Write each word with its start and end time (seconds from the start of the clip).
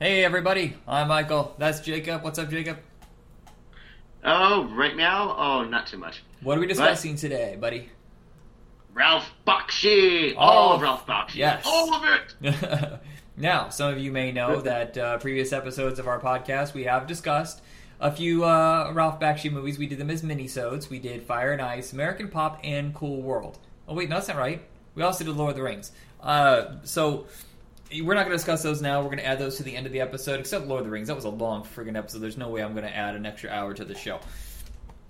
Hey 0.00 0.24
everybody, 0.24 0.76
I'm 0.88 1.08
Michael. 1.08 1.54
That's 1.58 1.80
Jacob. 1.80 2.22
What's 2.24 2.38
up, 2.38 2.48
Jacob? 2.48 2.78
Oh, 4.24 4.64
right 4.74 4.96
now? 4.96 5.36
Oh, 5.36 5.64
not 5.64 5.88
too 5.88 5.98
much. 5.98 6.22
What 6.40 6.56
are 6.56 6.60
we 6.62 6.66
discussing 6.66 7.16
today, 7.16 7.58
buddy? 7.60 7.90
Ralph 8.94 9.30
Bakshi! 9.46 10.32
Oh, 10.36 10.38
All 10.38 10.72
of 10.72 10.80
Ralph 10.80 11.06
Bakshi. 11.06 11.34
yes. 11.34 11.64
All 11.66 11.92
of 11.92 12.02
it! 12.04 13.00
now, 13.36 13.68
some 13.68 13.92
of 13.92 13.98
you 13.98 14.10
may 14.10 14.32
know 14.32 14.62
that 14.62 14.96
uh, 14.96 15.18
previous 15.18 15.52
episodes 15.52 15.98
of 15.98 16.08
our 16.08 16.18
podcast 16.18 16.72
we 16.72 16.84
have 16.84 17.06
discussed 17.06 17.60
a 18.00 18.10
few 18.10 18.44
uh, 18.44 18.90
Ralph 18.94 19.20
Bakshi 19.20 19.52
movies. 19.52 19.78
We 19.78 19.86
did 19.86 19.98
them 19.98 20.08
as 20.08 20.22
minisodes. 20.22 20.88
We 20.88 20.98
did 20.98 21.24
Fire 21.24 21.52
and 21.52 21.60
Ice, 21.60 21.92
American 21.92 22.28
Pop, 22.28 22.58
and 22.64 22.94
Cool 22.94 23.20
World. 23.20 23.58
Oh 23.86 23.92
wait, 23.92 24.08
no, 24.08 24.16
that's 24.16 24.28
not 24.28 24.38
right. 24.38 24.62
We 24.94 25.02
also 25.02 25.24
did 25.24 25.36
Lord 25.36 25.50
of 25.50 25.56
the 25.56 25.62
Rings. 25.62 25.92
Uh, 26.22 26.76
so 26.84 27.26
we're 27.92 28.14
not 28.14 28.22
going 28.22 28.30
to 28.30 28.36
discuss 28.36 28.62
those 28.62 28.80
now. 28.80 29.00
We're 29.00 29.06
going 29.06 29.18
to 29.18 29.26
add 29.26 29.38
those 29.38 29.56
to 29.56 29.62
the 29.62 29.76
end 29.76 29.86
of 29.86 29.92
the 29.92 30.00
episode. 30.00 30.40
Except 30.40 30.66
Lord 30.66 30.80
of 30.80 30.86
the 30.86 30.90
Rings, 30.90 31.08
that 31.08 31.16
was 31.16 31.24
a 31.24 31.30
long 31.30 31.64
friggin' 31.64 31.96
episode. 31.96 32.20
There's 32.20 32.36
no 32.36 32.48
way 32.48 32.62
I'm 32.62 32.72
going 32.72 32.84
to 32.84 32.96
add 32.96 33.14
an 33.14 33.26
extra 33.26 33.50
hour 33.50 33.74
to 33.74 33.84
the 33.84 33.94
show. 33.94 34.20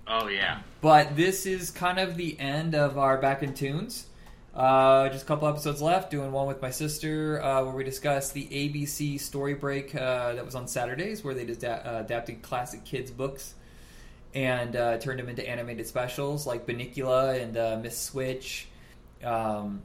Oh, 0.07 0.27
yeah. 0.27 0.61
But 0.81 1.15
this 1.15 1.45
is 1.45 1.71
kind 1.71 1.99
of 1.99 2.17
the 2.17 2.39
end 2.39 2.75
of 2.75 2.97
our 2.97 3.17
Back 3.17 3.43
in 3.43 3.53
Tunes. 3.53 4.07
Uh, 4.53 5.07
just 5.09 5.23
a 5.23 5.25
couple 5.27 5.47
episodes 5.47 5.81
left. 5.81 6.11
Doing 6.11 6.31
one 6.31 6.47
with 6.47 6.61
my 6.61 6.71
sister 6.71 7.41
uh, 7.41 7.63
where 7.63 7.73
we 7.73 7.83
discussed 7.83 8.33
the 8.33 8.45
ABC 8.47 9.19
story 9.19 9.53
break 9.53 9.95
uh, 9.95 10.33
that 10.33 10.45
was 10.45 10.55
on 10.55 10.67
Saturdays, 10.67 11.23
where 11.23 11.33
they 11.33 11.45
just 11.45 11.61
da- 11.61 11.81
uh, 11.85 12.01
adapted 12.03 12.41
classic 12.41 12.83
kids' 12.83 13.11
books 13.11 13.53
and 14.33 14.75
uh, 14.75 14.97
turned 14.97 15.19
them 15.19 15.29
into 15.29 15.47
animated 15.47 15.87
specials 15.87 16.47
like 16.47 16.65
Bunnicula 16.65 17.41
and 17.41 17.57
uh, 17.57 17.79
Miss 17.81 17.97
Switch, 17.97 18.67
um, 19.23 19.81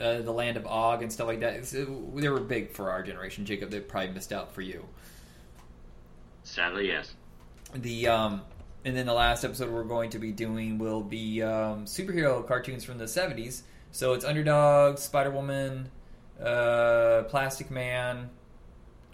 uh, 0.00 0.20
The 0.22 0.32
Land 0.32 0.56
of 0.56 0.66
Og, 0.66 1.02
and 1.02 1.12
stuff 1.12 1.26
like 1.26 1.40
that. 1.40 1.64
So 1.66 2.10
they 2.14 2.28
were 2.28 2.40
big 2.40 2.70
for 2.70 2.90
our 2.90 3.02
generation. 3.02 3.44
Jacob, 3.44 3.70
they 3.70 3.80
probably 3.80 4.10
missed 4.12 4.32
out 4.32 4.54
for 4.54 4.62
you. 4.62 4.86
Sadly, 6.42 6.88
yes. 6.88 7.14
the 7.74 8.06
um 8.08 8.42
and 8.84 8.94
then 8.96 9.06
the 9.06 9.14
last 9.14 9.44
episode 9.44 9.70
we're 9.70 9.82
going 9.84 10.10
to 10.10 10.18
be 10.18 10.30
doing 10.30 10.78
will 10.78 11.02
be 11.02 11.42
um, 11.42 11.86
superhero 11.86 12.46
cartoons 12.46 12.84
from 12.84 12.98
the 12.98 13.04
70s 13.04 13.62
so 13.90 14.12
it's 14.12 14.24
underdog 14.24 14.98
spider-woman 14.98 15.90
uh, 16.40 17.22
plastic 17.28 17.70
man 17.70 18.28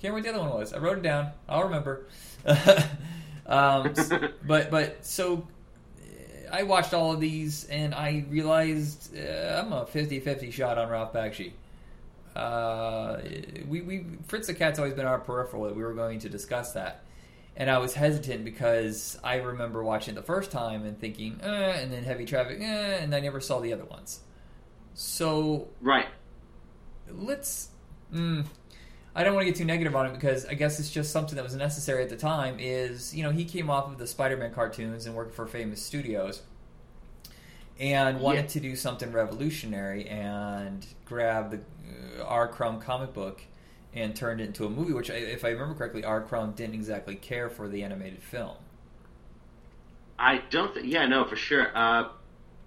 can't 0.01 0.14
remember 0.14 0.17
what 0.17 0.23
the 0.25 0.31
other 0.31 0.51
one 0.51 0.58
was 0.58 0.73
i 0.73 0.78
wrote 0.78 0.98
it 0.98 1.03
down 1.03 1.31
i'll 1.48 1.64
remember 1.64 2.06
um, 3.47 3.95
but 4.47 4.70
but 4.70 5.05
so 5.06 5.47
i 6.52 6.62
watched 6.62 6.92
all 6.94 7.12
of 7.12 7.20
these 7.20 7.64
and 7.64 7.94
i 7.94 8.24
realized 8.28 9.16
uh, 9.16 9.62
i'm 9.62 9.72
a 9.72 9.84
50-50 9.84 10.52
shot 10.52 10.78
on 10.78 10.88
ralph 10.88 11.12
bakshi 11.12 11.52
uh, 12.36 13.20
we, 13.68 13.80
we 13.80 14.04
Fritz 14.28 14.46
the 14.46 14.54
Cat's 14.54 14.78
always 14.78 14.94
been 14.94 15.04
our 15.04 15.18
peripheral. 15.18 15.64
that 15.64 15.74
We 15.74 15.82
were 15.82 15.94
going 15.94 16.20
to 16.20 16.28
discuss 16.28 16.74
that, 16.74 17.02
and 17.56 17.68
I 17.68 17.78
was 17.78 17.92
hesitant 17.94 18.44
because 18.44 19.18
I 19.24 19.38
remember 19.38 19.83
watching 19.83 20.12
it 20.12 20.16
the 20.16 20.22
first 20.22 20.52
time 20.52 20.84
and 20.84 20.96
thinking, 20.98 21.40
eh, 21.42 21.80
and 21.80 21.92
then 21.92 22.05
Heavy 22.05 22.24
Traffic, 22.24 22.58
eh, 22.60 22.98
and 23.02 23.12
I 23.14 23.20
never 23.20 23.40
saw 23.40 23.58
the 23.58 23.72
other 23.72 23.84
ones. 23.84 24.20
So 24.94 25.68
Right. 25.80 26.06
let's. 27.10 27.70
Mm, 28.14 28.46
I 29.14 29.24
don't 29.24 29.34
want 29.34 29.44
to 29.46 29.50
get 29.52 29.58
too 29.58 29.64
negative 29.64 29.96
on 29.96 30.06
it 30.06 30.12
because 30.12 30.46
I 30.46 30.54
guess 30.54 30.78
it's 30.78 30.90
just 30.90 31.10
something 31.12 31.34
that 31.36 31.42
was 31.44 31.54
necessary 31.56 32.02
at 32.02 32.10
the 32.10 32.16
time. 32.16 32.56
Is 32.60 33.14
you 33.14 33.22
know 33.24 33.30
he 33.30 33.44
came 33.44 33.68
off 33.70 33.88
of 33.90 33.98
the 33.98 34.06
Spider-Man 34.06 34.52
cartoons 34.54 35.06
and 35.06 35.14
worked 35.14 35.34
for 35.34 35.46
famous 35.46 35.82
studios, 35.82 36.42
and 37.78 38.20
wanted 38.20 38.42
Yeah. 38.42 38.46
to 38.48 38.60
do 38.60 38.76
something 38.76 39.10
revolutionary 39.12 40.06
and 40.08 40.86
grab 41.04 41.50
the 41.50 41.60
uh, 42.20 42.24
R. 42.24 42.46
Crumb 42.48 42.80
comic 42.80 43.12
book 43.12 43.42
and 43.92 44.14
turned 44.14 44.40
it 44.40 44.44
into 44.44 44.64
a 44.64 44.70
movie. 44.70 44.92
Which, 44.92 45.10
I- 45.10 45.14
if 45.14 45.44
I 45.44 45.48
remember 45.48 45.74
correctly, 45.74 46.04
R. 46.04 46.20
Crumb 46.20 46.52
didn't 46.52 46.74
exactly 46.74 47.16
care 47.16 47.50
for 47.50 47.68
the 47.68 47.82
animated 47.82 48.22
film. 48.22 48.56
I 50.18 50.42
don't 50.50 50.72
think. 50.74 50.86
Yeah, 50.86 51.06
no, 51.06 51.24
for 51.24 51.36
sure. 51.36 51.77
Uh, 51.77 52.10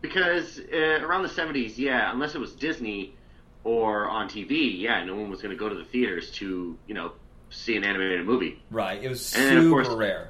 because 0.02 0.60
uh, 0.60 0.76
around 1.02 1.24
the 1.24 1.30
70s, 1.30 1.78
yeah, 1.78 2.12
unless 2.12 2.36
it 2.36 2.42
was 2.42 2.54
Disney 2.54 3.16
or 3.64 4.10
on 4.10 4.28
TV, 4.30 4.80
yeah, 4.80 5.04
no 5.04 5.16
one 5.16 5.30
was 5.30 5.42
going 5.42 5.52
to 5.52 5.58
go 5.60 5.70
to 5.70 5.76
the 5.76 5.86
theaters 5.86 6.32
to, 6.32 6.78
you 6.88 6.94
know, 6.94 7.14
see 7.50 7.76
an 7.78 7.84
animated 7.84 8.26
movie. 8.26 8.62
Right. 8.72 9.02
It 9.04 9.10
was 9.10 9.34
And 9.36 9.58
of 9.58 9.64
super 9.64 9.84
course- 9.84 9.98
rare. 9.98 10.30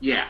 Yeah. 0.00 0.28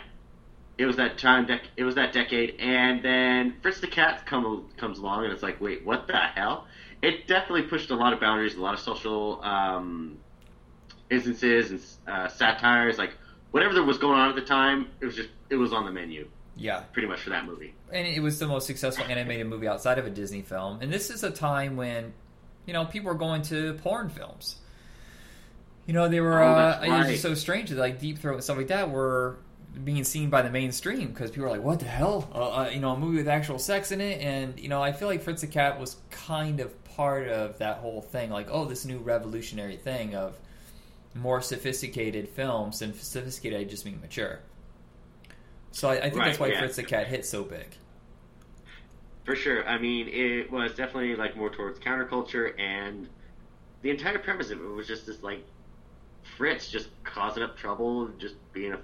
It 0.77 0.87
was 0.87 0.97
that 0.97 1.19
time. 1.19 1.47
Dec- 1.47 1.69
it 1.77 1.85
was 1.85 1.95
that 1.95 2.13
decade, 2.13 2.57
and 2.59 3.01
then 3.01 3.55
Fritz 3.63 3.79
the 3.81 3.87
Cat 3.87 4.27
come, 4.27 4.69
comes 4.77 4.99
along, 4.99 5.23
and 5.25 5.33
it's 5.33 5.43
like, 5.43 5.61
wait, 5.61 5.85
what 5.87 6.09
the 6.09 6.17
hell? 6.17 6.67
It 7.01 7.29
definitely 7.29 7.63
pushed 7.63 7.91
a 7.91 7.95
lot 7.95 8.13
of 8.13 8.19
boundaries, 8.19 8.57
a 8.57 8.61
lot 8.61 8.75
of 8.75 8.81
social 8.81 9.41
um, 9.45 10.19
instances 11.11 11.71
and 12.07 12.13
uh, 12.13 12.29
satires, 12.29 12.99
like 12.99 13.13
whatever 13.53 13.73
there 13.73 13.85
was 13.85 13.99
going 13.99 14.19
on 14.19 14.31
at 14.31 14.35
the 14.35 14.43
time. 14.43 14.89
It 15.01 15.05
was 15.07 15.15
just 15.15 15.29
it 15.49 15.55
was 15.55 15.73
on 15.73 15.85
the 15.85 15.93
menu, 15.93 16.27
Yeah. 16.57 16.81
pretty 16.93 17.09
much 17.09 17.21
for 17.21 17.31
that 17.31 17.47
movie. 17.47 17.75
and 17.93 18.07
it 18.07 18.21
was 18.21 18.39
the 18.39 18.47
most 18.47 18.67
successful 18.67 19.05
animated 19.07 19.47
movie 19.47 19.67
outside 19.69 19.99
of 19.99 20.07
a 20.07 20.11
Disney 20.11 20.43
film. 20.43 20.79
And 20.81 20.93
this 20.93 21.11
is 21.11 21.25
a 21.25 21.31
time 21.31 21.77
when, 21.77 22.13
you 22.67 22.73
know, 22.73 22.85
people 22.85 23.09
were 23.09 23.19
going 23.19 23.43
to 23.43 23.75
porn 23.75 24.09
films. 24.09 24.57
You 25.87 25.93
know, 25.95 26.09
they 26.09 26.21
were. 26.21 26.43
Oh, 26.43 26.47
uh, 26.47 26.81
that's 26.81 26.87
It 26.87 26.91
was 26.91 27.07
just 27.09 27.23
so 27.23 27.35
strange 27.35 27.71
that 27.71 27.79
like 27.79 28.01
Deep 28.01 28.19
Throat 28.19 28.35
and 28.35 28.45
stuff 28.45 28.57
like 28.57 28.69
that 28.69 28.91
were 28.91 29.37
being 29.83 30.05
seen 30.05 30.31
by 30.31 30.41
the 30.43 30.51
mainstream 30.51 31.09
because 31.09 31.31
people 31.31 31.45
were 31.45 31.51
like, 31.51 31.63
"What 31.63 31.81
the 31.81 31.87
hell?" 31.87 32.31
Uh, 32.35 32.39
uh, 32.39 32.71
you 32.73 32.81
know, 32.81 32.93
a 32.93 32.99
movie 32.99 33.19
with 33.19 33.29
actual 33.29 33.59
sex 33.59 33.93
in 33.93 34.01
it, 34.01 34.23
and 34.23 34.59
you 34.59 34.69
know, 34.69 34.83
I 34.83 34.93
feel 34.93 35.09
like 35.09 35.23
Fritz 35.23 35.43
the 35.43 35.47
Cat 35.47 35.79
was 35.79 35.97
kind 36.11 36.61
of 36.61 36.85
part 36.85 37.29
of 37.29 37.59
that 37.59 37.79
whole 37.79 38.01
thing. 38.01 38.31
Like, 38.31 38.49
oh, 38.51 38.65
this 38.65 38.85
new 38.87 38.99
revolutionary 38.99 39.77
thing 39.77 40.15
of 40.15 40.39
more 41.15 41.43
sophisticated 41.43 42.29
films, 42.31 42.81
and 42.81 42.95
sophisticated 42.95 43.61
I 43.61 43.65
just 43.65 43.85
mean 43.85 44.01
mature. 44.01 44.41
So 45.75 45.89
I, 45.89 45.95
I 45.95 46.01
think 46.03 46.15
that's 46.23 46.39
why 46.39 46.47
yeah. 46.49 46.61
Fritz 46.61 46.77
the 46.77 46.85
Cat 46.85 47.09
hit 47.09 47.27
so 47.27 47.43
big. 47.43 47.67
For 49.25 49.35
sure. 49.35 49.67
I 49.67 49.77
mean, 49.77 50.09
it 50.09 50.51
was 50.51 50.73
definitely 50.75 51.17
like 51.17 51.37
more 51.37 51.51
towards 51.51 51.81
counterculture, 51.81 52.59
and 52.61 53.09
the 53.83 53.91
entire 53.91 54.19
premise 54.21 54.51
of 54.51 54.61
it 54.61 54.65
was 54.69 54.87
just 54.87 55.05
this 55.07 55.23
like 55.23 55.45
Fritz 56.37 56.69
just 56.71 56.89
causing 57.03 57.43
up 57.43 57.57
trouble, 57.57 58.09
just 58.19 58.37
being 58.53 58.73
a 58.73 58.79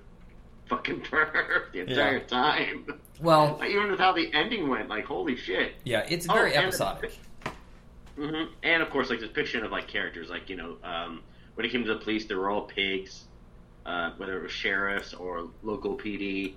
fucking 0.68 1.00
perv 1.10 1.70
the 1.72 1.80
entire 1.80 2.18
Yeah. 2.18 2.24
time. 2.24 2.86
Well, 3.20 3.56
Like, 3.60 3.70
even 3.74 3.90
with 3.92 4.00
how 4.00 4.12
the 4.12 4.32
ending 4.34 4.68
went, 4.68 4.88
like 4.88 5.04
holy 5.04 5.36
shit. 5.36 5.74
Yeah, 5.84 6.04
it's 6.08 6.26
Oh, 6.28 6.32
very 6.34 6.54
and- 6.56 6.66
episodic. 6.66 7.16
hmm 8.16 8.44
And 8.64 8.82
of 8.82 8.90
course, 8.90 9.10
like 9.10 9.20
the 9.20 9.28
depiction 9.28 9.64
of 9.64 9.70
like 9.70 9.86
characters, 9.86 10.28
like 10.28 10.50
you 10.50 10.56
know, 10.56 10.76
um, 10.82 11.22
when 11.54 11.64
it 11.64 11.70
came 11.70 11.84
to 11.84 11.94
the 11.94 12.00
police, 12.00 12.24
they 12.24 12.34
were 12.34 12.50
all 12.50 12.62
pigs, 12.62 13.26
uh, 13.86 14.10
whether 14.16 14.36
it 14.38 14.42
was 14.42 14.50
sheriffs 14.52 15.14
or 15.14 15.48
local 15.62 15.96
PD. 15.96 16.54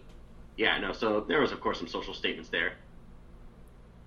Yeah, 0.58 0.78
no. 0.80 0.94
So 0.94 1.22
there 1.22 1.42
was, 1.42 1.52
of 1.52 1.60
course, 1.62 1.80
some 1.80 1.88
social 1.88 2.14
statements 2.14 2.50
there. 2.50 2.74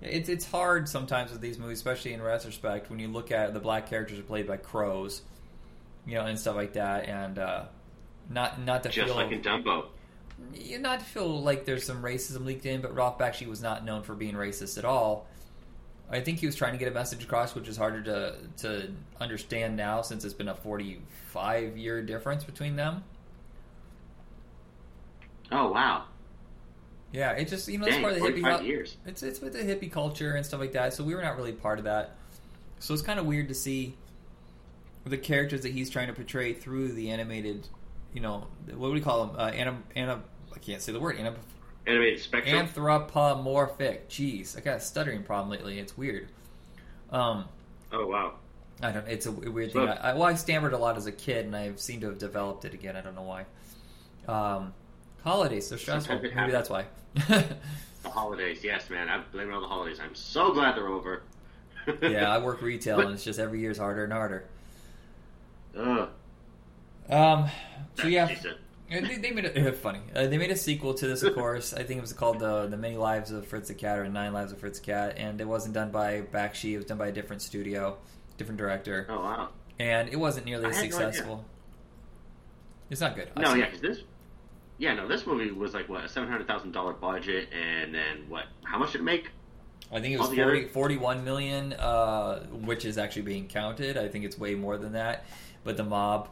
It's 0.02 0.28
it's 0.28 0.44
hard 0.44 0.88
sometimes 0.88 1.32
with 1.32 1.40
these 1.40 1.58
movies, 1.58 1.78
especially 1.78 2.12
in 2.12 2.22
retrospect, 2.22 2.90
when 2.90 2.98
you 2.98 3.08
look 3.08 3.30
at 3.32 3.54
the 3.54 3.60
black 3.60 3.88
characters 3.88 4.18
are 4.18 4.22
played 4.22 4.46
by 4.46 4.58
crows, 4.58 5.22
you 6.06 6.14
know, 6.14 6.26
and 6.26 6.38
stuff 6.38 6.54
like 6.56 6.74
that, 6.74 7.06
and 7.06 7.38
uh, 7.38 7.64
not 8.28 8.60
not 8.60 8.82
to 8.82 8.90
Just 8.90 9.06
feel 9.06 9.16
like 9.16 9.32
in 9.32 9.40
Dumbo. 9.42 9.86
not 10.80 11.00
to 11.00 11.04
feel 11.06 11.42
like 11.42 11.64
there's 11.64 11.84
some 11.86 12.02
racism 12.02 12.44
leaked 12.44 12.66
in, 12.66 12.82
but 12.82 12.94
Ralph 12.94 13.18
Bakshi 13.18 13.46
was 13.46 13.62
not 13.62 13.84
known 13.84 14.02
for 14.02 14.14
being 14.14 14.34
racist 14.34 14.76
at 14.76 14.84
all. 14.84 15.26
I 16.10 16.20
think 16.20 16.38
he 16.40 16.46
was 16.46 16.54
trying 16.54 16.72
to 16.72 16.78
get 16.78 16.88
a 16.88 16.94
message 16.94 17.24
across, 17.24 17.54
which 17.54 17.66
is 17.68 17.76
harder 17.78 18.02
to 18.02 18.36
to 18.58 18.94
understand 19.20 19.76
now 19.76 20.02
since 20.02 20.24
it's 20.24 20.34
been 20.34 20.48
a 20.48 20.54
45 20.54 21.76
year 21.78 22.02
difference 22.02 22.44
between 22.44 22.76
them. 22.76 23.02
Oh 25.50 25.70
wow, 25.70 26.04
Yeah, 27.16 27.30
it 27.32 27.48
just 27.48 27.66
you 27.66 27.78
know 27.78 27.86
it's 27.86 27.96
part 27.96 28.12
of 28.12 28.20
the 28.20 28.26
hippie 28.26 28.66
years. 28.66 28.98
It's 29.06 29.22
it's 29.22 29.40
with 29.40 29.54
the 29.54 29.60
hippie 29.60 29.90
culture 29.90 30.34
and 30.34 30.44
stuff 30.44 30.60
like 30.60 30.72
that. 30.72 30.92
So 30.92 31.02
we 31.02 31.14
were 31.14 31.22
not 31.22 31.38
really 31.38 31.52
part 31.52 31.78
of 31.78 31.86
that. 31.86 32.14
So 32.78 32.92
it's 32.92 33.02
kind 33.02 33.18
of 33.18 33.24
weird 33.24 33.48
to 33.48 33.54
see 33.54 33.96
the 35.06 35.16
characters 35.16 35.62
that 35.62 35.72
he's 35.72 35.88
trying 35.88 36.08
to 36.08 36.12
portray 36.12 36.52
through 36.52 36.88
the 36.92 37.10
animated, 37.10 37.68
you 38.12 38.20
know, 38.20 38.46
what 38.74 38.88
do 38.88 38.92
we 38.92 39.00
call 39.00 39.24
them? 39.26 39.36
Uh, 39.38 39.44
anim, 39.44 39.84
anim, 39.94 40.24
I 40.54 40.58
can't 40.58 40.82
say 40.82 40.92
the 40.92 41.00
word. 41.00 41.16
Anim, 41.16 41.36
Animated 41.86 42.20
spectrum. 42.20 42.54
anthropomorphic. 42.54 44.10
Jeez, 44.10 44.58
I 44.58 44.60
got 44.60 44.76
a 44.76 44.80
stuttering 44.80 45.22
problem 45.22 45.50
lately. 45.50 45.78
It's 45.78 45.96
weird. 45.96 46.28
Um, 47.10 47.46
oh 47.92 48.06
wow. 48.06 48.34
I 48.82 48.92
don't. 48.92 49.08
It's 49.08 49.24
a 49.24 49.32
weird 49.32 49.72
thing. 49.72 49.88
I, 49.88 50.10
I, 50.10 50.12
well, 50.12 50.24
I 50.24 50.34
stammered 50.34 50.74
a 50.74 50.78
lot 50.78 50.98
as 50.98 51.06
a 51.06 51.12
kid, 51.12 51.46
and 51.46 51.56
I 51.56 51.72
seem 51.76 52.00
to 52.02 52.08
have 52.08 52.18
developed 52.18 52.66
it 52.66 52.74
again. 52.74 52.94
I 52.94 53.00
don't 53.00 53.14
know 53.14 53.22
why. 53.22 53.46
Um, 54.28 54.74
holidays, 55.26 55.68
they're 55.68 55.78
stressful. 55.78 56.20
Maybe 56.34 56.52
that's 56.52 56.70
why. 56.70 56.86
The 58.02 58.12
holidays, 58.12 58.62
yes, 58.62 58.88
man. 58.88 59.08
I 59.08 59.20
blame 59.32 59.50
it 59.50 59.52
on 59.52 59.62
the 59.62 59.66
holidays. 59.66 59.98
I'm 60.00 60.14
so 60.14 60.52
glad 60.52 60.76
they're 60.76 60.86
over. 60.86 61.22
yeah, 62.02 62.30
I 62.32 62.38
work 62.38 62.62
retail, 62.62 63.00
and 63.00 63.10
it's 63.14 63.24
just 63.24 63.40
every 63.40 63.58
year's 63.58 63.78
harder 63.78 64.04
and 64.04 64.12
harder. 64.12 64.44
Ugh. 65.76 66.08
Um, 67.10 67.48
so 67.98 68.06
yeah. 68.06 68.28
And 68.88 69.04
they, 69.06 69.16
they 69.16 69.32
made 69.32 69.44
it 69.44 69.76
funny. 69.78 69.98
Uh, 70.14 70.28
they 70.28 70.38
made 70.38 70.52
a 70.52 70.56
sequel 70.56 70.94
to 70.94 71.06
this, 71.08 71.24
of 71.24 71.34
course. 71.34 71.74
I 71.74 71.82
think 71.82 71.98
it 71.98 72.00
was 72.00 72.12
called 72.12 72.38
the 72.38 72.68
the 72.68 72.76
Many 72.76 72.96
Lives 72.96 73.32
of 73.32 73.44
Fritz 73.44 73.66
the 73.66 73.74
Cat 73.74 73.98
or 73.98 74.08
Nine 74.08 74.32
Lives 74.32 74.52
of 74.52 74.58
Fritz 74.58 74.78
the 74.78 74.86
Cat, 74.86 75.14
and 75.18 75.40
it 75.40 75.48
wasn't 75.48 75.74
done 75.74 75.90
by 75.90 76.20
Bakshi. 76.20 76.74
It 76.74 76.76
was 76.76 76.86
done 76.86 76.98
by 76.98 77.08
a 77.08 77.12
different 77.12 77.42
studio, 77.42 77.96
different 78.38 78.58
director, 78.58 79.06
Oh 79.08 79.20
wow. 79.20 79.48
and 79.80 80.08
it 80.08 80.16
wasn't 80.16 80.46
nearly 80.46 80.66
I 80.66 80.68
as 80.68 80.76
had 80.76 80.84
no 80.84 80.90
successful. 80.90 81.44
it's 82.88 83.00
not 83.00 83.16
good. 83.16 83.30
No, 83.36 83.54
yeah, 83.54 83.64
because 83.66 83.80
this. 83.80 84.02
Yeah, 84.78 84.94
no, 84.94 85.08
this 85.08 85.26
movie 85.26 85.50
was 85.50 85.72
like 85.74 85.88
what 85.88 86.04
a 86.04 86.08
seven 86.08 86.28
hundred 86.30 86.46
thousand 86.46 86.72
dollar 86.72 86.92
budget, 86.92 87.48
and 87.52 87.94
then 87.94 88.26
what? 88.28 88.44
How 88.64 88.78
much 88.78 88.92
did 88.92 89.00
it 89.00 89.04
make? 89.04 89.30
I 89.92 90.00
think 90.00 90.14
it 90.14 90.18
was 90.18 90.34
40, 90.34 90.66
41 90.68 91.24
million, 91.24 91.72
uh, 91.74 92.40
which 92.46 92.84
is 92.84 92.98
actually 92.98 93.22
being 93.22 93.46
counted. 93.46 93.96
I 93.96 94.08
think 94.08 94.24
it's 94.24 94.36
way 94.36 94.56
more 94.56 94.76
than 94.78 94.92
that. 94.94 95.26
But 95.62 95.76
the 95.76 95.84
mob 95.84 96.28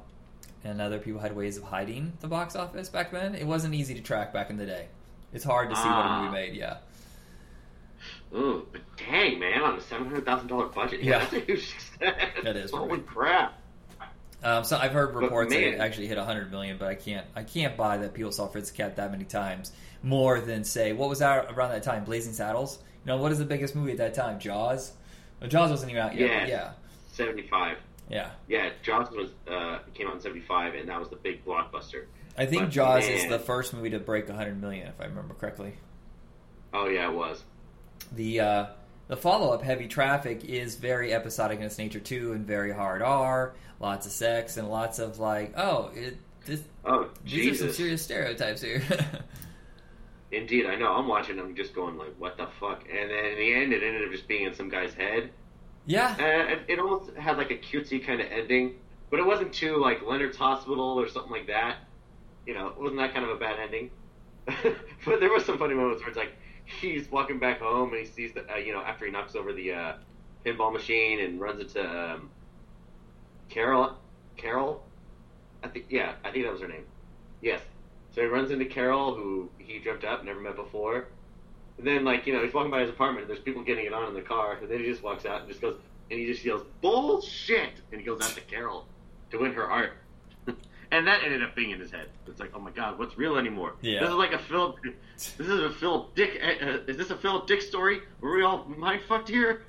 and 0.65 0.81
other 0.81 0.99
people 0.99 1.21
had 1.21 1.37
ways 1.37 1.57
of 1.57 1.63
hiding 1.63 2.13
the 2.21 2.27
box 2.27 2.57
office 2.57 2.89
back 2.89 3.13
then. 3.13 3.37
It 3.37 3.47
wasn't 3.47 3.75
easy 3.75 3.95
to 3.95 4.01
track 4.01 4.33
back 4.33 4.51
in 4.51 4.57
the 4.57 4.67
day. 4.67 4.89
It's 5.33 5.45
hard 5.45 5.71
to 5.71 5.77
see 5.77 5.83
what 5.89 5.91
a 5.93 6.09
Ah. 6.09 6.21
movie 6.23 6.33
made. 6.33 6.55
Yeah. 6.55 6.79
Ooh, 8.35 8.67
but 8.73 8.81
dang 8.97 9.39
man, 9.39 9.63
on 9.63 9.79
a 9.79 9.81
seven 9.81 10.07
hundred 10.09 10.25
thousand 10.25 10.49
dollar 10.49 10.67
budget, 10.67 11.03
yeah, 11.03 11.13
Yeah. 11.13 11.19
that's 11.21 11.33
a 11.35 11.41
huge 11.41 11.69
success. 11.69 12.31
That 12.43 12.57
is, 12.57 12.73
Holy 12.73 12.99
crap! 13.01 13.57
Um, 14.45 14.63
so 14.65 14.77
I've 14.77 14.93
heard 14.93 15.15
reports 15.15 15.53
that 15.53 15.63
it 15.63 15.81
actually 15.81 16.07
hit 16.07 16.19
100 16.19 16.51
million, 16.51 16.77
but 16.79 16.89
I 16.89 16.95
can't 16.95 17.27
I 17.35 17.43
can't 17.43 17.77
buy 17.77 17.97
that 17.99 18.13
people 18.13 18.31
saw 18.31 18.47
Fritz 18.47 18.71
the 18.71 18.77
Cat 18.77 18.97
that 18.97 19.11
many 19.11 19.25
times. 19.25 19.73
More 20.03 20.41
than 20.41 20.65
say 20.65 20.93
what 20.93 21.09
was 21.09 21.23
out 21.23 21.51
around 21.53 21.71
that 21.71 21.83
time, 21.83 22.05
Blazing 22.05 22.35
Saddles. 22.35 22.79
You 23.05 23.13
know 23.13 23.17
what 23.17 23.33
is 23.33 23.39
the 23.39 23.47
biggest 23.47 23.75
movie 23.75 23.93
at 23.93 23.99
that 23.99 24.15
time? 24.15 24.39
Jaws. 24.39 24.93
Well, 25.41 25.49
Jaws 25.49 25.71
wasn't 25.71 25.93
even 25.93 26.03
out 26.03 26.15
yet. 26.15 26.31
Yeah. 26.31 26.47
Yeah. 26.47 26.71
Seventy 27.13 27.49
five. 27.49 27.79
Yeah. 28.11 28.31
Yeah, 28.49 28.71
Jaws 28.83 29.11
was 29.11 29.31
uh, 29.49 29.79
came 29.95 30.09
out 30.09 30.17
in 30.17 30.21
seventy 30.21 30.45
five, 30.45 30.75
and 30.75 30.89
that 30.89 31.01
was 31.01 31.09
the 31.09 31.17
big 31.17 31.45
blockbuster. 31.45 32.05
I 32.37 32.47
think 32.47 32.65
But, 32.65 32.71
Jaws 32.71 33.09
is 33.09 33.29
the 33.29 33.39
first 33.39 33.73
movie 33.73 33.91
to 33.91 34.01
break 34.01 34.29
100 34.29 34.61
million, 34.61 34.89
if 34.89 35.01
I 35.01 35.05
remember 35.05 35.35
correctly. 35.35 35.75
Oh 36.73 36.89
yeah, 36.89 37.09
it 37.09 37.15
was. 37.15 37.43
The 38.13 38.41
uh, 38.41 38.67
the 39.07 39.17
follow 39.17 39.53
up, 39.53 39.63
Heavy 39.63 39.87
Traffic, 39.87 40.45
is 40.45 40.75
very 40.75 41.15
episodic 41.15 41.61
in 41.61 41.65
its 41.65 41.79
nature 41.79 42.01
too, 42.01 42.33
and 42.33 42.47
very 42.47 42.73
hard 42.73 43.03
R, 43.03 43.55
lots 43.81 44.07
of 44.07 44.13
sex, 44.13 44.57
and 44.57 44.69
lots 44.69 44.99
of 44.99 45.19
like, 45.19 45.53
oh, 45.57 45.91
it, 45.95 46.19
this, 46.47 46.63
Oh 46.85 47.11
these 47.31 47.47
are 47.47 47.55
some 47.55 47.69
Jesus! 47.69 47.77
serious 47.77 48.03
stereotypes 48.03 48.63
here. 48.63 48.83
Indeed, 50.33 50.67
I 50.67 50.75
know. 50.77 50.93
I'm 50.93 51.07
watching. 51.07 51.39
I'm 51.39 51.55
just 51.55 51.75
going 51.75 51.97
like, 51.97 52.15
what 52.19 52.37
the 52.37 52.47
fuck? 52.61 52.85
And 52.91 53.11
then 53.11 53.25
in 53.25 53.39
the 53.39 53.55
end, 53.55 53.73
it 53.73 53.83
ended 53.83 54.05
up 54.05 54.11
just 54.13 54.27
being 54.29 54.45
in 54.47 54.55
some 54.55 54.69
guy's 54.69 54.95
head. 54.95 55.31
yeah, 55.87 56.19
Uh, 56.19 56.57
it, 56.69 56.79
almost 56.79 57.15
had 57.17 57.37
like 57.37 57.51
a 57.51 57.59
cutesy 57.59 58.05
kind 58.05 58.21
of 58.21 58.29
ending, 58.31 58.77
but 59.11 59.19
it 59.21 59.27
wasn't 59.27 59.53
too 59.53 59.79
like 59.79 60.03
Leonard's 60.03 60.37
Hospital 60.37 61.01
or 61.01 61.09
something 61.09 61.33
like 61.33 61.47
that. 61.49 61.79
You 62.47 62.55
know, 62.55 62.69
it 62.69 62.79
wasn't 62.79 63.01
that 63.01 63.13
kind 63.15 63.25
of 63.25 63.31
a 63.33 63.37
bad 63.39 63.59
ending. 63.61 63.91
but 64.47 65.21
there 65.21 65.33
was 65.33 65.45
some 65.45 65.59
funny 65.59 65.75
moments 65.75 66.03
where 66.03 66.09
it's 66.11 66.19
like 66.19 66.37
he's 66.65 67.11
walking 67.11 67.39
back 67.39 67.61
home 67.61 67.91
and 67.93 67.99
he 68.01 68.07
sees 68.07 68.33
the 68.35 68.51
uh, 68.53 68.57
you 68.57 68.73
know 68.73 68.81
after 68.83 69.07
he 69.07 69.11
knocks 69.13 69.35
over 69.37 69.53
the 69.53 69.73
uh, 69.73 69.93
pinball 70.45 70.73
machine 70.73 71.21
and 71.21 71.41
runs 71.41 71.61
into 71.61 71.83
um, 71.83 72.31
Carol. 73.49 73.97
Carol, 74.37 74.85
I 75.63 75.69
think 75.69 75.87
yeah, 75.89 76.15
I 76.25 76.31
think 76.31 76.45
that 76.45 76.53
was 76.53 76.61
her 76.61 76.69
name. 76.69 76.85
Yes. 77.41 77.61
So 78.15 78.21
he 78.21 78.27
runs 78.27 78.51
into 78.51 78.65
Carol, 78.65 79.15
who 79.15 79.49
he 79.59 79.79
dreamt 79.79 80.05
up, 80.05 80.25
never 80.25 80.41
met 80.41 80.57
before. 80.57 81.07
And 81.79 81.87
then, 81.87 82.05
like, 82.05 82.27
you 82.27 82.33
know, 82.33 82.45
he's 82.45 82.55
walking 82.55 82.71
by 82.71 82.81
his 82.81 82.91
apartment, 82.91 83.23
and 83.23 83.31
there's 83.31 83.43
people 83.43 83.63
getting 83.65 83.87
it 83.87 83.93
on 83.93 84.09
in 84.09 84.15
the 84.15 84.23
car, 84.23 84.59
and 84.61 84.71
then 84.71 84.79
he 84.79 84.85
just 84.85 85.03
walks 85.03 85.27
out 85.27 85.41
and 85.41 85.49
just 85.49 85.61
goes, 85.61 85.77
and 86.11 86.21
he 86.21 86.27
just 86.27 86.45
yells, 86.45 86.63
bullshit! 86.81 87.81
And 87.91 88.01
he 88.01 88.07
goes 88.07 88.23
out 88.23 88.31
to 88.31 88.41
Carol 88.43 88.87
to 89.31 89.39
win 89.39 89.53
her 89.55 89.67
heart. 89.67 89.95
And 90.91 91.07
that 91.07 91.23
ended 91.25 91.43
up 91.43 91.55
being 91.55 91.71
in 91.71 91.79
his 91.81 91.91
head. 91.91 92.09
It's 92.27 92.41
like, 92.41 92.51
oh 92.55 92.59
my 92.61 92.71
god, 92.71 92.99
what's 92.99 93.17
real 93.19 93.37
anymore? 93.37 93.75
Yeah. 93.81 94.01
This 94.01 94.09
is 94.11 94.15
like 94.17 94.33
a 94.33 94.39
Philip, 94.39 94.77
this 95.17 95.39
is 95.39 95.49
a 95.61 95.71
Philip 95.71 96.15
Dick, 96.15 96.41
uh, 96.43 96.65
uh, 96.67 96.79
is 96.87 96.97
this 96.97 97.11
a 97.11 97.17
Philip 97.17 97.47
Dick 97.47 97.63
story? 97.63 98.01
Were 98.21 98.37
we 98.37 98.43
all 98.43 98.65
mind 98.77 99.03
fucked 99.09 99.29
here? 99.29 99.63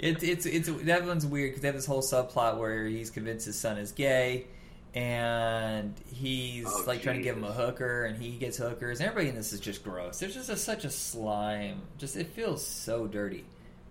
it, 0.00 0.22
it's 0.22 0.46
it's 0.46 0.68
that 0.84 1.04
one's 1.06 1.26
weird 1.26 1.50
because 1.50 1.62
they 1.62 1.68
have 1.68 1.74
this 1.76 1.86
whole 1.86 2.02
subplot 2.02 2.58
where 2.58 2.86
he's 2.86 3.10
convinced 3.10 3.46
his 3.46 3.58
son 3.58 3.78
is 3.78 3.92
gay, 3.92 4.46
and 4.94 5.94
he's 6.12 6.66
Oh, 6.66 6.84
like 6.86 7.02
trying 7.02 7.16
to 7.16 7.22
give 7.22 7.36
him 7.36 7.44
a 7.44 7.52
hooker, 7.52 8.04
and 8.04 8.20
he 8.20 8.32
gets 8.32 8.56
hookers, 8.58 9.00
and 9.00 9.08
everybody 9.08 9.28
in 9.30 9.34
this 9.36 9.52
is 9.52 9.60
just 9.60 9.82
gross. 9.84 10.18
There's 10.18 10.34
just 10.34 10.48
a, 10.50 10.56
such 10.56 10.84
a 10.84 10.90
slime. 10.90 11.82
Just 11.98 12.16
it 12.16 12.28
feels 12.28 12.64
so 12.66 13.06
dirty. 13.06 13.44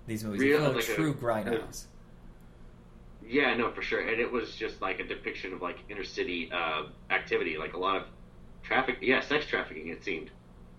These 0.08 0.24
movies 0.24 0.42
Real, 0.42 0.66
it 0.78 0.84
feel 0.84 0.94
a- 0.94 0.96
true 0.96 1.14
grindhouse. 1.14 1.86
Yeah, 3.30 3.54
no, 3.54 3.72
for 3.72 3.84
sure. 3.84 4.00
And 4.00 4.20
it 4.20 4.32
was 4.32 4.56
just 4.56 4.82
like 4.82 5.00
a 5.00 5.04
depiction 5.04 5.54
of 5.54 5.62
like 5.62 5.78
inner 5.88 6.04
city 6.04 6.50
uh, 6.52 6.86
activity, 7.12 7.60
like 7.60 7.74
a 7.74 7.78
lot 7.78 7.98
of 7.98 8.04
traffic. 8.64 8.98
Yeah, 9.02 9.22
sex 9.22 9.46
trafficking. 9.46 9.90
It 9.90 10.04
seemed. 10.04 10.32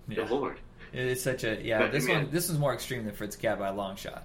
Yeah. 0.09 0.17
Good 0.17 0.31
lord. 0.31 0.61
It 0.93 1.07
is 1.07 1.23
such 1.23 1.45
a 1.45 1.63
yeah. 1.63 1.79
But, 1.79 1.93
this 1.93 2.07
man- 2.09 2.25
one 2.25 2.33
this 2.33 2.49
was 2.49 2.59
more 2.59 2.75
extreme 2.75 3.05
than 3.05 3.15
Fritz 3.15 3.37
Cat 3.37 3.61
by 3.61 3.69
a 3.69 3.73
long 3.73 3.95
shot. 3.95 4.25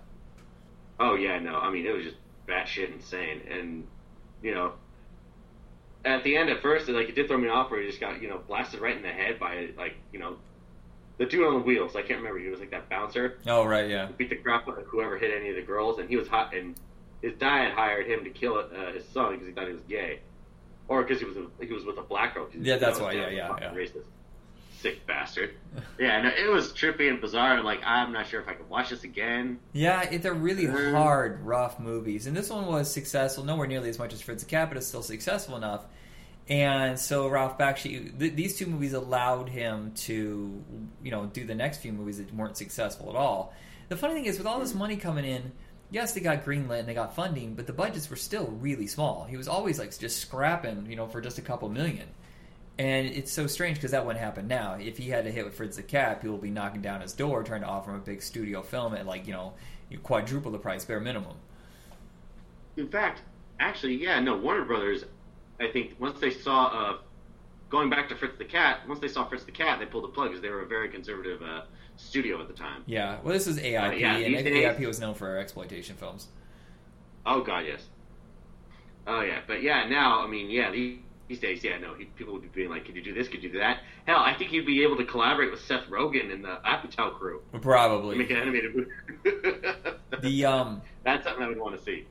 Oh 1.00 1.14
yeah, 1.14 1.38
no. 1.38 1.56
I 1.56 1.70
mean, 1.70 1.86
it 1.86 1.92
was 1.92 2.04
just 2.04 2.18
batshit 2.48 2.92
insane, 2.92 3.42
and 3.48 3.86
you 4.42 4.56
know, 4.56 4.74
at 6.04 6.24
the 6.24 6.36
end, 6.36 6.50
at 6.50 6.64
first, 6.64 6.90
it, 6.90 6.94
like 6.94 7.10
it 7.10 7.14
did 7.14 7.28
throw 7.28 7.38
me 7.38 7.50
off, 7.50 7.70
where 7.70 7.80
he 7.80 7.88
just 7.88 8.00
got 8.00 8.20
you 8.24 8.28
know 8.28 8.40
blasted 8.48 8.82
right 8.82 8.98
in 8.98 9.04
the 9.04 9.10
head 9.10 9.40
by 9.40 9.70
like 9.78 9.98
you 10.12 10.18
know, 10.18 10.38
the 11.20 11.28
dude 11.28 11.46
on 11.46 11.54
the 11.54 11.60
wheels. 11.60 11.96
I 11.96 12.02
can't 12.02 12.18
remember. 12.18 12.40
He 12.40 12.48
was 12.48 12.60
like 12.60 12.72
that 12.72 12.90
bouncer. 12.90 13.38
Oh 13.46 13.66
right, 13.66 13.88
yeah. 13.88 14.08
beat 14.18 14.32
the 14.32 14.38
crap 14.38 14.68
out 14.68 14.80
of 14.80 14.86
whoever 14.86 15.20
hit 15.20 15.32
any 15.32 15.52
of 15.52 15.56
the 15.56 15.62
girls, 15.62 16.00
and 16.00 16.10
he 16.10 16.18
was 16.18 16.28
hot. 16.28 16.56
And 16.56 16.76
his 17.26 17.34
dad 17.40 17.74
hired 17.74 18.06
him 18.08 18.24
to 18.24 18.30
kill 18.30 18.58
uh, 18.58 18.92
his 18.94 19.04
son 19.10 19.34
because 19.34 19.48
he 19.48 19.54
thought 19.54 19.68
he 19.68 19.74
was 19.74 19.82
gay, 19.90 20.20
or 20.88 21.02
because 21.04 21.20
he 21.20 21.26
was 21.26 21.38
a, 21.38 21.46
he 21.66 21.74
was 21.74 21.84
with 21.86 21.98
a 21.98 22.04
black 22.04 22.34
girl. 22.36 22.48
Yeah, 22.54 22.78
that's 22.78 23.00
why, 23.00 23.14
yeah, 23.14 23.30
yeah, 23.30 23.56
yeah. 23.60 23.74
Racist, 23.74 24.04
sick 24.80 25.06
bastard. 25.08 25.56
yeah, 26.00 26.22
no, 26.22 26.30
it 26.30 26.50
was 26.52 26.72
trippy 26.74 27.10
and 27.10 27.20
bizarre. 27.20 27.56
And 27.56 27.66
like, 27.66 27.82
I'm 27.86 28.12
not 28.14 28.28
sure 28.28 28.40
if 28.42 28.48
I 28.48 28.54
could 28.54 28.70
watch 28.70 28.90
this 28.92 29.04
again. 29.04 29.60
Yeah, 29.74 30.04
it, 30.04 30.22
they're 30.22 30.34
really 30.34 30.66
Mm. 30.66 30.92
hard, 30.94 31.44
rough 31.46 31.80
movies, 31.80 32.28
and 32.28 32.38
this 32.38 32.50
one 32.50 32.66
was 32.68 32.92
successful, 32.94 33.44
nowhere 33.44 33.68
nearly 33.68 33.90
as 33.90 33.98
much 34.00 34.14
as 34.14 34.22
Fritz 34.22 34.44
the 34.44 34.50
Cat, 34.50 34.70
but 34.70 34.78
it's 34.78 34.88
still 34.88 35.04
successful 35.04 35.56
enough. 35.58 35.86
And 36.48 37.00
so 37.00 37.28
Ralph 37.28 37.58
Bakshi, 37.58 38.20
th- 38.20 38.36
these 38.36 38.56
two 38.56 38.68
movies 38.68 38.94
allowed 38.94 39.50
him 39.50 39.94
to, 40.06 40.64
you 41.04 41.10
know, 41.12 41.26
do 41.26 41.44
the 41.44 41.56
next 41.56 41.80
few 41.80 41.92
movies 41.92 42.20
that 42.20 42.32
weren't 42.36 42.56
successful 42.56 43.10
at 43.10 43.16
all. 43.16 43.52
The 43.90 43.98
funny 43.98 44.14
thing 44.14 44.26
is, 44.26 44.38
with 44.38 44.46
all 44.46 44.60
this 44.60 44.76
money 44.76 44.96
coming 44.96 45.26
in, 45.26 45.52
yes, 45.92 46.14
they 46.14 46.22
got 46.22 46.46
greenlit 46.46 46.80
and 46.80 46.88
they 46.88 46.94
got 46.94 47.16
funding, 47.16 47.54
but 47.56 47.68
the 47.68 47.74
budgets 47.74 48.10
were 48.10 48.16
still 48.16 48.48
really 48.60 48.88
small. 48.88 49.26
He 49.26 49.38
was 49.38 49.48
always 49.48 49.80
like 49.80 49.98
just 49.98 50.20
scrapping, 50.20 50.88
you 50.90 50.96
know, 50.96 51.08
for 51.08 51.22
just 51.22 51.38
a 51.38 51.42
couple 51.42 51.70
million. 51.70 52.08
And 52.78 53.08
it's 53.08 53.32
so 53.32 53.48
strange 53.48 53.78
because 53.78 53.92
that 53.92 54.06
wouldn't 54.06 54.24
happen 54.24 54.48
now. 54.48 54.74
If 54.74 54.98
he 54.98 55.10
had 55.10 55.24
to 55.24 55.32
hit 55.32 55.46
with 55.46 55.56
Fritz 55.56 55.78
the 55.78 55.84
Cat, 55.84 56.22
people 56.22 56.36
would 56.36 56.44
be 56.44 56.50
knocking 56.50 56.82
down 56.82 57.02
his 57.02 57.14
door 57.14 57.44
trying 57.44 57.62
to 57.62 57.68
offer 57.68 57.92
him 57.92 57.98
a 57.98 58.02
big 58.02 58.22
studio 58.22 58.62
film 58.62 58.94
at 58.94 59.06
like, 59.06 59.28
you 59.28 59.34
know, 59.34 59.54
you 59.90 59.98
quadruple 60.00 60.52
the 60.52 60.58
price, 60.58 60.84
bare 60.84 61.00
minimum. 61.00 61.38
In 62.76 62.90
fact, 62.90 63.22
actually, 63.60 63.96
yeah, 63.96 64.20
no, 64.20 64.36
Warner 64.36 64.66
Brothers, 64.66 65.06
I 65.60 65.68
think 65.72 65.96
once 66.00 66.20
they 66.20 66.32
saw, 66.32 66.66
uh, 66.66 66.98
going 67.70 67.90
back 67.90 68.10
to 68.10 68.16
Fritz 68.16 68.38
the 68.38 68.46
Cat, 68.46 68.80
once 68.88 69.00
they 69.00 69.08
saw 69.08 69.26
Fritz 69.26 69.46
the 69.46 69.52
Cat, 69.52 69.80
they 69.80 69.86
pulled 69.86 70.04
the 70.04 70.10
plug 70.10 70.30
because 70.30 70.42
they 70.42 70.50
were 70.50 70.64
a 70.64 70.68
very 70.68 70.90
conservative 70.90 71.42
uh, 71.42 71.62
studio 71.98 72.42
at 72.42 72.48
the 72.48 72.54
time. 72.54 72.84
Yeah, 72.86 73.18
well, 73.24 73.34
this 73.34 73.48
is 73.48 73.58
AIP, 73.60 73.90
Uh, 73.90 73.92
yeah, 73.94 74.16
and 74.18 74.26
these 74.26 74.40
I 74.40 74.44
think 74.44 74.56
days- 74.56 74.66
AIP 74.78 74.88
was 74.88 75.00
known 75.00 75.14
for 75.16 75.38
exploitation 75.38 75.96
films. 75.96 76.28
Oh 77.26 77.42
God, 77.42 77.66
yes. 77.66 77.82
Oh 79.08 79.22
yeah, 79.22 79.40
but 79.48 79.62
yeah, 79.62 79.88
now 79.88 80.22
I 80.24 80.28
mean, 80.28 80.50
yeah, 80.50 80.72
these, 80.72 81.00
these 81.28 81.40
days, 81.40 81.64
yeah, 81.64 81.78
no, 81.80 81.94
he, 81.96 82.06
people 82.06 82.34
would 82.34 82.42
be 82.44 82.48
being 82.50 82.70
like, 82.70 82.86
"Could 82.86 82.96
you 82.96 83.02
do 83.04 83.14
this? 83.14 83.28
Could 83.28 83.44
you 83.44 83.50
do 83.52 83.60
that?" 83.60 83.80
Hell, 84.08 84.20
I 84.20 84.34
think 84.36 84.52
he'd 84.52 84.66
be 84.66 84.84
able 84.84 84.98
to 84.98 85.06
collaborate 85.06 85.52
with 85.52 85.62
Seth 85.62 85.86
Rogen 85.90 86.32
and 86.32 86.44
the 86.44 86.60
Apatow 86.66 87.14
crew 87.18 87.42
probably 87.62 88.16
make 88.18 88.30
an 88.30 88.38
animated 88.38 88.76
movie. 88.76 88.90
The 90.22 90.46
um, 90.46 90.82
That's 91.04 91.26
something 91.26 91.44
I 91.44 91.48
would 91.50 91.60
want 91.60 91.78
to 91.78 91.84
see. 91.84 92.06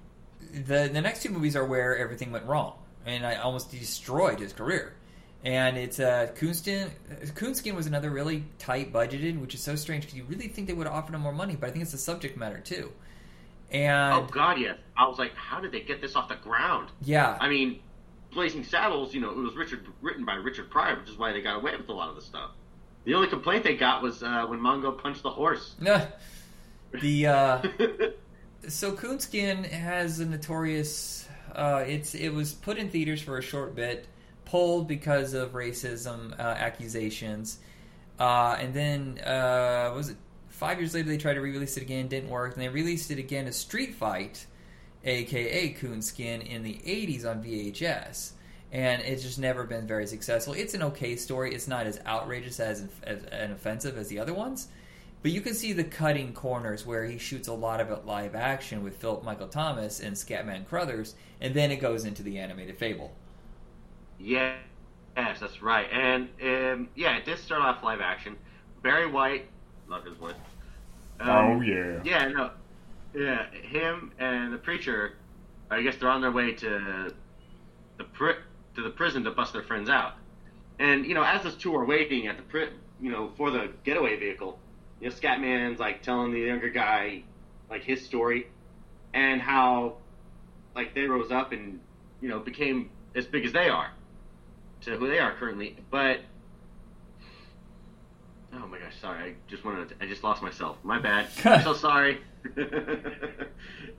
the 0.52 0.90
the 0.92 1.00
next 1.00 1.22
two 1.22 1.30
movies 1.30 1.56
are 1.56 1.64
where 1.64 1.96
everything 1.96 2.30
went 2.32 2.44
wrong, 2.46 2.74
and 3.06 3.24
I 3.26 3.36
almost 3.36 3.70
destroyed 3.70 4.40
his 4.40 4.52
career. 4.52 4.94
And 5.44 5.76
it's 5.76 6.00
uh, 6.00 6.28
Coonskin. 6.36 6.90
Coonskin 7.34 7.74
was 7.76 7.86
another 7.86 8.10
really 8.10 8.44
tight 8.58 8.92
budgeted, 8.92 9.38
which 9.38 9.54
is 9.54 9.62
so 9.62 9.76
strange 9.76 10.04
because 10.04 10.16
you 10.16 10.24
really 10.24 10.48
think 10.48 10.66
they 10.66 10.72
would 10.72 10.86
have 10.86 10.96
offered 10.96 11.14
him 11.14 11.20
more 11.20 11.34
money, 11.34 11.54
but 11.54 11.68
I 11.68 11.70
think 11.70 11.82
it's 11.82 11.92
the 11.92 11.98
subject 11.98 12.38
matter 12.38 12.60
too. 12.60 12.90
And 13.70 14.14
oh 14.14 14.26
God, 14.30 14.58
yes. 14.58 14.78
I 14.96 15.06
was 15.06 15.18
like, 15.18 15.34
how 15.34 15.60
did 15.60 15.72
they 15.72 15.80
get 15.80 16.00
this 16.00 16.16
off 16.16 16.28
the 16.28 16.36
ground? 16.36 16.88
yeah, 17.02 17.36
I 17.40 17.48
mean, 17.48 17.80
Blazing 18.32 18.64
Saddles, 18.64 19.14
you 19.14 19.20
know, 19.20 19.30
it 19.30 19.36
was 19.36 19.54
Richard 19.54 19.86
written 20.00 20.24
by 20.24 20.34
Richard 20.34 20.70
Pryor, 20.70 20.98
which 20.98 21.10
is 21.10 21.16
why 21.16 21.32
they 21.32 21.42
got 21.42 21.56
away 21.56 21.76
with 21.76 21.88
a 21.88 21.92
lot 21.92 22.08
of 22.08 22.16
the 22.16 22.22
stuff. 22.22 22.50
The 23.04 23.14
only 23.14 23.28
complaint 23.28 23.64
they 23.64 23.76
got 23.76 24.02
was 24.02 24.22
uh, 24.22 24.46
when 24.46 24.60
Mongo 24.60 24.96
punched 24.96 25.22
the 25.22 25.30
horse. 25.30 25.74
the 27.02 27.26
uh, 27.26 27.62
so 28.68 28.92
Coonskin 28.92 29.64
has 29.64 30.20
a 30.20 30.26
notorious. 30.26 31.28
Uh, 31.54 31.84
it's 31.86 32.14
it 32.14 32.30
was 32.30 32.52
put 32.52 32.78
in 32.78 32.88
theaters 32.88 33.20
for 33.20 33.38
a 33.38 33.42
short 33.42 33.74
bit, 33.74 34.06
pulled 34.54 34.86
because 34.86 35.34
of 35.34 35.50
racism 35.50 36.32
uh, 36.38 36.42
accusations, 36.42 37.58
uh, 38.20 38.56
and 38.60 38.72
then 38.72 39.18
uh, 39.26 39.90
was 39.92 40.10
it 40.10 40.16
five 40.48 40.78
years 40.78 40.94
later 40.94 41.08
they 41.08 41.18
tried 41.18 41.34
to 41.34 41.40
re-release 41.40 41.76
it 41.76 41.82
again, 41.82 42.06
didn't 42.06 42.30
work, 42.30 42.52
and 42.52 42.62
they 42.62 42.68
released 42.68 43.10
it 43.10 43.18
again 43.18 43.48
as 43.48 43.56
Street 43.56 43.96
Fight, 43.96 44.46
aka 45.02 45.74
Coonskin, 45.74 46.40
in 46.46 46.62
the 46.62 46.74
'80s 46.86 47.28
on 47.28 47.42
VHS. 47.42 48.30
and 48.70 49.02
it's 49.02 49.24
just 49.24 49.40
never 49.40 49.64
been 49.64 49.88
very 49.88 50.06
successful. 50.06 50.54
It's 50.54 50.74
an 50.74 50.84
okay 50.84 51.16
story. 51.16 51.52
It's 51.52 51.66
not 51.66 51.88
as 51.88 51.98
outrageous 52.06 52.60
as, 52.60 52.86
as 53.02 53.24
and 53.24 53.52
offensive 53.52 53.98
as 53.98 54.06
the 54.06 54.20
other 54.20 54.34
ones, 54.34 54.68
but 55.22 55.32
you 55.32 55.40
can 55.40 55.54
see 55.54 55.72
the 55.72 55.82
cutting 55.82 56.32
corners 56.32 56.86
where 56.86 57.04
he 57.06 57.18
shoots 57.18 57.48
a 57.48 57.52
lot 57.52 57.80
of 57.80 57.90
it 57.90 58.06
live 58.06 58.36
action 58.36 58.84
with 58.84 58.98
Philip 58.98 59.24
Michael 59.24 59.48
Thomas 59.48 59.98
and 59.98 60.14
Scatman 60.14 60.64
Crothers, 60.64 61.16
and 61.40 61.54
then 61.54 61.72
it 61.72 61.80
goes 61.80 62.04
into 62.04 62.22
the 62.22 62.38
animated 62.38 62.78
Fable. 62.78 63.10
Yeah, 64.18 64.52
yes, 65.16 65.40
that's 65.40 65.62
right. 65.62 65.86
And 65.90 66.28
um, 66.42 66.88
yeah, 66.94 67.16
it 67.16 67.24
did 67.24 67.38
start 67.38 67.62
off 67.62 67.82
live 67.82 68.00
action. 68.00 68.36
Barry 68.82 69.06
White, 69.10 69.46
love 69.88 70.04
his 70.04 70.16
voice. 70.16 70.36
Um, 71.20 71.52
oh 71.52 71.60
yeah. 71.60 72.02
Yeah, 72.02 72.28
no, 72.28 72.50
yeah, 73.14 73.46
him 73.62 74.12
and 74.18 74.52
the 74.52 74.58
preacher. 74.58 75.12
I 75.70 75.82
guess 75.82 75.96
they're 75.96 76.08
on 76.10 76.20
their 76.20 76.32
way 76.32 76.52
to 76.52 77.12
the 77.98 78.04
pri- 78.04 78.36
to 78.74 78.82
the 78.82 78.90
prison 78.90 79.24
to 79.24 79.30
bust 79.30 79.52
their 79.52 79.62
friends 79.62 79.88
out. 79.88 80.14
And 80.78 81.04
you 81.06 81.14
know, 81.14 81.22
as 81.22 81.42
those 81.42 81.56
two 81.56 81.74
are 81.74 81.84
waiting 81.84 82.26
at 82.26 82.36
the 82.36 82.42
pri- 82.42 82.70
you 83.00 83.10
know 83.10 83.30
for 83.36 83.50
the 83.50 83.72
getaway 83.84 84.16
vehicle, 84.16 84.58
you 85.00 85.08
know, 85.08 85.14
Scatman's 85.14 85.78
like 85.78 86.02
telling 86.02 86.32
the 86.32 86.40
younger 86.40 86.68
guy 86.70 87.24
like 87.70 87.82
his 87.84 88.04
story 88.04 88.46
and 89.12 89.40
how 89.40 89.98
like 90.74 90.94
they 90.94 91.04
rose 91.06 91.30
up 91.30 91.52
and 91.52 91.80
you 92.20 92.28
know 92.28 92.40
became 92.40 92.90
as 93.14 93.26
big 93.26 93.44
as 93.44 93.52
they 93.52 93.68
are 93.68 93.90
to 94.84 94.96
who 94.96 95.08
they 95.08 95.18
are 95.18 95.32
currently. 95.32 95.76
But 95.90 96.20
oh 98.52 98.66
my 98.66 98.78
gosh, 98.78 98.94
sorry, 99.00 99.30
I 99.30 99.34
just 99.48 99.64
wanted 99.64 99.88
to, 99.90 99.94
I 100.00 100.06
just 100.06 100.22
lost 100.22 100.42
myself. 100.42 100.78
My 100.82 100.98
bad. 100.98 101.28
I'm 101.44 101.62
so 101.62 101.74
sorry. 101.74 102.20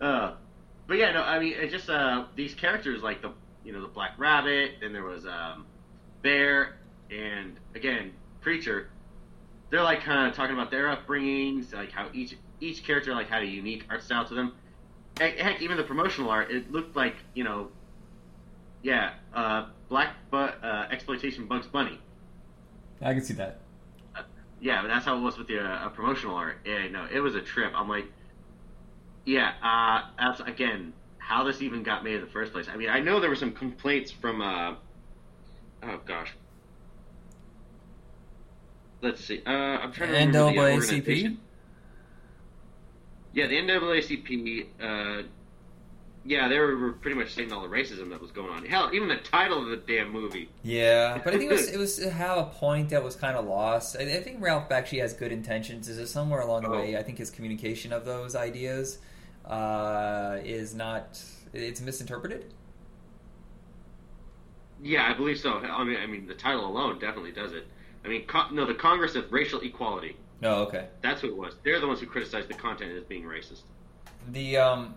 uh, 0.02 0.34
but 0.88 0.98
yeah, 0.98 1.12
no, 1.12 1.22
I 1.22 1.40
mean 1.40 1.54
it's 1.58 1.72
just 1.72 1.90
uh, 1.90 2.26
these 2.36 2.54
characters 2.54 3.02
like 3.02 3.22
the 3.22 3.32
you 3.64 3.74
know 3.74 3.82
the 3.82 3.88
Black 3.88 4.12
Rabbit, 4.18 4.76
then 4.82 4.94
there 4.94 5.04
was 5.04 5.26
um, 5.26 5.66
Bear, 6.22 6.78
and 7.10 7.58
again 7.74 8.14
Preacher. 8.42 8.90
They're 9.72 9.82
like 9.84 10.02
kind 10.02 10.30
of 10.30 10.36
talking 10.36 10.54
about 10.54 10.70
their 10.70 10.96
upbringings, 10.96 11.74
like 11.74 11.92
how 11.92 12.08
each 12.14 12.38
each 12.62 12.84
character 12.84 13.14
like 13.14 13.28
had 13.28 13.44
a 13.44 13.48
unique 13.48 13.86
art 13.90 14.04
style 14.04 14.26
to 14.26 14.34
them. 14.34 14.54
Heck, 15.18 15.38
heck 15.38 15.62
even 15.62 15.78
the 15.78 15.84
promotional 15.84 16.30
art, 16.30 16.52
it 16.52 16.72
looked 16.72 16.96
like 16.96 17.16
you 17.34 17.44
know, 17.44 17.70
yeah, 18.84 19.14
uh, 19.34 19.66
Black 19.90 20.16
but 20.32 20.64
uh, 20.64 20.88
exploitation 20.92 21.46
Bugs 21.48 21.68
Bunny. 21.68 22.00
I 23.02 23.14
can 23.14 23.24
see 23.24 23.34
that. 23.36 23.60
Yeah, 24.62 24.82
but 24.82 24.88
that's 24.88 25.06
how 25.06 25.18
it 25.18 25.22
was 25.22 25.38
with 25.38 25.48
the 25.48 25.60
uh, 25.60 25.90
promotional 25.90 26.36
art. 26.36 26.58
Yeah, 26.66 26.88
no, 26.88 27.08
it 27.12 27.20
was 27.20 27.36
a 27.36 27.42
trip. 27.42 27.74
I'm 27.76 27.90
like, 27.90 28.06
yeah, 29.26 29.54
uh, 29.62 30.10
that's 30.18 30.40
again 30.40 30.94
how 31.18 31.44
this 31.44 31.62
even 31.62 31.84
got 31.84 32.04
made 32.04 32.16
in 32.16 32.22
the 32.22 32.28
first 32.28 32.52
place. 32.54 32.68
I 32.72 32.76
mean, 32.76 32.90
I 32.90 33.00
know 33.00 33.20
there 33.20 33.30
were 33.30 33.36
some 33.36 33.52
complaints 33.52 34.12
from, 34.12 34.42
uh, 34.42 34.76
oh 35.84 36.00
gosh, 36.06 36.32
let's 39.02 39.24
see, 39.24 39.42
uh, 39.46 39.50
I'm 39.50 39.92
trying 39.92 40.10
to 40.10 40.16
remember 40.16 40.38
the 40.38 40.60
NAACP. 40.60 40.74
organization. 40.74 41.40
Yeah, 43.34 43.48
the 43.48 43.56
NAACP. 43.56 44.68
Uh, 44.80 45.24
yeah, 46.26 46.48
they 46.48 46.58
were 46.58 46.94
pretty 46.94 47.16
much 47.16 47.34
saying 47.34 47.52
all 47.52 47.62
the 47.62 47.68
racism 47.68 48.10
that 48.10 48.20
was 48.22 48.32
going 48.32 48.50
on. 48.50 48.66
Hell, 48.66 48.90
even 48.94 49.08
the 49.08 49.18
title 49.18 49.62
of 49.62 49.70
the 49.70 49.78
damn 49.78 50.12
movie. 50.12 50.50
Yeah, 50.64 51.20
but 51.24 51.34
I 51.34 51.38
think 51.38 51.52
it 51.52 51.54
was 51.54 51.68
it 51.74 51.78
was 51.78 51.98
to 51.98 52.10
have 52.10 52.38
a 52.40 52.46
point 52.46 52.90
that 52.90 53.04
was 53.04 53.16
kind 53.16 53.38
of 53.38 53.46
lost. 53.46 53.96
I, 54.00 54.02
I 54.04 54.22
think 54.22 54.42
Ralph 54.42 54.72
actually 54.72 55.00
has 55.00 55.14
good 55.14 55.32
intentions. 55.32 55.88
Is 55.88 55.98
it 56.00 56.08
somewhere 56.08 56.42
along 56.42 56.64
the 56.64 56.70
Oh. 56.70 56.80
way? 56.80 56.98
I 56.98 57.04
think 57.04 57.18
his 57.20 57.30
communication 57.30 57.94
of 57.94 58.06
those 58.06 58.36
ideas 58.36 58.98
uh, 59.46 60.38
is 60.44 60.74
not. 60.74 61.24
It's 61.54 61.80
misinterpreted. 61.80 62.54
Yeah, 64.84 65.10
I 65.10 65.14
believe 65.16 65.40
so. 65.40 65.54
I 65.54 65.84
mean, 65.84 65.98
I 65.98 66.06
mean, 66.06 66.28
the 66.28 66.34
title 66.34 66.66
alone 66.66 67.00
definitely 67.00 67.32
does 67.32 67.54
it. 67.54 67.66
I 68.04 68.08
mean, 68.08 68.26
co- 68.28 68.50
no, 68.52 68.66
the 68.66 68.74
Congress 68.76 69.16
of 69.16 69.32
Racial 69.32 69.62
Equality. 69.62 70.18
Oh, 70.44 70.64
okay. 70.64 70.88
That's 71.02 71.22
who 71.22 71.28
it 71.30 71.38
was. 71.38 71.56
They're 71.64 71.80
the 71.80 71.88
ones 71.88 72.02
who 72.02 72.06
criticized 72.08 72.50
the 72.50 72.54
content 72.56 72.92
as 72.92 73.04
being 73.06 73.24
racist. 73.24 73.62
The 74.32 74.58
um, 74.58 74.96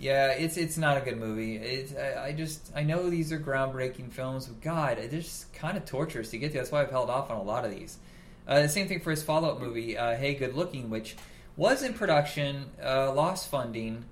Yeah, 0.00 0.28
it's 0.28 0.56
it's 0.56 0.78
not 0.78 0.96
a 0.96 1.00
good 1.00 1.18
movie. 1.18 1.56
It's 1.56 1.94
I, 1.94 2.26
I 2.26 2.32
just 2.32 2.72
I 2.74 2.82
know 2.82 3.10
these 3.10 3.32
are 3.32 3.38
groundbreaking 3.38 4.12
films, 4.12 4.46
but 4.46 4.60
God, 4.62 4.96
they're 4.98 5.20
just 5.20 5.52
kind 5.52 5.76
of 5.76 5.84
torturous 5.84 6.30
to 6.30 6.38
get 6.38 6.52
to. 6.52 6.58
That's 6.58 6.72
why 6.72 6.82
I've 6.82 6.90
held 6.90 7.10
off 7.10 7.30
on 7.30 7.36
a 7.36 7.42
lot 7.42 7.64
of 7.64 7.70
these. 7.70 7.98
Uh, 8.46 8.62
the 8.62 8.68
same 8.68 8.88
thing 8.88 9.00
for 9.00 9.10
his 9.10 9.22
follow-up 9.22 9.60
movie, 9.60 9.96
uh, 9.96 10.16
Hey 10.16 10.34
Good 10.34 10.54
Looking, 10.54 10.90
which 10.90 11.16
was 11.56 11.82
in 11.82 11.94
production, 11.94 12.70
uh, 12.82 13.12
lost 13.12 13.48
funding, 13.48 14.04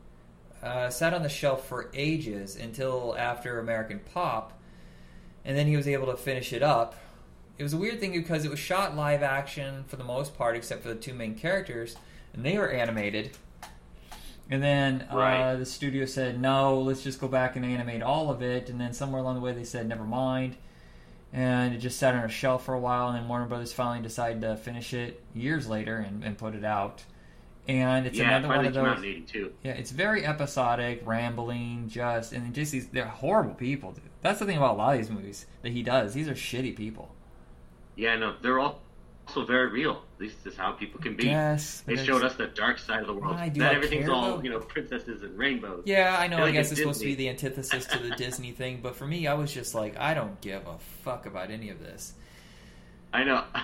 uh, 0.63 0.89
sat 0.89 1.13
on 1.13 1.23
the 1.23 1.29
shelf 1.29 1.67
for 1.67 1.91
ages 1.93 2.57
until 2.57 3.15
after 3.19 3.59
American 3.59 4.01
Pop, 4.15 4.59
and 5.45 5.57
then 5.57 5.67
he 5.67 5.77
was 5.77 5.89
able 5.89 6.07
to 6.07 6.17
finish 6.17 6.53
it 6.53 6.63
up. 6.63 6.95
It 7.59 7.63
was 7.63 7.75
a 7.75 7.77
weird 7.77 8.01
thing 8.01 8.13
because 8.13 8.45
it 8.45 8.51
was 8.51 8.59
shot 8.59 8.97
live 8.97 9.23
action 9.23 9.85
for 9.87 9.97
the 9.97 10.05
most 10.05 10.37
part, 10.37 10.57
except 10.57 10.83
for 10.83 10.89
the 10.89 10.95
two 10.95 11.15
main 11.15 11.35
characters, 11.35 11.97
and 12.33 12.45
they 12.45 12.57
were 12.57 12.71
animated. 12.71 13.37
And 14.53 14.63
then 14.63 15.07
uh, 15.09 15.57
the 15.57 15.65
studio 15.65 16.05
said, 16.05 16.39
no, 16.39 16.79
let's 16.79 17.03
just 17.03 17.19
go 17.19 17.27
back 17.27 17.57
and 17.57 17.65
animate 17.65 18.03
all 18.03 18.29
of 18.29 18.43
it. 18.43 18.69
And 18.69 18.79
then 18.79 18.93
somewhere 18.93 19.23
along 19.23 19.37
the 19.37 19.41
way, 19.41 19.55
they 19.55 19.65
said, 19.65 19.89
never 19.89 20.05
mind. 20.05 20.57
And 21.33 21.75
it 21.75 21.79
just 21.79 21.99
sat 21.99 22.15
on 22.15 22.23
a 22.23 22.29
shelf 22.29 22.67
for 22.67 22.75
a 22.75 22.79
while. 22.79 23.09
And 23.09 23.17
then 23.17 23.29
Warner 23.29 23.47
Brothers 23.47 23.73
finally 23.73 24.03
decided 24.03 24.43
to 24.43 24.59
finish 24.59 24.93
it 24.93 25.23
years 25.35 25.71
later 25.71 25.97
and, 25.97 26.23
and 26.23 26.37
put 26.37 26.55
it 26.55 26.65
out. 26.65 27.03
And 27.67 28.07
it's 28.07 28.19
yeah, 28.19 28.37
another 28.37 28.49
one 28.49 28.67
of 28.67 28.75
those. 28.75 29.23
Yeah, 29.63 29.73
it's 29.73 29.91
very 29.91 30.27
episodic, 30.27 31.01
rambling, 31.07 31.89
just 31.89 32.35
and 32.35 32.53
just 32.53 32.73
these. 32.73 32.89
They're 32.89 33.07
horrible 33.07 33.55
people, 33.55 33.93
dude. 33.93 34.03
That's 34.21 34.39
the 34.39 34.45
thing 34.45 34.59
about 34.59 34.75
a 34.75 34.77
lot 34.77 34.93
of 34.93 34.99
these 34.99 35.11
movies 35.11 35.47
that 35.63 35.73
he 35.73 35.83
does. 35.83 36.13
These 36.13 36.29
are 36.29 36.35
shitty 36.35 36.77
people. 36.77 37.15
Yeah, 37.97 38.17
no, 38.17 38.35
they're 38.43 38.59
all 38.59 38.83
also 39.27 39.45
very 39.45 39.69
real. 39.69 40.03
This 40.19 40.33
is 40.45 40.57
how 40.57 40.73
people 40.73 41.01
can 41.01 41.17
be. 41.17 41.27
Yes, 41.27 41.83
They 41.87 41.97
showed 41.97 42.23
us 42.23 42.35
the 42.35 42.47
dark 42.49 42.79
side 42.79 43.01
of 43.01 43.07
the 43.07 43.15
world. 43.15 43.35
Why 43.37 43.49
do 43.49 43.61
that 43.61 43.73
I 43.73 43.77
everything's 43.77 44.07
care, 44.07 44.15
all 44.15 44.37
though? 44.37 44.43
you 44.43 44.51
know, 44.51 44.61
princesses 44.61 45.23
and 45.23 45.37
rainbows. 45.39 45.83
Yeah, 45.87 46.17
I 46.19 46.27
know. 46.29 46.39
I 46.39 46.43
like 46.43 46.53
guess 46.55 46.67
it's 46.67 46.73
it's 46.73 46.81
supposed 46.81 47.01
to 47.01 47.07
be 47.07 47.15
the 47.15 47.29
antithesis 47.29 47.87
to 47.87 47.99
the 47.99 48.11
Disney 48.17 48.53
thing, 48.53 48.81
but 48.83 48.97
for 48.97 49.07
me, 49.07 49.27
I 49.27 49.35
was 49.35 49.53
just 49.53 49.75
like, 49.75 49.97
I 49.99 50.15
don't 50.15 50.41
give 50.41 50.67
a 50.67 50.79
fuck 51.05 51.27
about 51.27 51.51
any 51.51 51.71
of 51.71 51.81
this. 51.81 52.15
I 53.13 53.25
know. 53.25 53.45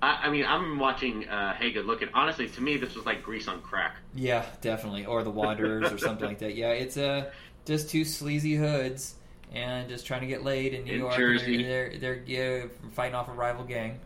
I, 0.00 0.26
I 0.26 0.30
mean, 0.30 0.44
I'm 0.46 0.78
watching 0.78 1.28
uh, 1.28 1.54
Hey 1.54 1.72
Good 1.72 1.86
Looking. 1.86 2.08
Honestly, 2.14 2.48
to 2.48 2.60
me, 2.60 2.76
this 2.76 2.94
was 2.94 3.04
like 3.04 3.22
Grease 3.24 3.48
on 3.48 3.60
crack. 3.62 3.96
Yeah, 4.14 4.44
definitely, 4.60 5.06
or 5.06 5.24
the 5.24 5.30
Wanderers 5.30 5.90
or 5.92 5.98
something 5.98 6.26
like 6.28 6.38
that. 6.38 6.54
Yeah, 6.54 6.70
it's 6.70 6.96
uh, 6.96 7.30
just 7.64 7.90
two 7.90 8.04
sleazy 8.04 8.54
hoods 8.54 9.16
and 9.52 9.88
just 9.88 10.06
trying 10.06 10.20
to 10.20 10.26
get 10.28 10.44
laid 10.44 10.74
in 10.74 10.84
New 10.84 10.92
In 10.92 10.98
York. 11.00 11.16
Jersey. 11.16 11.62
They're 11.64 11.98
they're, 11.98 11.98
they're 11.98 12.22
yeah, 12.26 12.66
fighting 12.92 13.16
off 13.16 13.28
a 13.28 13.32
rival 13.32 13.64
gang. 13.64 13.98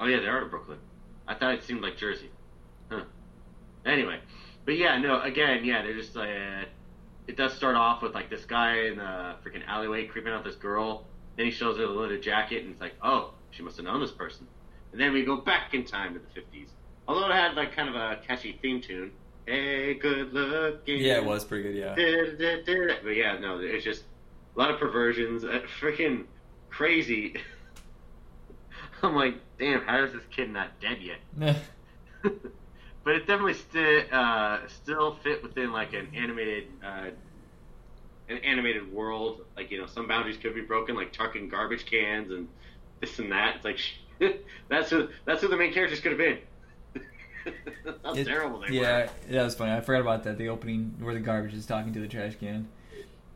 Oh 0.00 0.06
yeah, 0.06 0.20
they 0.20 0.26
are 0.26 0.42
in 0.42 0.50
Brooklyn. 0.50 0.78
I 1.26 1.34
thought 1.34 1.54
it 1.54 1.64
seemed 1.64 1.82
like 1.82 1.96
Jersey. 1.96 2.30
Huh. 2.90 3.04
Anyway, 3.84 4.20
but 4.64 4.76
yeah, 4.76 4.98
no. 4.98 5.20
Again, 5.20 5.64
yeah, 5.64 5.82
they're 5.82 5.94
just. 5.94 6.16
Uh, 6.16 6.64
it 7.26 7.36
does 7.36 7.54
start 7.54 7.76
off 7.76 8.02
with 8.02 8.14
like 8.14 8.30
this 8.30 8.44
guy 8.44 8.86
in 8.86 8.96
the 8.96 9.34
freaking 9.44 9.66
alleyway 9.66 10.06
creeping 10.06 10.32
out 10.32 10.44
this 10.44 10.54
girl. 10.56 11.04
Then 11.36 11.46
he 11.46 11.52
shows 11.52 11.76
her 11.78 11.86
the 11.86 11.92
leather 11.92 12.18
jacket, 12.18 12.62
and 12.62 12.72
it's 12.72 12.80
like, 12.80 12.94
oh, 13.02 13.34
she 13.50 13.62
must 13.62 13.76
have 13.76 13.84
known 13.84 14.00
this 14.00 14.12
person. 14.12 14.46
And 14.92 15.00
then 15.00 15.12
we 15.12 15.24
go 15.24 15.36
back 15.36 15.74
in 15.74 15.84
time 15.84 16.14
to 16.14 16.20
the 16.20 16.40
'50s. 16.40 16.68
Although 17.08 17.30
it 17.30 17.34
had 17.34 17.54
like 17.54 17.74
kind 17.74 17.88
of 17.88 17.94
a 17.94 18.20
catchy 18.26 18.58
theme 18.62 18.80
tune. 18.80 19.12
Hey, 19.46 19.94
good 19.94 20.32
looking. 20.32 20.98
Yeah, 20.98 21.18
it 21.18 21.24
was 21.24 21.44
pretty 21.44 21.72
good. 21.72 21.76
Yeah. 21.76 22.96
But 23.02 23.10
yeah, 23.10 23.38
no, 23.38 23.60
it's 23.60 23.84
just 23.84 24.04
a 24.54 24.58
lot 24.58 24.70
of 24.70 24.80
perversions. 24.80 25.44
Uh, 25.44 25.60
freaking 25.80 26.24
crazy. 26.70 27.36
I'm 29.02 29.14
like, 29.14 29.34
damn, 29.58 29.82
how 29.82 30.02
is 30.04 30.12
this 30.12 30.22
kid 30.34 30.50
not 30.50 30.78
dead 30.80 30.98
yet? 31.00 31.56
but 33.04 33.14
it 33.14 33.20
definitely 33.26 33.54
still 33.54 34.02
uh, 34.12 34.58
still 34.68 35.14
fit 35.22 35.42
within 35.42 35.72
like 35.72 35.92
an 35.92 36.08
animated 36.14 36.64
uh, 36.84 37.10
an 38.28 38.38
animated 38.38 38.92
world. 38.92 39.42
Like 39.56 39.70
you 39.70 39.78
know, 39.78 39.86
some 39.86 40.08
boundaries 40.08 40.36
could 40.36 40.54
be 40.54 40.62
broken, 40.62 40.96
like 40.96 41.12
tucking 41.12 41.48
garbage 41.48 41.86
cans 41.86 42.30
and 42.30 42.48
this 43.00 43.18
and 43.18 43.30
that. 43.32 43.56
It's 43.56 43.64
like 43.64 43.78
that's 44.68 44.90
who 44.90 45.08
that's 45.24 45.40
who 45.42 45.48
the 45.48 45.56
main 45.56 45.72
characters 45.72 46.00
could 46.00 46.12
have 46.12 46.18
been. 46.18 46.38
How 48.04 48.14
It- 48.14 48.24
terrible 48.26 48.60
they 48.60 48.74
yeah, 48.74 49.04
were. 49.04 49.10
that 49.30 49.44
was 49.44 49.54
funny. 49.54 49.72
I 49.72 49.80
forgot 49.80 50.00
about 50.00 50.24
that. 50.24 50.36
The 50.38 50.48
opening 50.48 50.96
where 51.00 51.14
the 51.14 51.20
garbage 51.20 51.54
is 51.54 51.66
talking 51.66 51.92
to 51.92 52.00
the 52.00 52.08
trash 52.08 52.34
can. 52.40 52.68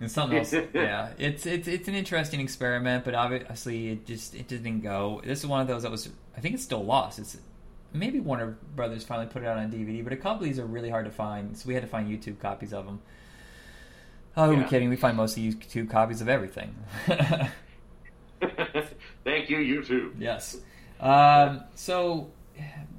And 0.01 0.11
something 0.11 0.39
else. 0.39 0.53
yeah, 0.53 1.11
it's 1.19 1.45
it's 1.45 1.69
it's 1.69 1.87
an 1.87 1.95
interesting 1.95 2.41
experiment, 2.41 3.05
but 3.05 3.15
obviously 3.15 3.91
it 3.91 4.07
just 4.07 4.35
it 4.35 4.49
didn't 4.49 4.81
go. 4.81 5.21
This 5.25 5.41
is 5.41 5.47
one 5.47 5.61
of 5.61 5.69
those 5.69 5.83
that 5.83 5.91
was. 5.91 6.09
I 6.37 6.41
think 6.41 6.55
it's 6.55 6.65
still 6.65 6.85
lost. 6.85 7.19
It's 7.19 7.37
maybe 7.93 8.19
Warner 8.19 8.57
Brothers 8.75 9.05
finally 9.05 9.27
put 9.27 9.43
it 9.43 9.47
out 9.47 9.59
on 9.59 9.71
DVD, 9.71 10.03
but 10.03 10.13
a 10.13 10.17
couple 10.17 10.39
of 10.39 10.45
these 10.45 10.59
are 10.59 10.65
really 10.65 10.91
hard 10.91 11.05
to 11.05 11.11
find, 11.11 11.57
so 11.57 11.69
we 11.69 11.75
had 11.75 11.83
to 11.83 11.89
find 11.89 12.09
YouTube 12.09 12.39
copies 12.39 12.73
of 12.73 12.87
them. 12.87 13.01
Oh, 14.37 14.51
are 14.51 14.55
we 14.55 14.65
kidding? 14.65 14.89
We 14.89 14.97
find 14.97 15.17
most 15.17 15.37
of 15.37 15.43
YouTube 15.43 15.91
copies 15.91 16.21
of 16.21 16.29
everything. 16.29 16.75
Thank 17.07 17.51
you, 19.51 19.59
YouTube. 19.59 20.13
Yes. 20.19 20.59
Um, 21.01 21.65
so 21.75 22.31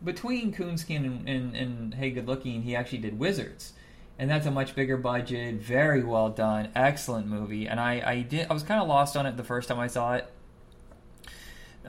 between 0.04 0.54
Coonskin 0.54 1.06
and, 1.06 1.30
and, 1.30 1.56
and 1.56 1.94
Hey 1.94 2.12
Good 2.12 2.28
Looking, 2.28 2.64
he 2.64 2.76
actually 2.76 3.00
did 3.00 3.18
Wizards. 3.18 3.74
And 4.22 4.30
that's 4.30 4.46
a 4.46 4.52
much 4.52 4.76
bigger 4.76 4.98
budget, 4.98 5.56
very 5.56 6.04
well 6.04 6.30
done, 6.30 6.70
excellent 6.76 7.26
movie. 7.26 7.68
And 7.68 7.80
I, 7.80 8.04
I 8.06 8.22
did, 8.22 8.46
I 8.52 8.54
was 8.54 8.62
kind 8.62 8.80
of 8.80 8.88
lost 8.88 9.18
on 9.18 9.26
it 9.26 9.36
the 9.36 9.44
first 9.44 9.68
time 9.68 9.80
I 9.80 9.88
saw 9.88 10.14
it. 10.14 10.32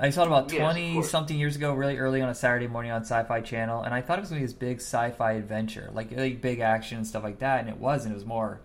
I 0.00 0.08
saw 0.08 0.22
it 0.22 0.28
about 0.28 0.48
twenty 0.48 0.94
course. 0.94 1.10
something 1.10 1.38
years 1.38 1.56
ago, 1.56 1.74
really 1.74 1.98
early 1.98 2.22
on 2.22 2.30
a 2.30 2.34
Saturday 2.34 2.68
morning 2.68 2.90
on 2.90 3.02
Sci-Fi 3.02 3.42
Channel, 3.42 3.82
and 3.82 3.92
I 3.92 4.00
thought 4.00 4.18
it 4.18 4.22
was 4.22 4.30
going 4.30 4.40
to 4.40 4.46
be 4.46 4.50
this 4.50 4.58
big 4.58 4.78
sci-fi 4.78 5.32
adventure, 5.32 5.90
like 5.92 6.10
like 6.16 6.40
big 6.40 6.60
action 6.60 6.96
and 6.96 7.06
stuff 7.06 7.22
like 7.22 7.40
that, 7.40 7.60
and 7.60 7.68
it 7.68 7.76
wasn't. 7.76 8.12
It 8.12 8.14
was 8.14 8.24
more 8.24 8.62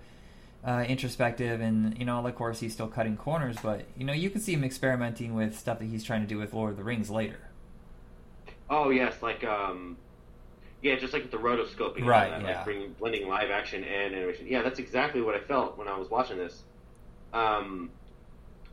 uh, 0.66 0.86
introspective, 0.88 1.60
and 1.60 2.00
you 2.00 2.06
know, 2.06 2.26
of 2.26 2.36
course, 2.36 2.62
he's 2.62 2.72
still 2.72 2.88
cutting 2.88 3.18
corners, 3.18 3.58
but 3.62 3.84
you 3.98 4.06
know, 4.06 4.14
you 4.14 4.30
can 4.30 4.40
see 4.40 4.54
him 4.54 4.64
experimenting 4.64 5.34
with 5.34 5.60
stuff 5.60 5.80
that 5.80 5.86
he's 5.86 6.06
trying 6.06 6.22
to 6.22 6.28
do 6.28 6.38
with 6.38 6.54
Lord 6.54 6.72
of 6.72 6.78
the 6.78 6.86
Rings 6.86 7.10
later. 7.10 7.50
Oh 8.70 8.92
yes, 8.92 9.22
like 9.22 9.44
um, 9.44 9.98
yeah, 10.82 10.96
just 10.96 11.14
like 11.14 11.24
with 11.24 11.32
the 11.32 11.38
rotoscoping, 11.38 12.06
Right, 12.06 12.30
that, 12.30 12.42
yeah. 12.42 12.58
like 12.58 12.66
bringing 12.66 12.94
blending 12.94 13.28
live 13.28 13.50
action 13.50 13.84
and 13.84 14.14
animation. 14.16 14.48
Yeah, 14.48 14.62
that's 14.62 14.80
exactly 14.80 15.22
what 15.22 15.36
I 15.36 15.40
felt 15.40 15.78
when 15.78 15.88
I 15.88 15.98
was 15.98 16.10
watching 16.10 16.38
this. 16.38 16.64
Um, 17.34 17.90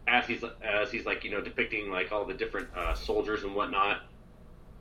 as 0.07 0.27
he's 0.27 0.45
as 0.63 0.91
he's 0.91 1.07
like 1.07 1.25
you 1.25 1.31
know 1.31 1.41
depicting 1.41 1.91
like 1.91 2.13
all 2.13 2.25
the 2.25 2.35
different 2.35 2.69
uh, 2.77 2.95
soldiers 2.95 3.43
and 3.43 3.55
whatnot. 3.55 4.03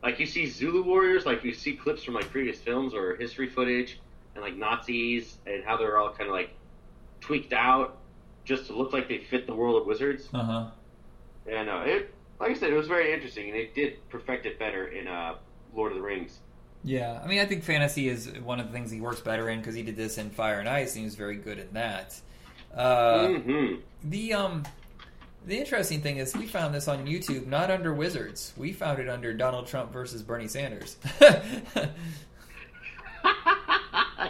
Like 0.02 0.20
you 0.20 0.26
see 0.26 0.48
Zulu 0.48 0.84
warriors, 0.84 1.26
like 1.26 1.44
you 1.46 1.54
see 1.54 1.76
clips 1.76 2.04
from 2.04 2.14
like 2.14 2.30
previous 2.30 2.60
films 2.60 2.94
or 2.94 3.16
history 3.16 3.50
footage, 3.50 4.02
and 4.36 4.44
like 4.44 4.56
Nazis 4.58 5.38
and 5.48 5.64
how 5.64 5.78
they're 5.78 5.98
all 5.98 6.10
kind 6.12 6.30
of 6.30 6.36
like 6.36 6.50
tweaked 7.22 7.54
out 7.54 7.98
just 8.44 8.68
to 8.68 8.74
look 8.76 8.92
like 8.92 9.08
they 9.08 9.20
fit 9.20 9.48
the 9.48 9.56
world 9.56 9.80
of 9.82 9.88
wizards. 9.88 10.28
Uh 10.34 10.44
huh. 10.44 10.68
And 11.50 11.70
uh, 11.70 11.84
it, 11.86 12.14
like 12.40 12.52
I 12.52 12.54
said, 12.54 12.72
it 12.72 12.76
was 12.76 12.88
very 12.88 13.14
interesting, 13.14 13.48
and 13.48 13.58
it 13.58 13.74
did 13.74 14.08
perfect 14.10 14.46
it 14.46 14.60
better 14.60 14.88
in 14.88 15.08
uh, 15.08 15.36
Lord 15.74 15.94
of 15.94 15.98
the 15.98 16.04
Rings. 16.04 16.40
Yeah, 16.84 17.22
I 17.24 17.28
mean, 17.28 17.40
I 17.40 17.46
think 17.46 17.64
fantasy 17.64 18.10
is 18.10 18.30
one 18.44 18.60
of 18.60 18.68
the 18.68 18.74
things 18.74 18.92
he 18.92 19.00
works 19.00 19.22
better 19.22 19.50
in 19.50 19.60
because 19.60 19.76
he 19.76 19.84
did 19.84 19.96
this 19.96 20.18
in 20.18 20.30
Fire 20.30 20.60
and 20.60 20.68
Ice, 20.68 20.94
and 20.94 21.00
he 21.00 21.06
was 21.06 21.16
very 21.16 21.38
good 21.38 21.60
at 21.60 21.74
that. 21.74 22.20
Uh, 22.76 23.30
hmm 23.30 23.76
The 24.04 24.34
um, 24.34 24.64
the 25.46 25.58
interesting 25.58 26.02
thing 26.02 26.18
is 26.18 26.36
we 26.36 26.48
found 26.48 26.76
this 26.76 26.88
on 26.88 27.06
YouTube, 27.06 27.48
not 27.48 27.72
under 27.72 27.94
Wizards. 27.94 28.54
We 28.58 28.74
found 28.74 29.00
it 29.00 29.08
under 29.08 29.34
Donald 29.34 29.68
Trump 29.68 29.94
versus 29.94 30.24
Bernie 30.24 30.48
Sanders. 30.48 30.98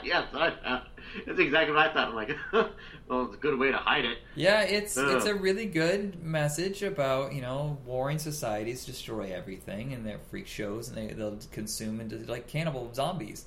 yes, 0.04 0.28
I, 0.34 0.54
uh, 0.66 0.82
that's 1.26 1.40
exactly 1.40 1.74
what 1.74 1.90
I 1.90 1.94
thought. 1.94 2.10
I'm 2.10 2.16
like, 2.16 2.36
well, 3.08 3.26
it's 3.26 3.36
a 3.36 3.38
good 3.38 3.58
way 3.60 3.72
to 3.72 3.78
hide 3.78 4.06
it. 4.06 4.18
yeah, 4.36 4.62
it's 4.62 4.96
it's 4.98 5.26
a 5.26 5.36
really 5.36 5.66
good 5.66 6.24
message 6.24 6.84
about 6.84 7.34
you 7.34 7.42
know 7.42 7.78
warring 7.86 8.20
societies 8.20 8.86
destroy 8.86 9.32
everything, 9.34 9.94
and 9.94 10.06
they're 10.06 10.20
freak 10.30 10.48
shows, 10.48 10.88
and 10.90 10.98
they 10.98 11.14
they'll 11.14 11.38
consume 11.52 12.00
into 12.02 12.18
like 12.32 12.48
cannibal 12.48 12.94
zombies. 12.94 13.46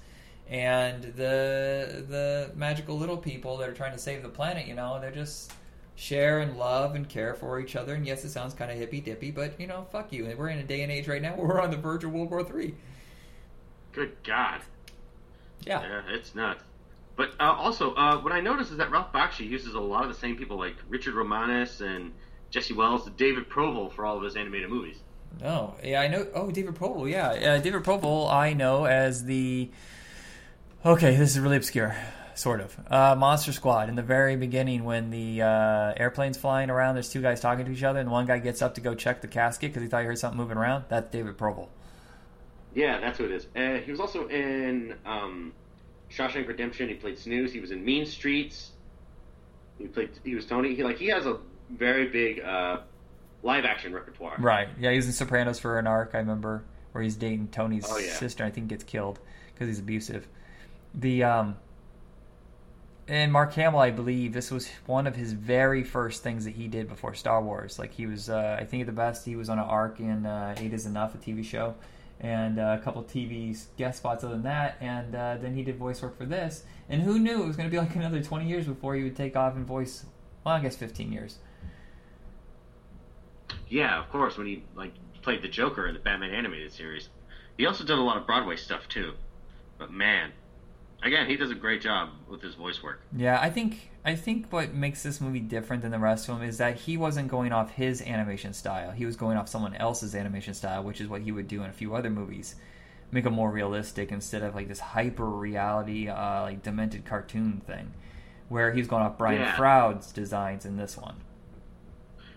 And 0.49 1.03
the 1.03 2.05
the 2.09 2.51
magical 2.55 2.97
little 2.97 3.17
people 3.17 3.57
that 3.57 3.69
are 3.69 3.75
trying 3.75 3.93
to 3.93 3.99
save 3.99 4.23
the 4.23 4.29
planet, 4.29 4.67
you 4.69 4.75
know, 4.75 5.01
they're 5.01 5.11
just 5.11 5.53
share 5.97 6.41
and 6.41 6.57
love 6.59 6.95
and 6.95 7.09
care 7.09 7.35
for 7.35 7.59
each 7.59 7.75
other. 7.75 7.95
And 7.95 8.07
yes, 8.07 8.23
it 8.25 8.31
sounds 8.31 8.53
kind 8.55 8.71
of 8.71 8.77
hippy 8.77 9.01
dippy, 9.01 9.31
but 9.31 9.59
you 9.59 9.67
know, 9.67 9.87
fuck 9.91 10.13
you. 10.13 10.33
We're 10.39 10.51
in 10.51 10.59
a 10.59 10.63
day 10.65 10.83
and 10.83 10.93
age 10.93 11.09
right 11.09 11.23
now 11.23 11.35
where 11.35 11.47
we're 11.49 11.61
on 11.61 11.71
the 11.71 11.77
verge 11.79 12.05
of 12.05 12.13
World 12.13 12.31
War 12.31 12.45
Three. 12.45 12.75
Good 13.93 14.13
God, 14.25 14.61
Yeah. 15.65 15.81
yeah, 15.83 16.03
it's 16.15 16.35
nuts. 16.35 16.63
But 17.17 17.31
uh, 17.41 17.45
also, 17.45 17.95
uh, 17.95 18.19
what 18.19 18.33
I 18.33 18.41
noticed 18.41 18.71
is 18.71 18.77
that 18.77 18.91
Ralph 18.91 19.11
Bakshi 19.13 19.49
uses 19.49 19.75
a 19.75 19.81
lot 19.81 20.03
of 20.03 20.09
the 20.09 20.19
same 20.19 20.37
people, 20.37 20.59
like 20.59 20.77
Richard 20.89 21.15
Romanus 21.15 21.81
and 21.81 22.13
Jesse 22.51 22.75
Welles, 22.75 23.07
and 23.07 23.17
David 23.17 23.49
Proval 23.49 23.91
for 23.91 24.05
all 24.05 24.19
of 24.19 24.23
his 24.23 24.37
animated 24.37 24.69
movies. 24.69 24.99
No, 25.41 25.75
yeah, 25.83 26.01
I 26.01 26.09
know. 26.09 26.27
Oh, 26.35 26.51
David 26.51 26.75
Proval, 26.75 27.11
yeah, 27.11 27.29
uh, 27.29 27.59
David 27.59 27.83
Proval, 27.83 28.31
I 28.31 28.53
know 28.53 28.85
as 28.85 29.25
the. 29.25 29.71
Okay, 30.85 31.17
this 31.17 31.31
is 31.31 31.41
really 31.41 31.57
obscure, 31.57 31.97
sort 32.35 32.61
of. 32.61 32.77
Uh, 32.91 33.17
Monster 33.17 33.53
Squad 33.53 33.89
in 33.89 33.97
the 33.97 34.03
very 34.03 34.37
beginning 34.37 34.85
when 34.85 35.11
the 35.11 35.43
uh, 35.43 35.95
airplane's 35.97 36.37
flying 36.37 36.71
around. 36.71 36.95
There's 36.95 37.09
two 37.09 37.23
guys 37.23 37.41
talking 37.41 37.65
to 37.65 37.73
each 37.73 37.83
other, 37.83 37.99
and 37.99 38.11
one 38.11 38.27
guy 38.27 38.39
gets 38.39 38.61
up 38.63 38.75
to 38.75 38.81
go 38.81 38.95
check 38.95 39.21
the 39.23 39.29
casket 39.29 39.71
because 39.71 39.83
he 39.83 39.89
thought 39.89 40.01
he 40.01 40.07
heard 40.07 40.19
something 40.19 40.39
moving 40.39 40.59
around. 40.59 40.85
That's 40.89 41.11
David 41.11 41.37
Proval. 41.39 41.69
Yeah, 42.75 43.01
that's 43.01 43.17
who 43.19 43.25
it 43.25 43.33
is. 43.33 43.47
Uh, 43.57 43.83
he 43.85 43.91
was 43.91 44.01
also 44.01 44.29
in 44.29 44.95
um, 45.07 45.55
Shawshank 46.11 46.47
Redemption. 46.49 46.89
He 46.89 46.95
played 46.95 47.19
Snooze. 47.19 47.53
He 47.53 47.61
was 47.61 47.71
in 47.71 47.85
Mean 47.85 48.07
Streets. 48.07 48.71
He 49.79 49.87
played. 49.87 50.11
He 50.25 50.35
was 50.35 50.47
Tony. 50.47 50.75
He 50.75 50.83
like 50.83 50.99
he 50.99 51.07
has 51.09 51.27
a 51.27 51.39
very 51.71 52.09
big 52.09 52.41
uh, 52.41 52.79
live 53.43 53.65
action 53.65 53.93
repertoire. 53.93 54.37
Right. 54.39 54.69
Yeah, 54.81 54.91
he 54.91 54.97
was 54.97 55.07
in 55.07 55.13
Sopranos 55.13 55.59
for 55.59 55.79
an 55.79 55.87
arc. 55.87 56.11
I 56.15 56.19
remember 56.19 56.65
where 56.93 57.03
he's 57.03 57.17
dating 57.17 57.49
Tony's 57.49 57.87
Oh, 57.91 57.99
yeah. 57.99 58.13
sister. 58.15 58.45
I 58.45 58.51
think 58.51 58.69
gets 58.69 58.85
killed 58.85 59.19
because 59.53 59.69
he's 59.69 59.81
abusive. 59.81 60.27
The 60.95 61.25
um, 61.25 61.57
and 63.09 63.33
Mark 63.33 63.53
Hamill, 63.55 63.81
I 63.81 63.91
believe 63.91 64.33
this 64.33 64.51
was 64.51 64.69
one 64.87 65.07
of 65.07 65.15
his 65.15 65.33
very 65.33 65.85
first 65.85 66.23
things 66.23 66.45
that 66.45 66.55
he 66.55 66.67
did 66.69 66.89
before 66.89 67.15
Star 67.15 67.41
Wars. 67.43 67.79
Like 67.79 67.93
he 67.93 68.07
was, 68.07 68.29
uh, 68.31 68.57
I 68.59 68.65
think 68.65 68.81
at 68.81 68.87
the 68.87 68.93
best, 68.93 69.25
he 69.25 69.37
was 69.37 69.49
on 69.49 69.59
an 69.59 69.65
arc 69.65 70.01
in 70.01 70.27
uh, 70.27 70.55
Eight 70.57 70.73
Is 70.73 70.87
Enough, 70.87 71.15
a 71.15 71.19
TV 71.19 71.45
show, 71.45 71.75
and 72.21 72.59
uh, 72.59 72.77
a 72.81 72.83
couple 72.83 73.03
TV 73.05 73.57
guest 73.77 73.99
spots 73.99 74.25
other 74.25 74.35
than 74.35 74.43
that. 74.45 74.77
And 74.81 75.15
uh, 75.15 75.37
then 75.41 75.55
he 75.55 75.63
did 75.63 75.77
voice 75.77 76.01
work 76.03 76.17
for 76.17 76.27
this. 76.27 76.65
And 76.89 77.03
who 77.03 77.19
knew 77.19 77.43
it 77.43 77.47
was 77.47 77.57
going 77.57 77.69
to 77.69 77.71
be 77.71 77.79
like 77.85 77.95
another 77.95 78.23
twenty 78.23 78.49
years 78.49 78.67
before 78.67 78.95
he 78.95 79.03
would 79.03 79.17
take 79.17 79.37
off 79.37 79.55
and 79.55 79.67
voice? 79.67 80.07
Well, 80.45 80.55
I 80.55 80.61
guess 80.61 80.77
fifteen 80.77 81.13
years. 81.13 81.39
Yeah, 83.69 83.99
of 84.01 84.11
course. 84.11 84.37
When 84.37 84.47
he 84.47 84.65
like 84.75 84.93
played 85.23 85.43
the 85.43 85.49
Joker 85.49 85.87
in 85.87 85.95
the 85.95 86.01
Batman 86.01 86.31
animated 86.31 86.73
series, 86.73 87.09
he 87.57 87.67
also 87.67 87.85
did 87.85 87.99
a 87.99 88.03
lot 88.03 88.17
of 88.17 88.27
Broadway 88.27 88.57
stuff 88.57 88.89
too. 88.89 89.15
But 89.79 89.93
man, 89.93 90.33
again, 91.07 91.27
he 91.29 91.37
does 91.37 91.51
a 91.51 91.55
great 91.55 91.81
job 91.81 92.11
with 92.29 92.43
his 92.43 92.55
voice 92.55 92.83
work. 92.83 93.01
Yeah, 93.17 93.39
I 93.41 93.51
think 93.51 93.91
I 94.05 94.15
think 94.15 94.53
what 94.53 94.75
makes 94.75 95.03
this 95.03 95.21
movie 95.21 95.41
different 95.41 95.83
than 95.83 95.91
the 95.91 95.99
rest 95.99 96.29
of 96.29 96.39
them 96.39 96.49
is 96.49 96.59
that 96.59 96.77
he 96.77 96.97
wasn't 96.97 97.29
going 97.29 97.53
off 97.53 97.71
his 97.73 98.03
animation 98.03 98.53
style. 98.53 98.91
He 98.91 99.07
was 99.07 99.17
going 99.17 99.37
off 99.37 99.49
someone 99.49 99.75
else's 99.75 100.15
animation 100.15 100.55
style, 100.55 100.83
which 100.83 101.01
is 101.01 101.09
what 101.09 101.23
he 101.23 101.33
would 101.33 101.49
do 101.49 101.63
in 101.63 101.71
a 101.71 101.73
few 101.73 101.95
other 101.95 102.11
movies. 102.11 102.57
Make 103.11 103.25
them 103.25 103.35
more 103.35 103.51
realistic 103.51 104.11
instead 104.13 104.43
of 104.43 104.55
like 104.55 104.69
this 104.69 104.81
hyper 104.81 105.29
reality, 105.29 106.09
uh, 106.09 106.43
like 106.43 106.63
demented 106.63 107.05
cartoon 107.05 107.63
thing, 107.67 107.93
where 108.49 108.73
he's 108.73 108.89
going 108.89 109.03
off 109.03 109.17
Brian 109.17 109.41
Yeah. 109.41 109.57
Froud's 109.57 110.13
designs 110.13 110.67
in 110.67 110.77
this 110.77 110.97
one. 110.97 111.17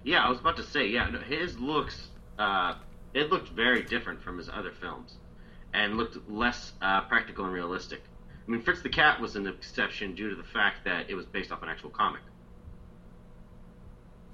Yeah, 0.04 0.24
I 0.24 0.30
was 0.30 0.40
about 0.40 0.58
to 0.58 0.64
say, 0.64 0.88
yeah, 0.88 1.10
no, 1.10 1.20
his 1.20 1.60
looks, 1.60 2.08
uh, 2.38 2.76
it 3.14 3.30
looked 3.30 3.50
very 3.50 3.84
different 3.84 4.22
from 4.24 4.38
his 4.38 4.48
other 4.48 4.72
films, 4.72 5.18
and 5.74 5.98
looked 5.98 6.30
less 6.30 6.72
uh, 6.82 7.02
practical 7.02 7.46
and 7.46 7.54
realistic. 7.54 8.02
I 8.50 8.52
mean, 8.52 8.62
Fritz 8.64 8.82
the 8.82 8.90
Cat 8.90 9.22
was 9.22 9.36
an 9.36 9.46
exception 9.46 10.16
due 10.16 10.32
to 10.32 10.36
the 10.36 10.44
fact 10.44 10.84
that 10.86 11.08
it 11.08 11.14
was 11.14 11.28
based 11.28 11.52
off 11.52 11.62
an 11.62 11.70
actual 11.70 11.92
comic. 11.92 12.22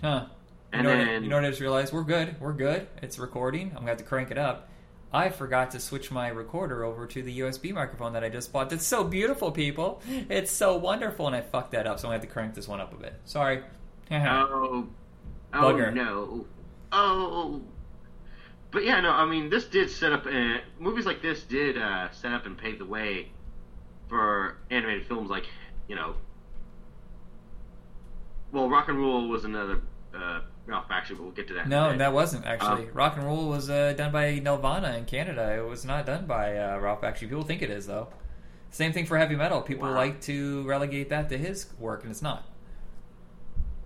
Huh. 0.01 0.27
You 0.73 0.79
And 0.79 0.83
know, 0.83 0.89
what, 0.89 0.99
I- 0.99 1.05
then- 1.05 1.23
you 1.23 1.29
know 1.29 1.35
what 1.35 1.45
I 1.45 1.49
just 1.49 1.59
realized? 1.61 1.93
We're 1.93 2.03
good. 2.03 2.39
We're 2.39 2.53
good. 2.53 2.87
It's 3.01 3.19
recording. 3.19 3.67
I'm 3.69 3.73
going 3.73 3.85
to 3.87 3.91
have 3.91 3.97
to 3.97 4.03
crank 4.05 4.31
it 4.31 4.37
up. 4.37 4.69
I 5.13 5.29
forgot 5.29 5.71
to 5.71 5.79
switch 5.79 6.11
my 6.11 6.29
recorder 6.29 6.83
over 6.85 7.05
to 7.07 7.21
the 7.21 7.39
USB 7.39 7.73
microphone 7.73 8.13
that 8.13 8.23
I 8.23 8.29
just 8.29 8.51
bought. 8.51 8.69
That's 8.69 8.85
so 8.85 9.03
beautiful, 9.03 9.51
people. 9.51 10.01
It's 10.29 10.51
so 10.51 10.75
wonderful, 10.77 11.27
and 11.27 11.35
I 11.35 11.41
fucked 11.41 11.71
that 11.71 11.85
up, 11.87 11.99
so 11.99 12.07
I'm 12.07 12.11
going 12.11 12.21
to 12.21 12.27
have 12.27 12.29
to 12.29 12.33
crank 12.33 12.55
this 12.55 12.67
one 12.67 12.79
up 12.81 12.93
a 12.93 12.97
bit. 12.97 13.13
Sorry. 13.25 13.63
Oh, 14.11 14.87
oh 15.53 15.57
Bugger. 15.57 15.93
no, 15.93 16.45
oh. 16.91 17.61
But 18.71 18.83
yeah, 18.83 18.99
no, 19.01 19.09
I 19.11 19.25
mean, 19.25 19.49
this 19.49 19.65
did 19.65 19.89
set 19.89 20.11
up. 20.11 20.25
Uh, 20.25 20.57
movies 20.79 21.05
like 21.05 21.21
this 21.21 21.43
did 21.43 21.77
uh, 21.77 22.11
set 22.11 22.33
up 22.33 22.45
and 22.45 22.57
pave 22.57 22.77
the 22.77 22.85
way 22.85 23.29
for 24.09 24.57
animated 24.69 25.07
films 25.07 25.29
like, 25.29 25.45
you 25.87 25.95
know, 25.95 26.15
well, 28.51 28.69
Rock 28.69 28.87
and 28.87 28.97
Rule 28.97 29.27
was 29.27 29.43
another 29.45 29.81
uh, 30.15 30.41
Ralph 30.65 30.87
Bakshi, 30.87 31.09
but 31.09 31.21
we'll 31.21 31.31
get 31.31 31.47
to 31.49 31.53
that. 31.55 31.67
no, 31.67 31.95
that 31.97 32.13
wasn't 32.13 32.45
actually. 32.45 32.87
Um, 32.87 32.93
Rock 32.93 33.15
and 33.17 33.25
Rule 33.25 33.49
was 33.49 33.69
uh, 33.69 33.93
done 33.97 34.11
by 34.11 34.39
Nelvana 34.39 34.97
in 34.97 35.05
Canada. 35.05 35.55
It 35.57 35.67
was 35.67 35.85
not 35.85 36.05
done 36.05 36.25
by 36.25 36.57
uh, 36.57 36.77
Ralph 36.79 37.01
Bakshi. 37.01 37.21
People 37.21 37.43
think 37.43 37.61
it 37.61 37.69
is, 37.69 37.87
though. 37.87 38.07
Same 38.71 38.91
thing 38.93 39.05
for 39.05 39.17
heavy 39.17 39.35
metal. 39.35 39.61
People 39.61 39.87
Wow. 39.89 39.95
like 39.95 40.21
to 40.21 40.63
relegate 40.63 41.09
that 41.09 41.29
to 41.29 41.37
his 41.37 41.67
work, 41.79 42.03
and 42.03 42.11
it's 42.11 42.21
not. 42.21 42.45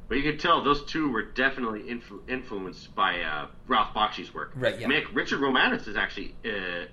But 0.07 0.17
you 0.17 0.23
can 0.23 0.39
tell 0.39 0.63
those 0.63 0.83
two 0.85 1.11
were 1.11 1.21
definitely 1.21 1.81
influ- 1.83 2.27
influenced 2.27 2.95
by 2.95 3.21
uh, 3.21 3.47
Ralph 3.67 3.93
Bakshi's 3.93 4.33
work. 4.33 4.51
Right, 4.55 4.79
yeah. 4.79 4.87
Mick, 4.87 5.05
Richard 5.13 5.39
Romanus 5.39 5.85
is 5.87 5.95
actually, 5.95 6.33
uh, 6.43 6.85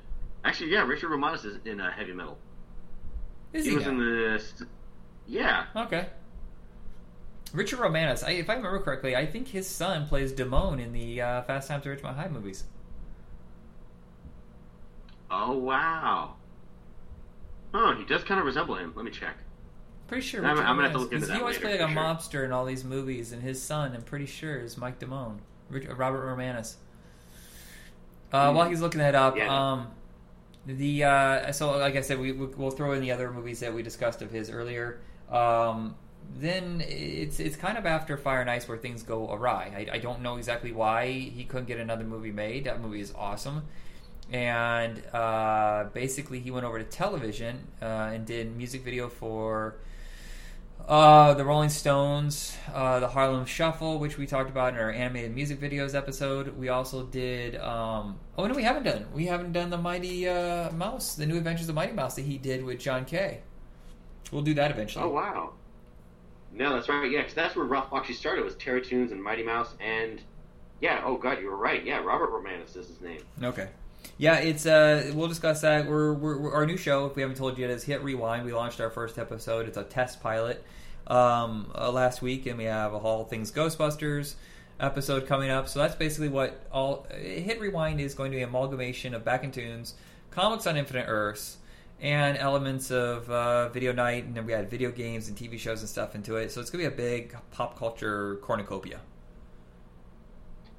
actually, 0.45 0.71
yeah, 0.71 0.83
Richard 0.87 1.09
Romanus 1.11 1.45
is 1.47 1.59
in 1.65 1.81
uh, 1.81 1.91
heavy 1.91 2.13
metal. 2.13 2.37
Is 3.59 3.65
he 3.65 3.71
he, 3.71 3.77
was 3.77 3.85
now? 3.87 3.91
in 3.93 3.99
the, 3.99 4.43
yeah, 5.27 5.65
Okay. 5.75 6.07
Richard 7.53 7.79
Romanus, 7.79 8.23
I, 8.23 8.31
if 8.33 8.51
I 8.51 8.55
remember 8.55 8.79
correctly, 8.81 9.17
I 9.17 9.25
think 9.27 9.49
his 9.49 9.67
son 9.69 10.07
plays 10.09 10.33
Damone 10.33 10.81
in 10.83 10.93
the 10.93 11.21
uh, 11.23 11.43
Fast 11.43 11.69
Times 11.69 11.87
at 11.87 11.99
Ridgemont 11.99 12.17
High 12.17 12.29
movies. 12.29 12.65
Oh 15.31 15.57
wow. 15.57 16.35
Oh, 17.75 17.95
he 17.97 18.05
does 18.05 18.23
kind 18.25 18.39
of 18.41 18.47
resemble 18.47 18.77
him. 18.77 18.93
Let 18.95 19.05
me 19.05 19.11
check. 19.11 19.37
Pretty 20.07 20.23
sure 20.23 20.45
I'm- 20.45 20.57
Richard 20.57 20.67
I'm 20.69 20.77
gonna 20.77 20.89
have 20.89 20.93
to 20.93 20.99
look 20.99 21.13
into 21.13 21.27
that 21.27 21.35
he 21.35 21.41
always 21.41 21.59
played 21.59 21.81
like 21.81 21.91
a 21.91 21.93
sure. 21.93 22.03
mobster 22.03 22.45
in 22.45 22.53
all 22.53 22.65
these 22.65 22.85
movies, 22.85 23.33
and 23.33 23.43
his 23.43 23.61
son, 23.61 23.93
I'm 23.95 24.03
pretty 24.03 24.27
sure, 24.27 24.57
is 24.59 24.77
Mike 24.77 24.99
Damone, 25.01 25.39
Rich, 25.71 25.87
Robert 25.89 26.25
Romanus. 26.27 26.77
Uh, 28.33 28.51
Hmm. 28.51 28.57
While 28.57 28.69
he's 28.69 28.81
looking 28.81 28.99
that 29.01 29.15
up, 29.15 29.37
Yeah. 29.37 29.73
um, 29.73 29.89
the 30.67 31.05
uh, 31.05 31.53
so 31.53 31.77
like 31.79 31.97
I 31.97 32.01
said, 32.01 32.19
we 32.19 32.33
we'll 32.33 32.71
throw 32.71 32.93
in 32.93 33.01
the 33.01 33.13
other 33.13 33.31
movies 33.31 33.61
that 33.61 33.73
we 33.73 33.83
discussed 33.83 34.21
of 34.23 34.31
his 34.31 34.51
earlier. 34.51 35.01
Um, 35.31 35.95
then 36.39 36.83
it's 36.87 37.39
it's 37.39 37.57
kind 37.57 37.79
of 37.79 37.87
after 37.87 38.17
Fire 38.17 38.41
and 38.41 38.51
Ice 38.51 38.69
where 38.69 38.77
things 38.77 39.03
go 39.03 39.33
awry. 39.33 39.87
I, 39.93 39.97
I 39.97 39.99
don't 39.99 40.23
know 40.23 40.37
exactly 40.37 40.73
why 40.73 41.11
he 41.11 41.45
couldn't 41.45 41.67
get 41.67 41.79
another 41.79 42.05
movie 42.05 42.33
made. 42.33 42.65
That 42.65 42.81
movie 42.81 43.01
is 43.01 43.13
awesome, 43.17 43.63
and 44.33 45.03
uh, 45.13 45.85
basically 45.93 46.41
he 46.41 46.51
went 46.51 46.67
over 46.67 46.79
to 46.79 46.85
television 46.85 47.69
uh, 47.81 48.11
and 48.13 48.27
did 48.27 48.57
music 48.57 48.83
video 48.83 49.09
for 49.09 49.77
uh, 50.89 51.35
the 51.35 51.45
Rolling 51.45 51.69
Stones, 51.69 52.57
uh, 52.73 53.01
the 53.01 53.09
Harlem 53.09 53.45
Shuffle, 53.45 53.99
which 53.99 54.19
we 54.19 54.27
talked 54.27 54.49
about 54.49 54.75
in 54.75 54.79
our 54.79 54.91
animated 54.91 55.35
music 55.35 55.61
videos 55.61 55.95
episode. 55.95 56.57
We 56.57 56.69
also 56.69 57.05
did. 57.05 57.57
Um, 57.57 58.19
oh 58.39 58.47
no, 58.47 58.55
we 58.55 58.63
haven't 58.63 58.85
done. 58.85 59.07
We 59.13 59.27
haven't 59.27 59.53
done 59.53 59.71
the 59.71 59.79
Mighty 59.79 60.29
uh, 60.29 60.71
Mouse, 60.73 61.17
the 61.17 61.27
New 61.27 61.37
Adventures 61.37 61.69
of 61.69 61.75
Mighty 61.75 61.93
Mouse 61.93 62.15
that 62.17 62.23
he 62.23 62.39
did 62.39 62.65
with 62.65 62.79
John 62.79 63.05
Kay. 63.05 63.41
We'll 64.31 64.43
do 64.43 64.55
that 64.55 64.71
eventually. 64.71 65.05
Oh 65.05 65.09
wow. 65.09 65.53
No, 66.53 66.75
that's 66.75 66.89
right. 66.89 67.11
Yeah, 67.11 67.21
because 67.21 67.35
that's 67.35 67.57
where 67.57 67.67
Ralph 67.67 67.93
actually 67.93 68.15
started 68.15 68.45
was 68.45 68.55
Terrytoons 68.55 69.11
and 69.13 69.23
Mighty 69.23 69.43
Mouse, 69.43 69.75
and 69.81 70.21
yeah. 70.81 71.03
Oh 71.05 71.17
God, 71.17 71.41
you 71.41 71.49
were 71.49 71.57
right. 71.57 71.85
Yeah, 71.85 71.99
Robert 71.99 72.31
Romanus 72.31 72.77
is 72.77 72.87
his 72.89 73.01
name. 73.01 73.21
Okay. 73.43 73.69
Yeah, 74.19 74.37
it's 74.37 74.67
uh, 74.67 75.13
we'll 75.15 75.29
discuss 75.29 75.61
that. 75.61 75.87
We're, 75.87 76.13
we're, 76.13 76.39
we're, 76.39 76.53
our 76.53 76.67
new 76.67 76.77
show. 76.77 77.07
If 77.07 77.17
we 77.17 77.23
haven't 77.23 77.37
told 77.37 77.59
you 77.59 77.67
yet, 77.67 77.71
is 77.71 77.85
Hit 77.85 78.03
Rewind. 78.03 78.45
We 78.45 78.53
launched 78.53 78.81
our 78.81 78.91
first 78.91 79.19
episode. 79.19 79.69
It's 79.69 79.77
a 79.77 79.85
test 79.85 80.23
pilot 80.23 80.65
um, 81.07 81.71
uh, 81.75 81.91
last 81.91 82.23
week, 82.23 82.47
and 82.47 82.59
we 82.59 82.65
have 82.65 82.95
a 82.95 82.99
whole 82.99 83.25
Things 83.25 83.53
Ghostbusters 83.53 84.35
episode 84.81 85.27
coming 85.27 85.51
up. 85.51 85.69
So 85.69 85.79
that's 85.79 85.95
basically 85.95 86.29
what 86.29 86.67
all 86.73 87.07
Hit 87.11 87.61
Rewind 87.61 88.01
is 88.01 88.15
going 88.15 88.31
to 88.33 88.37
be 88.37 88.43
an 88.43 88.49
amalgamation 88.49 89.15
of 89.15 89.25
Back 89.25 89.45
in 89.45 89.53
Tunes, 89.53 89.95
comics 90.31 90.67
on 90.67 90.77
Infinite 90.77 91.07
Earths, 91.09 91.59
and 92.01 92.37
elements 92.37 92.91
of 92.91 93.29
uh, 93.31 93.69
video 93.71 93.93
night, 93.93 94.25
and 94.25 94.35
then 94.35 94.47
we 94.47 94.53
had 94.53 94.71
video 94.71 94.91
games 94.91 95.29
and 95.29 95.37
TV 95.37 95.59
shows 95.59 95.81
and 95.81 95.89
stuff 95.89 96.15
into 96.15 96.37
it. 96.37 96.53
So 96.53 96.61
it's 96.61 96.71
going 96.71 96.85
to 96.85 96.91
be 96.91 96.95
a 96.95 96.97
big 96.97 97.37
pop 97.53 97.79
culture 97.79 98.37
cornucopia. 98.43 99.01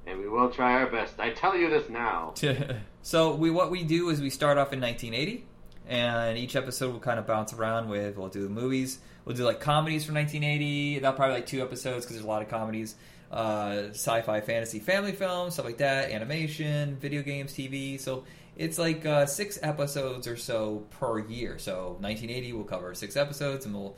And 0.06 0.20
we 0.20 0.28
will 0.28 0.48
try 0.48 0.72
our 0.74 0.86
best. 0.86 1.20
I 1.20 1.30
tell 1.30 1.56
you 1.56 1.68
this 1.68 1.90
now. 1.90 2.32
so 3.08 3.34
we 3.34 3.48
what 3.50 3.70
we 3.70 3.84
do 3.84 4.10
is 4.10 4.20
we 4.20 4.28
start 4.28 4.58
off 4.58 4.74
in 4.74 4.82
1980, 4.82 5.42
and 5.88 6.36
each 6.36 6.54
episode 6.54 6.92
will 6.92 7.00
kind 7.00 7.18
of 7.18 7.26
bounce 7.26 7.54
around 7.54 7.88
with 7.88 8.18
we'll 8.18 8.28
do 8.28 8.42
the 8.42 8.50
movies, 8.50 8.98
we'll 9.24 9.34
do 9.34 9.44
like 9.44 9.60
comedies 9.60 10.04
from 10.04 10.16
1980. 10.16 10.98
That'll 10.98 11.16
probably 11.16 11.36
like 11.36 11.46
two 11.46 11.62
episodes 11.62 12.04
because 12.04 12.16
there's 12.16 12.26
a 12.26 12.28
lot 12.28 12.42
of 12.42 12.50
comedies, 12.50 12.96
uh, 13.32 13.84
sci-fi, 13.92 14.42
fantasy, 14.42 14.78
family 14.78 15.12
films, 15.12 15.54
stuff 15.54 15.64
like 15.64 15.78
that, 15.78 16.10
animation, 16.10 16.96
video 16.96 17.22
games, 17.22 17.54
TV. 17.54 17.98
So 17.98 18.24
it's 18.58 18.78
like 18.78 19.06
uh, 19.06 19.24
six 19.24 19.58
episodes 19.62 20.28
or 20.28 20.36
so 20.36 20.84
per 21.00 21.18
year. 21.18 21.58
So 21.58 21.96
1980 22.00 22.52
we'll 22.52 22.64
cover 22.64 22.94
six 22.94 23.16
episodes, 23.16 23.64
and 23.64 23.74
we'll 23.74 23.96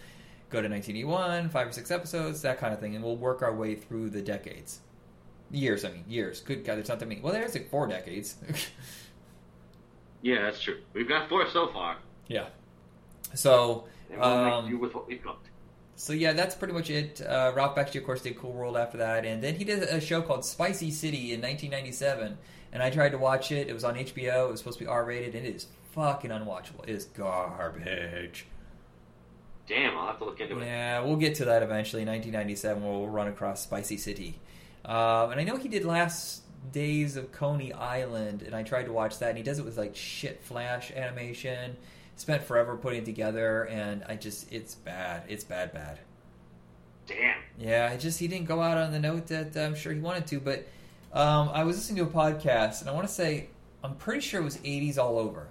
go 0.51 0.63
to 0.63 0.69
1981, 0.69 1.49
five 1.49 1.67
or 1.67 1.73
six 1.73 1.91
episodes, 1.91 2.43
that 2.43 2.61
kind 2.61 2.73
of 2.73 2.79
thing, 2.79 2.95
and 2.95 3.05
we'll 3.05 3.17
work 3.17 3.43
our 3.43 3.53
way 3.53 3.75
through 3.75 4.11
the 4.11 4.23
decades. 4.23 4.79
Years, 5.53 5.85
I 5.85 5.91
mean, 5.91 6.05
years. 6.07 6.41
Good 6.41 6.65
God, 6.65 6.77
there's 6.77 6.89
not 6.89 7.01
that 7.01 7.09
many. 7.09 7.21
Well, 7.21 7.33
there's 7.33 7.55
like 7.55 7.71
four 7.71 7.89
decades. 7.89 8.37
yeah, 10.23 10.43
that's 10.43 10.61
true. 10.61 10.79
We've 10.95 11.09
got 11.09 11.29
four 11.29 11.49
so 11.49 11.69
far. 11.69 11.97
Yeah. 12.29 12.47
So, 13.35 13.85
um, 14.21 14.69
do 14.69 14.79
with 14.79 14.95
what 14.95 15.07
we've 15.09 15.23
got. 15.23 15.39
So 15.97 16.13
yeah, 16.15 16.33
that's 16.33 16.55
pretty 16.55 16.73
much 16.73 16.89
it. 16.89 17.21
Uh, 17.21 17.53
Ralph 17.55 17.77
Bakshi, 17.77 17.97
of 17.97 18.05
course, 18.05 18.23
did 18.23 18.39
Cool 18.39 18.53
World 18.53 18.77
after 18.77 18.99
that, 18.99 19.27
and 19.27 19.43
then 19.43 19.57
he 19.57 19.65
did 19.65 19.83
a 19.83 20.01
show 20.01 20.23
called 20.23 20.45
Spicy 20.45 20.91
City 20.91 21.35
in 21.35 21.43
1997. 21.43 22.39
And 22.73 22.83
I 22.83 22.91
tried 22.91 23.11
to 23.11 23.19
watch 23.19 23.51
it. 23.51 23.69
It 23.69 23.73
was 23.73 23.85
on 23.85 23.97
HBO. 23.97 24.49
It 24.49 24.51
was 24.53 24.61
supposed 24.61 24.79
to 24.79 24.85
be 24.85 24.89
R-rated, 24.89 25.35
and 25.35 25.45
it 25.45 25.57
is 25.57 25.67
fucking 25.93 26.31
unwatchable. 26.31 26.85
It 26.85 26.91
is 26.91 27.05
garbage. 27.05 28.47
Damn, 29.67 29.99
I'll 29.99 30.07
have 30.07 30.19
to 30.19 30.25
look 30.25 30.41
into 30.41 30.59
it. 30.59 30.67
Yeah, 30.67 31.01
we'll 31.01 31.17
get 31.17 31.35
to 31.37 31.45
that 31.47 31.63
eventually. 31.63 32.05
1997, 32.05 32.83
we'll 32.83 33.09
run 33.09 33.29
across 33.29 33.63
Spicy 33.63 33.97
City. 33.97 34.39
Um, 34.85 35.33
and 35.33 35.41
I 35.41 35.45
know 35.45 35.57
he 35.57 35.69
did 35.69 35.85
Last 35.85 36.43
Days 36.73 37.17
of 37.17 37.33
Coney 37.33 37.73
Island, 37.73 38.43
and 38.43 38.55
I 38.55 38.63
tried 38.63 38.85
to 38.85 38.93
watch 38.93 39.19
that, 39.19 39.31
and 39.31 39.39
he 39.39 39.45
does 39.45 39.59
it 39.59 39.65
with 39.65 39.79
like 39.79 39.97
shit 39.97 40.43
flash 40.43 40.91
animation. 40.93 41.77
Spent 42.17 42.43
forever 42.43 42.77
putting 42.77 43.03
it 43.03 43.07
together, 43.07 43.65
and 43.65 44.05
I 44.07 44.17
just 44.17 44.53
it's 44.53 44.75
bad. 44.75 45.23
It's 45.29 45.45
bad, 45.45 45.73
bad. 45.73 45.99
Damn. 47.07 47.37
Yeah, 47.59 47.89
I 47.91 47.97
just 47.97 48.19
he 48.19 48.29
didn't 48.29 48.47
go 48.47 48.61
out 48.61 48.77
on 48.79 48.93
the 48.93 49.01
note 49.01 49.29
that 49.29 49.57
I'm 49.57 49.75
sure 49.75 49.93
he 49.93 50.01
wanted 50.01 50.27
to. 50.29 50.41
But 50.41 50.67
um, 51.13 51.51
I 51.53 51.65
was 51.65 51.77
listening 51.77 52.05
to 52.05 52.11
a 52.11 52.15
podcast, 52.15 52.81
and 52.81 52.91
I 52.91 52.93
want 52.93 53.09
to 53.09 53.13
say 53.13 53.49
I'm 53.83 53.97
pretty 53.97 54.21
sure 54.21 54.41
it 54.41 54.45
was 54.45 54.59
80s 54.59 54.99
all 54.99 55.19
over. 55.19 55.49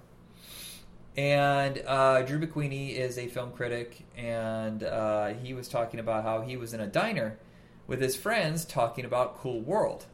And 1.16 1.82
uh, 1.86 2.22
Drew 2.22 2.38
McWeeny 2.38 2.94
is 2.96 3.18
a 3.18 3.26
film 3.26 3.50
critic, 3.50 4.06
and 4.16 4.82
uh, 4.84 5.28
he 5.28 5.52
was 5.52 5.68
talking 5.68 5.98
about 6.00 6.22
how 6.22 6.40
he 6.40 6.56
was 6.56 6.72
in 6.72 6.80
a 6.80 6.86
diner 6.86 7.38
with 7.86 8.00
his 8.00 8.14
friends 8.14 8.64
talking 8.64 9.04
about 9.04 9.36
Cool 9.38 9.60
World, 9.60 10.06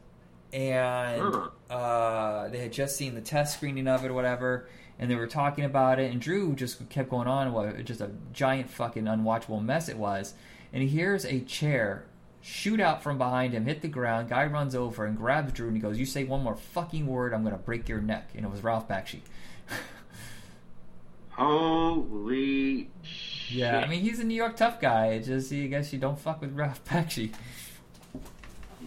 and 0.53 1.49
uh, 1.69 2.47
they 2.49 2.59
had 2.59 2.71
just 2.71 2.95
seen 2.95 3.15
the 3.15 3.21
test 3.21 3.55
screening 3.55 3.87
of 3.87 4.03
it 4.05 4.09
or 4.09 4.13
whatever, 4.13 4.67
and 4.99 5.09
they 5.11 5.15
were 5.15 5.27
talking 5.27 5.65
about 5.65 5.99
it, 5.99 6.11
and 6.11 6.21
Drew 6.21 6.55
just 6.55 6.89
kept 6.89 7.09
going 7.09 7.27
on 7.27 7.51
what 7.53 7.83
just 7.85 8.01
a 8.01 8.11
giant 8.33 8.69
fucking 8.69 9.05
unwatchable 9.05 9.63
mess 9.63 9.89
it 9.89 9.97
was, 9.97 10.33
and 10.73 10.81
he 10.81 10.89
hears 10.89 11.25
a 11.25 11.41
chair 11.41 12.05
shoot 12.47 12.79
out 12.79 13.03
from 13.03 13.17
behind 13.17 13.53
him, 13.53 13.65
hit 13.65 13.81
the 13.81 13.87
ground. 13.89 14.29
Guy 14.29 14.45
runs 14.45 14.73
over 14.73 15.05
and 15.05 15.17
grabs 15.17 15.51
Drew, 15.51 15.67
and 15.67 15.75
he 15.75 15.81
goes, 15.81 15.99
"You 15.99 16.05
say 16.05 16.23
one 16.23 16.43
more 16.43 16.55
fucking 16.55 17.05
word, 17.05 17.33
I'm 17.33 17.43
gonna 17.43 17.57
break 17.57 17.89
your 17.89 18.01
neck." 18.01 18.29
And 18.35 18.45
it 18.45 18.51
was 18.51 18.63
Ralph 18.63 18.87
Bakshi. 18.87 19.19
Holy 21.31 22.89
shit! 23.03 23.57
Yeah, 23.57 23.79
I 23.79 23.87
mean 23.87 24.01
he's 24.01 24.19
a 24.19 24.23
New 24.23 24.35
York 24.35 24.55
tough 24.55 24.79
guy. 24.79 25.07
It's 25.07 25.27
just 25.27 25.51
I 25.51 25.67
guess 25.67 25.91
you 25.91 25.99
don't 25.99 26.17
fuck 26.17 26.41
with 26.41 26.53
Ralph 26.53 26.83
Bakshi. 26.85 27.33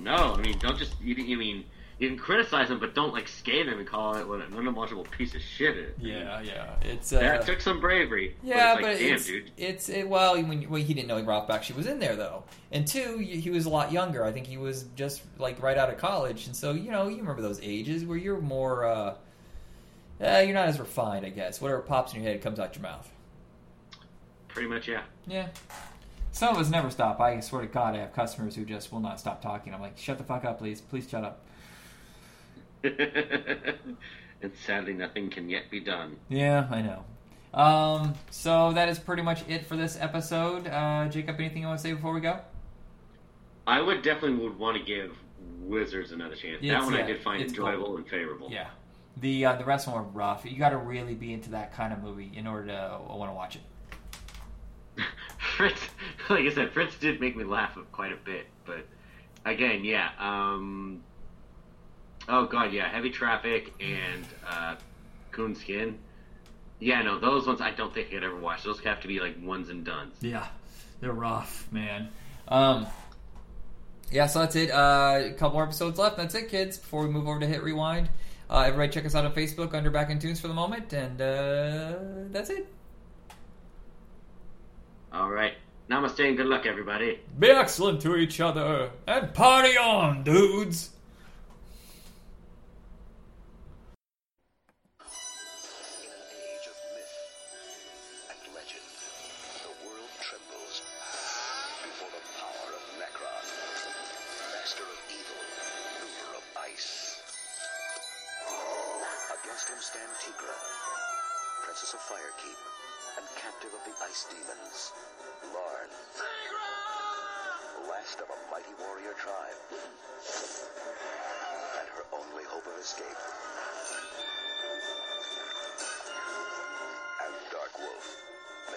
No, 0.01 0.35
I 0.35 0.41
mean, 0.41 0.59
don't 0.59 0.79
just 0.79 1.01
you. 1.01 1.15
You 1.15 1.37
mean 1.37 1.65
you 2.01 2.09
can 2.09 2.19
criticize 2.19 2.71
him, 2.71 2.81
but 2.81 2.95
don't 2.95 3.13
like 3.13 3.29
skate 3.29 3.69
him 3.69 3.79
and 3.79 3.87
call 3.87 4.17
it 4.17 4.27
what 4.27 4.41
an 4.41 4.53
unwatchable 4.53 5.09
piece 5.11 5.35
of 5.35 5.43
shit 5.43 5.77
is. 5.77 5.95
Yeah, 6.01 6.41
yeah, 6.41 6.75
it's 6.81 7.13
uh, 7.13 7.21
that 7.21 7.45
took 7.45 7.61
some 7.61 7.79
bravery. 7.79 8.37
Yeah, 8.43 8.75
but, 8.75 8.85
it's, 8.85 8.85
like, 8.85 8.93
but 8.93 8.99
damn, 8.99 9.15
it's, 9.15 9.27
dude. 9.27 9.51
it's 9.59 9.89
it, 9.91 10.09
well, 10.09 10.43
when 10.43 10.69
well, 10.71 10.83
he 10.83 10.95
didn't 10.95 11.09
know 11.09 11.23
Ralph 11.23 11.47
Bakshi 11.47 11.77
was 11.77 11.87
in 11.87 11.99
there 11.99 12.17
though, 12.17 12.45
and 12.73 12.87
two, 12.87 13.19
he 13.19 13.51
was 13.51 13.67
a 13.67 13.71
lot 13.71 13.93
younger. 13.93 14.25
I 14.25 14.33
think 14.33 14.47
he 14.47 14.57
was 14.57 14.85
just 14.97 15.21
like 15.39 15.63
right 15.63 15.77
out 15.77 15.91
of 15.91 15.99
college, 15.99 16.47
and 16.47 16.57
so 16.57 16.73
you 16.73 16.91
know, 16.91 17.07
you 17.09 17.19
remember 17.19 17.43
those 17.43 17.61
ages 17.63 18.07
where 18.07 18.17
you're 18.17 18.41
more, 18.41 18.87
uh, 18.87 19.15
uh 20.25 20.39
you're 20.39 20.55
not 20.55 20.69
as 20.69 20.81
refined, 20.81 21.27
I 21.27 21.31
guess. 21.31 21.61
Whatever 21.61 21.83
pops 21.83 22.15
in 22.15 22.23
your 22.23 22.33
head 22.33 22.41
comes 22.41 22.59
out 22.59 22.75
your 22.75 22.83
mouth. 22.83 23.11
Pretty 24.49 24.69
much, 24.69 24.89
yeah. 24.89 25.03
Yeah. 25.27 25.49
Some 26.33 26.55
of 26.55 26.61
us 26.61 26.71
never 26.71 26.91
stop. 26.91 27.21
I 27.21 27.41
swear 27.41 27.63
to 27.63 27.69
God, 27.69 27.95
I 27.95 27.99
have 27.99 28.13
customers 28.13 28.55
who 28.55 28.65
just 28.65 28.93
will 28.93 29.01
not 29.01 29.19
stop 29.19 29.43
talking. 29.43 29.75
I'm 29.75 29.81
like, 29.81 29.99
shut 29.99 30.19
the 30.19 30.25
fuck 30.25 30.45
up, 30.45 30.59
please. 30.59 30.81
Please 30.81 31.09
shut 31.09 31.25
up. 31.25 31.45
and 32.83 34.53
sadly, 34.65 34.95
nothing 34.95 35.29
can 35.29 35.49
yet 35.51 35.71
be 35.71 35.81
done. 35.81 36.17
Yeah, 36.29 36.67
I 36.71 36.83
know. 36.83 37.05
Um, 37.53 38.15
so 38.31 38.73
that 38.73 38.89
is 38.89 38.99
pretty 38.99 39.23
much 39.23 39.47
it 39.49 39.67
for 39.67 39.77
this 39.77 39.99
episode. 40.01 40.69
Uh, 40.69 41.09
Jacob, 41.09 41.37
anything 41.39 41.63
you 41.63 41.69
want 41.69 41.81
to 41.81 41.83
say 41.83 41.93
before 41.93 42.13
we 42.13 42.21
go? 42.21 42.41
I 43.67 43.81
would 43.81 44.03
definitely 44.03 44.39
would 44.45 44.59
want 44.59 44.77
to 44.79 44.83
give 44.83 45.17
Wizards 45.61 46.13
another 46.13 46.37
chance. 46.37 46.59
It's, 46.61 46.71
that 46.71 46.83
one 46.83 46.95
yeah, 46.95 47.05
I 47.05 47.07
did 47.07 47.23
find 47.23 47.43
enjoyable 47.43 47.87
cool. 47.87 47.97
and 47.99 48.09
favorable. 48.09 48.49
Yeah. 48.51 48.69
The 49.17 49.45
uh, 49.47 49.57
the 49.57 49.65
rest 49.65 49.87
them 49.87 49.95
were 49.95 50.03
rough. 50.03 50.45
You 50.45 50.59
got 50.59 50.71
to 50.71 50.79
really 50.79 51.15
be 51.15 51.33
into 51.33 51.51
that 51.51 51.75
kind 51.75 51.93
of 51.93 52.03
movie 52.03 52.31
in 52.35 52.47
order 52.47 52.69
to 52.69 53.01
want 53.09 53.31
to 53.31 53.35
watch 53.35 53.57
it. 53.57 53.63
Fritz, 55.57 55.81
like 56.29 56.45
I 56.45 56.55
said, 56.55 56.73
Fritz 56.73 56.97
did 56.97 57.21
make 57.21 57.37
me 57.37 57.45
laugh 57.45 57.77
quite 57.93 58.13
a 58.13 58.17
bit, 58.17 58.47
but 58.65 58.87
again, 59.45 59.85
yeah. 59.85 60.11
Um, 60.19 61.03
oh 62.29 62.47
god, 62.47 62.73
yeah, 62.73 62.89
heavy 62.89 63.11
traffic 63.11 63.73
and 63.81 64.25
uh, 64.49 64.77
Coonskin. 65.33 65.95
Yeah, 66.79 67.03
no, 67.03 67.19
those 67.19 67.47
ones 67.47 67.61
I 67.61 67.73
don't 67.73 67.93
think 67.93 68.09
I 68.09 68.11
could 68.15 68.25
ever 68.25 68.37
watch. 68.37 68.63
Those 68.63 68.81
have 68.81 69.01
to 69.03 69.09
be 69.09 69.21
like 69.21 69.37
ones 69.43 69.69
and 69.69 69.85
duns. 69.85 70.15
Yeah, 70.21 70.47
they're 71.01 71.13
rough, 71.13 71.71
man. 71.71 72.09
Um, 72.49 72.87
yeah, 74.11 74.27
so 74.27 74.41
that's 74.41 74.57
it. 74.57 74.71
Uh, 74.71 75.21
a 75.27 75.33
couple 75.33 75.55
more 75.55 75.65
episodes 75.65 75.99
left. 75.99 76.17
That's 76.17 76.35
it, 76.35 76.49
kids. 76.49 76.79
Before 76.79 77.03
we 77.03 77.11
move 77.11 77.29
over 77.29 77.39
to 77.39 77.47
hit 77.47 77.63
rewind, 77.63 78.09
uh, 78.49 78.61
everybody 78.61 78.91
check 78.91 79.05
us 79.05 79.15
out 79.15 79.25
on 79.25 79.33
Facebook 79.33 79.75
under 79.75 79.91
Back 79.91 80.11
in 80.11 80.19
Tunes 80.19 80.41
for 80.41 80.49
the 80.49 80.55
moment, 80.55 80.93
and 80.93 81.21
uh, 81.21 81.97
that's 82.31 82.51
it. 82.51 82.67
All 85.13 85.31
right. 85.31 85.55
Namaste 85.91 86.27
and 86.29 86.37
good 86.37 86.47
luck, 86.47 86.67
everybody. 86.67 87.19
Be 87.39 87.51
excellent 87.51 88.01
to 88.03 88.17
each 88.17 88.41
other 88.41 88.91
and 89.09 89.35
party 89.35 89.77
on, 89.77 90.23
dudes. 90.23 90.91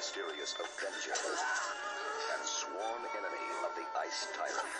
Mysterious 0.04 0.52
avenger, 0.60 1.16
and 1.16 2.44
sworn 2.44 3.02
enemy 3.16 3.48
of 3.64 3.72
the 3.72 3.88
Ice 4.04 4.28
Tyrant. 4.36 4.76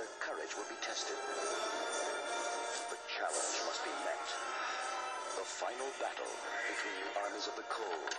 Their 0.00 0.08
courage 0.24 0.56
will 0.56 0.64
be 0.72 0.80
tested. 0.80 1.20
The 2.88 2.96
challenge 3.12 3.56
must 3.68 3.84
be 3.84 3.92
met. 4.08 4.24
The 5.36 5.44
final 5.44 5.90
battle 6.00 6.32
between 6.32 6.96
the 6.96 7.12
armies 7.28 7.44
of 7.44 7.60
the 7.60 7.68
cold 7.68 8.16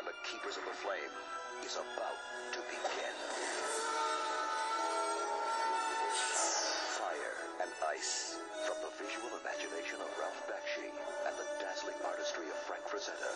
and 0.00 0.08
the 0.08 0.16
keepers 0.24 0.56
of 0.56 0.64
the 0.64 0.76
flame 0.80 1.12
is 1.60 1.76
about 1.76 2.20
to 2.56 2.60
begin. 2.72 3.16
Fire 6.96 7.36
and 7.60 7.70
ice 7.92 8.40
from 8.64 8.80
the 8.80 8.92
visual 8.96 9.28
imagination 9.44 10.00
of 10.00 10.08
Ralph 10.16 10.40
Bakshi 10.48 10.75
dazzling 11.76 11.94
artistry 12.06 12.46
of 12.46 12.56
Frank 12.56 12.82
Frazetta. 12.84 13.32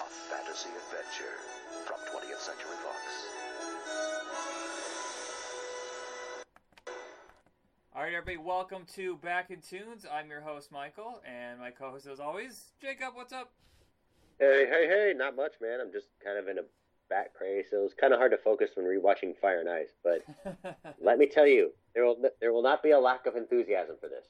A 0.00 0.08
fantasy 0.28 0.68
adventure 0.68 1.38
from 1.86 1.96
20th 2.12 2.40
Century 2.40 2.76
Fox. 2.84 2.98
All 7.96 8.02
right, 8.02 8.12
everybody, 8.12 8.36
welcome 8.36 8.84
to 8.96 9.16
Back 9.16 9.50
in 9.50 9.62
Tunes. 9.62 10.04
I'm 10.12 10.28
your 10.28 10.42
host, 10.42 10.70
Michael, 10.70 11.22
and 11.26 11.58
my 11.58 11.70
co 11.70 11.90
host, 11.90 12.06
as 12.06 12.20
always, 12.20 12.72
Jacob. 12.82 13.14
What's 13.14 13.32
up? 13.32 13.50
Hey, 14.38 14.66
hey, 14.70 14.86
hey! 14.86 15.14
Not 15.16 15.34
much, 15.34 15.54
man. 15.62 15.80
I'm 15.80 15.90
just 15.90 16.08
kind 16.22 16.38
of 16.38 16.48
in 16.48 16.58
a 16.58 16.62
back 17.08 17.32
craze, 17.32 17.64
so 17.70 17.82
it's 17.84 17.94
kind 17.94 18.12
of 18.12 18.18
hard 18.18 18.32
to 18.32 18.38
focus 18.38 18.72
when 18.74 18.84
rewatching 18.84 19.34
Fire 19.40 19.60
and 19.60 19.70
Ice. 19.70 19.94
But 20.04 20.22
let 21.00 21.18
me 21.18 21.26
tell 21.26 21.46
you, 21.46 21.72
there 21.94 22.04
will 22.04 22.18
there 22.42 22.52
will 22.52 22.62
not 22.62 22.82
be 22.82 22.90
a 22.90 23.00
lack 23.00 23.24
of 23.24 23.36
enthusiasm 23.36 23.96
for 23.98 24.08
this. 24.08 24.26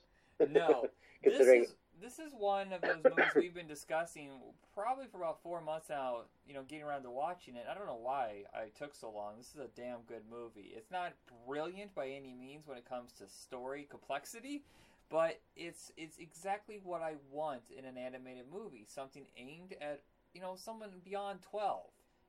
no. 0.53 0.87
This 1.25 1.33
Considering 1.33 1.65
is, 1.65 1.75
this 2.01 2.19
is 2.19 2.33
one 2.33 2.73
of 2.73 2.81
those 2.81 3.03
movies 3.05 3.33
we've 3.35 3.55
been 3.55 3.67
discussing 3.67 4.31
probably 4.75 5.07
for 5.11 5.19
about 5.19 5.43
four 5.43 5.61
months 5.61 5.89
now, 5.89 6.23
you 6.47 6.55
know, 6.55 6.63
getting 6.63 6.85
around 6.85 7.03
to 7.03 7.11
watching 7.11 7.57
it. 7.57 7.67
I 7.71 7.75
don't 7.75 7.87
know 7.87 7.99
why 8.01 8.45
I 8.55 8.69
took 8.77 8.95
so 8.95 9.11
long. 9.11 9.35
This 9.37 9.49
is 9.49 9.61
a 9.61 9.69
damn 9.77 10.01
good 10.07 10.23
movie. 10.31 10.73
It's 10.77 10.91
not 10.91 11.13
brilliant 11.47 11.95
by 11.95 12.09
any 12.09 12.35
means 12.35 12.67
when 12.67 12.79
it 12.79 12.89
comes 12.89 13.13
to 13.15 13.29
story 13.29 13.87
complexity, 13.91 14.65
but 15.11 15.41
it's 15.57 15.93
it's 15.97 16.19
exactly 16.19 16.81
what 16.83 17.03
I 17.03 17.15
want 17.31 17.63
in 17.77 17.85
an 17.85 17.97
animated 17.97 18.45
movie. 18.53 18.85
Something 18.87 19.27
aimed 19.37 19.75
at, 19.81 20.03
you 20.35 20.41
know, 20.41 20.55
someone 20.57 20.91
beyond 21.05 21.41
12. 21.43 21.81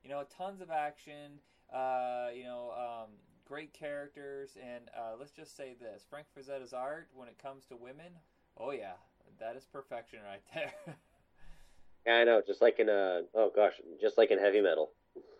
You 0.04 0.10
know, 0.10 0.24
tons 0.36 0.62
of 0.62 0.72
action, 0.72 1.40
uh, 1.74 2.28
you 2.34 2.46
know, 2.46 2.72
um, 2.72 3.10
great 3.46 3.74
characters, 3.74 4.52
and 4.56 4.90
uh, 4.98 5.18
let's 5.20 5.32
just 5.32 5.58
say 5.58 5.76
this 5.80 6.06
Frank 6.10 6.28
Frazetta's 6.34 6.72
art, 6.72 7.10
when 7.14 7.28
it 7.28 7.38
comes 7.38 7.66
to 7.66 7.76
women, 7.76 8.14
oh 8.58 8.72
yeah, 8.72 8.94
that 9.40 9.56
is 9.56 9.66
perfection 9.66 10.20
right 10.26 10.42
there. 10.54 10.74
yeah, 12.06 12.14
I 12.14 12.24
know, 12.24 12.42
just 12.46 12.62
like 12.62 12.80
in 12.80 12.90
uh 12.90 13.22
oh 13.36 13.52
gosh, 13.56 13.74
just 14.02 14.18
like 14.18 14.32
in 14.32 14.40
heavy 14.40 14.62
metal. 14.62 14.92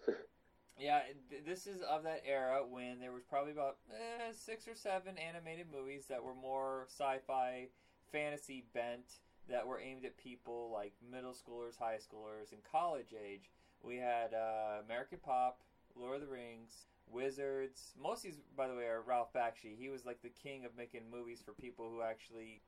yeah, 0.80 1.02
this 1.46 1.68
is 1.68 1.82
of 1.82 2.04
that 2.04 2.24
era 2.28 2.62
when 2.70 3.00
there 3.00 3.12
was 3.12 3.24
probably 3.24 3.52
about 3.52 3.78
eh, 3.92 4.32
six 4.32 4.68
or 4.68 4.76
seven 4.76 5.16
animated 5.18 5.68
movies 5.72 6.06
that 6.10 6.24
were 6.24 6.36
more 6.36 6.86
sci-fi, 6.88 7.68
fantasy 8.12 8.66
bent 8.74 9.20
that 9.50 9.66
were 9.66 9.80
aimed 9.80 10.06
at 10.06 10.18
people 10.18 10.70
like 10.72 10.94
middle 11.12 11.34
schoolers, 11.34 11.78
high 11.78 11.98
schoolers, 11.98 12.52
and 12.52 12.62
college 12.72 13.14
age. 13.14 13.50
We 13.82 13.98
had 13.98 14.34
uh, 14.34 14.82
American 14.86 15.20
Pop, 15.24 15.62
Lord 15.96 16.16
of 16.16 16.22
the 16.22 16.28
Rings, 16.28 16.86
Wizards. 17.12 17.94
Most 18.02 18.20
of 18.20 18.32
these, 18.32 18.40
by 18.56 18.68
the 18.68 18.76
way, 18.76 18.84
are 18.84 19.02
Ralph 19.02 19.34
Bakshi. 19.34 19.78
He 19.78 19.90
was 19.90 20.06
like 20.06 20.22
the 20.22 20.30
king 20.30 20.66
of 20.66 20.78
making 20.78 21.02
movies 21.12 21.42
for 21.44 21.54
people 21.54 21.90
who 21.90 22.02
actually 22.02 22.62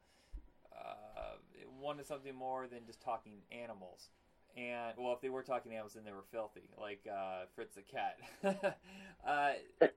uh, 0.75 1.35
wanted 1.81 2.05
something 2.05 2.35
more 2.35 2.67
than 2.67 2.85
just 2.85 3.01
talking 3.01 3.33
animals. 3.51 4.09
And 4.57 4.93
well, 4.97 5.13
if 5.13 5.21
they 5.21 5.29
were 5.29 5.43
talking 5.43 5.71
animals, 5.71 5.93
then 5.93 6.03
they 6.03 6.11
were 6.11 6.25
filthy, 6.29 6.69
like 6.77 7.07
uh, 7.09 7.45
Fritz 7.55 7.75
the 7.75 7.81
cat. 7.83 8.17
uh, 9.25 9.51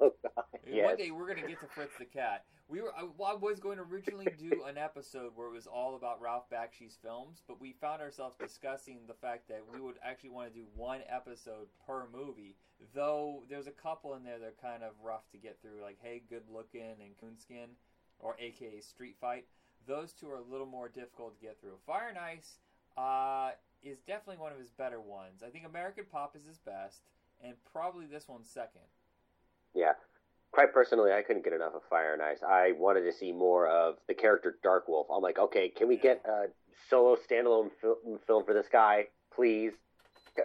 oh 0.00 0.12
god, 0.22 0.44
yes. 0.66 0.84
One 0.84 0.96
day 0.96 1.10
we're 1.10 1.26
gonna 1.26 1.48
get 1.48 1.60
to 1.60 1.66
Fritz 1.74 1.94
the 1.98 2.04
cat. 2.04 2.44
We 2.68 2.82
were 2.82 2.92
I, 2.94 3.02
I 3.02 3.34
was 3.34 3.60
going 3.60 3.78
to 3.78 3.84
originally 3.84 4.28
do 4.38 4.64
an 4.68 4.76
episode 4.76 5.32
where 5.34 5.48
it 5.48 5.54
was 5.54 5.66
all 5.66 5.96
about 5.96 6.20
Ralph 6.20 6.50
Bakshi's 6.50 6.98
films, 7.02 7.42
but 7.48 7.62
we 7.62 7.72
found 7.80 8.02
ourselves 8.02 8.36
discussing 8.38 8.98
the 9.06 9.14
fact 9.14 9.48
that 9.48 9.62
we 9.72 9.80
would 9.80 9.96
actually 10.04 10.30
want 10.30 10.52
to 10.52 10.60
do 10.60 10.66
one 10.74 11.00
episode 11.08 11.68
per 11.86 12.06
movie. 12.12 12.56
Though 12.94 13.44
there's 13.48 13.68
a 13.68 13.70
couple 13.70 14.14
in 14.16 14.22
there 14.22 14.38
that 14.38 14.46
are 14.46 14.70
kind 14.70 14.82
of 14.82 14.92
rough 15.02 15.30
to 15.32 15.38
get 15.38 15.56
through, 15.62 15.80
like 15.82 15.96
Hey 16.02 16.22
Good 16.28 16.44
Looking 16.52 16.96
and 17.00 17.16
Coonskin, 17.22 17.70
or 18.18 18.36
AKA 18.38 18.80
Street 18.82 19.16
Fight. 19.18 19.46
Those 19.86 20.12
two 20.12 20.30
are 20.30 20.36
a 20.36 20.52
little 20.52 20.66
more 20.66 20.88
difficult 20.88 21.38
to 21.38 21.46
get 21.46 21.60
through. 21.60 21.76
Fire 21.86 22.08
and 22.08 22.18
Ice 22.18 22.58
uh, 22.96 23.50
is 23.82 23.98
definitely 24.06 24.40
one 24.42 24.52
of 24.52 24.58
his 24.58 24.70
better 24.70 25.00
ones. 25.00 25.42
I 25.46 25.50
think 25.50 25.66
American 25.66 26.04
Pop 26.10 26.34
is 26.36 26.44
his 26.46 26.58
best, 26.58 27.00
and 27.42 27.54
probably 27.72 28.06
this 28.06 28.28
one's 28.28 28.48
second. 28.48 28.82
Yeah. 29.74 29.92
Quite 30.52 30.72
personally, 30.72 31.12
I 31.12 31.22
couldn't 31.22 31.42
get 31.42 31.52
enough 31.52 31.74
of 31.74 31.82
Fire 31.90 32.12
and 32.12 32.22
Ice. 32.22 32.38
I 32.46 32.72
wanted 32.78 33.02
to 33.02 33.12
see 33.12 33.32
more 33.32 33.66
of 33.66 33.96
the 34.06 34.14
character 34.14 34.56
Dark 34.62 34.86
Wolf. 34.86 35.08
I'm 35.12 35.22
like, 35.22 35.38
okay, 35.38 35.68
can 35.68 35.88
we 35.88 35.96
get 35.96 36.22
a 36.24 36.44
solo 36.88 37.16
standalone 37.16 37.70
fil- 37.80 38.20
film 38.26 38.44
for 38.44 38.54
this 38.54 38.66
guy, 38.70 39.06
please? 39.34 39.72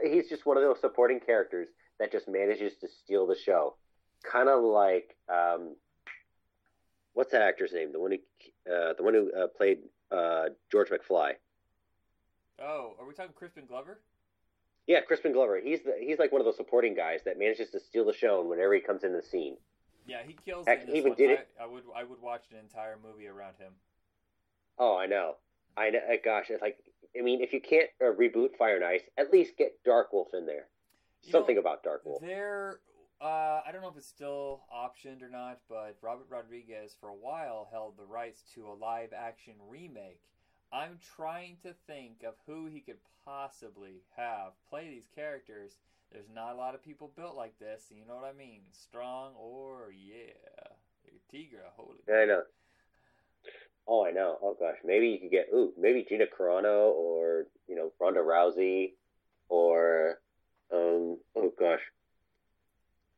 He's 0.04 0.28
just 0.28 0.46
one 0.46 0.58
of 0.58 0.64
those 0.64 0.80
supporting 0.82 1.20
characters 1.20 1.68
that 2.00 2.12
just 2.12 2.28
manages 2.28 2.74
to 2.82 2.88
steal 3.04 3.28
the 3.28 3.36
show. 3.36 3.76
Kind 4.30 4.50
of 4.50 4.64
like, 4.64 5.16
um, 5.32 5.76
what's 7.14 7.32
that 7.32 7.42
actor's 7.42 7.72
name? 7.74 7.92
The 7.92 8.00
one 8.00 8.12
who, 8.12 8.72
uh, 8.74 8.94
the 8.94 9.04
one 9.04 9.14
who 9.14 9.32
uh, 9.32 9.48
played 9.48 9.80
uh, 10.12 10.46
George 10.72 10.90
McFly. 10.90 11.34
Oh, 12.62 12.94
are 13.00 13.06
we 13.08 13.14
talking 13.14 13.34
Crispin 13.34 13.66
Glover? 13.68 14.00
Yeah, 14.88 15.02
Crispin 15.02 15.34
Glover. 15.34 15.60
He's 15.64 15.82
the, 15.84 15.94
he's 16.00 16.20
like 16.20 16.32
one 16.32 16.42
of 16.42 16.46
those 16.46 16.58
supporting 16.58 16.96
guys 16.96 17.22
that 17.26 17.38
manages 17.38 17.70
to 17.72 17.80
steal 17.80 18.06
the 18.06 18.14
show 18.14 18.44
whenever 18.44 18.74
he 18.74 18.82
comes 18.82 19.04
into 19.04 19.18
the 19.18 19.24
scene. 19.24 19.56
Yeah, 20.08 20.18
he 20.26 20.36
kills 20.46 20.66
Heck, 20.68 20.88
he 20.88 20.98
even 20.98 21.10
one. 21.12 21.18
did 21.18 21.30
it- 21.32 21.48
I, 21.60 21.64
I 21.64 21.68
would 21.68 21.84
I 21.96 22.04
would 22.04 22.22
watch 22.22 22.44
an 22.52 22.58
entire 22.58 22.98
movie 23.04 23.28
around 23.28 23.54
him. 23.60 23.74
Oh, 24.78 24.98
I 24.98 25.06
know. 25.06 25.36
I 25.78 25.92
know. 25.92 26.00
uh, 26.00 26.16
Gosh, 26.24 26.46
it's 26.50 26.62
like 26.62 26.78
I 27.18 27.22
mean, 27.22 27.42
if 27.42 27.54
you 27.54 27.62
can't 27.62 27.90
uh, 28.02 28.06
reboot 28.06 28.56
Fire 28.58 28.76
and 28.76 28.84
Ice, 28.86 29.02
at 29.18 29.32
least 29.32 29.58
get 29.58 29.74
Dark 29.86 30.12
Wolf 30.12 30.30
in 30.34 30.46
there. 30.46 30.68
You 31.24 31.32
Something 31.32 31.56
know, 31.56 31.62
about 31.62 31.84
Dark 31.84 32.02
Wolf. 32.06 32.22
There, 32.22 32.80
uh, 33.22 33.62
I 33.66 33.72
don't 33.72 33.82
know 33.82 33.90
if 33.90 33.98
it's 33.98 34.08
still 34.08 34.62
optioned 34.74 35.22
or 35.22 35.30
not, 35.30 35.60
but 35.68 35.98
Robert 36.02 36.28
Rodriguez 36.30 36.96
for 37.00 37.10
a 37.10 37.16
while 37.16 37.68
held 37.72 37.98
the 37.98 38.06
rights 38.06 38.44
to 38.56 38.68
a 38.68 38.74
live 38.80 39.14
action 39.14 39.56
remake. 39.68 40.22
I'm 40.72 41.00
trying 41.16 41.58
to 41.64 41.74
think 41.88 42.24
of 42.26 42.36
who 42.46 42.68
he 42.68 42.80
could 42.80 43.00
possibly 43.26 44.04
have 44.16 44.54
play 44.70 44.88
these 44.90 45.10
characters. 45.14 45.78
There's 46.12 46.30
not 46.34 46.54
a 46.54 46.58
lot 46.58 46.76
of 46.76 46.84
people 46.84 47.12
built 47.16 47.36
like 47.36 47.58
this, 47.60 47.84
you 47.90 48.06
know 48.08 48.16
what 48.16 48.24
I 48.24 48.38
mean? 48.38 48.62
Strong 48.72 49.34
or 49.36 49.92
yeah, 49.92 50.34
Teegra, 51.34 51.70
holy. 51.76 52.00
I 52.12 52.26
know. 52.26 52.42
Oh, 53.88 54.06
I 54.06 54.12
know. 54.12 54.38
Oh 54.42 54.56
gosh, 54.60 54.78
maybe 54.86 55.08
you 55.08 55.20
could 55.20 55.32
get 55.32 55.48
ooh, 55.54 55.74
maybe 55.78 56.06
Gina 56.08 56.26
Carano 56.26 56.92
or 56.92 57.48
you 57.68 57.76
know 57.76 57.92
Ronda 58.00 58.20
Rousey, 58.20 58.94
or 59.50 60.20
um, 60.72 61.18
oh 61.36 61.54
gosh, 61.60 61.82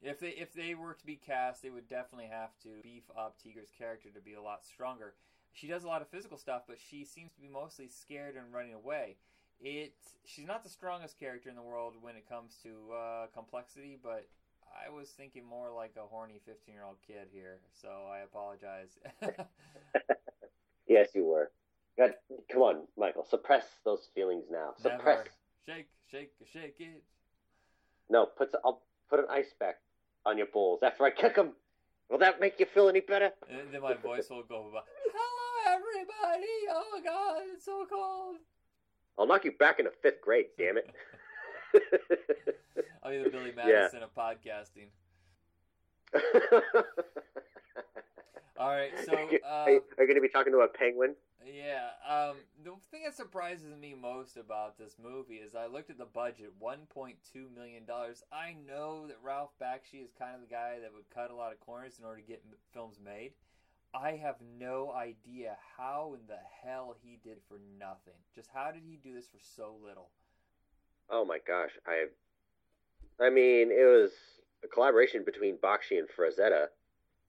If 0.01 0.19
they 0.19 0.29
if 0.29 0.53
they 0.53 0.73
were 0.73 0.93
to 0.93 1.05
be 1.05 1.15
cast, 1.15 1.61
they 1.61 1.69
would 1.69 1.87
definitely 1.87 2.29
have 2.31 2.49
to 2.63 2.69
beef 2.81 3.03
up 3.17 3.35
Tiger's 3.41 3.71
character 3.77 4.09
to 4.09 4.21
be 4.21 4.33
a 4.33 4.41
lot 4.41 4.65
stronger. 4.65 5.13
She 5.53 5.67
does 5.67 5.83
a 5.83 5.87
lot 5.87 6.01
of 6.01 6.07
physical 6.07 6.37
stuff, 6.37 6.63
but 6.67 6.77
she 6.79 7.05
seems 7.05 7.33
to 7.33 7.41
be 7.41 7.49
mostly 7.49 7.87
scared 7.87 8.35
and 8.35 8.51
running 8.51 8.73
away. 8.73 9.17
It 9.59 9.93
she's 10.25 10.47
not 10.47 10.63
the 10.63 10.69
strongest 10.69 11.19
character 11.19 11.49
in 11.49 11.55
the 11.55 11.61
world 11.61 11.93
when 12.01 12.15
it 12.15 12.27
comes 12.27 12.57
to 12.63 12.93
uh, 12.93 13.27
complexity, 13.33 13.99
but 14.01 14.27
I 14.65 14.89
was 14.89 15.09
thinking 15.09 15.45
more 15.45 15.69
like 15.71 15.93
a 15.97 16.07
horny 16.07 16.41
fifteen 16.45 16.73
year 16.73 16.83
old 16.83 16.97
kid 17.05 17.27
here, 17.31 17.59
so 17.79 17.89
I 18.11 18.19
apologize. 18.19 18.97
yes, 20.87 21.09
you 21.13 21.25
were. 21.25 21.51
God, 21.95 22.15
come 22.51 22.63
on, 22.63 22.87
Michael, 22.97 23.25
suppress 23.29 23.65
those 23.85 24.09
feelings 24.15 24.45
now. 24.49 24.73
Suppress. 24.77 25.03
Never. 25.03 25.25
Shake, 25.63 25.89
shake, 26.09 26.31
shake 26.51 26.75
it. 26.79 27.03
No, 28.09 28.25
put 28.25 28.49
I'll 28.65 28.81
put 29.11 29.19
an 29.19 29.25
ice 29.29 29.53
pack 29.59 29.75
on 30.25 30.37
your 30.37 30.47
balls 30.47 30.81
after 30.83 31.03
I 31.03 31.11
kick 31.21 31.35
them. 31.35 31.53
Will 32.09 32.17
that 32.19 32.39
make 32.41 32.59
you 32.59 32.65
feel 32.65 32.89
any 32.89 32.99
better? 32.99 33.31
And 33.49 33.73
then 33.73 33.81
my 33.81 33.93
voice 33.93 34.29
will 34.29 34.43
go 34.43 34.67
about, 34.69 34.85
"Hello, 35.13 35.75
everybody! 35.75 36.51
Oh 36.69 36.83
my 36.93 37.01
God, 37.03 37.43
it's 37.53 37.65
so 37.65 37.85
cold." 37.89 38.35
I'll 39.17 39.27
knock 39.27 39.45
you 39.45 39.51
back 39.53 39.79
into 39.79 39.91
fifth 40.01 40.21
grade. 40.21 40.47
Damn 40.57 40.77
it. 40.77 40.89
I'll 43.03 43.11
be 43.11 43.23
the 43.23 43.29
Billy 43.29 43.51
Madison 43.55 44.03
of 44.03 44.13
podcasting. 44.15 44.89
All 48.59 48.69
right, 48.69 48.91
so 49.05 49.13
uh, 49.13 49.15
are 49.15 49.69
you, 49.71 49.81
are 49.97 50.03
you 50.03 50.07
going 50.07 50.15
to 50.15 50.21
be 50.21 50.27
talking 50.29 50.51
to 50.53 50.59
a 50.59 50.67
penguin? 50.67 51.15
Yeah, 51.45 51.89
um, 52.07 52.37
the 52.63 52.71
thing 52.91 53.03
that 53.05 53.15
surprises 53.15 53.75
me 53.79 53.95
most 53.99 54.37
about 54.37 54.77
this 54.77 54.95
movie 55.01 55.35
is 55.37 55.55
I 55.55 55.65
looked 55.65 55.89
at 55.89 55.97
the 55.97 56.05
budget, 56.05 56.51
one 56.59 56.81
point 56.89 57.15
two 57.33 57.47
million 57.55 57.85
dollars. 57.85 58.23
I 58.31 58.55
know 58.67 59.07
that 59.07 59.17
Ralph 59.23 59.51
Bakshi 59.61 60.03
is 60.03 60.11
kind 60.17 60.35
of 60.35 60.41
the 60.41 60.47
guy 60.53 60.75
that 60.81 60.93
would 60.93 61.09
cut 61.13 61.31
a 61.31 61.35
lot 61.35 61.51
of 61.51 61.59
corners 61.59 61.97
in 61.97 62.05
order 62.05 62.21
to 62.21 62.27
get 62.27 62.43
films 62.73 62.99
made. 63.03 63.31
I 63.93 64.11
have 64.11 64.35
no 64.59 64.91
idea 64.93 65.57
how 65.77 66.13
in 66.19 66.27
the 66.27 66.37
hell 66.63 66.95
he 67.01 67.17
did 67.23 67.37
for 67.49 67.59
nothing. 67.79 68.13
Just 68.35 68.49
how 68.53 68.71
did 68.71 68.83
he 68.85 68.95
do 68.97 69.13
this 69.13 69.27
for 69.27 69.39
so 69.39 69.75
little? 69.83 70.09
Oh 71.09 71.25
my 71.25 71.39
gosh, 71.45 71.71
I, 71.85 72.05
I 73.19 73.29
mean, 73.29 73.69
it 73.71 73.83
was 73.85 74.11
a 74.63 74.67
collaboration 74.67 75.23
between 75.25 75.57
Bakshi 75.57 75.97
and 75.99 76.07
Frazetta, 76.07 76.67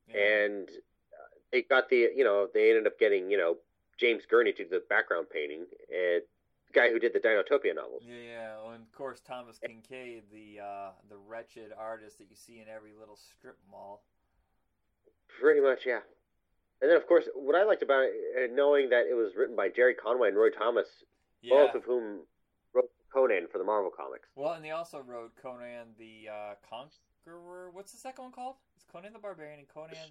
Yeah. 0.07 0.21
and 0.21 0.69
uh, 0.69 1.35
they 1.51 1.63
got 1.63 1.89
the, 1.89 2.11
you 2.15 2.23
know, 2.23 2.47
they 2.53 2.69
ended 2.71 2.87
up 2.87 2.99
getting, 2.99 3.29
you 3.31 3.39
know, 3.39 3.57
James 4.03 4.25
Gurney 4.29 4.53
to 4.55 4.65
the 4.69 4.83
background 4.91 5.29
painting, 5.33 5.61
and 5.89 6.23
the 6.67 6.73
guy 6.75 6.91
who 6.91 6.99
did 6.99 7.13
the 7.15 7.21
Dinotopia 7.21 7.73
novels. 7.75 8.03
Yeah, 8.05 8.17
yeah, 8.61 8.73
and 8.75 8.83
of 8.83 8.91
course 8.93 9.21
Thomas 9.21 9.61
Kinkade, 9.63 10.23
the 10.33 10.59
uh, 10.61 10.91
the 11.09 11.17
wretched 11.17 11.71
artist 11.79 12.19
that 12.19 12.27
you 12.29 12.35
see 12.35 12.59
in 12.61 12.67
every 12.69 12.91
little 12.99 13.17
strip 13.17 13.57
mall. 13.71 14.03
Pretty 15.41 15.61
much, 15.61 15.87
yeah. 15.87 16.01
And 16.83 16.91
then, 16.91 16.97
of 16.97 17.07
course, 17.07 17.27
what 17.37 17.55
I 17.55 17.63
liked 17.63 17.83
about 17.85 18.03
it, 18.11 18.51
uh, 18.51 18.55
knowing 18.55 18.91
that 18.91 19.07
it 19.09 19.15
was 19.15 19.37
written 19.37 19.55
by 19.55 19.69
Gerry 19.69 19.95
Conway 19.95 20.29
and 20.29 20.37
Roy 20.37 20.51
Thomas, 20.51 20.89
Yeah. 21.41 21.55
both 21.67 21.77
of 21.77 21.85
whom 21.85 22.27
wrote 22.75 22.91
Conan 23.15 23.47
for 23.53 23.59
the 23.59 23.65
Marvel 23.65 23.91
Comics. 23.97 24.29
Well, 24.35 24.55
and 24.55 24.65
they 24.65 24.73
also 24.73 24.99
wrote 24.99 25.31
Conan 25.41 25.95
the 25.97 26.29
uh, 26.29 26.55
Conqueror. 26.69 27.71
What's 27.71 27.93
the 27.93 27.99
second 27.99 28.25
one 28.25 28.33
called? 28.33 28.57
It's 28.75 28.85
Conan 28.93 29.13
the 29.13 29.21
Barbarian 29.21 29.61
and 29.61 29.69
Conan 29.69 30.11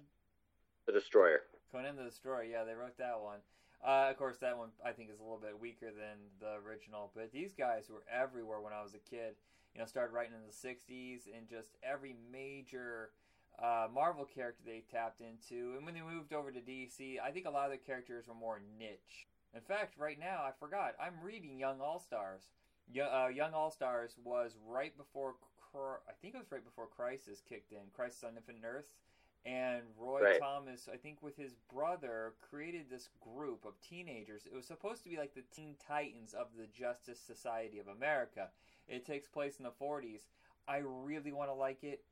The 0.86 0.92
Destroyer. 0.92 1.42
Conan 1.70 1.94
the 1.96 2.04
Destroyer. 2.04 2.44
Yeah, 2.44 2.64
they 2.64 2.72
wrote 2.74 2.96
that 2.96 3.20
one. 3.20 3.40
Uh, 3.84 4.06
of 4.10 4.16
course, 4.16 4.38
that 4.38 4.56
one 4.56 4.70
I 4.84 4.92
think 4.92 5.10
is 5.10 5.18
a 5.18 5.22
little 5.22 5.40
bit 5.42 5.58
weaker 5.58 5.90
than 5.90 6.30
the 6.40 6.54
original. 6.64 7.10
But 7.14 7.32
these 7.32 7.52
guys 7.52 7.90
were 7.90 8.04
everywhere 8.10 8.60
when 8.60 8.72
I 8.72 8.82
was 8.82 8.94
a 8.94 9.10
kid. 9.10 9.34
You 9.74 9.80
know, 9.80 9.86
started 9.86 10.12
writing 10.12 10.34
in 10.34 10.46
the 10.46 10.52
'60s, 10.52 11.22
and 11.26 11.48
just 11.48 11.76
every 11.82 12.14
major 12.30 13.10
uh, 13.58 13.88
Marvel 13.92 14.24
character 14.24 14.62
they 14.64 14.84
tapped 14.90 15.20
into. 15.20 15.74
And 15.76 15.84
when 15.84 15.94
they 15.94 16.02
moved 16.02 16.32
over 16.32 16.52
to 16.52 16.60
DC, 16.60 17.16
I 17.20 17.30
think 17.30 17.46
a 17.46 17.50
lot 17.50 17.66
of 17.66 17.72
the 17.72 17.78
characters 17.78 18.26
were 18.28 18.34
more 18.34 18.60
niche. 18.78 19.26
In 19.54 19.60
fact, 19.60 19.98
right 19.98 20.18
now 20.18 20.42
I 20.46 20.52
forgot. 20.58 20.94
I'm 21.00 21.14
reading 21.22 21.58
Young 21.58 21.80
All 21.80 21.98
Stars. 21.98 22.50
Uh, 22.94 23.28
Young 23.28 23.52
All 23.52 23.70
Stars 23.70 24.16
was 24.24 24.56
right 24.66 24.96
before. 24.96 25.34
I 25.74 26.12
think 26.20 26.34
it 26.34 26.38
was 26.38 26.52
right 26.52 26.64
before 26.64 26.86
Crisis 26.86 27.42
kicked 27.48 27.72
in. 27.72 27.78
Crisis 27.94 28.24
on 28.24 28.36
Infinite 28.36 28.62
Earths 28.64 28.94
and 29.44 29.82
Roy 29.98 30.22
Right. 30.22 30.40
Thomas, 30.40 30.88
I 30.92 30.96
think 30.96 31.22
with 31.22 31.36
his 31.36 31.54
brother, 31.72 32.34
created 32.40 32.88
this 32.88 33.08
group 33.20 33.64
of 33.64 33.80
teenagers. 33.80 34.46
It 34.46 34.54
was 34.54 34.66
supposed 34.66 35.02
to 35.02 35.08
be 35.10 35.16
like 35.16 35.34
the 35.34 35.42
Teen 35.54 35.74
Titans 35.86 36.34
of 36.34 36.48
the 36.56 36.66
Justice 36.66 37.18
Society 37.20 37.78
of 37.78 37.88
America. 37.88 38.50
It 38.86 39.04
takes 39.04 39.28
place 39.28 39.56
in 39.58 39.64
the 39.64 39.72
40s. 39.72 40.28
I 40.68 40.78
really 40.78 41.32
want 41.32 41.50
to 41.50 41.54
like 41.54 41.82
it. 41.82 42.04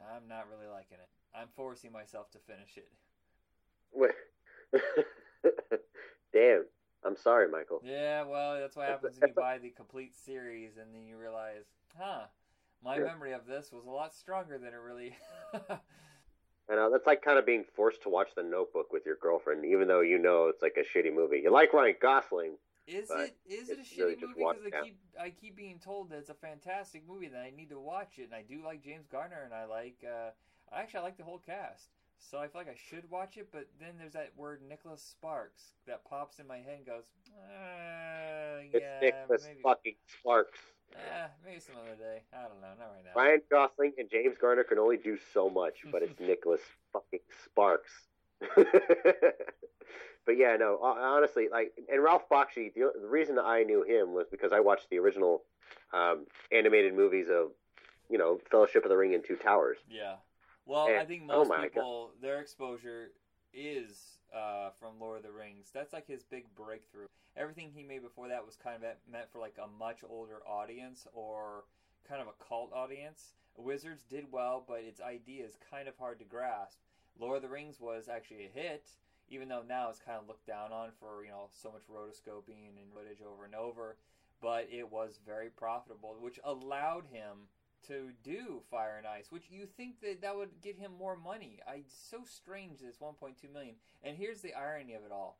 I'm 0.00 0.28
not 0.28 0.48
really 0.48 0.66
liking 0.66 0.98
it. 0.98 1.08
I'm 1.34 1.48
forcing 1.54 1.92
myself 1.92 2.30
to 2.30 2.38
finish 2.38 2.76
it. 2.76 2.88
Wait. 3.92 4.12
Damn. 6.32 6.64
I'm 7.04 7.16
sorry, 7.16 7.48
Michael. 7.48 7.80
Yeah, 7.84 8.24
well, 8.24 8.58
that's 8.58 8.76
what 8.76 8.86
happens 8.86 9.18
when 9.18 9.28
you 9.28 9.34
buy 9.36 9.58
the 9.58 9.70
complete 9.70 10.14
series 10.16 10.78
and 10.78 10.94
then 10.94 11.06
you 11.06 11.16
realize, 11.16 11.64
huh, 11.96 12.26
my 12.82 12.96
Yeah. 12.96 13.04
memory 13.04 13.32
of 13.32 13.46
this 13.46 13.72
was 13.72 13.84
a 13.86 13.90
lot 13.90 14.14
stronger 14.14 14.58
than 14.58 14.72
it 14.72 14.80
really. 14.80 15.16
I 16.70 16.74
know 16.74 16.90
that's 16.90 17.06
like 17.06 17.22
kind 17.22 17.38
of 17.38 17.46
being 17.46 17.64
forced 17.74 18.02
to 18.02 18.10
watch 18.10 18.28
The 18.36 18.42
Notebook 18.42 18.92
with 18.92 19.06
your 19.06 19.16
girlfriend, 19.16 19.64
even 19.64 19.88
though 19.88 20.00
you 20.00 20.18
know 20.18 20.48
it's 20.48 20.62
like 20.62 20.76
a 20.76 20.84
shitty 20.84 21.14
movie. 21.14 21.40
You 21.42 21.50
like 21.50 21.72
Ryan 21.72 21.94
Gosling, 22.00 22.52
Is 22.86 23.10
it 23.10 23.36
is 23.46 23.68
it 23.70 23.78
a 23.78 23.82
shitty 23.82 23.98
really 23.98 24.16
movie? 24.20 24.34
Because 24.36 24.66
I 24.66 24.70
down. 24.70 24.84
keep 24.84 24.98
I 25.20 25.30
keep 25.30 25.56
being 25.56 25.78
told 25.78 26.10
that 26.10 26.18
it's 26.18 26.30
a 26.30 26.34
fantastic 26.34 27.08
movie 27.08 27.28
that 27.28 27.40
I 27.40 27.50
need 27.56 27.70
to 27.70 27.78
watch 27.78 28.18
it, 28.18 28.24
and 28.24 28.34
I 28.34 28.42
do 28.42 28.62
like 28.64 28.82
James 28.82 29.06
Garner, 29.10 29.42
and 29.44 29.54
I 29.54 29.64
like 29.64 30.04
uh, 30.04 30.30
actually 30.72 31.00
I 31.00 31.02
like 31.04 31.16
the 31.16 31.24
whole 31.24 31.38
cast, 31.38 31.88
so 32.18 32.38
I 32.38 32.48
feel 32.48 32.60
like 32.60 32.68
I 32.68 32.76
should 32.76 33.10
watch 33.10 33.38
it. 33.38 33.48
But 33.50 33.68
then 33.80 33.94
there's 33.98 34.12
that 34.12 34.32
word 34.36 34.60
Nicholas 34.68 35.02
Sparks 35.02 35.72
that 35.86 36.04
pops 36.04 36.38
in 36.38 36.46
my 36.46 36.58
head 36.58 36.78
and 36.78 36.86
goes, 36.86 37.04
uh, 37.32 38.60
it's 38.72 38.84
yeah, 38.84 39.00
Nicholas 39.00 39.44
maybe, 39.46 39.62
fucking 39.62 39.94
Sparks. 40.20 40.58
Eh, 40.94 41.26
maybe 41.44 41.60
some 41.60 41.76
other 41.80 41.96
day. 41.96 42.22
I 42.32 42.42
don't 42.42 42.60
know, 42.60 42.68
not 42.78 42.90
right 42.94 43.04
now. 43.04 43.20
Ryan 43.20 43.42
Gosling 43.50 43.92
and 43.98 44.10
James 44.10 44.36
Garner 44.40 44.64
can 44.64 44.78
only 44.78 44.96
do 44.96 45.18
so 45.32 45.48
much, 45.48 45.78
but 45.90 46.02
it's 46.02 46.18
Nicholas 46.20 46.60
fucking 46.92 47.20
Sparks. 47.44 47.90
but 48.54 50.36
yeah, 50.36 50.56
no, 50.56 50.78
honestly, 50.82 51.48
like, 51.50 51.72
and 51.90 52.02
Ralph 52.02 52.28
Bakshi, 52.30 52.72
the, 52.74 52.92
the 53.00 53.08
reason 53.08 53.38
I 53.38 53.62
knew 53.62 53.82
him 53.82 54.12
was 54.12 54.26
because 54.30 54.52
I 54.52 54.60
watched 54.60 54.90
the 54.90 54.98
original 54.98 55.42
um, 55.92 56.26
animated 56.52 56.94
movies 56.94 57.26
of, 57.30 57.50
you 58.10 58.18
know, 58.18 58.38
Fellowship 58.50 58.84
of 58.84 58.90
the 58.90 58.96
Ring 58.96 59.14
and 59.14 59.24
Two 59.24 59.36
Towers. 59.36 59.78
Yeah. 59.90 60.16
Well, 60.66 60.86
And- 60.88 60.98
I 60.98 61.04
think 61.04 61.22
oh 61.28 61.38
most 61.38 61.48
my 61.48 61.64
people 61.64 62.12
their 62.20 62.40
exposure 62.40 63.10
is 63.52 64.17
uh, 64.34 64.70
from 64.78 65.00
Lord 65.00 65.18
of 65.18 65.22
the 65.24 65.32
Rings. 65.32 65.70
That's 65.72 65.92
like 65.92 66.06
his 66.06 66.22
big 66.22 66.44
breakthrough. 66.56 67.06
Everything 67.36 67.70
he 67.74 67.82
made 67.82 68.02
before 68.02 68.28
that 68.28 68.44
was 68.44 68.56
kind 68.56 68.76
of 68.76 68.82
meant 69.10 69.30
for 69.32 69.38
like 69.38 69.56
a 69.62 69.68
much 69.78 69.98
older 70.08 70.40
audience 70.46 71.06
or 71.12 71.64
kind 72.08 72.20
of 72.20 72.28
a 72.28 72.44
cult 72.44 72.72
audience. 72.72 73.32
Wizards 73.56 74.04
did 74.08 74.26
well, 74.30 74.64
but 74.66 74.80
its 74.80 75.00
idea 75.00 75.44
is 75.44 75.56
kind 75.70 75.88
of 75.88 75.96
hard 75.98 76.18
to 76.18 76.24
grasp. 76.24 76.78
Lord 77.18 77.36
of 77.36 77.42
the 77.42 77.48
Rings 77.48 77.80
was 77.80 78.08
actually 78.08 78.46
a 78.46 78.60
hit, 78.60 78.90
even 79.28 79.48
though 79.48 79.62
now 79.68 79.90
it's 79.90 79.98
kind 79.98 80.18
of 80.20 80.28
looked 80.28 80.46
down 80.46 80.72
on 80.72 80.90
for 81.00 81.24
you 81.24 81.30
know 81.30 81.48
so 81.50 81.72
much 81.72 81.82
rotoscoping 81.90 82.78
and 82.78 82.92
footage 82.94 83.22
over 83.26 83.44
and 83.44 83.54
over. 83.54 83.96
But 84.40 84.68
it 84.70 84.90
was 84.90 85.18
very 85.26 85.48
profitable, 85.48 86.16
which 86.20 86.38
allowed 86.44 87.06
him 87.10 87.48
to 87.86 88.10
do 88.22 88.62
Fire 88.70 88.96
and 88.98 89.06
Ice, 89.06 89.30
which 89.30 89.50
you 89.50 89.66
think 89.66 90.00
that 90.00 90.20
that 90.22 90.36
would 90.36 90.60
get 90.62 90.78
him 90.78 90.92
more 90.98 91.16
money. 91.16 91.60
I 91.66 91.82
so 91.86 92.18
strange 92.24 92.80
that 92.80 92.88
it's 92.88 92.98
1.2 92.98 93.52
million. 93.52 93.74
And 94.02 94.16
here's 94.16 94.40
the 94.40 94.54
irony 94.54 94.94
of 94.94 95.04
it 95.04 95.12
all: 95.12 95.38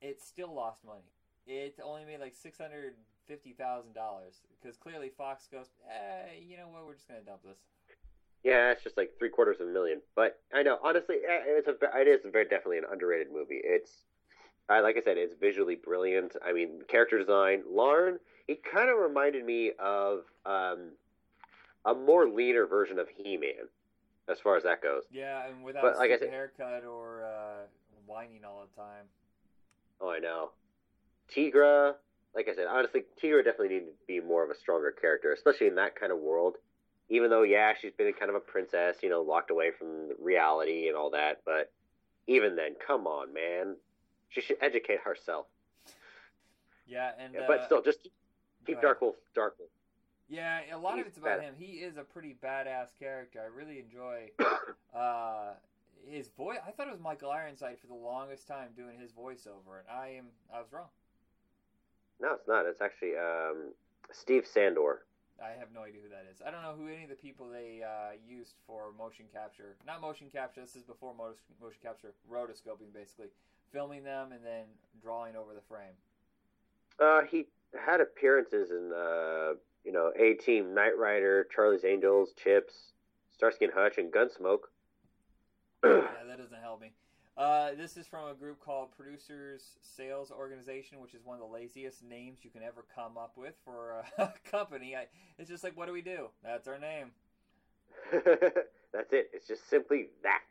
it 0.00 0.20
still 0.20 0.54
lost 0.54 0.84
money. 0.84 1.12
It 1.46 1.78
only 1.82 2.04
made 2.04 2.20
like 2.20 2.34
six 2.34 2.58
hundred 2.58 2.94
fifty 3.26 3.52
thousand 3.52 3.94
dollars 3.94 4.42
because 4.60 4.76
clearly 4.76 5.10
Fox 5.16 5.48
goes, 5.50 5.66
eh, 5.88 6.38
you 6.46 6.56
know 6.56 6.68
what? 6.68 6.86
We're 6.86 6.94
just 6.94 7.08
gonna 7.08 7.20
dump 7.20 7.42
this. 7.44 7.58
Yeah, 8.44 8.72
it's 8.72 8.82
just 8.82 8.96
like 8.96 9.12
three 9.18 9.28
quarters 9.28 9.60
of 9.60 9.68
a 9.68 9.70
million. 9.70 10.00
But 10.16 10.40
I 10.52 10.62
know, 10.62 10.78
honestly, 10.82 11.16
eh, 11.16 11.40
it's 11.46 11.68
a 11.68 11.76
it 12.00 12.08
is 12.08 12.20
very 12.30 12.44
definitely 12.44 12.78
an 12.78 12.84
underrated 12.90 13.28
movie. 13.32 13.60
It's, 13.62 13.90
I 14.68 14.80
like 14.80 14.96
I 14.96 15.02
said, 15.02 15.16
it's 15.16 15.34
visually 15.38 15.76
brilliant. 15.76 16.34
I 16.44 16.52
mean, 16.52 16.82
character 16.88 17.18
design. 17.18 17.62
Larn, 17.68 18.18
he 18.46 18.56
kind 18.56 18.90
of 18.90 18.98
reminded 18.98 19.44
me 19.44 19.72
of 19.78 20.24
um, 20.44 20.92
a 21.84 21.94
more 21.94 22.28
leaner 22.28 22.66
version 22.66 22.98
of 22.98 23.08
He-Man, 23.08 23.68
as 24.28 24.38
far 24.40 24.56
as 24.56 24.62
that 24.64 24.82
goes. 24.82 25.02
Yeah, 25.10 25.46
and 25.46 25.64
without 25.64 25.82
But 25.82 25.94
a 25.96 25.98
like 25.98 26.10
I 26.10 26.18
said- 26.18 26.30
haircut 26.30 26.84
or 26.84 27.24
uh, 27.24 27.66
whining 28.06 28.44
all 28.44 28.66
the 28.68 28.80
time. 28.80 29.04
Oh, 30.00 30.10
I 30.10 30.18
know. 30.18 30.50
Teegra, 31.34 31.94
like 32.34 32.48
I 32.48 32.54
said, 32.54 32.66
honestly, 32.66 33.04
Teegra 33.22 33.44
definitely 33.44 33.68
needed 33.68 33.86
to 33.86 34.06
be 34.06 34.20
more 34.20 34.42
of 34.44 34.50
a 34.50 34.54
stronger 34.54 34.90
character, 34.90 35.32
especially 35.32 35.68
in 35.68 35.76
that 35.76 35.94
kind 35.98 36.12
of 36.12 36.18
world. 36.18 36.56
Even 37.08 37.30
though, 37.30 37.42
yeah, 37.42 37.72
she's 37.80 37.92
been 37.92 38.12
kind 38.14 38.28
of 38.30 38.34
a 38.36 38.40
princess, 38.40 38.96
you 39.02 39.10
know, 39.10 39.22
locked 39.22 39.50
away 39.50 39.70
from 39.70 40.10
reality 40.20 40.88
and 40.88 40.96
all 40.96 41.10
that. 41.10 41.42
But 41.44 41.70
even 42.26 42.56
then, 42.56 42.74
come 42.84 43.06
on, 43.06 43.32
man. 43.34 43.76
She 44.28 44.40
should 44.40 44.56
educate 44.62 45.00
herself. 45.04 45.46
Yeah, 46.86 47.12
and 47.18 47.34
Yeah, 47.34 47.40
uh, 47.42 47.46
but 47.46 47.64
still, 47.66 47.82
just 47.82 48.02
keep, 48.02 48.12
keep 48.66 48.78
ahead. 48.78 48.96
Darkwolf 48.96 49.14
Darkwolf. 49.36 49.68
Yeah, 50.32 50.60
a 50.72 50.78
lot 50.78 50.98
of 50.98 51.06
it's 51.06 51.18
about 51.18 51.40
bad- 51.40 51.44
him. 51.44 51.54
He 51.58 51.72
is 51.84 51.98
a 51.98 52.02
pretty 52.02 52.34
badass 52.42 52.88
character. 52.98 53.40
I 53.42 53.54
really 53.54 53.78
enjoy 53.78 54.30
uh, 54.98 55.52
his 56.08 56.28
voice. 56.38 56.56
I 56.66 56.70
thought 56.70 56.88
it 56.88 56.92
was 56.92 57.00
Michael 57.00 57.30
Ironside 57.30 57.76
for 57.78 57.86
the 57.86 57.94
longest 57.94 58.48
time 58.48 58.70
doing 58.74 58.98
his 58.98 59.12
voiceover, 59.12 59.80
and 59.80 59.90
I 59.90 60.14
am 60.16 60.24
I 60.52 60.58
was 60.60 60.72
wrong. 60.72 60.88
No, 62.18 62.32
it's 62.32 62.48
not. 62.48 62.64
It's 62.64 62.80
actually 62.80 63.12
um, 63.16 63.74
Steve 64.10 64.46
Sandor. 64.46 65.02
I 65.42 65.50
have 65.58 65.68
no 65.74 65.82
idea 65.82 66.00
who 66.02 66.08
that 66.08 66.24
is. 66.32 66.40
I 66.46 66.50
don't 66.50 66.62
know 66.62 66.74
who 66.78 66.86
any 66.90 67.02
of 67.02 67.10
the 67.10 67.16
people 67.16 67.48
they 67.50 67.82
uh, 67.82 68.12
used 68.26 68.54
for 68.66 68.92
motion 68.96 69.26
capture. 69.34 69.76
Not 69.86 70.00
motion 70.00 70.28
capture. 70.32 70.62
This 70.62 70.76
is 70.76 70.82
before 70.84 71.14
motion, 71.14 71.40
motion 71.60 71.78
capture. 71.82 72.14
Rotoscoping, 72.30 72.94
basically, 72.94 73.26
filming 73.70 74.02
them 74.02 74.32
and 74.32 74.40
then 74.42 74.64
drawing 75.02 75.36
over 75.36 75.52
the 75.52 75.60
frame. 75.60 75.92
Uh, 76.98 77.22
he 77.28 77.46
had 77.78 78.00
appearances 78.00 78.70
in, 78.70 78.92
uh, 78.94 79.54
you 79.84 79.92
know, 79.92 80.12
A 80.18 80.34
Team, 80.34 80.74
Knight 80.74 80.96
Rider, 80.98 81.46
Charlie's 81.54 81.84
Angels, 81.84 82.30
Chips, 82.42 82.74
Starsky 83.34 83.66
and 83.66 83.74
Hutch, 83.74 83.98
and 83.98 84.12
Gunsmoke. 84.12 84.68
yeah, 85.84 86.02
that 86.26 86.38
doesn't 86.38 86.60
help 86.60 86.80
me. 86.80 86.92
Uh, 87.36 87.70
this 87.76 87.96
is 87.96 88.06
from 88.06 88.28
a 88.28 88.34
group 88.34 88.60
called 88.60 88.88
Producers 88.96 89.62
Sales 89.80 90.30
Organization, 90.30 91.00
which 91.00 91.14
is 91.14 91.24
one 91.24 91.34
of 91.34 91.40
the 91.40 91.52
laziest 91.52 92.04
names 92.04 92.40
you 92.42 92.50
can 92.50 92.62
ever 92.62 92.84
come 92.94 93.16
up 93.16 93.32
with 93.36 93.54
for 93.64 94.04
a 94.18 94.32
company. 94.50 94.94
I, 94.94 95.06
it's 95.38 95.48
just 95.48 95.64
like, 95.64 95.76
what 95.76 95.86
do 95.86 95.92
we 95.92 96.02
do? 96.02 96.28
That's 96.44 96.68
our 96.68 96.78
name. 96.78 97.12
That's 98.12 99.12
it. 99.12 99.30
It's 99.32 99.48
just 99.48 99.68
simply 99.68 100.08
that. 100.22 100.42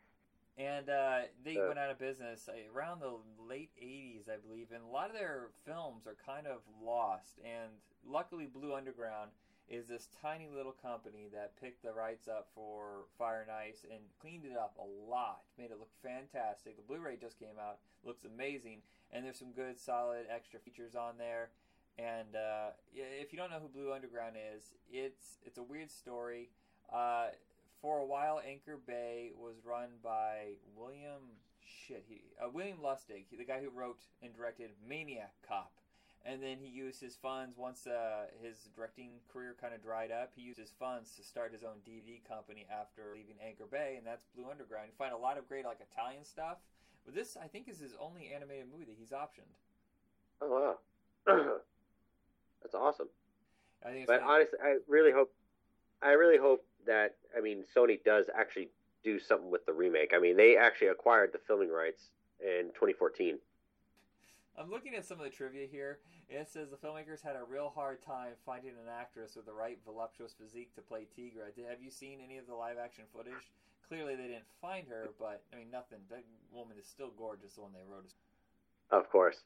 And 0.62 0.88
uh, 0.88 1.20
they 1.44 1.56
Uh. 1.58 1.66
went 1.66 1.78
out 1.78 1.90
of 1.90 1.98
business 1.98 2.48
uh, 2.48 2.52
around 2.74 3.00
the 3.00 3.14
late 3.38 3.70
'80s, 3.82 4.28
I 4.28 4.36
believe. 4.36 4.68
And 4.72 4.82
a 4.84 4.86
lot 4.86 5.08
of 5.10 5.14
their 5.16 5.48
films 5.64 6.06
are 6.06 6.16
kind 6.24 6.46
of 6.46 6.60
lost. 6.82 7.38
And 7.44 7.70
luckily, 8.06 8.46
Blue 8.46 8.74
Underground 8.74 9.30
is 9.68 9.86
this 9.86 10.08
tiny 10.20 10.48
little 10.48 10.72
company 10.72 11.28
that 11.32 11.56
picked 11.60 11.82
the 11.82 11.92
rights 11.92 12.28
up 12.28 12.48
for 12.54 13.06
Fire 13.16 13.42
and 13.42 13.50
Ice 13.50 13.84
and 13.90 14.00
cleaned 14.20 14.44
it 14.44 14.56
up 14.56 14.76
a 14.78 14.84
lot, 15.10 15.42
made 15.56 15.70
it 15.70 15.78
look 15.78 15.92
fantastic. 16.02 16.76
The 16.76 16.82
Blu-ray 16.82 17.16
just 17.16 17.38
came 17.38 17.58
out, 17.58 17.78
looks 18.04 18.24
amazing, 18.24 18.82
and 19.12 19.24
there's 19.24 19.38
some 19.38 19.52
good, 19.52 19.78
solid 19.78 20.26
extra 20.28 20.58
features 20.60 20.94
on 20.94 21.16
there. 21.16 21.50
And 21.96 22.34
uh, 22.36 22.70
if 22.92 23.32
you 23.32 23.38
don't 23.38 23.50
know 23.50 23.60
who 23.60 23.68
Blue 23.68 23.92
Underground 23.92 24.36
is, 24.54 24.72
it's 24.90 25.38
it's 25.44 25.58
a 25.58 25.62
weird 25.62 25.90
story. 25.90 26.50
Uh, 26.92 27.28
for 27.82 27.98
a 27.98 28.06
while, 28.06 28.40
Anchor 28.46 28.78
Bay 28.86 29.32
was 29.36 29.56
run 29.64 29.88
by 30.02 30.54
William 30.76 31.20
shit 31.64 32.04
he 32.08 32.22
uh, 32.42 32.48
William 32.48 32.78
Lustig, 32.82 33.24
the 33.36 33.44
guy 33.44 33.60
who 33.60 33.68
wrote 33.70 34.00
and 34.22 34.34
directed 34.34 34.70
Maniac 34.88 35.32
Cop. 35.46 35.72
And 36.24 36.40
then 36.40 36.58
he 36.60 36.68
used 36.68 37.00
his 37.00 37.16
funds 37.16 37.58
once 37.58 37.84
uh, 37.88 38.26
his 38.40 38.68
directing 38.76 39.10
career 39.32 39.56
kind 39.60 39.74
of 39.74 39.82
dried 39.82 40.12
up. 40.12 40.30
He 40.36 40.42
used 40.42 40.58
his 40.60 40.70
funds 40.78 41.16
to 41.16 41.22
start 41.24 41.52
his 41.52 41.64
own 41.64 41.82
DVD 41.84 42.22
company 42.28 42.64
after 42.70 43.02
leaving 43.12 43.34
Anchor 43.44 43.66
Bay, 43.68 43.94
and 43.98 44.06
that's 44.06 44.24
Blue 44.36 44.48
Underground. 44.48 44.86
You 44.86 44.92
find 44.96 45.12
a 45.12 45.16
lot 45.16 45.36
of 45.36 45.48
great 45.48 45.64
like 45.64 45.78
Italian 45.80 46.24
stuff, 46.24 46.58
but 47.04 47.12
this 47.16 47.36
I 47.36 47.48
think 47.48 47.68
is 47.68 47.80
his 47.80 47.94
only 48.00 48.30
animated 48.32 48.66
movie 48.72 48.84
that 48.84 48.94
he's 48.96 49.10
optioned. 49.10 49.50
Oh 50.40 50.78
wow, 51.26 51.58
that's 52.62 52.74
awesome. 52.76 53.08
I 53.84 53.88
think 53.88 54.02
it's 54.02 54.06
But 54.06 54.20
gonna- 54.20 54.32
honestly, 54.32 54.58
I 54.62 54.76
really 54.86 55.10
hope, 55.10 55.32
I 56.02 56.12
really 56.12 56.38
hope 56.38 56.64
that 56.86 57.16
I 57.36 57.40
mean 57.40 57.64
Sony 57.74 58.02
does 58.04 58.26
actually 58.36 58.68
do 59.04 59.18
something 59.18 59.50
with 59.50 59.66
the 59.66 59.72
remake. 59.72 60.12
I 60.14 60.20
mean, 60.20 60.36
they 60.36 60.56
actually 60.56 60.88
acquired 60.88 61.32
the 61.32 61.40
filming 61.46 61.70
rights 61.70 62.10
in 62.40 62.66
2014. 62.74 63.38
I'm 64.58 64.70
looking 64.70 64.94
at 64.94 65.04
some 65.04 65.18
of 65.18 65.24
the 65.24 65.30
trivia 65.30 65.66
here, 65.66 65.98
and 66.30 66.38
it 66.38 66.48
says 66.48 66.68
the 66.70 66.76
filmmakers 66.76 67.22
had 67.22 67.36
a 67.36 67.44
real 67.48 67.72
hard 67.74 68.02
time 68.02 68.32
finding 68.44 68.72
an 68.72 68.90
actress 68.90 69.34
with 69.34 69.46
the 69.46 69.52
right 69.52 69.78
voluptuous 69.84 70.34
physique 70.34 70.74
to 70.74 70.82
play 70.82 71.06
Teegra. 71.18 71.46
Have 71.68 71.82
you 71.82 71.90
seen 71.90 72.20
any 72.22 72.36
of 72.36 72.46
the 72.46 72.54
live 72.54 72.76
action 72.78 73.04
footage? 73.14 73.50
Clearly, 73.88 74.14
they 74.14 74.28
didn't 74.28 74.44
find 74.60 74.86
her, 74.88 75.10
but 75.18 75.42
I 75.52 75.56
mean, 75.56 75.70
nothing. 75.70 75.98
That 76.10 76.24
woman 76.52 76.76
is 76.78 76.86
still 76.86 77.10
gorgeous. 77.16 77.54
The 77.54 77.62
one 77.62 77.72
they 77.72 77.84
wrote. 77.90 78.12
Of 78.90 79.10
course. 79.10 79.42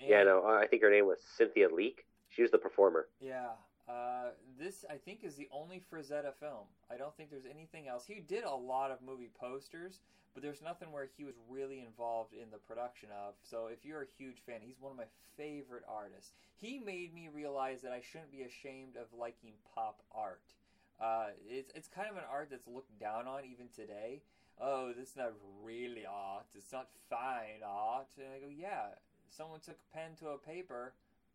And, 0.00 0.08
Yeah, 0.08 0.24
no, 0.24 0.44
I 0.46 0.66
think 0.66 0.82
her 0.82 0.90
name 0.90 1.06
was 1.06 1.18
Cynthia 1.36 1.68
Leake. 1.72 2.06
She 2.30 2.42
was 2.42 2.50
the 2.50 2.58
performer. 2.58 3.08
Yeah. 3.20 3.50
Uh, 3.90 4.30
this 4.58 4.84
I 4.88 4.96
think 4.96 5.24
is 5.24 5.34
the 5.34 5.48
only 5.50 5.82
Frazetta 5.92 6.32
film. 6.38 6.66
I 6.90 6.96
don't 6.96 7.16
think 7.16 7.30
there's 7.30 7.46
anything 7.50 7.88
else. 7.88 8.04
He 8.06 8.20
did 8.20 8.44
a 8.44 8.54
lot 8.54 8.92
of 8.92 9.02
movie 9.02 9.30
posters, 9.40 10.00
but 10.32 10.42
there's 10.42 10.62
nothing 10.62 10.92
where 10.92 11.08
he 11.16 11.24
was 11.24 11.34
really 11.48 11.80
involved 11.80 12.32
in 12.32 12.50
the 12.52 12.58
production 12.58 13.08
of. 13.10 13.34
So 13.42 13.66
if 13.66 13.84
you're 13.84 14.02
a 14.02 14.16
huge 14.18 14.42
fan, 14.46 14.60
he's 14.62 14.80
one 14.80 14.92
of 14.92 14.98
my 14.98 15.10
favorite 15.36 15.82
artists. 15.88 16.32
He 16.54 16.78
made 16.78 17.12
me 17.12 17.28
realize 17.34 17.82
that 17.82 17.90
I 17.90 18.00
shouldn't 18.00 18.30
be 18.30 18.42
ashamed 18.42 18.96
of 18.96 19.18
liking 19.18 19.54
pop 19.74 20.02
art. 20.14 20.54
Uh, 21.00 21.28
it's 21.48 21.72
it's 21.74 21.88
kind 21.88 22.08
of 22.08 22.16
an 22.16 22.28
art 22.30 22.48
that's 22.50 22.68
looked 22.68 22.96
down 23.00 23.26
on 23.26 23.44
even 23.44 23.66
today. 23.74 24.22
Oh, 24.60 24.92
this 24.92 25.10
is 25.10 25.16
not 25.16 25.32
really 25.64 26.04
art. 26.06 26.46
It's 26.54 26.72
not 26.72 26.88
fine 27.08 27.64
art. 27.66 28.08
And 28.18 28.28
I 28.36 28.38
go, 28.38 28.52
yeah. 28.54 28.94
Someone 29.30 29.60
took 29.60 29.78
a 29.78 29.96
pen 29.96 30.10
to 30.20 30.28
a 30.28 30.38
paper 30.38 30.92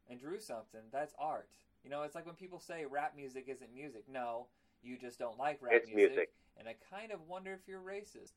and 0.10 0.20
drew 0.20 0.39
something. 0.39 0.82
That's 0.91 1.14
art. 1.20 1.49
You 1.84 1.89
know, 1.89 2.03
it's 2.03 2.16
like 2.16 2.26
when 2.26 2.36
people 2.36 2.60
say 2.60 2.86
rap 2.86 3.14
music 3.16 3.45
isn't 3.47 3.74
music. 3.74 4.03
No, 4.12 4.47
you 4.82 4.97
just 4.97 5.20
don't 5.20 5.38
like 5.38 5.62
rap 5.62 5.74
It's 5.76 5.93
music. 5.93 6.32
And 6.58 6.68
I 6.70 6.76
kind 6.89 7.12
of 7.12 7.20
wonder 7.28 7.51
if 7.53 7.68
you're 7.68 7.82
racist. 7.82 8.32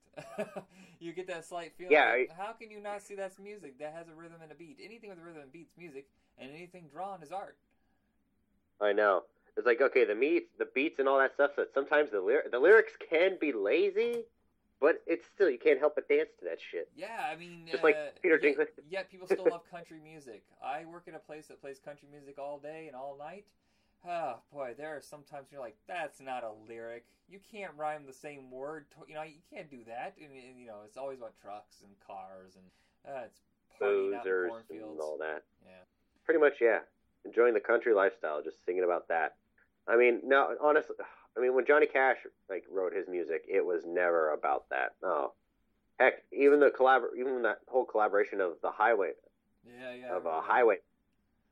you 0.98 1.12
get 1.12 1.28
that 1.28 1.44
slight 1.44 1.72
feeling. 1.78 1.92
Yeah, 1.92 2.10
like, 2.10 2.30
I- 2.36 2.42
how 2.42 2.52
can 2.52 2.70
you 2.70 2.80
not 2.80 3.00
see 3.02 3.14
that's 3.14 3.38
music? 3.38 3.78
That 3.78 3.94
has 3.94 4.08
a 4.08 4.14
rhythm 4.14 4.38
and 4.42 4.50
a 4.50 4.54
beat. 4.56 4.78
Anything 4.82 5.10
with 5.10 5.18
a 5.18 5.22
rhythm 5.22 5.42
and 5.42 5.52
beat's 5.52 5.74
music, 5.78 6.08
and 6.36 6.50
anything 6.50 6.88
drawn 6.92 7.22
is 7.22 7.30
art. 7.30 7.56
I 8.80 8.92
know. 8.92 9.22
It's 9.56 9.66
like 9.66 9.80
okay, 9.80 10.04
the 10.04 10.14
meats, 10.14 10.50
the 10.58 10.66
beats, 10.74 10.98
and 10.98 11.08
all 11.08 11.18
that 11.18 11.34
stuff. 11.34 11.52
That 11.56 11.68
sometimes 11.74 12.10
the 12.10 12.20
lyr- 12.20 12.44
the 12.50 12.58
lyrics 12.60 12.92
can 13.10 13.36
be 13.40 13.52
lazy, 13.52 14.24
but 14.80 15.02
it's 15.06 15.26
still 15.26 15.50
you 15.50 15.58
can't 15.58 15.78
help 15.78 15.94
but 15.94 16.08
dance 16.08 16.30
to 16.38 16.44
that 16.44 16.58
shit. 16.70 16.88
Yeah, 16.96 17.28
I 17.30 17.36
mean, 17.36 17.66
Just 17.70 17.82
uh, 17.82 17.86
like 17.86 18.22
Peter 18.22 18.38
yet, 18.42 18.56
Dinklage. 18.56 18.68
yet 18.88 19.10
people 19.10 19.26
still 19.26 19.46
love 19.50 19.68
country 19.70 19.98
music. 20.02 20.42
I 20.62 20.84
work 20.84 21.04
in 21.06 21.14
a 21.14 21.18
place 21.18 21.46
that 21.48 21.60
plays 21.60 21.78
country 21.78 22.08
music 22.10 22.38
all 22.38 22.58
day 22.58 22.86
and 22.86 22.96
all 22.96 23.16
night. 23.18 23.44
Ah, 24.06 24.36
boy, 24.52 24.74
there 24.78 24.96
are 24.96 25.00
sometimes 25.00 25.48
you're 25.50 25.60
like, 25.60 25.76
that's 25.88 26.20
not 26.20 26.44
a 26.44 26.52
lyric. 26.68 27.04
You 27.28 27.40
can't 27.50 27.72
rhyme 27.76 28.04
the 28.06 28.12
same 28.12 28.50
word. 28.50 28.86
To- 28.92 29.08
you 29.08 29.14
know, 29.14 29.22
you 29.22 29.42
can't 29.52 29.68
do 29.70 29.80
that. 29.86 30.14
And, 30.18 30.30
and, 30.30 30.58
you 30.58 30.66
know, 30.66 30.78
it's 30.84 30.96
always 30.96 31.18
about 31.18 31.34
trucks 31.42 31.82
and 31.82 31.90
cars 32.06 32.54
and 32.54 32.64
uh, 33.14 33.22
it's 33.26 33.40
partying 33.80 34.14
out 34.14 34.26
in 34.70 34.76
and 34.78 35.00
all 35.00 35.18
that. 35.18 35.42
Yeah. 35.64 35.72
Pretty 36.24 36.40
much, 36.40 36.54
yeah. 36.60 36.78
Enjoying 37.24 37.54
the 37.54 37.60
country 37.60 37.92
lifestyle, 37.92 38.42
just 38.42 38.58
thinking 38.64 38.84
about 38.84 39.08
that. 39.08 39.34
I 39.88 39.96
mean, 39.96 40.20
no, 40.24 40.54
honestly, 40.62 40.96
I 41.39 41.41
mean, 41.41 41.55
when 41.55 41.66
Johnny 41.66 41.86
Cash 41.86 42.16
like 42.51 42.64
wrote 42.70 42.93
his 42.93 43.07
music, 43.09 43.45
it 43.49 43.64
was 43.64 43.84
never 43.86 44.32
about 44.32 44.68
that. 44.70 44.95
No, 45.03 45.32
heck, 45.99 46.24
even 46.32 46.59
the 46.61 46.70
collabor, 46.70 47.16
even 47.16 47.43
that 47.43 47.61
whole 47.68 47.84
collaboration 47.84 48.41
of 48.41 48.55
the 48.61 48.70
highway 48.70 49.12
Yeah, 49.64 49.93
yeah. 49.93 50.07
Of 50.07 50.24
a 50.24 50.28
remember 50.28 50.47
highway. 50.47 50.76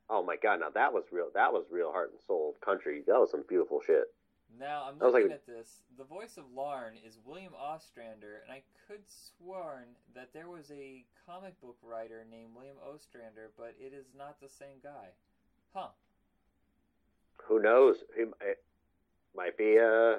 Oh 0.09 0.23
my 0.23 0.35
god, 0.35 0.59
now 0.59 0.69
that 0.69 0.93
was 0.93 1.05
real. 1.11 1.29
That 1.33 1.53
was 1.53 1.65
real 1.71 1.91
heart 1.91 2.11
and 2.11 2.19
soul 2.27 2.55
country. 2.61 3.03
That 3.07 3.19
was 3.19 3.31
some 3.31 3.43
beautiful 3.47 3.81
shit. 3.85 4.13
Now 4.59 4.85
I'm 4.87 4.99
looking 4.99 5.29
like- 5.29 5.31
at 5.31 5.45
this. 5.45 5.83
The 5.97 6.05
voice 6.05 6.37
of 6.37 6.51
Larn 6.53 6.97
is 7.05 7.19
William 7.25 7.53
Ostrander, 7.53 8.41
and 8.43 8.51
I 8.51 8.63
could 8.87 9.07
sworn 9.07 9.95
that 10.15 10.33
there 10.33 10.49
was 10.49 10.71
a 10.71 11.05
comic 11.25 11.59
book 11.61 11.77
writer 11.81 12.25
named 12.29 12.55
William 12.55 12.77
Ostrander, 12.79 13.51
but 13.57 13.75
it 13.79 13.93
is 13.93 14.13
not 14.17 14.39
the 14.39 14.49
same 14.49 14.79
guy. 14.81 15.09
Huh? 15.73 15.89
Who 17.43 17.59
knows? 17.59 18.03
He 18.15 18.23
it 18.41 18.63
might 19.37 19.57
be 19.57 19.77
a 19.77 20.17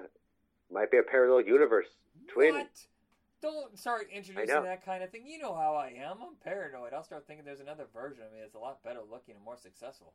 might 0.73 0.91
be 0.91 0.99
a 0.99 1.03
parallel 1.03 1.43
universe 1.45 1.89
twin. 2.33 2.55
What? 2.55 2.87
Don't 3.41 3.79
start 3.79 4.09
introducing 4.13 4.65
that 4.65 4.85
kind 4.85 5.03
of 5.05 5.11
thing. 5.11 5.25
You 5.27 5.39
know 5.39 5.55
how 5.55 5.75
I 5.75 5.89
am. 5.89 6.17
I'm 6.21 6.35
paranoid. 6.43 6.93
I'll 6.93 7.05
start 7.05 7.27
thinking 7.27 7.45
there's 7.45 7.61
another 7.61 7.87
version 7.95 8.25
of 8.25 8.33
me 8.33 8.41
that's 8.41 8.57
a 8.57 8.59
lot 8.59 8.83
better 8.83 9.01
looking 9.09 9.37
and 9.37 9.45
more 9.45 9.57
successful. 9.57 10.13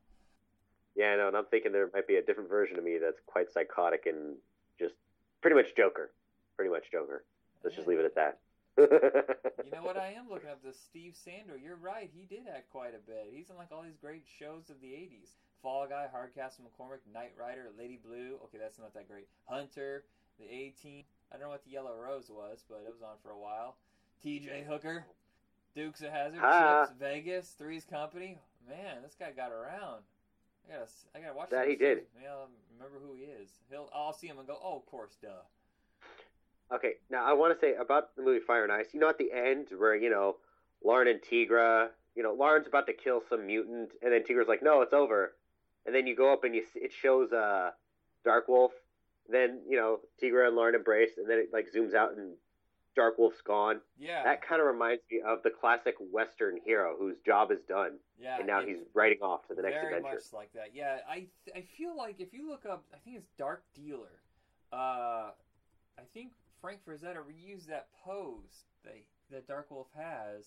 Yeah, 0.96 1.16
no, 1.16 1.28
and 1.28 1.38
I'm 1.38 1.46
thinking 1.46 1.72
there 1.72 1.90
might 1.94 2.08
be 2.08 2.18
a 2.18 2.22
different 2.22 2.50
version 2.50 2.78
of 2.78 2.84
me 2.84 2.98
that's 3.02 3.20
quite 3.26 3.52
psychotic 3.52 4.06
and 4.06 4.36
just 4.78 4.94
pretty 5.42 5.56
much 5.56 5.76
Joker. 5.76 6.12
Pretty 6.56 6.70
much 6.70 6.92
Joker. 6.92 7.24
Let's 7.64 7.76
just 7.76 7.88
leave 7.88 8.00
it 8.00 8.06
at 8.06 8.16
that. 8.16 8.40
You 8.78 9.72
know 9.72 9.84
what? 9.84 9.98
I 9.98 10.14
am 10.18 10.30
looking 10.30 10.50
up 10.50 10.62
this 10.64 10.78
Steve 10.78 11.16
Sandor. 11.16 11.58
You're 11.58 11.78
right. 11.78 12.10
He 12.14 12.26
did 12.26 12.48
act 12.54 12.70
quite 12.72 12.94
a 12.94 13.00
bit. 13.08 13.30
He's 13.32 13.50
in 13.50 13.56
like 13.56 13.72
all 13.72 13.84
these 13.84 13.98
great 14.02 14.26
shows 14.28 14.70
of 14.70 14.82
the 14.82 14.88
'80s: 14.88 15.38
Fall 15.64 15.88
Guy, 15.88 16.08
Hardcastle 16.12 16.66
McCormick, 16.66 17.00
Knight 17.14 17.32
Rider, 17.40 17.70
Lady 17.80 17.98
Blue. 18.06 18.36
Okay, 18.46 18.58
that's 18.62 18.78
not 18.78 18.94
that 18.94 19.08
great. 19.08 19.28
Hunter, 19.46 20.04
The 20.38 20.46
A 20.46 20.74
Team. 20.82 21.04
I 21.32 21.38
don't 21.38 21.46
know 21.46 21.50
what 21.50 21.64
the 21.64 21.72
Yellow 21.72 21.96
Rose 21.96 22.30
was, 22.30 22.64
but 22.70 22.84
it 22.86 22.92
was 22.92 23.02
on 23.02 23.16
for 23.24 23.32
a 23.32 23.40
while. 23.40 23.78
T.J. 24.22 24.66
Hooker, 24.70 25.06
Dukes 25.76 26.02
of 26.02 26.10
Hazzard. 26.12 26.40
Chips, 26.40 27.00
Vegas, 27.00 27.56
Three's 27.58 27.86
Company. 27.86 28.38
Man, 28.70 29.02
this 29.02 29.16
guy 29.20 29.32
got 29.32 29.52
around. 29.52 30.04
I 30.70 30.74
gotta, 30.74 30.90
I 31.16 31.20
gotta 31.20 31.34
watch 31.36 31.50
That 31.50 31.68
he 31.68 31.76
did. 31.76 31.98
shows. 32.00 32.08
Yeah, 32.22 32.30
I'll 32.30 32.50
remember 32.78 33.00
who 33.06 33.16
he 33.16 33.24
is. 33.24 33.50
He'll, 33.70 33.90
I'll 33.94 34.14
see 34.14 34.28
him 34.28 34.38
and 34.38 34.48
go, 34.48 34.58
oh, 34.64 34.78
of 34.78 34.86
course, 34.86 35.18
duh. 35.22 35.30
Okay, 36.74 36.94
now 37.10 37.26
I 37.26 37.34
want 37.34 37.54
to 37.54 37.60
say 37.60 37.76
about 37.76 38.16
the 38.16 38.24
movie 38.24 38.40
Fire 38.40 38.64
and 38.64 38.72
Ice. 38.72 38.88
You 38.94 39.00
know, 39.00 39.10
at 39.10 39.18
the 39.18 39.32
end 39.34 39.68
where 39.78 39.96
you 39.96 40.10
know 40.10 40.38
Larn 40.84 41.08
and 41.08 41.20
Teegra, 41.22 41.90
you 42.16 42.24
know, 42.24 42.34
Larn's 42.34 42.68
about 42.68 42.88
to 42.88 42.94
kill 42.94 43.22
some 43.30 43.46
mutant, 43.46 43.92
and 44.02 44.12
then 44.14 44.24
Teegra's 44.24 44.48
like, 44.48 44.64
"No, 44.64 44.82
it's 44.82 44.94
over." 44.94 45.34
And 45.86 45.94
then 45.94 46.08
you 46.08 46.16
go 46.16 46.32
up 46.32 46.44
and 46.44 46.56
you 46.56 46.64
it 46.76 46.92
shows 46.94 47.32
uh, 47.32 47.72
Dark 48.24 48.48
Wolf. 48.48 48.72
Then 49.30 49.62
you 49.68 49.78
know 49.78 50.00
Teegra 50.22 50.48
and 50.48 50.56
Larn 50.56 50.76
embrace, 50.76 51.12
and 51.18 51.30
then 51.30 51.40
it 51.40 51.50
like 51.54 51.68
zooms 51.74 51.94
out 51.94 52.16
and 52.16 52.34
Dark 52.96 53.18
Wolf's 53.18 53.42
gone. 53.42 53.80
Yeah, 53.98 54.24
That 54.24 54.42
kind 54.42 54.62
of 54.62 54.68
reminds 54.68 55.02
me 55.12 55.22
of 55.26 55.44
the 55.44 55.50
classic 55.50 55.96
Western 56.12 56.60
hero 56.64 56.96
whose 56.98 57.16
job 57.26 57.52
is 57.52 57.60
done, 57.68 57.98
yeah. 58.20 58.38
and 58.38 58.48
now 58.48 58.62
he's 58.62 58.78
riding 58.94 59.20
off 59.22 59.48
to 59.48 59.56
the 59.56 59.62
next 59.62 59.76
very 59.76 59.96
adventure. 59.96 60.16
much 60.16 60.34
like 60.34 60.54
that. 60.54 60.70
Yeah, 60.74 60.98
I 61.10 61.28
th- 61.46 61.56
I 61.56 61.62
feel 61.78 61.96
like 61.96 62.20
if 62.20 62.34
you 62.34 62.50
look 62.50 62.66
up, 62.66 62.84
I 62.94 62.98
think 62.98 63.18
it's 63.18 63.30
Death 63.38 63.64
Dealer. 63.74 64.22
Uh, 64.72 65.32
I 65.98 66.04
think 66.14 66.34
Frank 66.62 66.80
Frazetta 66.88 67.18
reused 67.18 67.68
that 67.68 67.88
pose 68.06 68.66
that 68.84 68.96
that 69.32 69.48
Dark 69.48 69.72
Wolf 69.72 69.88
has 69.96 70.46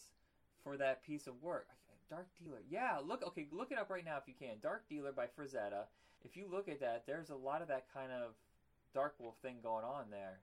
for 0.63 0.77
that 0.77 1.03
piece 1.05 1.27
of 1.27 1.43
work. 1.43 1.69
Death 2.09 2.27
Dealer. 2.39 2.63
Yeah, 2.69 2.99
look. 3.05 3.23
Okay, 3.27 3.49
look 3.51 3.73
it 3.73 3.79
up 3.79 3.91
right 3.91 4.05
now 4.05 4.17
if 4.19 4.29
you 4.29 4.35
can. 4.39 4.59
Death 4.63 4.83
Dealer 4.89 5.13
by 5.13 5.27
Frazetta. 5.27 5.85
If 6.25 6.37
you 6.37 6.47
look 6.51 6.69
at 6.69 6.81
that, 6.81 7.05
there's 7.07 7.31
a 7.31 7.37
lot 7.37 7.63
of 7.63 7.69
that 7.69 7.87
kind 7.93 8.11
of 8.13 8.35
Dark 8.95 9.15
Wolf 9.19 9.35
thing 9.43 9.57
going 9.63 9.85
on 9.85 10.07
there. 10.11 10.41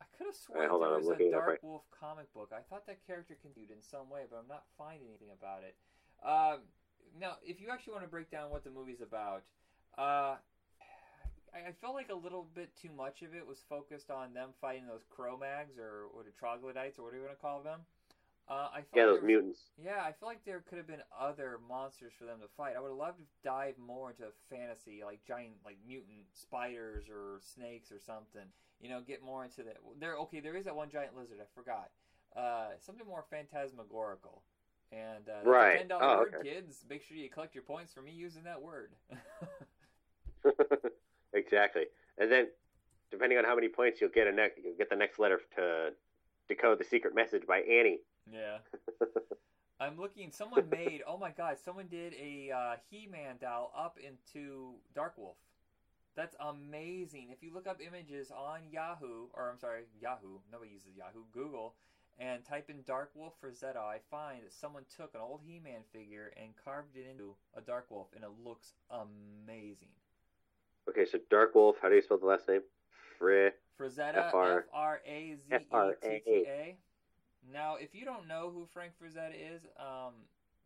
I 0.00 0.04
could 0.16 0.26
have 0.26 0.36
sworn 0.36 0.68
hold 0.68 0.82
there 0.82 0.90
on, 0.94 1.04
was 1.04 1.08
a 1.20 1.30
Dark 1.30 1.48
right- 1.48 1.64
Wolf 1.64 1.82
comic 1.90 2.32
book. 2.34 2.52
I 2.54 2.60
thought 2.60 2.86
that 2.86 3.06
character 3.06 3.36
continued 3.40 3.70
in 3.70 3.82
some 3.82 4.10
way, 4.10 4.22
but 4.30 4.36
I'm 4.36 4.48
not 4.48 4.64
finding 4.76 5.08
anything 5.08 5.30
about 5.32 5.62
it. 5.62 5.76
Um, 6.26 6.60
now, 7.18 7.36
if 7.42 7.60
you 7.60 7.68
actually 7.70 7.94
want 7.94 8.04
to 8.04 8.10
break 8.10 8.30
down 8.30 8.50
what 8.50 8.64
the 8.64 8.70
movie's 8.70 9.00
about, 9.00 9.42
uh, 9.96 10.36
I 11.54 11.68
I 11.68 11.72
felt 11.80 11.94
like 11.94 12.10
a 12.10 12.14
little 12.14 12.46
bit 12.54 12.76
too 12.76 12.90
much 12.94 13.22
of 13.22 13.34
it 13.34 13.46
was 13.46 13.62
focused 13.68 14.10
on 14.10 14.34
them 14.34 14.50
fighting 14.60 14.86
those 14.86 15.04
Cro-Mags 15.08 15.78
or 15.78 16.04
or 16.12 16.22
the 16.22 16.30
troglodytes 16.32 16.98
or 16.98 17.04
whatever 17.04 17.22
you 17.22 17.26
want 17.28 17.38
to 17.38 17.42
call 17.42 17.62
them. 17.62 17.80
Uh, 18.48 18.68
I 18.72 18.84
Yeah, 18.94 19.06
those 19.06 19.16
was- 19.20 19.24
mutants. 19.24 19.70
Yeah, 19.76 20.04
I 20.04 20.12
feel 20.12 20.28
like 20.28 20.44
there 20.44 20.60
could 20.60 20.78
have 20.78 20.86
been 20.86 21.02
other 21.16 21.58
monsters 21.58 22.12
for 22.12 22.24
them 22.26 22.40
to 22.40 22.48
fight. 22.48 22.76
I 22.76 22.80
would 22.80 22.88
have 22.90 22.96
loved 22.96 23.18
to 23.18 23.24
dive 23.42 23.76
more 23.76 24.10
into 24.10 24.30
fantasy, 24.48 25.02
like 25.04 25.24
giant, 25.24 25.56
like 25.64 25.78
mutant 25.84 26.26
spiders 26.32 27.08
or 27.08 27.40
snakes 27.40 27.90
or 27.90 27.98
something. 27.98 28.46
You 28.80 28.88
know, 28.88 29.00
get 29.00 29.22
more 29.22 29.44
into 29.44 29.62
that. 29.64 29.78
There, 29.98 30.16
okay, 30.18 30.38
there 30.40 30.54
is 30.56 30.66
that 30.66 30.76
one 30.76 30.90
giant 30.90 31.16
lizard. 31.16 31.38
I 31.40 31.46
forgot. 31.54 31.90
Uh, 32.36 32.76
something 32.78 33.06
more 33.06 33.24
phantasmagorical. 33.30 34.42
And 34.92 35.28
uh, 35.28 35.42
Right. 35.48 35.74
a 35.74 35.78
ten 35.78 35.88
dollar 35.88 36.04
Oh, 36.04 36.18
word, 36.18 36.34
okay. 36.38 36.48
kids. 36.54 36.84
Make 36.88 37.02
sure 37.02 37.16
you 37.16 37.28
collect 37.28 37.54
your 37.54 37.64
points 37.64 37.92
for 37.92 38.02
me 38.02 38.12
using 38.12 38.44
that 38.44 38.62
word. 38.62 38.92
exactly. 41.32 41.86
And 42.18 42.30
then, 42.30 42.46
depending 43.10 43.38
on 43.38 43.44
how 43.44 43.54
many 43.56 43.68
points 43.68 44.00
you'll 44.00 44.10
get, 44.10 44.28
a 44.28 44.32
ne- 44.32 44.50
you'll 44.62 44.76
get 44.76 44.88
the 44.90 44.96
next 44.96 45.18
letter 45.18 45.40
to 45.56 45.92
decode 46.48 46.78
the 46.78 46.84
secret 46.84 47.14
message 47.14 47.44
by 47.46 47.58
Annie. 47.62 47.98
Yeah. 48.32 48.58
I'm 49.80 49.98
looking. 49.98 50.30
Someone 50.30 50.68
made. 50.70 51.02
Oh 51.06 51.18
my 51.18 51.30
God! 51.30 51.58
Someone 51.62 51.86
did 51.88 52.14
a 52.14 52.50
uh, 52.50 52.76
He-Man 52.90 53.36
doll 53.40 53.72
up 53.76 53.98
into 53.98 54.74
Dark 54.94 55.18
Wolf. 55.18 55.36
That's 56.16 56.34
amazing. 56.40 57.28
If 57.30 57.42
you 57.42 57.52
look 57.52 57.66
up 57.66 57.78
images 57.86 58.30
on 58.30 58.60
Yahoo, 58.70 59.26
or 59.34 59.50
I'm 59.50 59.58
sorry, 59.58 59.82
Yahoo. 60.00 60.38
Nobody 60.50 60.70
uses 60.70 60.96
Yahoo. 60.96 61.24
Google, 61.30 61.74
and 62.18 62.42
type 62.42 62.70
in 62.70 62.82
Dark 62.86 63.10
Wolf 63.14 63.34
Frazetta, 63.42 63.76
I 63.76 63.98
find 64.10 64.42
that 64.42 64.52
someone 64.54 64.84
took 64.96 65.14
an 65.14 65.20
old 65.20 65.42
He-Man 65.44 65.82
figure 65.92 66.32
and 66.42 66.54
carved 66.64 66.96
it 66.96 67.06
into 67.10 67.34
a 67.54 67.60
Dark 67.60 67.90
Wolf, 67.90 68.08
and 68.14 68.24
it 68.24 68.30
looks 68.42 68.72
amazing. 68.90 69.92
Okay, 70.88 71.04
so 71.04 71.18
Dark 71.28 71.54
Wolf. 71.54 71.76
How 71.82 71.90
do 71.90 71.96
you 71.96 72.02
spell 72.02 72.16
the 72.16 72.24
last 72.24 72.48
name? 72.48 72.62
Fri. 73.18 73.50
Frazetta, 73.78 74.28
F-R- 74.28 74.58
F 74.58 74.64
R 74.72 75.00
A 75.06 75.36
Z 75.48 75.54
E 75.54 75.90
T 76.02 76.22
T 76.24 76.44
A. 76.48 76.76
Now, 77.52 77.76
if 77.76 77.94
you 77.94 78.04
don't 78.04 78.26
know 78.26 78.50
who 78.52 78.66
Frank 78.66 78.92
Frazetta 79.00 79.34
is, 79.34 79.62
um, 79.78 80.14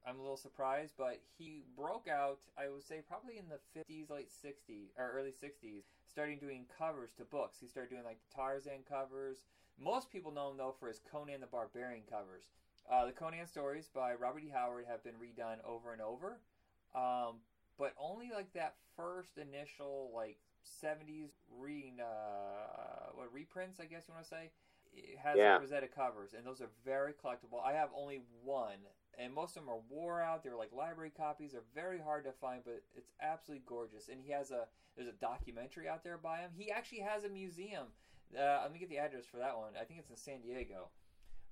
I'm 0.06 0.18
a 0.18 0.22
little 0.22 0.36
surprised, 0.36 0.94
but 0.96 1.20
he 1.38 1.62
broke 1.76 2.08
out, 2.08 2.38
I 2.56 2.68
would 2.68 2.84
say, 2.84 3.02
probably 3.06 3.36
in 3.36 3.44
the 3.48 3.60
50s, 3.78 4.10
late 4.10 4.30
60s, 4.30 4.88
or 4.96 5.12
early 5.14 5.30
60s, 5.30 5.82
starting 6.10 6.38
doing 6.38 6.64
covers 6.78 7.10
to 7.18 7.24
books. 7.24 7.58
He 7.60 7.66
started 7.66 7.90
doing 7.90 8.04
like 8.04 8.18
the 8.28 8.34
Tarzan 8.34 8.84
covers. 8.88 9.44
Most 9.78 10.10
people 10.10 10.32
know 10.32 10.50
him, 10.50 10.56
though, 10.56 10.74
for 10.78 10.88
his 10.88 11.00
Conan 11.10 11.40
the 11.40 11.46
Barbarian 11.46 12.02
covers. 12.08 12.44
Uh, 12.90 13.06
the 13.06 13.12
Conan 13.12 13.46
stories 13.46 13.88
by 13.94 14.14
Robert 14.14 14.42
E. 14.42 14.50
Howard 14.52 14.86
have 14.88 15.04
been 15.04 15.14
redone 15.14 15.58
over 15.66 15.92
and 15.92 16.00
over, 16.00 16.38
um, 16.94 17.36
but 17.78 17.94
only 18.00 18.30
like 18.34 18.52
that 18.54 18.74
first 18.96 19.36
initial, 19.36 20.10
like, 20.14 20.38
70s 20.82 21.30
re, 21.58 21.92
uh, 22.00 23.10
what, 23.14 23.32
reprints, 23.32 23.80
I 23.80 23.84
guess 23.84 24.04
you 24.08 24.14
want 24.14 24.24
to 24.24 24.30
say, 24.30 24.50
it 24.93 25.18
has 25.18 25.36
Yeah. 25.36 25.59
Frazetta 25.59 25.91
covers, 25.91 26.34
and 26.34 26.47
those 26.47 26.61
are 26.61 26.70
very 26.84 27.12
collectible. 27.12 27.62
I 27.64 27.72
have 27.72 27.91
only 27.95 28.22
one, 28.43 28.78
and 29.18 29.32
most 29.32 29.57
of 29.57 29.62
them 29.62 29.70
are 29.70 29.78
wore 29.88 30.20
out. 30.20 30.43
They're 30.43 30.57
like 30.57 30.72
library 30.72 31.11
copies. 31.11 31.53
They're 31.53 31.62
very 31.74 31.99
hard 31.99 32.24
to 32.24 32.32
find, 32.32 32.64
but 32.64 32.82
it's 32.95 33.12
absolutely 33.20 33.64
gorgeous. 33.66 34.09
And 34.09 34.20
he 34.20 34.30
has 34.32 34.51
a 34.51 34.68
there's 34.97 35.09
a 35.09 35.12
documentary 35.12 35.88
out 35.88 36.03
there 36.03 36.18
by 36.18 36.38
him. 36.38 36.51
He 36.57 36.70
actually 36.70 37.01
has 37.01 37.24
a 37.24 37.28
museum. 37.28 37.86
Uh, 38.36 38.61
let 38.62 38.72
me 38.72 38.78
get 38.78 38.88
the 38.88 38.99
address 38.99 39.24
for 39.26 39.38
that 39.38 39.57
one. 39.57 39.72
I 39.80 39.84
think 39.84 40.01
it's 40.01 40.11
in 40.11 40.16
San 40.16 40.41
Diego. 40.41 40.91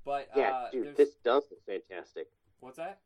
But 0.05 0.29
Yeah, 0.37 0.51
uh, 0.51 0.71
dude, 0.71 0.97
this 0.97 1.15
does 1.17 1.45
look 1.51 1.65
fantastic. 1.65 2.29
what's 2.61 2.77
that? 2.77 3.01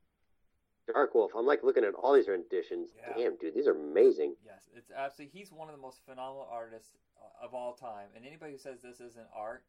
Dark 0.93 1.15
Wolf. 1.15 1.33
I'm 1.37 1.47
like 1.47 1.63
looking 1.63 1.85
at 1.85 1.95
all 1.95 2.13
these 2.13 2.29
renditions. 2.29 2.91
Yeah. 2.97 3.13
Damn, 3.17 3.37
dude, 3.37 3.55
these 3.55 3.67
are 3.69 3.73
amazing. 3.75 4.37
Yes, 4.45 4.69
it's 4.75 4.91
absolutely. 4.91 5.39
He's 5.39 5.53
one 5.53 5.69
of 5.69 5.77
the 5.77 5.81
most 5.81 6.01
phenomenal 6.05 6.49
artists 6.51 6.97
uh, 7.21 7.45
of 7.45 7.55
all 7.55 7.75
time, 7.75 8.09
and 8.17 8.25
anybody 8.27 8.53
who 8.53 8.59
says 8.59 8.83
this 8.83 9.01
isn't 9.01 9.27
art 9.35 9.65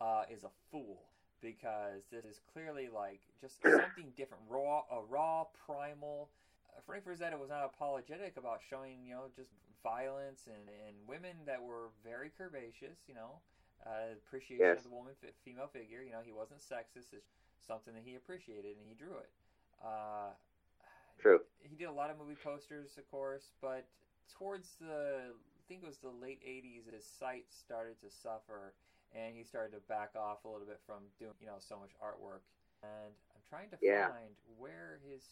uh, 0.00 0.22
is 0.30 0.44
a 0.44 0.50
fool 0.70 1.08
because 1.40 2.02
this 2.10 2.24
is 2.24 2.40
clearly 2.52 2.88
like 2.92 3.20
just 3.40 3.62
something 3.62 4.12
different, 4.16 4.42
raw, 4.48 4.82
a 4.90 5.00
raw, 5.08 5.44
primal. 5.66 6.30
Uh, 6.74 6.80
Frank 6.86 7.04
Frazetta 7.04 7.38
was 7.38 7.48
not 7.50 7.64
apologetic 7.64 8.36
about 8.36 8.60
showing, 8.68 9.04
you 9.04 9.14
know, 9.14 9.24
just 9.34 9.50
violence 9.82 10.46
and, 10.46 10.68
and 10.86 10.96
women 11.06 11.36
that 11.46 11.62
were 11.62 11.90
very 12.02 12.30
curvaceous, 12.38 13.06
you 13.06 13.14
know, 13.14 13.40
uh, 13.84 14.12
appreciation 14.26 14.64
Yes. 14.66 14.78
of 14.78 14.84
the 14.84 14.96
woman, 14.96 15.12
female 15.44 15.68
figure. 15.68 16.02
You 16.02 16.12
know, 16.12 16.20
he 16.24 16.32
wasn't 16.32 16.60
sexist. 16.60 17.12
It's 17.12 17.28
something 17.66 17.94
that 17.94 18.02
he 18.04 18.16
appreciated, 18.16 18.76
and 18.76 18.86
he 18.88 18.94
drew 18.94 19.16
it. 19.18 19.30
Uh, 19.82 20.32
True. 21.20 21.40
he 21.60 21.76
did 21.76 21.84
a 21.84 21.92
lot 21.92 22.10
of 22.10 22.18
movie 22.18 22.36
posters, 22.42 22.96
of 22.98 23.10
course, 23.10 23.52
but 23.60 23.86
towards 24.38 24.76
the 24.80 25.32
I 25.32 25.62
think 25.68 25.82
it 25.82 25.86
was 25.86 25.98
the 25.98 26.10
late 26.10 26.40
'80s, 26.46 26.92
his 26.92 27.04
sight 27.04 27.46
started 27.50 28.00
to 28.00 28.10
suffer, 28.10 28.74
and 29.14 29.36
he 29.36 29.44
started 29.44 29.72
to 29.72 29.80
back 29.88 30.10
off 30.16 30.44
a 30.44 30.48
little 30.48 30.66
bit 30.66 30.80
from 30.86 31.02
doing 31.18 31.32
you 31.40 31.46
know 31.46 31.58
so 31.58 31.78
much 31.78 31.90
artwork. 32.02 32.40
And 32.82 33.12
I'm 33.34 33.42
trying 33.48 33.70
to 33.70 33.76
Yeah. 33.80 34.08
find 34.08 34.34
where 34.58 35.00
his. 35.08 35.22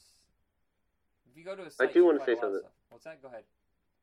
If 1.30 1.36
you 1.36 1.44
go 1.44 1.56
to 1.56 1.64
his 1.64 1.76
I 1.80 1.86
do 1.86 1.92
say 1.92 2.00
a 2.00 2.04
lot 2.04 2.28
of 2.28 2.38
something. 2.38 2.58
stuff. 2.60 2.72
What's 2.90 3.04
that? 3.04 3.20
Go 3.22 3.28
ahead. 3.28 3.44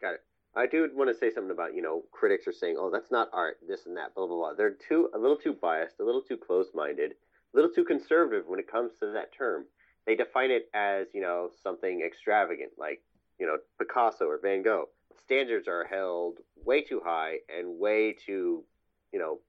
Got 0.01 0.15
it. 0.15 0.23
I 0.53 0.65
do 0.67 0.89
want 0.93 1.09
to 1.09 1.13
say 1.15 1.29
something 1.31 1.51
about 1.51 1.73
you 1.75 1.81
know 1.81 2.03
critics 2.11 2.45
are 2.47 2.51
saying, 2.51 2.75
oh, 2.77 2.89
that's 2.89 3.11
not 3.11 3.29
art, 3.33 3.57
this 3.67 3.85
and 3.85 3.95
that, 3.97 4.13
blah 4.15 4.27
blah 4.27 4.35
blah. 4.35 4.53
They're 4.53 4.71
too 4.87 5.09
a 5.13 5.17
little 5.17 5.37
too 5.37 5.53
biased, 5.53 5.99
a 5.99 6.03
little 6.03 6.21
too 6.21 6.37
closed-minded, 6.37 7.11
a 7.11 7.55
little 7.55 7.71
too 7.71 7.85
conservative 7.85 8.47
when 8.47 8.59
it 8.59 8.67
comes 8.69 8.91
to 8.99 9.11
that 9.13 9.31
term. 9.33 9.65
They 10.05 10.15
define 10.15 10.51
it 10.51 10.69
as 10.73 11.07
you 11.13 11.21
know 11.21 11.51
something 11.63 12.01
extravagant, 12.01 12.71
like 12.77 13.01
you 13.39 13.45
know 13.45 13.57
Picasso 13.79 14.25
or 14.25 14.39
Van 14.39 14.61
Gogh. 14.61 14.89
Standards 15.23 15.67
are 15.67 15.85
held 15.85 16.39
way 16.65 16.81
too 16.81 16.99
high 17.03 17.37
and 17.47 17.79
way 17.79 18.11
too, 18.13 18.65
you 19.13 19.19
know, 19.19 19.39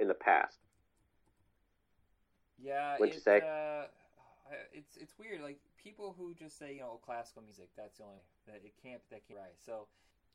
in 0.00 0.08
the 0.08 0.14
past. 0.14 0.58
Yeah, 2.58 2.96
What'd 2.96 3.14
you 3.14 3.16
it's, 3.16 3.24
say? 3.24 3.40
Uh, 3.40 3.86
it's 4.72 4.96
it's 4.96 5.14
weird. 5.18 5.42
Like 5.42 5.60
people 5.82 6.14
who 6.18 6.34
just 6.34 6.58
say 6.58 6.74
you 6.74 6.80
know 6.80 7.00
classical 7.04 7.42
music. 7.42 7.68
That's 7.76 7.98
the 7.98 8.04
only 8.04 8.20
that 8.46 8.60
it 8.64 8.74
can't 8.82 9.00
that 9.10 9.22
can't 9.28 9.38
right. 9.38 9.56
So 9.64 9.86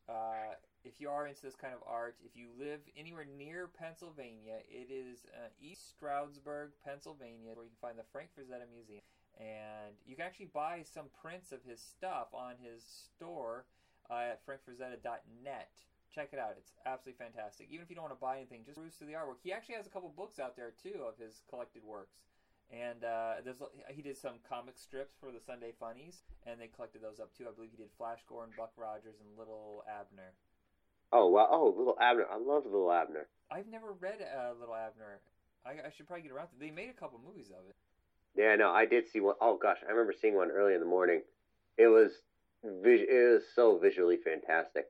uh, 0.08 0.56
if 0.84 1.02
you 1.02 1.10
are 1.10 1.28
into 1.28 1.42
this 1.42 1.56
kind 1.56 1.74
of 1.74 1.82
art, 1.88 2.16
if 2.24 2.36
you 2.36 2.50
live 2.58 2.80
anywhere 2.98 3.26
near 3.38 3.68
Pennsylvania, 3.68 4.62
it 4.70 4.92
is 4.92 5.26
uh, 5.34 5.50
East 5.60 5.90
Stroudsburg, 5.90 6.72
Pennsylvania, 6.84 7.54
where 7.54 7.66
you 7.66 7.72
can 7.72 7.90
find 7.90 7.98
the 7.98 8.06
Frank 8.12 8.30
Frazetta 8.38 8.70
Museum, 8.72 9.02
and 9.40 9.98
you 10.06 10.16
can 10.16 10.26
actually 10.26 10.50
buy 10.54 10.84
some 10.84 11.06
prints 11.22 11.52
of 11.52 11.60
his 11.68 11.82
stuff 11.82 12.28
on 12.34 12.54
his 12.62 12.84
store 12.86 13.66
uh, 14.10 14.38
at 14.38 14.46
frankfrazetta.net. 14.46 15.72
Check 16.16 16.30
it 16.32 16.40
out; 16.40 16.56
it's 16.58 16.72
absolutely 16.86 17.20
fantastic. 17.20 17.68
Even 17.70 17.84
if 17.84 17.90
you 17.90 17.96
don't 18.00 18.08
want 18.08 18.16
to 18.16 18.24
buy 18.24 18.38
anything, 18.38 18.64
just 18.64 18.80
peruse 18.80 18.96
through 18.96 19.12
the 19.12 19.20
artwork. 19.20 19.44
He 19.44 19.52
actually 19.52 19.76
has 19.76 19.86
a 19.86 19.90
couple 19.92 20.08
books 20.16 20.40
out 20.40 20.56
there 20.56 20.72
too 20.72 21.04
of 21.04 21.20
his 21.20 21.44
collected 21.52 21.84
works. 21.84 22.16
And 22.72 23.04
uh, 23.04 23.44
there's 23.44 23.62
he 23.92 24.02
did 24.02 24.18
some 24.18 24.40
comic 24.48 24.78
strips 24.78 25.14
for 25.20 25.30
the 25.30 25.44
Sunday 25.44 25.74
Funnies, 25.78 26.24
and 26.48 26.60
they 26.60 26.68
collected 26.68 27.04
those 27.04 27.20
up 27.20 27.36
too. 27.38 27.46
I 27.48 27.52
believe 27.52 27.72
he 27.72 27.78
did 27.78 27.92
Flash 27.98 28.20
Gordon, 28.28 28.56
Buck 28.58 28.72
Rogers, 28.78 29.20
and 29.20 29.38
Little 29.38 29.84
Abner. 29.92 30.32
Oh 31.12 31.28
wow! 31.28 31.48
Oh, 31.52 31.76
Little 31.78 31.98
Abner. 32.00 32.26
I 32.32 32.38
love 32.38 32.64
Little 32.66 32.92
Abner. 32.92 33.28
I've 33.52 33.68
never 33.68 33.92
read 33.92 34.24
uh, 34.24 34.54
Little 34.58 34.74
Abner. 34.74 35.20
I, 35.66 35.88
I 35.88 35.92
should 35.96 36.08
probably 36.08 36.24
get 36.24 36.32
around 36.32 36.48
to. 36.48 36.60
They 36.60 36.72
made 36.72 36.90
a 36.90 36.94
couple 36.94 37.20
movies 37.20 37.52
of 37.52 37.68
it. 37.70 37.76
Yeah, 38.36 38.56
no, 38.56 38.72
I 38.72 38.86
did 38.86 39.08
see 39.08 39.20
one. 39.20 39.36
Oh 39.42 39.60
gosh, 39.62 39.78
I 39.86 39.92
remember 39.92 40.14
seeing 40.14 40.36
one 40.36 40.50
early 40.50 40.74
in 40.74 40.80
the 40.80 40.86
morning. 40.86 41.22
It 41.78 41.88
was 41.88 42.12
vis- 42.64 43.08
it 43.08 43.34
was 43.34 43.44
so 43.54 43.78
visually 43.78 44.18
fantastic. 44.18 44.88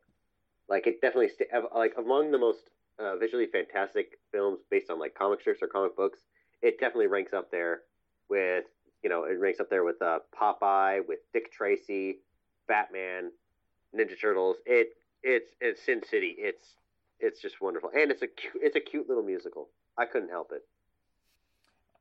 Like 0.69 0.87
it 0.87 1.01
definitely 1.01 1.29
st- 1.29 1.49
like 1.75 1.93
among 1.97 2.31
the 2.31 2.37
most 2.37 2.69
uh, 2.99 3.15
visually 3.17 3.47
fantastic 3.47 4.17
films 4.31 4.59
based 4.71 4.89
on 4.89 4.99
like 4.99 5.13
comic 5.15 5.41
strips 5.41 5.61
or 5.61 5.67
comic 5.67 5.95
books. 5.95 6.19
It 6.61 6.79
definitely 6.79 7.07
ranks 7.07 7.33
up 7.33 7.51
there 7.51 7.81
with 8.29 8.65
you 9.03 9.09
know 9.09 9.25
it 9.25 9.39
ranks 9.39 9.59
up 9.59 9.69
there 9.69 9.83
with 9.83 10.01
uh, 10.01 10.19
Popeye, 10.39 11.01
with 11.07 11.19
Dick 11.33 11.51
Tracy, 11.51 12.19
Batman, 12.67 13.31
Ninja 13.95 14.19
Turtles. 14.19 14.57
It 14.65 14.89
it's 15.23 15.51
it's 15.61 15.83
Sin 15.83 16.01
City. 16.09 16.35
It's 16.37 16.75
it's 17.19 17.41
just 17.41 17.61
wonderful, 17.61 17.91
and 17.95 18.11
it's 18.11 18.21
a 18.21 18.27
cu- 18.27 18.59
it's 18.61 18.75
a 18.75 18.79
cute 18.79 19.07
little 19.07 19.23
musical. 19.23 19.69
I 19.97 20.05
couldn't 20.05 20.29
help 20.29 20.51
it. 20.51 20.63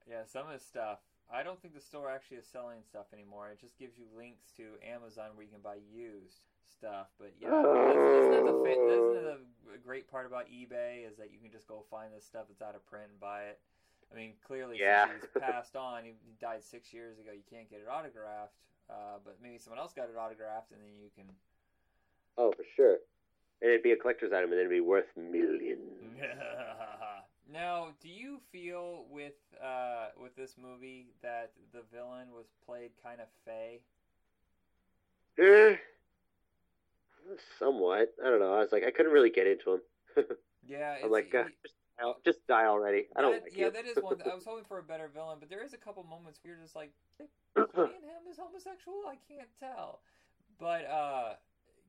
Yeah, 0.09 0.25
some 0.27 0.47
of 0.47 0.53
the 0.53 0.65
stuff. 0.65 0.99
I 1.33 1.43
don't 1.43 1.61
think 1.61 1.75
the 1.75 1.81
store 1.81 2.11
actually 2.11 2.37
is 2.39 2.47
selling 2.47 2.83
stuff 2.87 3.07
anymore. 3.13 3.49
It 3.51 3.61
just 3.61 3.79
gives 3.79 3.99
you 3.99 4.05
links 4.17 4.53
to 4.57 4.77
Amazon 4.87 5.31
where 5.35 5.45
you 5.45 5.51
can 5.51 5.61
buy 5.63 5.79
used 5.93 6.45
stuff. 6.69 7.09
But 7.19 7.33
yeah, 7.41 7.51
that's, 7.51 7.97
isn't 7.97 8.45
that 8.45 8.45
the, 8.45 8.65
isn't 8.71 9.25
that 9.25 9.39
the 9.73 9.79
great 9.83 10.11
part 10.11 10.27
about 10.27 10.47
eBay 10.49 11.09
is 11.09 11.17
that 11.17 11.33
you 11.33 11.39
can 11.41 11.51
just 11.51 11.67
go 11.67 11.85
find 11.91 12.13
this 12.15 12.25
stuff 12.25 12.45
that's 12.49 12.63
out 12.63 12.75
of 12.75 12.85
print 12.87 13.07
and 13.11 13.19
buy 13.21 13.45
it. 13.51 13.59
I 14.13 14.17
mean, 14.17 14.35
clearly, 14.47 14.79
Yeah. 14.79 15.09
since 15.09 15.25
he's 15.33 15.43
passed 15.43 15.75
on, 15.77 16.05
he 16.05 16.13
died 16.41 16.63
six 16.63 16.93
years 16.93 17.19
ago. 17.19 17.33
You 17.33 17.43
can't 17.51 17.69
get 17.71 17.81
it 17.81 17.89
autographed, 17.91 18.55
uh, 18.91 19.19
but 19.25 19.39
maybe 19.43 19.59
someone 19.59 19.81
else 19.81 19.93
got 19.93 20.09
it 20.09 20.17
autographed, 20.17 20.71
and 20.73 20.81
then 20.81 20.93
you 21.03 21.11
can. 21.17 21.25
Oh, 22.37 22.53
for 22.53 22.65
sure. 22.77 22.99
And 23.63 23.71
it'd 23.71 23.83
be 23.83 23.93
a 23.93 23.97
collector's 23.97 24.33
item, 24.33 24.53
and 24.53 24.53
then 24.53 24.67
it'd 24.67 24.71
be 24.71 24.81
worth 24.81 25.07
millions. 25.17 25.99
now, 27.55 27.89
do 28.03 28.09
you 28.09 28.39
feel 28.53 29.07
with 29.11 29.33
uh, 29.63 30.09
with 30.21 30.37
this 30.37 30.57
movie 30.61 31.07
that 31.23 31.53
the 31.73 31.81
villain 31.93 32.33
was 32.35 32.47
played 32.67 32.91
kind 33.03 33.21
of 33.21 33.29
fey? 33.45 33.81
Eh, 35.39 35.77
somewhat. 37.59 38.13
I 38.25 38.29
don't 38.29 38.41
know. 38.41 38.55
I 38.55 38.59
was 38.59 38.73
like, 38.73 38.85
I 38.85 38.91
couldn't 38.91 39.13
really 39.13 39.31
get 39.31 39.47
into 39.47 39.75
him. 39.75 39.81
Yeah, 40.67 40.97
I'm 41.05 41.11
like, 41.11 41.31
God, 41.31 41.49
just, 41.63 41.75
die- 42.01 42.13
just 42.25 42.47
die 42.47 42.65
already. 42.65 43.05
I 43.15 43.21
don't 43.21 43.33
that- 43.33 43.43
like 43.43 43.53
yeah, 43.55 43.67
you. 43.67 43.71
that 43.73 43.85
is 43.85 43.99
one. 44.03 44.17
I 44.25 44.35
was 44.35 44.45
hoping 44.49 44.65
for 44.65 44.79
a 44.79 44.83
better 44.83 45.09
villain, 45.13 45.37
but 45.39 45.51
there 45.51 45.63
is 45.63 45.75
a 45.75 45.77
couple 45.77 46.03
moments 46.05 46.41
where 46.43 46.55
you're 46.55 46.63
just 46.63 46.75
like, 46.75 46.91
"They 47.19 47.27
playing 47.55 47.69
him 47.77 48.25
as 48.31 48.39
homosexual? 48.39 48.97
I 49.07 49.17
can't 49.31 49.51
tell. 49.61 50.01
But 50.59 50.87
uh, 50.87 51.35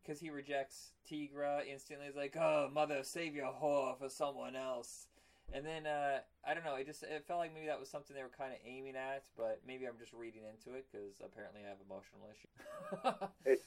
because 0.04 0.20
he 0.20 0.30
rejects 0.30 0.92
Teegra 1.10 1.66
instantly, 1.66 2.08
he's 2.08 2.18
like, 2.18 2.36
"Oh, 2.36 2.70
mother, 2.74 3.00
save 3.04 3.34
your 3.34 3.54
whore 3.54 3.98
for 3.98 4.10
someone 4.10 4.58
else." 4.58 5.08
And 5.54 5.66
then 5.66 5.86
uh, 5.86 6.20
I 6.46 6.54
don't 6.54 6.66
know. 6.66 6.76
It 6.76 6.86
just 6.86 7.04
it 7.04 7.24
felt 7.28 7.40
like 7.40 7.54
maybe 7.54 7.68
that 7.68 7.80
was 7.80 7.90
something 7.90 8.16
they 8.16 8.24
were 8.24 8.30
kind 8.38 8.52
of 8.52 8.60
aiming 8.66 8.96
at, 8.96 9.24
but 9.38 9.62
maybe 9.66 9.86
I'm 9.86 9.98
just 10.00 10.14
reading 10.14 10.42
into 10.44 10.78
it 10.78 10.86
because 10.92 11.22
apparently 11.24 11.62
I 11.66 11.70
have 11.70 11.78
emotional 11.86 12.28
issues. 12.30 13.60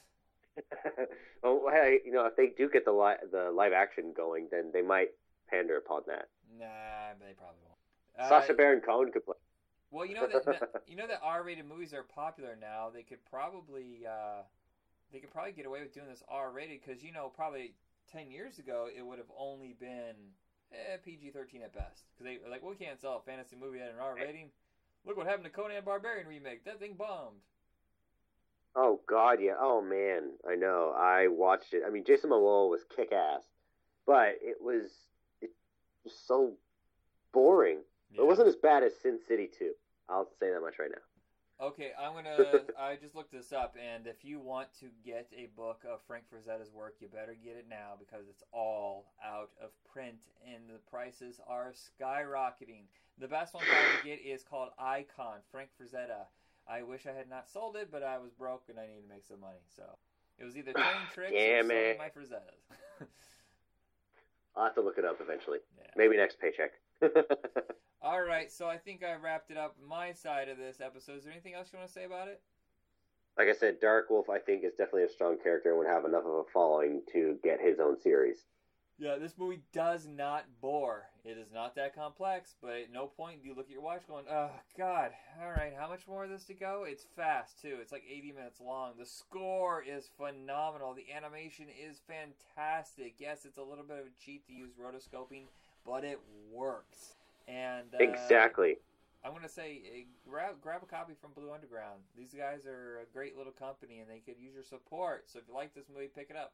oh, 1.43 1.71
hey, 1.73 2.01
you 2.05 2.13
know, 2.13 2.27
if 2.27 2.37
they 2.37 2.49
do 2.49 2.69
get 2.69 2.85
the 2.85 2.93
li- 2.93 3.23
the 3.31 3.51
live 3.51 3.73
action 3.73 4.13
going, 4.17 4.49
then 4.51 4.71
they 4.73 4.83
might 4.83 5.09
pander 5.49 5.77
upon 5.77 6.03
that. 6.09 6.29
nah, 6.59 7.15
they 7.21 7.33
probably 7.35 7.61
won't. 7.65 7.79
Uh, 8.19 8.29
Sacha 8.29 8.55
Baron 8.55 8.81
Cohen 8.81 9.13
could 9.13 9.25
play. 9.25 9.37
Well, 9.91 10.05
you 10.05 10.15
know 10.15 10.27
that 10.27 10.45
that- 10.47 10.83
you 10.87 10.97
know 10.97 11.07
that 11.07 11.21
R-rated 11.23 11.65
movies 11.67 11.95
are 11.95 12.03
popular 12.03 12.57
now. 12.61 12.91
They 12.93 13.03
could 13.03 13.25
probably 13.25 14.05
uh, 14.07 14.43
they 15.13 15.21
could 15.21 15.31
probably 15.31 15.53
get 15.53 15.65
away 15.67 15.81
with 15.81 15.95
doing 15.95 16.09
this 16.09 16.23
R-rated 16.29 16.81
because 16.85 17.03
you 17.03 17.13
know 17.13 17.31
probably 17.35 17.73
ten 18.13 18.31
years 18.31 18.59
ago 18.59 18.89
it 18.95 19.07
would 19.07 19.19
have 19.19 19.31
only 19.39 19.75
been 19.79 20.35
eh, 20.73 20.97
PG-13 21.05 21.65
at 21.65 21.75
best 21.75 22.05
because 22.13 22.25
they 22.25 22.39
were 22.43 22.51
like, 22.51 22.63
well, 22.63 22.71
we 22.71 22.85
can't 22.85 23.01
sell 23.01 23.23
a 23.23 23.31
fantasy 23.31 23.57
movie 23.57 23.81
at 23.81 23.91
an 23.91 24.01
R 24.01 24.15
rating. 24.17 24.51
Look 25.07 25.17
what 25.17 25.27
happened 25.27 25.45
to 25.45 25.51
Conan 25.51 25.85
Barbarian 25.85 26.27
remake. 26.27 26.65
That 26.65 26.81
thing 26.81 26.95
bombed. 26.95 27.41
Oh 28.77 29.01
God, 29.09 29.39
yeah. 29.41 29.55
Oh 29.59 29.81
man, 29.81 30.33
I 30.49 30.55
know. 30.55 30.95
I 30.97 31.29
watched 31.29 31.73
it. 31.73 31.83
I 31.87 31.91
mean, 31.91 32.05
Jason 32.05 32.31
Momoa 32.31 32.69
was 32.71 32.81
kick 32.95 33.13
ass, 33.13 33.43
but 34.07 34.37
it 34.43 34.59
was 34.61 34.91
it 35.41 35.51
was 36.05 36.13
so 36.27 36.53
boring. 37.33 37.79
It 38.15 38.27
wasn't 38.27 38.49
as 38.49 38.57
bad 38.57 38.83
as 38.83 38.93
Sin 39.03 39.19
City 39.29 39.49
2. 39.59 39.73
I'll 40.09 40.29
say 40.41 40.51
that 40.51 40.61
much 40.61 40.79
right 40.79 40.91
now. 40.91 41.03
Okay, 41.61 41.91
I'm 41.99 42.15
gonna. 42.15 42.63
I 42.79 42.95
just 42.97 43.17
looked 43.17 43.33
this 43.33 43.53
up, 43.53 43.77
and 43.77 44.07
if 44.07 44.25
you 44.25 44.39
want 44.39 44.69
to 44.81 44.87
get 45.05 45.29
a 45.37 45.47
book 45.57 45.83
of 45.91 46.01
Frank 46.07 46.25
Frazetta's 46.31 46.73
work, 46.73 46.97
you 47.01 47.09
better 47.09 47.35
get 47.35 47.57
it 47.57 47.67
now 47.69 47.95
because 47.99 48.29
it's 48.29 48.45
all 48.53 49.13
out 49.25 49.51
of 49.61 49.71
print, 49.93 50.23
and 50.47 50.69
the 50.69 50.79
prices 50.89 51.41
are 51.49 51.73
skyrocketing. 51.73 52.85
The 53.19 53.27
best 53.27 53.55
one 53.55 53.65
to 53.65 54.09
get 54.09 54.21
is 54.21 54.45
called 54.45 54.71
Icon, 54.79 55.39
Frank 55.51 55.71
Frazetta. 55.81 56.27
I 56.69 56.83
wish 56.83 57.07
I 57.07 57.13
had 57.13 57.29
not 57.29 57.51
sold 57.51 57.75
it, 57.77 57.89
but 57.91 58.05
I 58.05 58.19
was 58.19 58.33
broke 58.33 58.65
and 58.69 58.79
I 58.79 58.87
needed 58.87 59.03
to 59.03 59.09
make 59.09 59.25
some 59.25 59.41
money, 59.41 59.65
so 59.75 59.83
it 60.39 60.45
was 60.45 60.57
either 60.57 60.73
turning 60.77 61.09
tricks 61.13 61.33
Damn 61.33 61.65
or 61.65 61.69
selling 61.69 61.85
it. 61.85 61.99
my 61.99 62.09
Frazettas. 62.09 62.63
I'll 64.57 64.65
have 64.65 64.75
to 64.75 64.81
look 64.83 64.99
it 64.99 65.05
up 65.05 65.19
eventually. 65.21 65.59
yeah. 65.77 65.91
Maybe 65.97 66.17
next 66.17 66.39
paycheck. 66.41 66.73
All 68.01 68.23
right, 68.23 68.51
so 68.51 68.69
I 68.69 68.77
think 68.77 69.03
I 69.03 69.15
wrapped 69.15 69.51
it 69.51 69.57
up. 69.57 69.77
My 69.87 70.13
side 70.13 70.49
of 70.49 70.57
this 70.57 70.81
episode. 70.81 71.19
Is 71.19 71.25
there 71.25 71.33
anything 71.33 71.55
else 71.55 71.69
you 71.73 71.79
want 71.79 71.89
to 71.89 71.95
say 71.95 72.05
about 72.05 72.29
it? 72.29 72.41
like 73.39 73.49
I 73.49 73.53
said, 73.53 73.81
Dark 73.81 74.11
Wolf, 74.11 74.29
I 74.29 74.41
think, 74.41 74.65
is 74.65 74.73
definitely 74.73 75.05
a 75.05 75.09
strong 75.09 75.39
character 75.41 75.71
and 75.71 75.79
would 75.79 75.87
have 75.87 76.05
enough 76.05 76.25
of 76.27 76.33
a 76.33 76.43
following 76.53 77.03
to 77.13 77.39
get 77.45 77.61
his 77.61 77.79
own 77.79 77.99
series. 78.01 78.39
Yeah, 78.99 79.15
this 79.17 79.39
movie 79.39 79.61
does 79.73 80.09
not 80.09 80.47
bore. 80.61 81.07
It 81.25 81.39
is 81.39 81.53
not 81.55 81.77
that 81.77 81.95
complex, 81.95 82.57
but 82.61 82.73
at 82.73 82.93
no 82.93 83.07
point 83.07 83.41
do 83.41 83.49
you 83.49 83.55
look 83.55 83.67
at 83.67 83.71
your 83.71 83.81
watch 83.81 84.03
going, 84.09 84.25
oh, 84.29 84.51
God, 84.77 85.13
all 85.41 85.51
right, 85.51 85.73
how 85.79 85.89
much 85.89 86.09
more 86.09 86.25
of 86.25 86.31
this 86.31 86.43
to 86.47 86.55
go? 86.55 86.85
It's 86.85 87.07
fast, 87.15 87.63
too. 87.63 87.77
It's 87.81 87.93
like 87.93 88.03
80 88.11 88.33
minutes 88.33 88.61
long. 88.61 88.95
The 88.99 89.07
score 89.07 89.85
is 89.85 90.11
phenomenal. 90.17 90.95
The 90.95 91.13
animation 91.15 91.67
is 91.69 92.01
fantastic. 92.09 93.15
Yes, 93.19 93.45
it's 93.45 93.59
a 93.59 93.63
little 93.63 93.85
bit 93.85 94.01
of 94.01 94.07
a 94.07 94.25
cheat 94.25 94.45
to 94.49 94.53
use 94.53 94.73
rotoscoping, 94.73 95.45
but 95.87 96.03
it 96.03 96.19
works. 96.53 97.18
And 97.49 97.95
uh, 97.95 97.99
exactly. 98.05 98.77
I'm 99.25 99.33
gonna 99.33 99.49
say 99.49 99.81
uh, 99.85 100.31
grab 100.31 100.61
grab 100.61 100.83
a 100.83 100.87
copy 100.87 101.15
from 101.21 101.33
Blue 101.33 101.53
Underground. 101.53 102.01
These 102.17 102.35
guys 102.35 102.67
are 102.67 103.01
a 103.01 103.13
great 103.13 103.37
little 103.37 103.53
company, 103.53 103.99
and 103.99 104.09
they 104.09 104.21
could 104.21 104.39
use 104.41 104.55
your 104.55 104.63
support. 104.63 105.25
So 105.27 105.39
if 105.39 105.47
you 105.49 105.55
like 105.55 105.75
this 105.75 105.87
movie, 105.93 106.09
pick 106.15 106.29
it 106.31 106.37
up. 106.37 106.53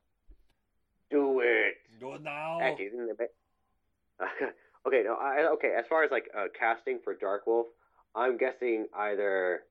Do 1.11 1.41
it. 1.41 1.75
Do 2.01 2.15
it 2.15 2.23
now. 2.23 2.61
Actually, 2.63 2.87
isn't 2.87 3.11
it 3.11 3.19
ba- 3.19 4.25
okay, 4.87 5.03
no, 5.05 5.15
I, 5.21 5.49
okay. 5.55 5.75
As 5.79 5.85
far 5.89 6.05
as 6.05 6.11
like 6.11 6.31
uh, 6.37 6.45
casting 6.59 7.01
for 7.05 7.15
Dark 7.15 7.47
Wolf, 7.47 7.67
I'm 8.15 8.39
guessing 8.39 8.87
either 8.97 9.65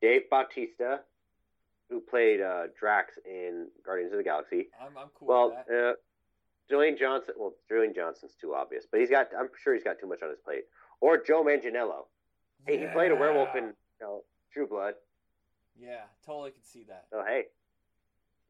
Dave 0.00 0.22
Bautista, 0.30 1.00
who 1.90 2.00
played 2.00 2.40
uh, 2.40 2.68
Drax 2.78 3.14
in 3.26 3.66
Guardians 3.84 4.12
of 4.12 4.18
the 4.18 4.24
Galaxy. 4.24 4.68
I'm 4.80 4.96
I'm 4.96 5.08
cool 5.18 5.28
Well, 5.28 5.48
with 5.50 5.66
that. 5.68 5.88
uh, 5.90 5.92
Dwayne 6.70 6.98
Johnson. 6.98 7.34
Well, 7.38 7.54
Dwayne 7.70 7.94
Johnson's 7.94 8.34
too 8.40 8.54
obvious, 8.54 8.84
but 8.90 9.00
he's 9.00 9.10
got. 9.10 9.28
I'm 9.38 9.48
sure 9.62 9.74
he's 9.74 9.84
got 9.84 9.98
too 9.98 10.06
much 10.06 10.22
on 10.22 10.30
his 10.30 10.38
plate. 10.38 10.64
Or 11.00 11.16
Joe 11.16 11.44
Manganiello. 11.44 12.06
Hey, 12.66 12.78
he 12.78 12.86
played 12.86 13.12
a 13.12 13.16
werewolf 13.16 13.54
in 13.56 13.64
you 13.64 13.72
know, 14.00 14.22
True 14.52 14.66
Blood. 14.66 14.94
Yeah, 15.80 16.02
totally 16.26 16.50
could 16.50 16.66
see 16.66 16.84
that. 16.84 17.06
Oh 17.12 17.24
hey, 17.24 17.44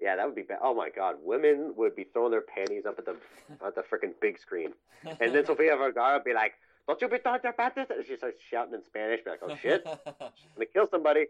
yeah, 0.00 0.16
that 0.16 0.26
would 0.26 0.34
be 0.34 0.42
bad. 0.42 0.58
Oh 0.62 0.74
my 0.74 0.88
God, 0.90 1.16
women 1.22 1.74
would 1.76 1.94
be 1.94 2.04
throwing 2.04 2.30
their 2.30 2.40
panties 2.40 2.86
up 2.86 2.98
at 2.98 3.04
the 3.04 3.16
at 3.64 3.74
the 3.74 3.82
freaking 3.82 4.12
big 4.20 4.38
screen, 4.38 4.72
and 5.04 5.34
then 5.34 5.44
Sofia 5.46 5.76
Vergara 5.76 6.14
would 6.14 6.24
be 6.24 6.34
like, 6.34 6.54
"Don't 6.86 7.00
you 7.00 7.08
be 7.08 7.18
talking 7.18 7.50
about 7.50 7.74
this?" 7.74 7.88
And 7.90 8.04
she 8.06 8.16
starts 8.16 8.40
shouting 8.50 8.74
in 8.74 8.82
Spanish, 8.82 9.22
be 9.22 9.30
like, 9.30 9.40
"Oh 9.42 9.54
shit, 9.56 9.82
I'm 9.86 9.98
gonna 10.54 10.66
kill 10.72 10.88
somebody! 10.88 11.26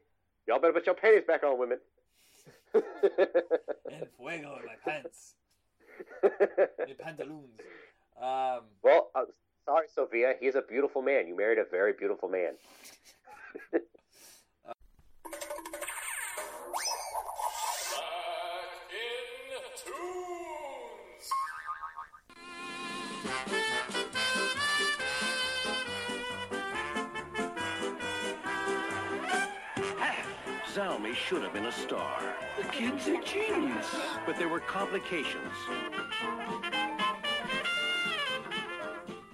Y'all 0.46 0.60
better 0.60 0.72
put 0.72 0.86
your 0.86 0.94
panties 0.94 1.24
back 1.26 1.42
on, 1.42 1.58
women." 1.58 1.78
and 2.74 2.82
fuego 4.16 4.58
in 4.60 4.66
my 4.66 4.76
pants, 4.84 5.34
pantaloons. 6.98 7.60
Um, 8.20 8.60
well, 8.82 9.10
uh, 9.14 9.24
sorry, 9.64 9.86
Sofia. 9.94 10.34
He's 10.40 10.54
a 10.54 10.62
beautiful 10.62 11.02
man. 11.02 11.28
You 11.28 11.36
married 11.36 11.58
a 11.58 11.64
very 11.64 11.92
beautiful 11.92 12.28
man. 12.28 12.54
Back 13.72 14.74
in 18.92 19.62
tunes. 23.92 23.97
Zalmy 30.78 31.12
should 31.12 31.42
have 31.42 31.52
been 31.52 31.66
a 31.66 31.72
star. 31.72 32.36
The 32.56 32.62
kid's 32.68 33.08
a 33.08 33.20
genius. 33.24 33.96
But 34.24 34.36
there 34.38 34.48
were 34.48 34.60
complications. 34.60 35.52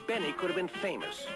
Benny 0.07 0.33
could 0.33 0.47
have 0.47 0.57
been 0.57 0.69
famous, 0.69 1.27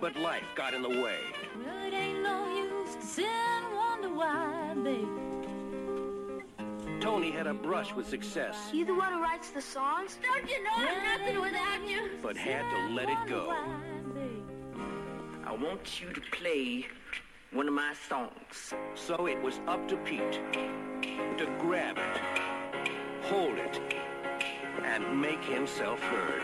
but 0.00 0.16
life 0.16 0.42
got 0.56 0.74
in 0.74 0.82
the 0.82 0.88
way. 0.88 1.20
Well, 1.64 1.86
it 1.86 1.94
ain't 1.94 2.20
no 2.20 2.52
use 2.52 2.96
to 2.96 3.06
sit 3.06 3.26
and 3.26 3.76
wonder 3.76 4.08
why, 4.08 4.74
babe. 4.82 5.06
Tony 7.00 7.30
had 7.30 7.46
a 7.46 7.54
brush 7.54 7.94
with 7.94 8.08
success, 8.08 8.56
You 8.72 8.84
the 8.84 8.96
one 8.96 9.12
who 9.12 9.22
writes 9.22 9.50
the 9.50 9.62
songs? 9.62 10.18
Don't 10.20 10.50
you 10.50 10.64
know 10.64 10.70
I'm 10.74 11.20
nothing 11.20 11.40
without 11.40 11.88
you? 11.88 12.10
but 12.20 12.36
had 12.36 12.68
to 12.74 12.92
let 12.92 13.08
it 13.08 13.18
go. 13.28 13.54
I 15.46 15.52
want 15.52 16.00
you 16.00 16.12
to 16.12 16.20
play 16.32 16.88
one 17.54 17.68
of 17.68 17.74
my 17.74 17.94
songs. 18.08 18.74
So 18.96 19.26
it 19.26 19.40
was 19.40 19.60
up 19.68 19.86
to 19.88 19.96
Pete 19.98 20.40
to 21.38 21.46
grab 21.60 21.96
it, 21.96 22.20
hold 23.22 23.56
it, 23.58 23.80
and 24.82 25.20
make 25.20 25.42
himself 25.44 26.00
heard. 26.00 26.42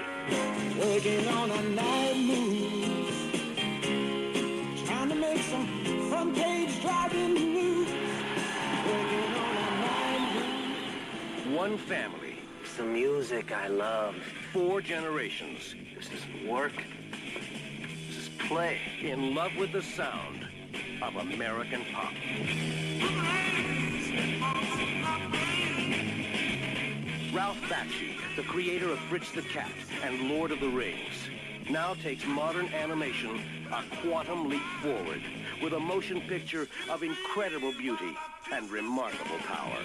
Working 0.79 1.27
on 1.29 1.51
a 1.51 1.63
night 1.71 2.17
move. 2.17 3.11
Trying 4.87 5.09
to 5.09 5.15
make 5.17 5.43
some 5.43 5.67
front 6.09 6.37
page 6.37 6.81
driving 6.81 7.35
news. 7.35 7.89
Working 8.87 9.35
on 9.35 9.57
a 9.57 9.71
night 9.81 10.35
move. 10.35 11.57
One 11.57 11.77
family, 11.77 12.39
It's 12.63 12.77
the 12.77 12.85
music 12.85 13.51
I 13.51 13.67
love. 13.67 14.15
four 14.53 14.81
generations, 14.81 15.75
This 15.97 16.09
is 16.13 16.49
work. 16.49 16.85
This 18.07 18.17
is 18.17 18.29
play. 18.39 18.79
in 19.03 19.35
love 19.35 19.57
with 19.57 19.73
the 19.73 19.83
sound 19.83 20.40
of 21.03 21.17
American 21.17 21.85
pop. 21.93 22.13
Ralph 27.33 27.61
Bakshi, 27.69 28.17
the 28.37 28.43
creator 28.43 28.91
of 28.91 28.99
Fritz 29.01 29.31
the 29.33 29.43
Cat 29.43 29.71
and 30.03 30.29
Lord 30.29 30.51
of 30.51 30.61
the 30.61 30.69
Rings, 30.69 31.15
now 31.71 31.95
takes 31.95 32.27
modern 32.27 32.67
animation 32.69 33.41
a 33.73 33.83
quantum 34.03 34.49
leap 34.49 34.63
forward 34.83 35.23
with 35.63 35.73
a 35.73 35.81
motion 35.81 36.21
picture 36.23 36.67
of 36.91 37.03
incredible 37.03 37.73
beauty 37.73 38.17
and 38.53 38.71
remarkable 38.71 39.39
power. 39.47 39.79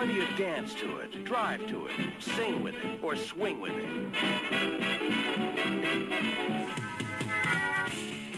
Whether 0.00 0.12
you 0.12 0.26
dance 0.38 0.72
to 0.76 0.96
it, 1.00 1.24
drive 1.26 1.66
to 1.68 1.84
it, 1.84 1.92
sing 2.20 2.62
with 2.62 2.74
it, 2.74 3.00
or 3.02 3.16
swing 3.16 3.60
with 3.60 3.72
it. 3.74 4.14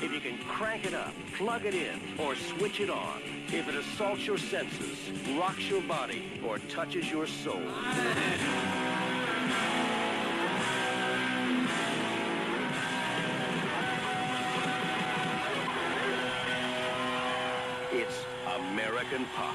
If 0.03 0.13
you 0.13 0.19
can 0.19 0.39
crank 0.39 0.87
it 0.87 0.93
up, 0.93 1.15
plug 1.37 1.65
it 1.65 1.75
in, 1.75 2.01
or 2.19 2.35
switch 2.35 2.81
it 2.81 2.91
on. 2.91 3.23
If 3.47 3.69
it 3.69 3.77
assaults 3.77 4.27
your 4.27 4.39
senses, 4.39 4.99
rocks 5.39 5.71
your 5.71 5.83
body, 5.83 6.25
or 6.45 6.59
touches 6.69 7.09
your 7.09 7.29
soul. 7.29 7.63
It's 17.93 18.25
American 18.53 19.27
Pop. 19.37 19.55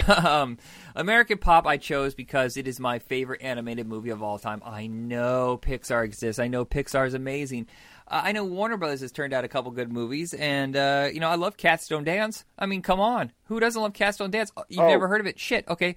um, 0.08 0.58
American 0.94 1.38
Pop 1.38 1.66
I 1.66 1.76
chose 1.76 2.14
because 2.14 2.56
it 2.56 2.66
is 2.68 2.78
my 2.80 2.98
favorite 2.98 3.42
animated 3.42 3.86
movie 3.86 4.10
of 4.10 4.22
all 4.22 4.38
time. 4.38 4.62
I 4.64 4.86
know 4.86 5.58
Pixar 5.62 6.04
exists. 6.04 6.38
I 6.38 6.48
know 6.48 6.64
Pixar 6.64 7.06
is 7.06 7.14
amazing. 7.14 7.66
Uh, 8.06 8.22
I 8.24 8.32
know 8.32 8.44
Warner 8.44 8.76
Brothers 8.78 9.00
has 9.02 9.12
turned 9.12 9.32
out 9.34 9.44
a 9.44 9.48
couple 9.48 9.70
good 9.70 9.92
movies, 9.92 10.32
and 10.34 10.74
uh, 10.76 11.08
you 11.12 11.20
know 11.20 11.28
I 11.28 11.34
love 11.34 11.56
Cats 11.56 11.88
Don't 11.88 12.04
Dance. 12.04 12.44
I 12.58 12.66
mean, 12.66 12.80
come 12.82 13.00
on, 13.00 13.32
who 13.44 13.60
doesn't 13.60 13.80
love 13.80 13.92
Cats 13.92 14.16
Don't 14.18 14.30
Dance? 14.30 14.50
You've 14.68 14.80
Oh. 14.80 14.88
never 14.88 15.08
heard 15.08 15.20
of 15.20 15.26
it? 15.26 15.38
Shit. 15.38 15.66
Okay. 15.68 15.94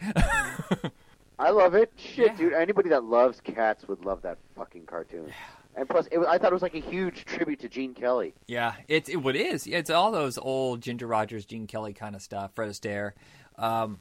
I 1.39 1.49
love 1.49 1.73
it. 1.73 1.91
Shit, 1.95 2.37
dude. 2.37 2.53
Anybody 2.53 2.89
that 2.89 3.03
loves 3.03 3.41
cats 3.41 3.87
would 3.87 4.05
love 4.05 4.21
that 4.21 4.37
fucking 4.55 4.85
cartoon. 4.85 5.31
And 5.75 5.87
plus, 5.89 6.05
it, 6.11 6.17
was- 6.17 6.27
I 6.27 6.37
thought 6.37 6.51
it 6.51 6.53
was 6.53 6.61
like 6.61 6.75
a 6.75 6.79
huge 6.81 7.25
tribute 7.25 7.61
to 7.61 7.69
Gene 7.69 7.93
Kelly. 7.95 8.33
Yeah, 8.45 8.73
it's 8.87 9.09
it, 9.09 9.15
what 9.15 9.35
it 9.35 9.45
is. 9.47 9.65
It's 9.65 9.89
all 9.89 10.11
those 10.11 10.37
old 10.37 10.81
Ginger 10.81 11.07
Rogers, 11.07 11.45
Gene 11.45 11.65
Kelly 11.65 11.93
kind 11.93 12.15
of 12.15 12.21
stuff. 12.21 12.51
Fred 12.53 12.69
Astaire. 12.69 13.13
Um, 13.61 13.99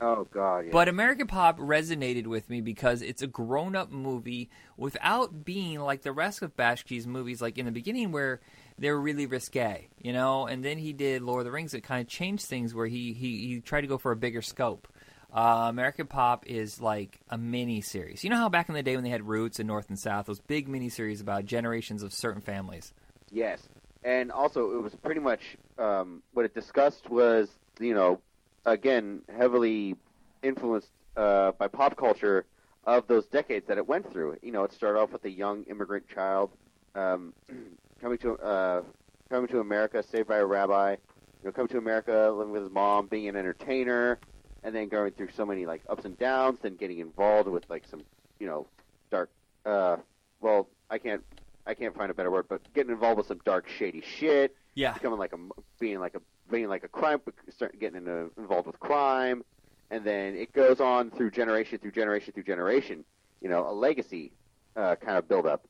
Oh 0.00 0.26
God, 0.30 0.66
yeah. 0.66 0.70
But 0.72 0.88
American 0.88 1.26
Pop 1.26 1.58
resonated 1.58 2.26
with 2.26 2.48
me 2.48 2.60
because 2.60 3.02
it's 3.02 3.22
a 3.22 3.26
grown-up 3.26 3.90
movie 3.90 4.48
without 4.76 5.44
being 5.44 5.80
like 5.80 6.02
the 6.02 6.12
rest 6.12 6.42
of 6.42 6.56
Bashki's 6.56 7.06
movies. 7.06 7.42
Like 7.42 7.58
in 7.58 7.66
the 7.66 7.72
beginning, 7.72 8.12
where 8.12 8.40
they 8.78 8.90
were 8.90 9.00
really 9.00 9.26
risque, 9.26 9.88
you 10.00 10.12
know, 10.12 10.46
and 10.46 10.64
then 10.64 10.78
he 10.78 10.92
did 10.92 11.22
Lord 11.22 11.40
of 11.40 11.44
the 11.46 11.50
Rings. 11.50 11.74
It 11.74 11.82
kind 11.82 12.00
of 12.00 12.08
changed 12.08 12.46
things 12.46 12.74
where 12.74 12.86
he 12.86 13.12
he, 13.12 13.48
he 13.48 13.60
tried 13.60 13.82
to 13.82 13.86
go 13.86 13.98
for 13.98 14.12
a 14.12 14.16
bigger 14.16 14.42
scope. 14.42 14.88
Uh, 15.32 15.66
American 15.68 16.06
Pop 16.06 16.46
is 16.46 16.80
like 16.80 17.18
a 17.30 17.38
mini 17.38 17.80
series. 17.80 18.22
You 18.22 18.30
know 18.30 18.36
how 18.36 18.48
back 18.48 18.68
in 18.68 18.74
the 18.74 18.82
day 18.82 18.94
when 18.94 19.04
they 19.04 19.10
had 19.10 19.26
Roots 19.26 19.58
and 19.58 19.66
North 19.66 19.88
and 19.88 19.98
South, 19.98 20.26
those 20.26 20.40
big 20.40 20.68
mini 20.68 20.90
series 20.90 21.20
about 21.20 21.46
generations 21.46 22.02
of 22.02 22.12
certain 22.12 22.42
families. 22.42 22.92
Yes, 23.30 23.66
and 24.04 24.30
also 24.30 24.72
it 24.72 24.82
was 24.82 24.94
pretty 24.94 25.20
much 25.20 25.40
um, 25.78 26.22
what 26.34 26.44
it 26.44 26.54
discussed 26.54 27.08
was 27.10 27.48
you 27.80 27.94
know 27.94 28.20
again 28.64 29.22
heavily 29.36 29.96
influenced 30.42 30.90
uh, 31.16 31.52
by 31.52 31.68
pop 31.68 31.96
culture 31.96 32.46
of 32.84 33.06
those 33.06 33.26
decades 33.26 33.66
that 33.68 33.78
it 33.78 33.86
went 33.86 34.10
through. 34.12 34.36
You 34.42 34.52
know, 34.52 34.64
it 34.64 34.72
started 34.72 34.98
off 34.98 35.12
with 35.12 35.24
a 35.24 35.30
young 35.30 35.64
immigrant 35.64 36.08
child 36.08 36.50
um, 36.94 37.32
coming 38.00 38.18
to 38.18 38.34
uh, 38.38 38.82
coming 39.30 39.48
to 39.48 39.60
America, 39.60 40.02
saved 40.02 40.28
by 40.28 40.38
a 40.38 40.46
rabbi. 40.46 40.96
You 41.42 41.48
know, 41.48 41.52
coming 41.52 41.68
to 41.68 41.78
America, 41.78 42.32
living 42.36 42.52
with 42.52 42.62
his 42.62 42.72
mom, 42.72 43.06
being 43.06 43.28
an 43.28 43.36
entertainer, 43.36 44.18
and 44.62 44.74
then 44.74 44.88
going 44.88 45.12
through 45.12 45.30
so 45.36 45.44
many 45.44 45.66
like 45.66 45.82
ups 45.88 46.04
and 46.04 46.18
downs, 46.18 46.58
then 46.62 46.76
getting 46.76 46.98
involved 46.98 47.48
with 47.48 47.68
like 47.68 47.84
some 47.90 48.02
you 48.38 48.46
know 48.46 48.66
dark. 49.10 49.30
Uh, 49.64 49.96
well, 50.40 50.68
I 50.90 50.98
can't 50.98 51.22
I 51.66 51.74
can't 51.74 51.94
find 51.96 52.10
a 52.10 52.14
better 52.14 52.30
word, 52.30 52.46
but 52.48 52.60
getting 52.74 52.92
involved 52.92 53.18
with 53.18 53.26
some 53.26 53.40
dark, 53.44 53.68
shady 53.68 54.02
shit. 54.02 54.56
Yeah. 54.74 54.94
Becoming 54.94 55.18
like 55.18 55.32
a 55.32 55.38
being 55.78 56.00
like 56.00 56.14
a 56.14 56.20
being 56.50 56.68
like 56.68 56.84
a 56.84 56.88
crime, 56.88 57.20
start 57.50 57.78
getting 57.78 57.98
into, 57.98 58.30
involved 58.36 58.66
with 58.66 58.78
crime, 58.80 59.44
and 59.90 60.04
then 60.04 60.34
it 60.34 60.52
goes 60.52 60.80
on 60.80 61.10
through 61.10 61.30
generation 61.30 61.78
through 61.78 61.92
generation 61.92 62.32
through 62.32 62.44
generation. 62.44 63.04
You 63.40 63.48
know, 63.48 63.68
a 63.68 63.72
legacy 63.72 64.32
uh, 64.76 64.96
kind 64.96 65.18
of 65.18 65.28
build 65.28 65.46
up. 65.46 65.66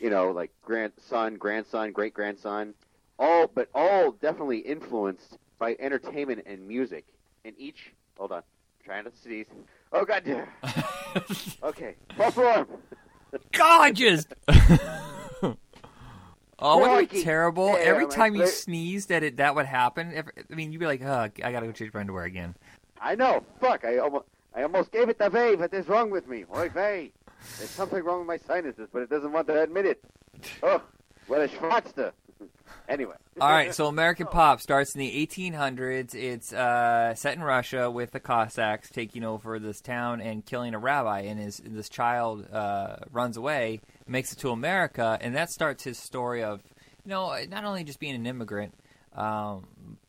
You 0.00 0.10
know, 0.10 0.30
like 0.30 0.50
grandson, 0.62 1.36
grandson, 1.36 1.92
great 1.92 2.12
grandson, 2.12 2.74
all 3.18 3.46
but 3.46 3.68
all 3.74 4.12
definitely 4.12 4.58
influenced 4.58 5.38
by 5.58 5.76
entertainment 5.78 6.44
and 6.46 6.66
music. 6.68 7.06
And 7.44 7.54
each, 7.58 7.92
hold 8.18 8.32
on, 8.32 8.42
trying 8.84 9.04
to 9.04 9.12
sneeze. 9.22 9.46
Oh 9.92 10.04
god, 10.04 10.22
yeah. 10.26 10.44
okay, 11.62 11.94
false 12.16 12.36
alarm. 12.36 12.68
Gorgeous. 13.52 14.26
Oh, 16.58 16.78
wouldn't 16.78 17.10
be 17.10 17.22
terrible? 17.22 17.68
Yeah, 17.68 17.84
Every 17.84 18.06
man. 18.06 18.10
time 18.10 18.34
you 18.34 18.46
sneezed, 18.46 19.10
that 19.10 19.22
it 19.22 19.36
that 19.36 19.54
would 19.54 19.66
happen. 19.66 20.12
If, 20.12 20.26
I 20.50 20.54
mean, 20.54 20.72
you'd 20.72 20.78
be 20.78 20.86
like, 20.86 21.02
"Oh, 21.02 21.28
I 21.44 21.52
gotta 21.52 21.66
go 21.66 21.72
change 21.72 21.92
my 21.92 22.00
underwear 22.00 22.24
again." 22.24 22.54
I 23.00 23.14
know. 23.14 23.44
Fuck. 23.60 23.84
I 23.84 23.98
almost, 23.98 24.24
I 24.54 24.62
almost 24.62 24.90
gave 24.90 25.08
it 25.10 25.18
the 25.18 25.28
vey. 25.28 25.54
What 25.54 25.74
is 25.74 25.86
wrong 25.86 26.10
with 26.10 26.26
me? 26.28 26.44
Oy 26.54 26.70
vey. 26.70 27.12
There's 27.58 27.70
something 27.70 28.02
wrong 28.02 28.20
with 28.20 28.28
my 28.28 28.38
sinuses, 28.38 28.88
but 28.92 29.02
it 29.02 29.10
doesn't 29.10 29.32
want 29.32 29.46
to 29.48 29.62
admit 29.62 29.84
it. 29.84 30.02
Oh, 30.62 30.80
what 31.26 31.42
a 31.42 31.48
schwatzte. 31.48 32.12
Anyway. 32.88 33.14
All 33.40 33.48
right, 33.48 33.74
so 33.74 33.86
American 33.86 34.26
Pop 34.30 34.60
starts 34.60 34.94
in 34.94 35.00
the 35.00 35.26
1800s. 35.26 36.14
It's 36.14 36.52
uh, 36.52 37.14
set 37.14 37.34
in 37.34 37.42
Russia 37.42 37.90
with 37.90 38.12
the 38.12 38.20
Cossacks 38.20 38.90
taking 38.90 39.24
over 39.24 39.58
this 39.58 39.80
town 39.80 40.20
and 40.20 40.44
killing 40.46 40.72
a 40.74 40.78
rabbi, 40.78 41.20
and 41.22 41.38
his 41.40 41.60
this 41.64 41.88
child 41.88 42.46
uh, 42.52 42.96
runs 43.10 43.36
away, 43.36 43.80
makes 44.06 44.32
it 44.32 44.38
to 44.40 44.50
America, 44.50 45.18
and 45.20 45.34
that 45.36 45.50
starts 45.50 45.84
his 45.84 45.98
story 45.98 46.42
of 46.42 46.62
you 47.04 47.10
know 47.10 47.36
not 47.48 47.64
only 47.64 47.84
just 47.84 47.98
being 48.00 48.14
an 48.14 48.26
immigrant, 48.26 48.74
um, 49.14 49.66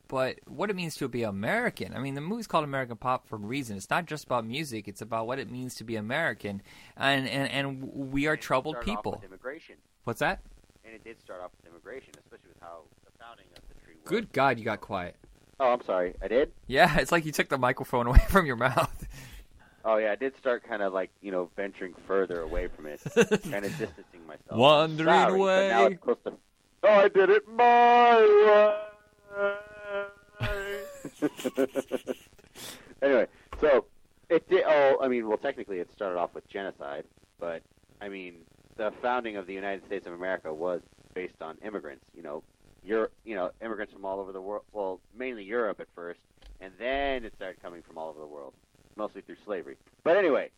but 0.08 0.40
what 0.48 0.70
it 0.70 0.76
means 0.76 0.96
to 0.98 1.08
be 1.08 1.24
American. 1.24 1.94
I 1.94 2.00
mean, 2.00 2.14
the 2.16 2.22
movie's 2.22 2.48
called 2.48 2.64
American 2.64 2.98
Pop 2.98 3.28
for 3.28 3.36
a 3.36 3.40
reason. 3.40 3.76
It's 3.78 3.90
not 3.90 4.06
just 4.06 4.26
about 4.26 4.46
music; 4.46 4.88
it's 4.88 5.02
about 5.02 5.28
what 5.28 5.40
it 5.40 5.50
means 5.52 5.76
to 5.76 5.84
be 5.84 5.96
American, 5.96 6.62
and 6.96 7.28
and, 7.28 7.50
and 7.52 8.12
we 8.12 8.28
are 8.28 8.38
troubled 8.38 8.76
Started 8.76 8.92
off 8.92 8.98
people. 8.98 9.22
immigration, 9.26 9.76
What's 10.04 10.20
that? 10.20 10.40
and 10.86 10.96
it 10.96 11.04
did 11.04 11.20
start 11.20 11.42
off 11.42 11.52
with 11.58 11.70
immigration, 11.70 12.14
especially 12.18 12.48
with 12.48 12.62
how 12.62 12.80
the 13.04 13.12
founding 13.20 13.46
of 13.58 13.62
the 13.68 13.74
tree 13.84 13.96
was. 14.02 14.10
Good 14.10 14.32
God, 14.32 14.58
you 14.58 14.64
got 14.64 14.80
quiet. 14.80 15.18
Oh, 15.60 15.74
I'm 15.74 15.82
sorry. 15.82 16.14
I 16.22 16.30
did. 16.30 16.54
Yeah, 16.68 16.98
it's 17.00 17.12
like 17.12 17.26
you 17.26 17.34
took 17.34 17.50
the 17.50 17.58
microphone 17.58 18.08
away 18.08 18.20
from 18.30 18.46
your 18.46 18.56
mouth. 18.56 19.06
Oh 19.90 19.96
yeah, 19.96 20.12
I 20.12 20.16
did 20.16 20.36
start 20.36 20.68
kind 20.68 20.82
of 20.82 20.92
like 20.92 21.12
you 21.22 21.32
know 21.32 21.50
venturing 21.56 21.94
further 22.06 22.42
away 22.42 22.68
from 22.68 22.88
it, 22.88 23.00
kind 23.16 23.64
of 23.64 23.72
distancing 23.78 24.28
myself. 24.28 24.52
Wandering 24.52 25.08
Sorry, 25.08 25.32
but 25.32 25.40
away. 25.40 25.70
now 25.70 25.86
it's 25.86 26.04
close 26.04 26.18
to. 26.26 26.34
Oh, 26.84 26.90
I 26.90 27.08
did 27.08 27.30
it 27.30 27.48
my 27.48 28.76
way. 30.42 30.58
anyway, 33.02 33.28
so 33.62 33.86
it 34.28 34.50
did. 34.50 34.66
Oh, 34.68 34.98
I 35.02 35.08
mean, 35.08 35.26
well, 35.26 35.38
technically, 35.38 35.80
it 35.80 35.90
started 35.96 36.20
off 36.20 36.36
with 36.36 36.46
genocide, 36.50 37.06
but 37.40 37.62
I 38.02 38.10
mean, 38.10 38.40
the 38.76 38.92
founding 39.02 39.38
of 39.38 39.48
the 39.48 39.54
United 39.54 39.86
States 39.86 40.06
of 40.06 40.12
America 40.12 40.54
was 40.54 40.82
based 41.14 41.42
on 41.42 41.58
immigrants. 41.66 42.04
You 42.14 42.24
know, 42.24 42.44
Europe, 42.84 43.14
you 43.24 43.36
know, 43.36 43.52
immigrants 43.62 43.94
from 43.94 44.04
all 44.04 44.20
over 44.20 44.34
the 44.34 44.42
world. 44.42 44.66
Well, 44.74 45.00
mainly 45.18 45.46
Europe 45.46 45.80
at 45.80 45.88
first, 45.96 46.20
and 46.60 46.74
then 46.78 47.24
it 47.24 47.34
started 47.38 47.62
coming 47.62 47.84
from 47.84 47.98
all 47.98 48.10
over 48.10 48.20
the 48.20 48.28
world, 48.28 48.54
mostly 48.98 49.22
through 49.22 49.36
slavery. 49.46 49.78
But 50.04 50.18
anyway, 50.18 50.50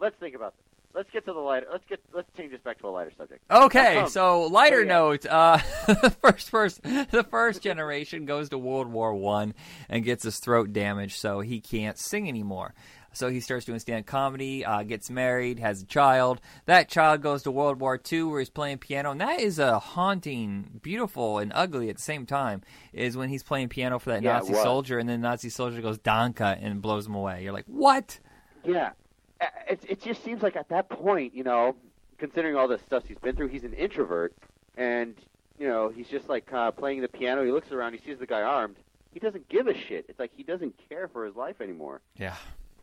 let's 0.00 0.16
think 0.20 0.34
about 0.34 0.54
this. 0.56 0.62
Let's 0.94 1.10
get 1.10 1.26
to 1.26 1.34
the 1.34 1.38
lighter. 1.40 1.66
Let's 1.70 1.84
get. 1.90 2.00
Let's 2.14 2.28
change 2.38 2.52
this 2.52 2.60
back 2.62 2.78
to 2.78 2.86
a 2.86 2.88
lighter 2.88 3.12
subject. 3.18 3.42
Okay, 3.50 3.98
Um, 3.98 4.08
so 4.08 4.44
lighter 4.44 4.80
yeah. 4.80 4.88
note. 4.88 5.26
Uh, 5.26 5.58
the 5.86 6.16
first, 6.22 6.48
first, 6.48 6.82
the 6.82 7.26
first 7.30 7.60
generation 7.62 8.24
goes 8.24 8.48
to 8.48 8.56
World 8.56 8.88
War 8.88 9.12
One 9.12 9.52
and 9.90 10.02
gets 10.04 10.24
his 10.24 10.38
throat 10.38 10.72
damaged, 10.72 11.18
so 11.18 11.40
he 11.40 11.60
can't 11.60 11.98
sing 11.98 12.28
anymore. 12.28 12.72
So 13.16 13.30
he 13.30 13.40
starts 13.40 13.64
doing 13.64 13.78
stand 13.78 14.06
comedy, 14.06 14.64
uh, 14.64 14.82
gets 14.82 15.08
married, 15.08 15.58
has 15.58 15.82
a 15.82 15.86
child. 15.86 16.40
That 16.66 16.90
child 16.90 17.22
goes 17.22 17.42
to 17.44 17.50
World 17.50 17.80
War 17.80 17.98
II 18.12 18.24
where 18.24 18.40
he's 18.40 18.50
playing 18.50 18.78
piano, 18.78 19.10
and 19.10 19.20
that 19.22 19.40
is 19.40 19.58
a 19.58 19.78
haunting, 19.78 20.80
beautiful, 20.82 21.38
and 21.38 21.50
ugly 21.54 21.88
at 21.88 21.96
the 21.96 22.02
same 22.02 22.26
time. 22.26 22.60
Is 22.92 23.16
when 23.16 23.30
he's 23.30 23.42
playing 23.42 23.70
piano 23.70 23.98
for 23.98 24.10
that 24.10 24.22
Yeah, 24.22 24.34
Nazi 24.34 24.52
soldier, 24.54 24.98
and 24.98 25.08
then 25.08 25.22
the 25.22 25.28
Nazi 25.28 25.48
soldier 25.48 25.80
goes 25.80 25.98
Danka 25.98 26.58
and 26.60 26.82
blows 26.82 27.06
him 27.06 27.14
away. 27.14 27.42
You're 27.42 27.54
like, 27.54 27.64
what? 27.66 28.18
Yeah, 28.64 28.90
it 29.68 29.80
it 29.88 30.02
just 30.02 30.22
seems 30.22 30.42
like 30.42 30.56
at 30.56 30.68
that 30.68 30.90
point, 30.90 31.34
you 31.34 31.42
know, 31.42 31.74
considering 32.18 32.54
all 32.54 32.68
the 32.68 32.78
stuff 32.78 33.04
he's 33.06 33.18
been 33.18 33.34
through, 33.34 33.48
he's 33.48 33.64
an 33.64 33.72
introvert, 33.72 34.34
and 34.76 35.14
you 35.58 35.66
know, 35.66 35.88
he's 35.88 36.08
just 36.08 36.28
like 36.28 36.52
uh, 36.52 36.70
playing 36.70 37.00
the 37.00 37.08
piano. 37.08 37.44
He 37.44 37.50
looks 37.50 37.72
around, 37.72 37.94
he 37.94 38.00
sees 38.04 38.18
the 38.18 38.26
guy 38.26 38.42
armed. 38.42 38.76
He 39.12 39.20
doesn't 39.20 39.48
give 39.48 39.66
a 39.66 39.74
shit. 39.74 40.04
It's 40.10 40.18
like 40.18 40.32
he 40.36 40.42
doesn't 40.42 40.74
care 40.90 41.08
for 41.08 41.24
his 41.24 41.34
life 41.34 41.62
anymore. 41.62 42.02
Yeah. 42.18 42.36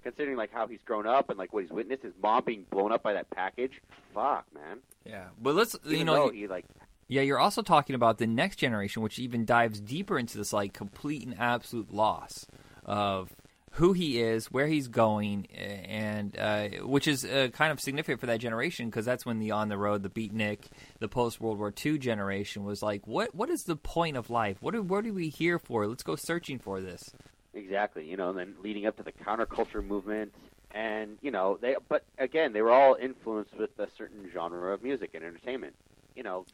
Considering 0.03 0.37
like 0.37 0.51
how 0.51 0.67
he's 0.67 0.81
grown 0.85 1.07
up 1.07 1.29
and 1.29 1.37
like 1.37 1.53
what 1.53 1.63
he's 1.63 1.71
witnessed, 1.71 2.03
his 2.03 2.13
mom 2.21 2.43
being 2.45 2.65
blown 2.69 2.91
up 2.91 3.03
by 3.03 3.13
that 3.13 3.29
package. 3.29 3.81
Fuck, 4.13 4.45
man. 4.53 4.79
Yeah, 5.05 5.27
but 5.41 5.55
let's 5.55 5.75
you 5.85 6.03
know 6.03 6.29
he 6.29 6.47
like 6.47 6.65
Yeah, 7.07 7.21
you're 7.21 7.39
also 7.39 7.61
talking 7.61 7.95
about 7.95 8.17
the 8.17 8.27
next 8.27 8.57
generation, 8.57 9.01
which 9.01 9.19
even 9.19 9.45
dives 9.45 9.79
deeper 9.79 10.19
into 10.19 10.37
this 10.37 10.53
like 10.53 10.73
complete 10.73 11.25
and 11.25 11.39
absolute 11.39 11.93
loss 11.93 12.45
of 12.85 13.33
who 13.77 13.93
he 13.93 14.21
is, 14.21 14.51
where 14.51 14.67
he's 14.67 14.87
going, 14.87 15.47
and 15.47 16.37
uh, 16.37 16.67
which 16.83 17.07
is 17.07 17.25
uh, 17.25 17.47
kind 17.53 17.71
of 17.71 17.79
significant 17.79 18.19
for 18.19 18.27
that 18.27 18.39
generation 18.39 18.85
because 18.87 19.03
that's 19.03 19.25
when 19.25 19.39
the 19.39 19.49
on 19.49 19.67
the 19.67 19.77
road, 19.77 20.03
the 20.03 20.09
beatnik, 20.09 20.65
the 20.99 21.07
post 21.07 21.41
World 21.41 21.57
War 21.57 21.73
II 21.83 21.97
generation 21.97 22.63
was 22.65 22.83
like, 22.83 23.07
what 23.07 23.33
what 23.33 23.49
is 23.49 23.63
the 23.63 23.75
point 23.75 24.15
of 24.15 24.29
life? 24.29 24.57
What 24.61 24.75
are, 24.75 24.81
what 24.81 25.07
are 25.07 25.13
we 25.13 25.29
here 25.29 25.57
for? 25.57 25.87
Let's 25.87 26.03
go 26.03 26.15
searching 26.15 26.59
for 26.59 26.81
this. 26.81 27.11
Exactly, 27.53 28.05
you 28.05 28.17
know, 28.17 28.29
and 28.29 28.37
then 28.37 28.55
leading 28.63 28.87
up 28.87 28.97
to 28.97 29.03
the 29.03 29.11
counterculture 29.11 29.85
movement, 29.85 30.33
and 30.71 31.17
you 31.21 31.29
know, 31.29 31.57
they. 31.61 31.75
But 31.87 32.03
again, 32.17 32.51
they 32.51 32.61
were 32.63 32.71
all 32.71 32.95
influenced 32.99 33.55
with 33.55 33.77
a 33.77 33.87
certain 33.95 34.27
genre 34.33 34.73
of 34.73 34.81
music 34.81 35.11
and 35.13 35.23
entertainment. 35.23 35.75
You 36.15 36.23
know, 36.23 36.45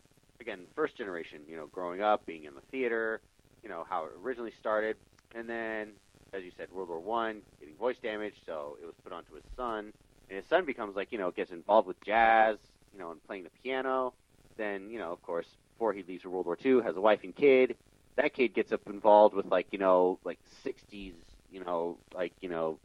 again, 0.41 0.60
first 0.76 0.97
generation, 0.97 1.41
you 1.47 1.56
know, 1.56 1.68
growing 1.68 2.02
up, 2.02 2.26
being 2.26 2.43
in 2.43 2.54
the 2.54 2.62
theater, 2.72 3.22
you 3.64 3.70
know, 3.70 3.86
how 3.89 4.06
it 4.06 4.12
originally 4.22 4.52
started, 4.60 4.97
and 5.34 5.47
then, 5.50 5.91
as 6.34 6.43
you 6.43 6.52
said, 6.58 6.68
World 6.70 6.89
War 6.89 7.00
One, 7.00 7.41
getting 7.62 7.76
voice 7.76 7.97
damage, 8.04 8.36
so 8.45 8.78
it 8.82 8.86
was 8.86 8.95
put 9.02 9.14
onto 9.14 9.34
his 9.36 9.43
son, 9.56 9.93
and 10.30 10.38
his 10.38 10.47
son 10.47 10.66
becomes 10.66 10.97
like, 10.97 11.14
you 11.14 11.18
know, 11.18 11.32
gets 11.32 11.52
involved 11.52 11.88
with 11.88 12.02
jazz, 12.04 12.58
you 12.91 13.00
know, 13.00 13.12
and 13.12 13.24
playing 13.26 13.45
the 13.45 13.52
piano. 13.64 14.14
Then, 14.58 14.89
you 14.89 15.00
know, 15.00 15.14
of 15.14 15.22
course, 15.22 15.47
before 15.76 15.93
he 15.93 16.04
leaves 16.04 16.24
for 16.24 16.30
World 16.30 16.45
War 16.45 16.58
Two, 16.58 16.82
has 16.82 16.97
a 16.97 17.02
wife 17.02 17.22
and 17.24 17.34
kid 17.34 17.78
that 18.20 18.34
kid 18.34 18.53
gets 18.53 18.72
up 18.72 18.82
involved 18.88 19.34
with 19.34 19.45
like 19.45 19.67
you 19.72 19.80
know 19.80 20.20
like 20.24 20.39
60s 20.65 21.13
you 21.51 21.63
know 21.63 21.97
like 22.13 22.34
you 22.41 22.49
know 22.49 22.78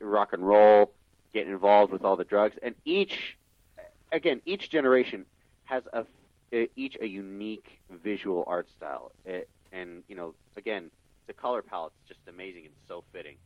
rock 0.00 0.32
and 0.32 0.46
roll 0.46 0.92
getting 1.32 1.52
involved 1.52 1.92
with 1.92 2.04
all 2.04 2.16
the 2.16 2.24
drugs. 2.24 2.56
And 2.62 2.74
each 2.84 3.36
again 4.12 4.40
each 4.46 4.70
generation 4.70 5.26
has 5.64 5.82
a 5.92 6.06
each 6.76 6.96
a 7.00 7.06
unique 7.06 7.80
visual 7.90 8.44
art 8.46 8.68
style. 8.70 9.12
It, 9.24 9.48
and 9.72 10.02
you 10.08 10.16
know 10.16 10.34
again 10.56 10.90
the 11.26 11.32
color 11.32 11.62
palette's 11.62 11.94
just 12.06 12.20
amazing 12.28 12.66
and 12.66 12.74
so 12.86 13.04
fitting. 13.12 13.36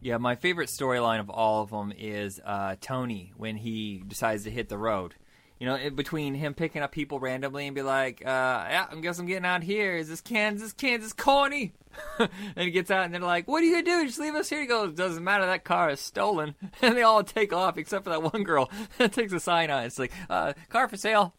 Yeah, 0.00 0.18
my 0.18 0.34
favorite 0.34 0.68
storyline 0.68 1.18
of 1.18 1.30
all 1.30 1.62
of 1.62 1.70
them 1.70 1.92
is 1.96 2.38
uh, 2.44 2.76
Tony 2.80 3.32
when 3.36 3.56
he 3.56 4.02
decides 4.06 4.44
to 4.44 4.50
hit 4.50 4.68
the 4.68 4.76
road. 4.76 5.14
You 5.58 5.68
know, 5.68 5.76
in 5.76 5.94
between 5.94 6.34
him 6.34 6.52
picking 6.52 6.82
up 6.82 6.90
people 6.90 7.20
randomly 7.20 7.66
and 7.66 7.74
be 7.74 7.82
like, 7.82 8.22
uh, 8.22 8.28
"Yeah, 8.68 8.86
I 8.90 8.94
guess 8.96 9.18
I'm 9.18 9.26
getting 9.26 9.44
out 9.46 9.62
here. 9.62 9.96
Is 9.96 10.08
this 10.08 10.20
Kansas, 10.20 10.72
Kansas 10.72 11.12
corny?" 11.12 11.72
and 12.18 12.28
he 12.56 12.70
gets 12.70 12.90
out 12.90 13.04
and 13.04 13.14
they're 13.14 13.20
like, 13.20 13.46
"What 13.46 13.62
are 13.62 13.66
you 13.66 13.72
gonna 13.72 14.00
do? 14.00 14.06
Just 14.06 14.18
leave 14.18 14.34
us 14.34 14.48
here?" 14.48 14.60
He 14.60 14.66
goes, 14.66 14.94
"Doesn't 14.94 15.22
matter. 15.22 15.46
That 15.46 15.64
car 15.64 15.90
is 15.90 16.00
stolen." 16.00 16.54
And 16.82 16.96
they 16.96 17.02
all 17.02 17.22
take 17.22 17.52
off 17.52 17.78
except 17.78 18.04
for 18.04 18.10
that 18.10 18.22
one 18.22 18.42
girl 18.42 18.70
that 18.98 19.12
takes 19.12 19.32
a 19.32 19.40
sign 19.40 19.70
on. 19.70 19.84
It's 19.84 19.98
like, 19.98 20.12
uh, 20.28 20.54
"Car 20.68 20.88
for 20.88 20.96
sale." 20.96 21.34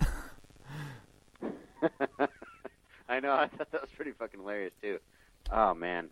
I 3.07 3.19
know. 3.19 3.33
I 3.33 3.47
thought 3.47 3.71
that 3.71 3.81
was 3.81 3.91
pretty 3.95 4.11
fucking 4.11 4.39
hilarious 4.39 4.73
too. 4.81 4.99
Oh 5.51 5.73
man. 5.73 6.09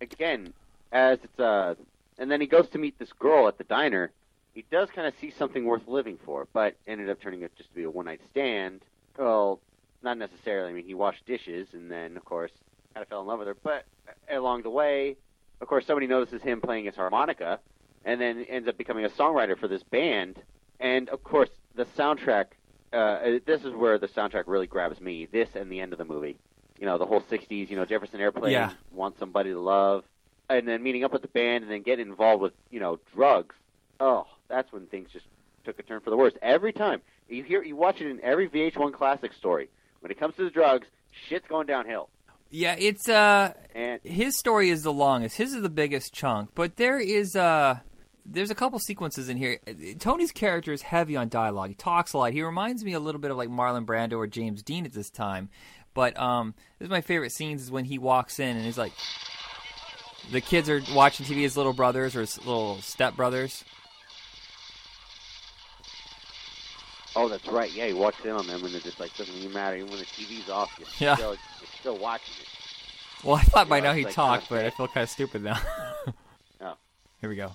Again, 0.00 0.52
as 0.92 1.18
it's 1.24 1.40
uh, 1.40 1.74
and 2.18 2.30
then 2.30 2.40
he 2.40 2.46
goes 2.46 2.68
to 2.70 2.78
meet 2.78 2.98
this 2.98 3.12
girl 3.12 3.48
at 3.48 3.58
the 3.58 3.64
diner. 3.64 4.12
He 4.56 4.64
does 4.70 4.88
kind 4.90 5.06
of 5.06 5.12
see 5.20 5.30
something 5.30 5.66
worth 5.66 5.86
living 5.86 6.16
for, 6.24 6.48
but 6.54 6.76
ended 6.86 7.10
up 7.10 7.20
turning 7.20 7.42
it 7.42 7.54
just 7.58 7.68
to 7.68 7.74
be 7.76 7.82
a 7.82 7.90
one 7.90 8.06
night 8.06 8.22
stand. 8.30 8.80
Well, 9.18 9.60
not 10.02 10.16
necessarily. 10.16 10.70
I 10.70 10.72
mean, 10.72 10.86
he 10.86 10.94
washed 10.94 11.26
dishes, 11.26 11.68
and 11.74 11.90
then 11.90 12.16
of 12.16 12.24
course 12.24 12.52
kind 12.94 13.02
of 13.02 13.08
fell 13.08 13.20
in 13.20 13.26
love 13.26 13.40
with 13.40 13.48
her. 13.48 13.56
But 13.62 13.84
along 14.30 14.62
the 14.62 14.70
way, 14.70 15.18
of 15.60 15.68
course, 15.68 15.84
somebody 15.86 16.06
notices 16.06 16.40
him 16.40 16.62
playing 16.62 16.86
his 16.86 16.94
harmonica, 16.94 17.60
and 18.02 18.18
then 18.18 18.46
ends 18.48 18.66
up 18.66 18.78
becoming 18.78 19.04
a 19.04 19.10
songwriter 19.10 19.58
for 19.58 19.68
this 19.68 19.82
band. 19.82 20.38
And 20.80 21.10
of 21.10 21.22
course, 21.22 21.50
the 21.74 21.84
soundtrack. 21.84 22.46
Uh, 22.94 23.40
this 23.44 23.62
is 23.62 23.74
where 23.74 23.98
the 23.98 24.08
soundtrack 24.08 24.44
really 24.46 24.66
grabs 24.66 25.02
me. 25.02 25.26
This 25.30 25.50
and 25.54 25.70
the 25.70 25.80
end 25.82 25.92
of 25.92 25.98
the 25.98 26.06
movie. 26.06 26.38
You 26.80 26.86
know, 26.86 26.96
the 26.96 27.04
whole 27.04 27.20
'60s. 27.20 27.68
You 27.68 27.76
know, 27.76 27.84
Jefferson 27.84 28.22
Airplane, 28.22 28.52
Yeah. 28.52 28.72
"Want 28.90 29.18
Somebody 29.18 29.50
to 29.50 29.60
Love," 29.60 30.04
and 30.48 30.66
then 30.66 30.82
meeting 30.82 31.04
up 31.04 31.12
with 31.12 31.20
the 31.20 31.28
band, 31.28 31.62
and 31.64 31.70
then 31.70 31.82
getting 31.82 32.06
involved 32.06 32.40
with 32.40 32.54
you 32.70 32.80
know 32.80 32.98
drugs. 33.14 33.54
Oh, 34.00 34.26
that's 34.48 34.72
when 34.72 34.86
things 34.86 35.08
just 35.12 35.26
took 35.64 35.78
a 35.78 35.82
turn 35.82 36.00
for 36.00 36.10
the 36.10 36.16
worse. 36.16 36.34
Every 36.42 36.72
time 36.72 37.02
you 37.28 37.42
hear, 37.42 37.62
you 37.62 37.76
watch 37.76 38.00
it 38.00 38.08
in 38.08 38.20
every 38.22 38.48
VH1 38.48 38.92
classic 38.92 39.32
story. 39.32 39.68
When 40.00 40.10
it 40.10 40.18
comes 40.18 40.36
to 40.36 40.44
the 40.44 40.50
drugs, 40.50 40.86
shit's 41.28 41.46
going 41.48 41.66
downhill. 41.66 42.08
Yeah, 42.50 42.76
it's 42.78 43.08
uh 43.08 43.54
And 43.74 44.00
his 44.04 44.38
story 44.38 44.70
is 44.70 44.82
the 44.82 44.92
longest. 44.92 45.36
His 45.36 45.52
is 45.52 45.62
the 45.62 45.68
biggest 45.68 46.12
chunk, 46.12 46.50
but 46.54 46.76
there 46.76 47.00
is 47.00 47.34
uh 47.34 47.80
there's 48.24 48.50
a 48.50 48.54
couple 48.54 48.78
sequences 48.78 49.28
in 49.28 49.36
here. 49.36 49.58
Tony's 49.98 50.32
character 50.32 50.72
is 50.72 50.82
heavy 50.82 51.16
on 51.16 51.28
dialogue. 51.28 51.68
He 51.68 51.74
talks 51.74 52.12
a 52.12 52.18
lot. 52.18 52.32
He 52.32 52.42
reminds 52.42 52.84
me 52.84 52.92
a 52.92 53.00
little 53.00 53.20
bit 53.20 53.30
of 53.30 53.36
like 53.36 53.48
Marlon 53.48 53.86
Brando 53.86 54.14
or 54.14 54.26
James 54.26 54.62
Dean 54.62 54.84
at 54.84 54.92
this 54.92 55.10
time. 55.10 55.48
But 55.94 56.18
um 56.20 56.54
this 56.78 56.86
is 56.86 56.90
my 56.90 57.00
favorite 57.00 57.32
scenes 57.32 57.62
is 57.62 57.70
when 57.70 57.84
he 57.84 57.98
walks 57.98 58.38
in 58.38 58.56
and 58.56 58.64
he's 58.64 58.78
like 58.78 58.92
the 60.30 60.40
kids 60.40 60.68
are 60.68 60.82
watching 60.94 61.26
TV 61.26 61.42
his 61.42 61.56
little 61.56 61.72
brothers 61.72 62.14
or 62.14 62.20
his 62.20 62.38
little 62.38 62.80
step 62.80 63.16
brothers. 63.16 63.64
Oh, 67.26 67.28
that's 67.28 67.46
right. 67.48 67.72
Yeah, 67.72 67.86
he 67.86 67.92
walks 67.92 68.24
in 68.24 68.30
on 68.30 68.46
them, 68.46 68.64
and 68.64 68.74
it 68.74 68.82
just 68.82 69.00
like 69.00 69.14
doesn't 69.16 69.34
even 69.34 69.52
matter. 69.52 69.76
Even 69.76 69.90
when 69.90 69.98
the 69.98 70.04
TV's 70.06 70.48
off, 70.48 70.70
you're 70.78 70.88
Yeah. 70.98 71.16
still 71.16 71.30
you're 71.32 71.68
still 71.80 71.98
watching 71.98 72.34
it. 72.40 72.48
Well, 73.24 73.36
I 73.36 73.42
thought 73.42 73.68
by 73.68 73.80
know, 73.80 73.86
now 73.90 73.94
he 73.94 74.04
like 74.04 74.14
talked, 74.14 74.48
but 74.48 74.64
I 74.64 74.70
feel 74.70 74.86
kind 74.88 75.02
of 75.04 75.10
stupid 75.10 75.42
now. 75.42 75.58
Oh. 76.58 76.72
Here 77.20 77.28
we 77.28 77.36
go. 77.36 77.52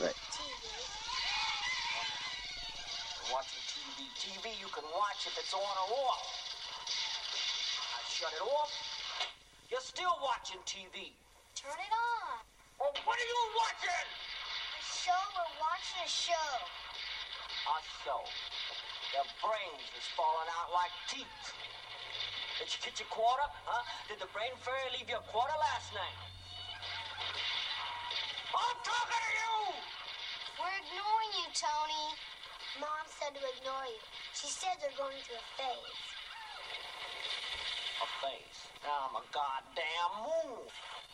Right. 0.00 0.10
Watching 3.30 3.62
TV. 3.70 3.98
TV 4.18 4.44
you 4.58 4.66
can 4.74 4.82
watch 4.90 5.22
if 5.30 5.38
it's 5.38 5.54
on 5.54 5.60
or 5.62 5.88
off. 6.10 6.24
I 7.94 8.02
shut 8.10 8.32
it 8.34 8.42
off. 8.42 8.72
You're 9.70 9.80
still 9.86 10.18
watching 10.20 10.58
TV. 10.66 11.14
Turn 11.54 11.78
it 11.78 11.92
on. 11.94 12.42
Oh, 12.82 12.90
what 13.04 13.16
are 13.18 13.28
you 13.30 13.40
watching? 13.54 14.06
A 14.10 14.82
show. 14.82 15.22
We're 15.38 15.54
watching 15.62 16.02
a 16.02 16.08
show. 16.10 16.50
Show. 17.62 18.26
Their 19.14 19.28
brains 19.38 19.86
is 19.94 20.06
falling 20.18 20.50
out 20.58 20.74
like 20.74 20.90
teeth. 21.06 21.30
Did 22.58 22.66
you 22.66 22.80
get 22.82 22.98
your 22.98 23.06
quarter? 23.06 23.46
Huh? 23.62 23.86
Did 24.10 24.18
the 24.18 24.26
brain 24.34 24.50
fairy 24.66 24.90
leave 24.98 25.06
you 25.06 25.14
a 25.14 25.26
quarter 25.30 25.54
last 25.62 25.94
night? 25.94 26.18
I'm 28.50 28.78
talking 28.82 29.22
to 29.22 29.32
you! 29.38 29.54
We're 30.58 30.74
ignoring 30.74 31.32
you, 31.38 31.46
Tony. 31.54 32.06
Mom 32.82 33.06
said 33.06 33.30
to 33.38 33.42
ignore 33.54 33.86
you. 33.86 34.02
She 34.34 34.50
said 34.50 34.82
they're 34.82 34.98
going 34.98 35.22
through 35.22 35.38
a 35.38 35.48
phase. 35.54 36.02
A 38.02 38.08
face. 38.26 38.60
I'm 38.82 39.14
a 39.14 39.24
goddamn 39.30 40.12
moon. 40.26 40.66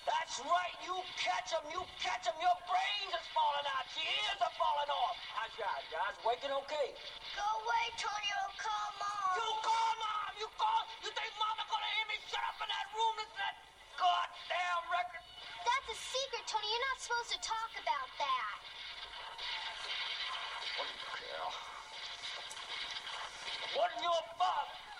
That's 0.08 0.40
right, 0.40 0.76
you 0.88 0.96
catch 1.20 1.52
'em, 1.52 1.68
you 1.68 1.84
catch 2.00 2.24
'em. 2.26 2.40
Your 2.40 2.56
brains 2.64 3.12
is 3.12 3.26
falling 3.36 3.66
out, 3.76 3.84
your 3.92 4.08
ears 4.08 4.40
are 4.40 4.56
falling 4.56 4.88
off. 4.88 5.16
How's 5.36 5.52
your 5.58 5.68
eyes? 5.68 5.84
Eyes 5.92 6.16
waking 6.24 6.52
okay? 6.64 6.96
Go 7.36 7.44
away, 7.44 7.84
Tony, 8.00 8.30
or 8.40 8.48
call 8.56 8.88
Mom. 8.96 9.36
You 9.36 9.52
call 9.60 9.92
mom, 10.00 10.32
you 10.40 10.48
call. 10.56 10.82
You 11.04 11.10
think 11.12 11.32
mama 11.36 11.62
gonna 11.68 11.90
hear 11.92 12.06
me 12.08 12.16
shut 12.24 12.40
up 12.40 12.56
in 12.56 12.68
that 12.72 12.88
room 12.96 13.14
to 13.20 13.26
that 13.36 13.54
goddamn 14.00 14.82
record? 14.88 15.24
That's 15.68 15.88
a 15.92 15.96
secret, 16.00 16.44
Tony. 16.48 16.68
You're 16.72 16.86
not 16.88 16.98
supposed 17.04 17.30
to 17.36 17.40
talk 17.44 17.70
about 17.76 18.08
that. 18.16 18.58
What 20.78 20.88
do 20.88 20.94
you 20.96 21.10
care? 21.20 21.52
Wasn't 23.76 24.02
your 24.02 24.22
father? 24.40 24.97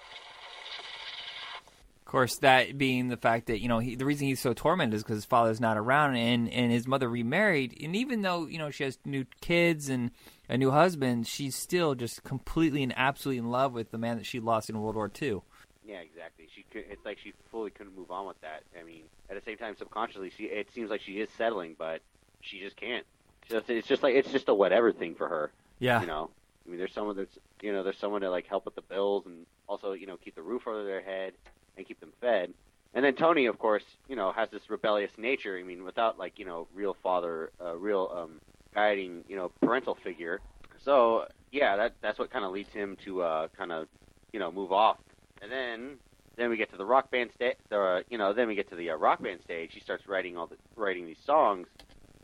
Of 2.09 2.13
course, 2.13 2.39
that 2.39 2.79
being 2.79 3.09
the 3.09 3.19
fact 3.19 3.49
that 3.49 3.61
you 3.61 3.69
know 3.69 3.81
he, 3.81 3.95
the 3.95 4.07
reason 4.07 4.29
he's 4.29 4.41
so 4.41 4.55
tormented 4.55 4.95
is 4.95 5.03
because 5.03 5.19
his 5.19 5.25
father's 5.27 5.61
not 5.61 5.77
around, 5.77 6.17
and 6.17 6.51
and 6.51 6.73
his 6.73 6.87
mother 6.87 7.07
remarried, 7.07 7.79
and 7.83 7.95
even 7.95 8.23
though 8.23 8.47
you 8.47 8.57
know 8.57 8.71
she 8.71 8.85
has 8.85 8.99
new 9.05 9.27
kids 9.43 9.91
and 9.91 10.11
a 10.49 10.57
new 10.57 10.71
husband, 10.71 11.27
she's 11.27 11.55
still 11.55 11.95
just 11.95 12.25
completely 12.25 12.83
and 12.83 12.95
absolutely 12.97 13.37
in 13.37 13.51
love 13.51 13.75
with 13.75 13.91
the 13.91 13.99
man 13.99 14.17
that 14.17 14.25
she 14.25 14.41
lost 14.41 14.71
in 14.71 14.81
World 14.81 14.95
War 14.95 15.13
II. 15.21 15.43
Yeah, 15.87 15.99
exactly. 15.99 16.49
She 16.55 16.65
could, 16.73 16.87
it's 16.89 17.05
like 17.05 17.19
she 17.19 17.35
fully 17.51 17.69
couldn't 17.69 17.95
move 17.95 18.11
on 18.11 18.27
with 18.27 18.41
that. 18.41 18.63
I 18.81 18.85
mean, 18.85 19.03
at 19.29 19.37
the 19.37 19.43
same 19.45 19.59
time, 19.59 19.77
subconsciously, 19.77 20.33
she 20.35 20.45
it 20.45 20.73
seems 20.73 20.89
like 20.89 21.03
she 21.03 21.21
is 21.21 21.29
settling, 21.37 21.77
but 21.79 22.01
she 22.41 22.59
just 22.59 22.77
can't. 22.77 23.05
She 23.47 23.53
just, 23.53 23.69
it's 23.69 23.87
just 23.87 24.03
like 24.03 24.15
it's 24.15 24.33
just 24.33 24.49
a 24.49 24.55
whatever 24.55 24.93
thing 24.93 25.15
for 25.15 25.29
her. 25.29 25.53
Yeah. 25.79 26.01
You 26.01 26.07
know, 26.07 26.31
I 26.67 26.71
mean, 26.71 26.79
there's 26.79 26.95
someone 26.95 27.17
that's 27.17 27.39
you 27.61 27.71
know, 27.71 27.83
there's 27.83 27.99
someone 27.99 28.23
to 28.23 28.31
like 28.31 28.47
help 28.47 28.65
with 28.65 28.77
the 28.77 28.83
bills 28.83 29.27
and 29.27 29.45
also 29.67 29.93
you 29.93 30.07
know 30.07 30.17
keep 30.17 30.37
the 30.37 30.43
roof 30.43 30.67
over 30.67 30.85
their 30.85 31.03
head 31.03 31.35
and 31.79 31.87
keep 31.87 32.01
them 32.01 32.12
fed. 32.20 32.53
And 32.95 33.05
then 33.05 33.14
Tony, 33.14 33.47
of 33.47 33.59
course, 33.59 33.85
you 34.09 34.16
know, 34.16 34.33
has 34.33 34.51
this 34.51 34.68
rebellious 34.68 35.12
nature. 35.16 35.57
I 35.59 35.62
mean, 35.62 35.85
without 35.85 36.18
like 36.18 36.39
you 36.39 36.45
know, 36.45 36.66
real 36.74 36.97
father, 37.03 37.51
uh, 37.64 37.76
real 37.76 38.11
um, 38.14 38.41
guiding, 38.74 39.24
you 39.29 39.37
know, 39.37 39.51
parental 39.61 39.95
figure. 39.95 40.41
So 40.83 41.26
yeah, 41.53 41.76
that 41.76 41.95
that's 42.01 42.18
what 42.18 42.31
kind 42.31 42.45
of 42.45 42.53
leads 42.53 42.70
him 42.70 42.97
to 43.05 43.22
uh, 43.22 43.49
kind 43.57 43.72
of 43.72 43.89
you 44.33 44.41
know 44.41 44.51
move 44.51 44.72
off. 44.72 44.99
And 45.41 45.53
then 45.53 45.97
then 46.37 46.51
we 46.51 46.57
get 46.57 46.70
to 46.70 46.76
the 46.76 46.85
rock 46.85 47.11
band 47.11 47.31
stage. 47.35 47.57
Uh, 47.70 48.01
you 48.09 48.18
know, 48.18 48.33
then 48.33 48.49
we 48.49 48.55
get 48.55 48.68
to 48.70 48.76
the 48.76 48.91
uh, 48.91 48.97
rock 48.97 49.22
band 49.22 49.41
stage. 49.43 49.70
He 49.74 49.81
starts 49.81 50.09
writing 50.09 50.37
all 50.37 50.47
the 50.47 50.57
writing 50.76 51.07
these 51.07 51.20
songs, 51.24 51.68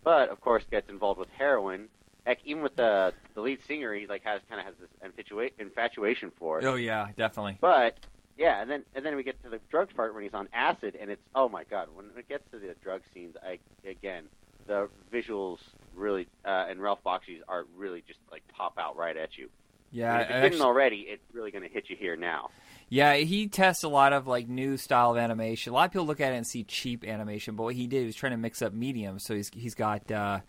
but 0.03 0.31
of 0.31 0.41
course 0.41 0.65
gets 0.71 0.89
involved 0.89 1.21
with 1.21 1.29
heroin. 1.37 1.89
Heck, 2.25 2.39
even 2.47 2.63
with 2.63 2.75
the 2.75 3.13
the 3.35 3.43
lead 3.43 3.63
singer, 3.67 3.95
he 3.95 4.07
like 4.07 4.25
has 4.25 4.41
kind 4.49 4.61
of 4.61 4.67
has 4.67 4.75
this 4.81 4.89
infatua- 5.05 5.53
infatuation 5.59 6.33
for 6.39 6.59
it. 6.59 6.65
Oh 6.65 6.77
yeah, 6.77 7.09
definitely. 7.19 7.59
But 7.61 7.99
yeah, 8.37 8.61
and 8.61 8.71
then 8.71 8.83
and 8.95 9.05
then 9.05 9.17
we 9.17 9.23
get 9.23 9.43
to 9.45 9.49
the 9.51 9.61
drugs 9.71 9.93
part 9.93 10.15
when 10.15 10.23
he's 10.23 10.35
on 10.35 10.49
acid, 10.53 10.97
and 11.01 11.11
it's 11.11 11.23
oh 11.35 11.49
my 11.49 11.65
god, 11.65 11.89
when 11.95 12.07
it 12.17 12.29
gets 12.29 12.45
to 12.53 12.59
the 12.59 12.75
drug 12.83 13.03
scenes, 13.13 13.37
I 13.43 13.59
again 13.89 14.25
the 14.67 14.89
visuals 15.13 15.59
really 15.95 16.27
uh, 16.45 16.67
and 16.69 16.81
Ralph 16.81 17.01
Bakshi's 17.05 17.43
art 17.49 17.69
really 17.77 18.03
just 18.07 18.19
like 18.33 18.43
pop 18.49 18.79
out 18.79 18.97
right 18.97 19.17
at 19.17 19.37
you. 19.37 19.49
Yeah, 19.93 20.13
And 20.15 20.23
if 20.23 20.29
it 20.29 20.33
didn't 20.33 20.45
actually- 20.47 20.61
already, 20.63 20.97
it's 21.09 21.23
really 21.33 21.51
going 21.53 21.63
to 21.63 21.69
hit 21.71 21.89
you 21.89 21.95
here 21.97 22.17
now. 22.17 22.51
Yeah, 22.89 23.15
he 23.15 23.47
tests 23.47 23.85
a 23.85 23.89
lot 23.89 24.13
of 24.13 24.27
like 24.27 24.49
new 24.49 24.77
style 24.77 25.13
of 25.13 25.17
animation. 25.19 25.73
A 25.73 25.77
lot 25.77 25.87
of 25.87 25.93
people 25.93 26.07
look 26.07 26.21
at 26.21 26.33
it 26.33 26.37
and 26.37 26.47
see 26.47 26.65
cheap 26.65 27.05
animation, 27.05 27.55
but 27.57 27.63
what 27.63 27.75
he 27.75 27.87
did 27.87 28.05
was 28.07 28.17
trying 28.17 28.33
to 28.33 28.39
mix 28.39 28.61
up 28.63 28.73
mediums. 28.73 29.25
So 29.25 29.35
he's 29.35 29.51
he's 29.55 29.75
got 29.75 30.11
uh, 30.11 30.41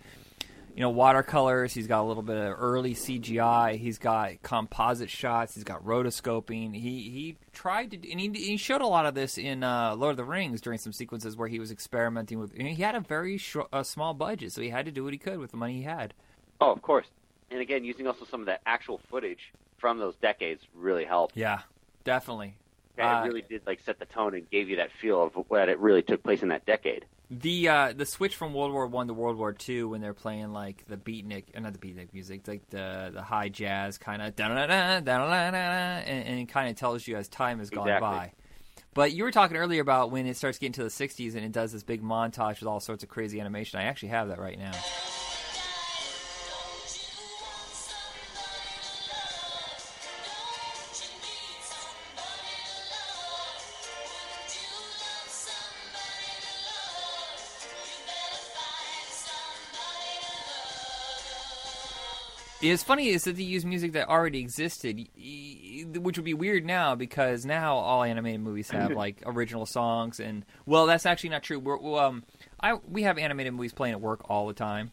you 0.75 0.81
know 0.81 0.89
watercolors. 0.89 1.73
He's 1.73 1.87
got 1.87 2.01
a 2.01 2.07
little 2.07 2.21
bit 2.21 2.35
of 2.37 2.53
early 2.59 2.93
CGI. 2.93 3.77
He's 3.77 3.97
got 3.97 4.41
composite 4.43 5.09
shots. 5.09 5.55
He's 5.55 5.63
got 5.63 5.83
rotoscoping. 5.85 6.75
He 6.75 7.09
he 7.09 7.37
tried 7.53 7.91
to 7.91 8.11
and 8.11 8.19
he, 8.19 8.29
he 8.33 8.57
showed 8.57 8.81
a 8.81 8.87
lot 8.87 9.05
of 9.05 9.15
this 9.15 9.37
in 9.37 9.63
uh, 9.63 9.95
Lord 9.95 10.11
of 10.11 10.17
the 10.17 10.25
Rings 10.25 10.61
during 10.61 10.77
some 10.77 10.91
sequences 10.93 11.37
where 11.37 11.47
he 11.47 11.59
was 11.59 11.71
experimenting 11.71 12.39
with. 12.39 12.51
and 12.57 12.67
he 12.67 12.81
had 12.83 12.95
a 12.95 12.99
very 12.99 13.37
sh- 13.37 13.55
a 13.71 13.83
small 13.85 14.13
budget, 14.13 14.51
so 14.51 14.61
he 14.61 14.69
had 14.69 14.85
to 14.85 14.91
do 14.91 15.03
what 15.03 15.13
he 15.13 15.19
could 15.19 15.39
with 15.39 15.51
the 15.51 15.57
money 15.57 15.75
he 15.77 15.83
had. 15.83 16.13
Oh, 16.59 16.71
of 16.71 16.81
course. 16.81 17.07
And 17.51 17.61
again, 17.61 17.83
using 17.85 18.05
also 18.07 18.25
some 18.25 18.41
of 18.41 18.47
that 18.47 18.61
actual 18.65 18.99
footage 19.09 19.53
from 19.77 19.97
those 19.99 20.15
decades 20.15 20.63
really 20.75 21.05
helped. 21.05 21.37
Yeah, 21.37 21.59
definitely. 22.03 22.55
And 22.97 23.07
Uh, 23.07 23.21
it 23.23 23.27
really 23.27 23.41
did 23.47 23.61
like 23.65 23.79
set 23.81 23.99
the 23.99 24.05
tone 24.05 24.33
and 24.33 24.49
gave 24.49 24.69
you 24.69 24.77
that 24.77 24.89
feel 25.01 25.21
of 25.23 25.33
what 25.49 25.69
it 25.69 25.79
really 25.79 26.01
took 26.01 26.23
place 26.23 26.41
in 26.43 26.49
that 26.49 26.65
decade. 26.65 27.05
The 27.31 27.69
uh, 27.69 27.93
the 27.93 28.05
switch 28.05 28.35
from 28.35 28.53
World 28.53 28.71
War 28.71 28.85
One 28.85 29.07
to 29.07 29.13
World 29.13 29.37
War 29.37 29.51
Two 29.51 29.89
when 29.89 30.01
they're 30.01 30.13
playing 30.13 30.53
like 30.53 30.85
the 30.87 30.97
beatnik, 30.97 31.55
or 31.55 31.61
not 31.61 31.73
the 31.73 31.79
beatnik 31.79 32.13
music, 32.13 32.47
like 32.47 32.69
the 32.69 33.09
the 33.13 33.23
high 33.23 33.49
jazz 33.49 33.97
kind 33.97 34.21
of 34.21 34.35
da 34.35 34.47
da 34.49 34.67
da 34.67 34.99
da 34.99 34.99
da 34.99 35.51
da, 35.51 35.57
and, 35.57 36.27
and 36.27 36.39
it 36.39 36.49
kind 36.49 36.69
of 36.69 36.75
tells 36.75 37.07
you 37.07 37.15
as 37.17 37.27
time 37.27 37.59
has 37.59 37.69
gone 37.71 37.87
Exactly. 37.87 38.07
by. 38.07 38.31
But 38.93 39.11
you 39.11 39.23
were 39.23 39.31
talking 39.31 39.57
earlier 39.57 39.81
about 39.81 40.11
when 40.11 40.27
it 40.27 40.37
starts 40.37 40.59
getting 40.59 40.73
to 40.73 40.83
the 40.83 40.89
'60s 40.89 41.35
and 41.35 41.43
it 41.43 41.51
does 41.51 41.71
this 41.71 41.83
big 41.83 42.03
montage 42.03 42.59
with 42.59 42.67
all 42.67 42.79
sorts 42.79 43.03
of 43.03 43.09
crazy 43.09 43.41
animation. 43.41 43.79
I 43.79 43.83
actually 43.83 44.09
have 44.09 44.27
that 44.27 44.39
right 44.39 44.59
now. 44.59 44.73
It's 62.71 62.83
funny 62.83 63.09
is 63.09 63.23
that 63.23 63.35
they 63.35 63.43
use 63.43 63.65
music 63.65 63.93
that 63.93 64.07
already 64.07 64.39
existed, 64.39 65.07
which 65.15 66.17
would 66.17 66.25
be 66.25 66.33
weird 66.33 66.65
now 66.65 66.95
because 66.95 67.45
now 67.45 67.75
all 67.75 68.03
animated 68.03 68.41
movies 68.41 68.69
have 68.71 68.91
like 68.95 69.21
original 69.25 69.65
songs, 69.65 70.19
and 70.19 70.45
well, 70.65 70.85
that's 70.85 71.05
actually 71.05 71.29
not 71.29 71.43
true. 71.43 71.59
We're, 71.59 71.99
um, 71.99 72.23
I 72.59 72.73
we 72.73 73.03
have 73.03 73.17
animated 73.17 73.53
movies 73.53 73.73
playing 73.73 73.93
at 73.93 74.01
work 74.01 74.29
all 74.29 74.47
the 74.47 74.53
time 74.53 74.91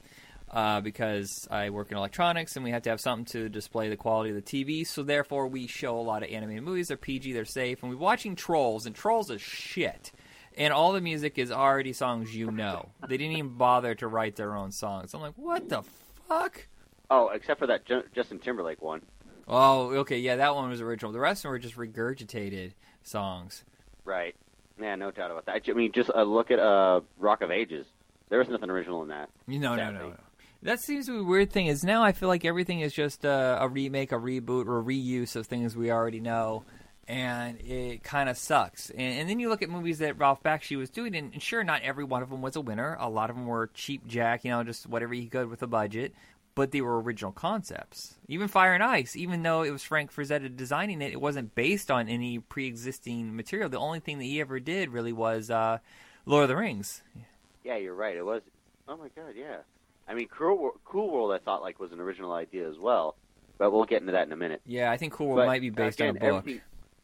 uh, 0.50 0.80
because 0.80 1.48
I 1.50 1.70
work 1.70 1.90
in 1.90 1.96
electronics, 1.96 2.56
and 2.56 2.64
we 2.64 2.70
have 2.70 2.82
to 2.82 2.90
have 2.90 3.00
something 3.00 3.24
to 3.26 3.48
display 3.48 3.88
the 3.88 3.96
quality 3.96 4.30
of 4.30 4.36
the 4.36 4.42
TV. 4.42 4.86
So 4.86 5.02
therefore, 5.02 5.46
we 5.48 5.66
show 5.66 5.98
a 5.98 6.02
lot 6.02 6.22
of 6.22 6.30
animated 6.30 6.62
movies. 6.62 6.88
They're 6.88 6.96
PG, 6.96 7.32
they're 7.32 7.44
safe, 7.44 7.82
and 7.82 7.90
we're 7.90 7.98
watching 7.98 8.36
Trolls, 8.36 8.86
and 8.86 8.94
Trolls 8.94 9.30
is 9.30 9.40
shit. 9.40 10.12
And 10.58 10.70
all 10.74 10.92
the 10.92 11.00
music 11.00 11.38
is 11.38 11.50
already 11.50 11.94
songs 11.94 12.36
you 12.36 12.50
know. 12.50 12.90
They 13.08 13.16
didn't 13.16 13.36
even 13.36 13.54
bother 13.56 13.94
to 13.94 14.06
write 14.06 14.36
their 14.36 14.54
own 14.54 14.70
songs. 14.70 15.14
I'm 15.14 15.22
like, 15.22 15.32
what 15.36 15.70
the 15.70 15.82
fuck? 16.28 16.66
Oh, 17.14 17.28
except 17.28 17.60
for 17.60 17.66
that 17.66 17.84
Ju- 17.84 18.04
Justin 18.14 18.38
Timberlake 18.38 18.80
one. 18.80 19.02
Oh, 19.46 19.90
okay, 19.96 20.18
yeah, 20.18 20.36
that 20.36 20.54
one 20.54 20.70
was 20.70 20.80
original. 20.80 21.12
The 21.12 21.20
rest 21.20 21.40
of 21.40 21.42
them 21.42 21.50
were 21.50 21.58
just 21.58 21.76
regurgitated 21.76 22.72
songs. 23.02 23.64
Right. 24.06 24.34
Yeah, 24.80 24.94
no 24.94 25.10
doubt 25.10 25.30
about 25.30 25.44
that. 25.44 25.60
I 25.68 25.72
mean, 25.74 25.92
just 25.92 26.08
uh, 26.08 26.22
look 26.22 26.50
at 26.50 26.58
uh, 26.58 27.02
Rock 27.18 27.42
of 27.42 27.50
Ages. 27.50 27.86
There 28.30 28.38
was 28.38 28.48
nothing 28.48 28.70
original 28.70 29.02
in 29.02 29.08
that. 29.08 29.28
No, 29.46 29.76
no, 29.76 29.90
no, 29.90 30.08
no. 30.08 30.14
That 30.62 30.80
seems 30.80 31.04
to 31.04 31.12
be 31.12 31.18
a 31.18 31.22
weird 31.24 31.52
thing. 31.52 31.66
Is 31.66 31.84
now 31.84 32.02
I 32.02 32.12
feel 32.12 32.30
like 32.30 32.46
everything 32.46 32.80
is 32.80 32.94
just 32.94 33.26
uh, 33.26 33.58
a 33.60 33.68
remake, 33.68 34.12
a 34.12 34.14
reboot, 34.14 34.66
or 34.66 34.78
a 34.78 34.82
reuse 34.82 35.36
of 35.36 35.46
things 35.46 35.76
we 35.76 35.90
already 35.90 36.20
know, 36.20 36.64
and 37.06 37.60
it 37.60 38.02
kind 38.02 38.30
of 38.30 38.38
sucks. 38.38 38.88
And, 38.88 39.20
and 39.20 39.28
then 39.28 39.38
you 39.38 39.50
look 39.50 39.60
at 39.60 39.68
movies 39.68 39.98
that 39.98 40.18
Ralph 40.18 40.42
Bakshi 40.42 40.78
was 40.78 40.88
doing, 40.88 41.14
and, 41.14 41.34
and 41.34 41.42
sure, 41.42 41.62
not 41.62 41.82
every 41.82 42.04
one 42.04 42.22
of 42.22 42.30
them 42.30 42.40
was 42.40 42.56
a 42.56 42.62
winner. 42.62 42.96
A 42.98 43.10
lot 43.10 43.28
of 43.28 43.36
them 43.36 43.46
were 43.46 43.68
cheap 43.74 44.06
jack, 44.06 44.44
you 44.44 44.50
know, 44.50 44.64
just 44.64 44.86
whatever 44.86 45.12
he 45.12 45.26
could 45.26 45.50
with 45.50 45.62
a 45.62 45.66
budget. 45.66 46.14
But 46.54 46.70
they 46.70 46.82
were 46.82 47.00
original 47.00 47.32
concepts. 47.32 48.16
Even 48.28 48.46
Fire 48.46 48.74
and 48.74 48.82
Ice, 48.82 49.16
even 49.16 49.42
though 49.42 49.62
it 49.62 49.70
was 49.70 49.82
Frank 49.82 50.14
Frazetta 50.14 50.54
designing 50.54 51.00
it, 51.00 51.12
it 51.12 51.20
wasn't 51.20 51.54
based 51.54 51.90
on 51.90 52.08
any 52.08 52.40
pre-existing 52.40 53.34
material. 53.34 53.70
The 53.70 53.78
only 53.78 54.00
thing 54.00 54.18
that 54.18 54.24
he 54.24 54.38
ever 54.40 54.60
did 54.60 54.90
really 54.90 55.14
was 55.14 55.50
uh, 55.50 55.78
Lord 56.26 56.42
of 56.42 56.48
the 56.48 56.56
Rings. 56.56 57.02
Yeah, 57.64 57.76
you're 57.76 57.94
right. 57.94 58.16
It 58.16 58.24
was. 58.24 58.42
Oh 58.86 58.96
my 58.98 59.08
god, 59.16 59.34
yeah. 59.34 59.58
I 60.06 60.14
mean, 60.14 60.28
Cool, 60.28 60.58
Wor- 60.58 60.74
cool 60.84 61.10
World, 61.10 61.32
I 61.32 61.38
thought 61.38 61.62
like 61.62 61.80
was 61.80 61.92
an 61.92 62.00
original 62.00 62.32
idea 62.32 62.68
as 62.68 62.78
well, 62.78 63.16
but 63.56 63.72
we'll 63.72 63.84
get 63.84 64.00
into 64.02 64.12
that 64.12 64.26
in 64.26 64.32
a 64.32 64.36
minute. 64.36 64.60
Yeah, 64.66 64.90
I 64.90 64.98
think 64.98 65.14
Cool 65.14 65.28
World 65.28 65.38
But, 65.38 65.46
might 65.46 65.60
be 65.62 65.70
based 65.70 66.00
again, 66.00 66.18
on 66.20 66.28
a 66.28 66.42
book. 66.42 66.50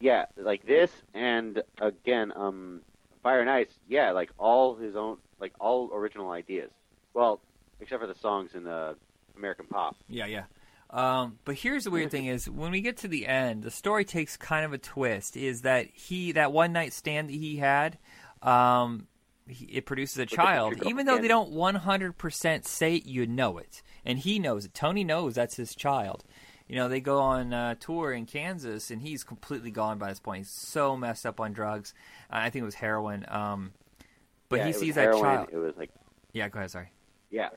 Yeah, 0.00 0.26
like 0.36 0.66
this, 0.66 0.90
and 1.14 1.62
again, 1.80 2.32
um, 2.36 2.82
Fire 3.22 3.40
and 3.40 3.48
Ice. 3.48 3.70
Yeah, 3.88 4.10
like 4.10 4.30
all 4.36 4.74
his 4.76 4.94
own, 4.94 5.16
like 5.40 5.52
all 5.58 5.90
original 5.94 6.30
ideas. 6.32 6.70
Well, 7.14 7.40
except 7.80 8.00
for 8.02 8.06
the 8.06 8.14
songs 8.14 8.50
in 8.54 8.64
the 8.64 8.96
American 9.38 9.66
Pop. 9.66 9.96
Yeah, 10.08 10.26
yeah. 10.26 10.44
Um, 10.90 11.38
but 11.44 11.54
here's 11.54 11.84
the 11.84 11.90
weird 11.90 12.10
thing: 12.10 12.26
is 12.26 12.48
when 12.48 12.72
we 12.72 12.80
get 12.80 12.98
to 12.98 13.08
the 13.08 13.26
end, 13.26 13.62
the 13.62 13.70
story 13.70 14.04
takes 14.04 14.36
kind 14.36 14.64
of 14.64 14.72
a 14.72 14.78
twist. 14.78 15.36
Is 15.36 15.62
that 15.62 15.86
he 15.92 16.32
that 16.32 16.52
one 16.52 16.72
night 16.72 16.92
stand 16.92 17.28
that 17.28 17.34
he 17.34 17.56
had, 17.56 17.98
um, 18.42 19.06
he, 19.46 19.66
it 19.66 19.86
produces 19.86 20.18
a 20.18 20.26
child, 20.26 20.82
even 20.86 21.06
though 21.06 21.18
they 21.18 21.28
don't 21.28 21.52
100% 21.52 22.64
say 22.66 22.96
it, 22.96 23.06
you 23.06 23.26
know 23.26 23.58
it, 23.58 23.82
and 24.04 24.18
he 24.18 24.38
knows 24.38 24.64
it. 24.64 24.74
Tony 24.74 25.04
knows 25.04 25.34
that's 25.34 25.56
his 25.56 25.74
child. 25.74 26.24
You 26.68 26.76
know, 26.76 26.88
they 26.88 27.00
go 27.00 27.20
on 27.20 27.52
uh, 27.54 27.74
tour 27.80 28.12
in 28.12 28.26
Kansas, 28.26 28.90
and 28.90 29.00
he's 29.00 29.24
completely 29.24 29.70
gone 29.70 29.98
by 29.98 30.10
this 30.10 30.20
point. 30.20 30.38
He's 30.38 30.50
so 30.50 30.96
messed 30.96 31.24
up 31.24 31.40
on 31.40 31.54
drugs. 31.54 31.94
Uh, 32.30 32.36
I 32.36 32.50
think 32.50 32.62
it 32.62 32.66
was 32.66 32.74
heroin. 32.74 33.24
Um, 33.28 33.72
but 34.50 34.58
Yeah, 34.60 34.66
he 34.66 34.72
sees 34.74 34.94
that 34.96 35.02
heroin, 35.02 35.22
child. 35.22 35.48
It 35.50 35.56
was 35.56 35.76
like 35.78 35.90
Yeah, 36.32 36.48
go 36.50 36.58
ahead. 36.58 36.70
Sorry. 36.70 36.92
Yeah. 37.30 37.48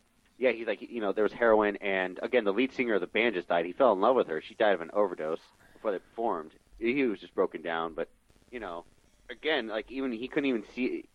Yeah, 0.42 0.54
he's 0.54 0.66
like, 0.66 0.82
you 0.82 1.02
know, 1.02 1.14
there 1.14 1.24
was 1.24 1.34
heroin, 1.34 1.76
and 1.76 2.20
again, 2.24 2.46
the 2.46 2.52
lead 2.52 2.74
singer 2.74 2.96
of 2.96 3.02
the 3.02 3.06
band 3.06 3.36
just 3.36 3.48
died. 3.48 3.64
He 3.64 3.74
fell 3.74 3.94
in 3.94 4.02
love 4.02 4.16
with 4.16 4.26
her. 4.26 4.42
She 4.42 4.56
died 4.56 4.74
of 4.74 4.82
an 4.82 4.90
overdose 4.92 5.40
before 5.74 5.92
they 5.92 6.00
performed. 6.00 6.50
He 6.80 7.04
was 7.04 7.20
just 7.20 7.36
broken 7.36 7.62
down, 7.62 7.94
but, 7.94 8.10
you 8.50 8.60
know, 8.60 8.86
again, 9.30 9.68
like, 9.68 9.92
even 9.92 10.12
he 10.12 10.28
couldn't 10.28 10.50
even 10.50 10.64
see. 10.74 11.06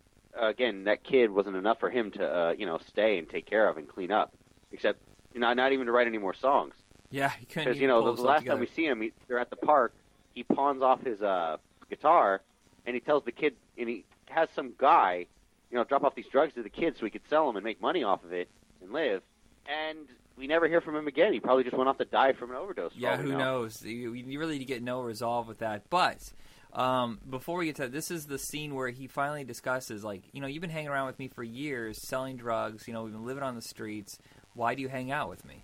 Uh, 0.40 0.46
again, 0.46 0.84
that 0.84 1.02
kid 1.02 1.32
wasn't 1.32 1.56
enough 1.56 1.80
for 1.80 1.90
him 1.90 2.12
to, 2.12 2.24
uh, 2.24 2.54
you 2.56 2.66
know, 2.66 2.78
stay 2.86 3.18
and 3.18 3.28
take 3.28 3.46
care 3.46 3.68
of 3.68 3.78
and 3.78 3.88
clean 3.88 4.12
up, 4.12 4.32
except, 4.70 5.00
you 5.34 5.40
know, 5.40 5.52
not 5.54 5.72
even 5.72 5.86
to 5.86 5.92
write 5.92 6.06
any 6.06 6.18
more 6.18 6.34
songs. 6.34 6.74
Yeah, 7.10 7.30
he 7.30 7.46
couldn't. 7.46 7.64
Because, 7.64 7.80
you 7.80 7.88
know, 7.88 8.04
the, 8.04 8.14
the 8.14 8.22
last 8.22 8.42
together. 8.42 8.54
time 8.54 8.60
we 8.60 8.68
see 8.76 8.86
him, 8.86 9.00
he, 9.00 9.12
they're 9.26 9.40
at 9.40 9.50
the 9.50 9.56
park. 9.56 9.92
He 10.34 10.44
pawns 10.44 10.82
off 10.82 11.02
his 11.02 11.20
uh, 11.20 11.56
guitar, 11.90 12.42
and 12.86 12.94
he 12.94 13.00
tells 13.00 13.24
the 13.24 13.32
kid, 13.32 13.56
and 13.76 13.88
he 13.88 14.04
has 14.26 14.48
some 14.54 14.74
guy, 14.78 15.26
you 15.72 15.76
know, 15.76 15.82
drop 15.82 16.04
off 16.04 16.14
these 16.14 16.28
drugs 16.28 16.54
to 16.54 16.62
the 16.62 16.70
kid 16.70 16.94
so 16.96 17.04
he 17.06 17.10
could 17.10 17.28
sell 17.28 17.48
them 17.48 17.56
and 17.56 17.64
make 17.64 17.80
money 17.80 18.04
off 18.04 18.22
of 18.22 18.32
it 18.32 18.48
and 18.82 18.92
live. 18.92 19.22
And 19.66 20.06
we 20.36 20.46
never 20.46 20.68
hear 20.68 20.80
from 20.80 20.96
him 20.96 21.06
again. 21.06 21.32
He 21.32 21.40
probably 21.40 21.64
just 21.64 21.76
went 21.76 21.88
off 21.88 21.98
to 21.98 22.04
die 22.04 22.32
from 22.32 22.50
an 22.50 22.56
overdose. 22.56 22.92
Yeah, 22.94 23.16
who 23.16 23.32
know. 23.32 23.38
knows? 23.38 23.82
You, 23.82 24.12
you 24.12 24.38
really 24.38 24.64
get 24.64 24.82
no 24.82 25.00
resolve 25.00 25.48
with 25.48 25.58
that. 25.58 25.90
But 25.90 26.18
um, 26.72 27.18
before 27.28 27.58
we 27.58 27.66
get 27.66 27.76
to 27.76 27.82
that, 27.82 27.92
this 27.92 28.10
is 28.10 28.26
the 28.26 28.38
scene 28.38 28.74
where 28.74 28.90
he 28.90 29.06
finally 29.06 29.44
discusses, 29.44 30.04
like, 30.04 30.22
you 30.32 30.40
know, 30.40 30.46
you've 30.46 30.60
been 30.60 30.70
hanging 30.70 30.90
around 30.90 31.06
with 31.06 31.18
me 31.18 31.28
for 31.28 31.42
years, 31.42 31.98
selling 32.06 32.36
drugs. 32.36 32.86
You 32.86 32.94
know, 32.94 33.02
we've 33.02 33.12
been 33.12 33.26
living 33.26 33.42
on 33.42 33.54
the 33.54 33.62
streets. 33.62 34.18
Why 34.54 34.74
do 34.74 34.82
you 34.82 34.88
hang 34.88 35.10
out 35.10 35.28
with 35.28 35.44
me? 35.44 35.62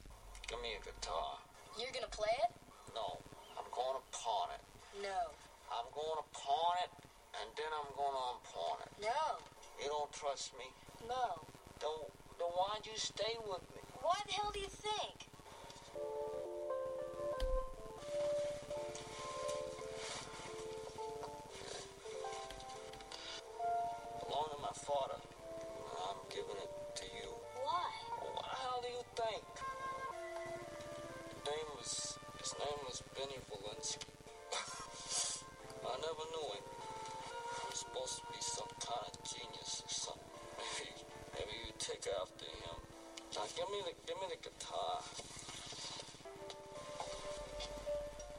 Give 0.49 0.61
me 0.61 0.71
a 0.81 0.85
guitar. 0.85 1.39
You're 1.79 1.93
gonna 1.93 2.07
play 2.11 2.33
it? 2.45 2.51
No, 2.95 3.19
I'm 3.57 3.65
going 3.73 3.97
to 3.97 4.19
pawn 4.19 4.49
it. 4.55 4.63
No. 5.03 5.33
I'm 5.73 5.89
going 5.95 6.21
to 6.21 6.29
pawn 6.37 6.77
it, 6.85 6.93
and 7.41 7.49
then 7.57 7.73
I'm 7.73 7.89
going 7.97 8.13
to 8.13 8.25
unpawn 8.37 8.77
it. 8.85 8.93
No. 9.01 9.41
You 9.81 9.89
don't 9.89 10.13
trust 10.13 10.53
me? 10.61 10.69
No. 11.09 11.41
Then, 11.81 12.13
then 12.43 12.51
why'd 12.51 12.87
you 12.87 12.97
stay 12.97 13.37
with 13.49 13.63
me? 13.75 13.81
Why 14.03 14.15
the 14.27 14.33
hell 14.33 14.51
do 14.53 14.61
you 14.61 14.67
think? 14.67 15.29
Belong 24.27 24.49
to 24.51 24.59
my 24.61 24.73
father. 24.75 25.32
Now 43.43 43.49
give 43.57 43.71
me 43.71 43.79
the, 43.85 43.93
give 44.07 44.17
me 44.21 44.27
the 44.31 44.49
guitar. 44.49 45.01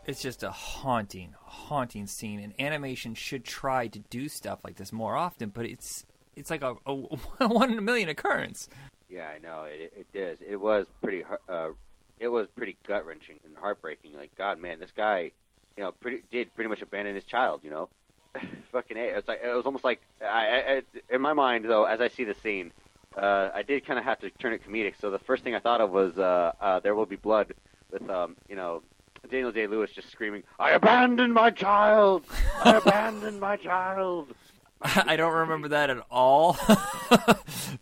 It's 0.05 0.21
just 0.21 0.43
a 0.43 0.51
haunting, 0.51 1.33
haunting 1.43 2.07
scene. 2.07 2.39
And 2.39 2.53
animation 2.59 3.13
should 3.13 3.43
try 3.43 3.87
to 3.87 3.99
do 3.99 4.29
stuff 4.29 4.59
like 4.63 4.75
this 4.77 4.93
more 4.93 5.15
often, 5.17 5.49
but 5.49 5.65
it's 5.65 6.05
it's 6.37 6.49
like 6.49 6.61
a, 6.63 6.75
a 6.85 6.93
one 7.47 7.71
in 7.71 7.77
a 7.77 7.81
million 7.81 8.07
occurrence. 8.09 8.69
Yeah, 9.09 9.27
I 9.27 9.39
know 9.39 9.63
it. 9.63 9.91
It 9.95 10.07
does. 10.13 10.37
It 10.47 10.55
was 10.57 10.85
pretty. 11.01 11.23
Uh, 11.49 11.69
it 12.19 12.27
was 12.29 12.47
pretty 12.55 12.77
gut 12.87 13.05
wrenching 13.05 13.39
and 13.45 13.55
heartbreaking. 13.57 14.13
Like 14.13 14.33
God, 14.37 14.57
man, 14.59 14.79
this 14.79 14.91
guy, 14.95 15.31
you 15.77 15.83
know, 15.83 15.91
pretty 15.91 16.23
did 16.31 16.53
pretty 16.55 16.69
much 16.69 16.81
abandon 16.81 17.13
his 17.15 17.25
child. 17.25 17.61
You 17.63 17.69
know, 17.71 17.89
fucking. 18.71 18.95
A. 18.97 19.17
It's 19.17 19.27
like 19.27 19.41
it 19.43 19.53
was 19.53 19.65
almost 19.65 19.83
like 19.83 20.01
I, 20.21 20.81
I- 21.09 21.13
in 21.15 21.21
my 21.21 21.33
mind 21.33 21.65
though, 21.65 21.83
as 21.85 21.99
I 22.01 22.07
see 22.07 22.23
the 22.23 22.35
scene, 22.35 22.71
uh, 23.17 23.49
I 23.53 23.63
did 23.63 23.85
kind 23.85 23.99
of 23.99 24.05
have 24.05 24.19
to 24.21 24.29
turn 24.31 24.53
it 24.53 24.61
comedic. 24.67 24.95
So 24.99 25.11
the 25.11 25.19
first 25.19 25.43
thing 25.43 25.55
I 25.55 25.59
thought 25.59 25.81
of 25.81 25.91
was 25.91 26.17
uh, 26.17 26.53
uh, 26.59 26.79
"There 26.79 26.95
Will 26.95 27.05
Be 27.05 27.15
Blood" 27.15 27.53
with 27.91 28.09
um, 28.09 28.35
you 28.49 28.55
know. 28.55 28.81
Daniel 29.31 29.53
Day 29.53 29.67
Lewis 29.67 29.89
just 29.89 30.11
screaming, 30.11 30.43
"I 30.59 30.71
abandoned 30.71 31.33
my 31.33 31.49
child! 31.49 32.25
I 32.61 32.75
abandoned 32.85 33.39
my 33.39 33.55
child!" 33.55 34.33
I 34.83 35.15
don't 35.15 35.33
remember 35.33 35.69
that 35.69 35.89
at 35.89 36.05
all. 36.11 36.57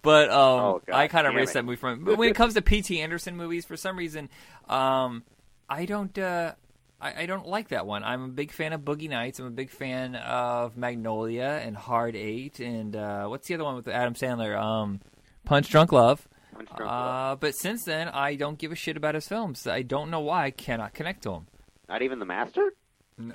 but 0.03 0.29
um, 0.29 0.59
Oh, 0.59 0.81
I 0.93 1.07
kind 1.07 1.25
of 1.25 1.33
erased 1.33 1.53
that 1.53 1.65
movie 1.65 1.77
from. 1.77 2.03
But 2.03 2.19
when 2.19 2.29
it 2.29 2.35
comes 2.35 2.53
to 2.53 2.61
P.T. 2.61 3.01
Anderson 3.01 3.35
movies, 3.35 3.65
for 3.65 3.75
some 3.75 3.97
reason, 3.97 4.29
um, 4.69 5.23
I 5.67 5.85
don't. 5.85 6.15
Uh, 6.17 6.53
I, 7.01 7.23
I 7.23 7.25
don't 7.25 7.47
like 7.47 7.69
that 7.69 7.87
one. 7.87 8.03
I'm 8.03 8.23
a 8.25 8.27
big 8.27 8.51
fan 8.51 8.73
of 8.73 8.81
Boogie 8.81 9.09
Nights. 9.09 9.39
I'm 9.39 9.47
a 9.47 9.51
big 9.51 9.71
fan 9.71 10.15
of 10.15 10.77
Magnolia 10.77 11.59
and 11.63 11.75
Hard 11.75 12.15
Eight 12.15 12.59
and 12.59 12.95
uh, 12.95 13.25
what's 13.27 13.47
the 13.47 13.55
other 13.55 13.63
one 13.63 13.75
with 13.75 13.87
Adam 13.87 14.13
Sandler? 14.13 14.55
Um, 14.55 15.01
Punch 15.45 15.69
Drunk 15.69 15.91
Love. 15.91 16.27
Punch 16.53 16.69
Drunk 16.75 16.91
Uh, 16.91 17.35
but 17.35 17.55
since 17.55 17.83
then, 17.83 18.07
I 18.09 18.35
don't 18.35 18.57
give 18.57 18.71
a 18.71 18.75
shit 18.75 18.97
about 18.97 19.15
his 19.15 19.27
films. 19.27 19.65
I 19.67 19.81
don't 19.81 20.09
know 20.09 20.19
why 20.19 20.45
I 20.45 20.51
cannot 20.51 20.93
connect 20.93 21.23
to 21.23 21.33
him. 21.33 21.47
Not 21.89 22.01
even 22.01 22.19
the 22.19 22.25
master. 22.25 22.71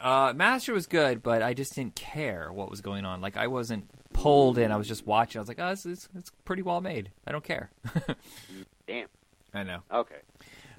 Uh, 0.00 0.32
Master 0.34 0.72
was 0.72 0.86
good, 0.86 1.22
but 1.22 1.42
I 1.42 1.54
just 1.54 1.74
didn't 1.74 1.94
care 1.94 2.52
what 2.52 2.70
was 2.70 2.80
going 2.80 3.04
on. 3.04 3.20
Like 3.20 3.36
I 3.36 3.46
wasn't 3.46 3.88
pulled 4.12 4.58
in. 4.58 4.72
I 4.72 4.76
was 4.76 4.88
just 4.88 5.06
watching. 5.06 5.38
I 5.38 5.42
was 5.42 5.48
like, 5.48 5.60
oh, 5.60 5.70
this 5.70 5.86
is 5.86 6.08
it's 6.16 6.30
pretty 6.44 6.62
well 6.62 6.80
made. 6.80 7.10
I 7.26 7.32
don't 7.32 7.44
care. 7.44 7.70
Damn. 8.86 9.08
I 9.54 9.62
know. 9.62 9.80
Okay. 9.92 10.16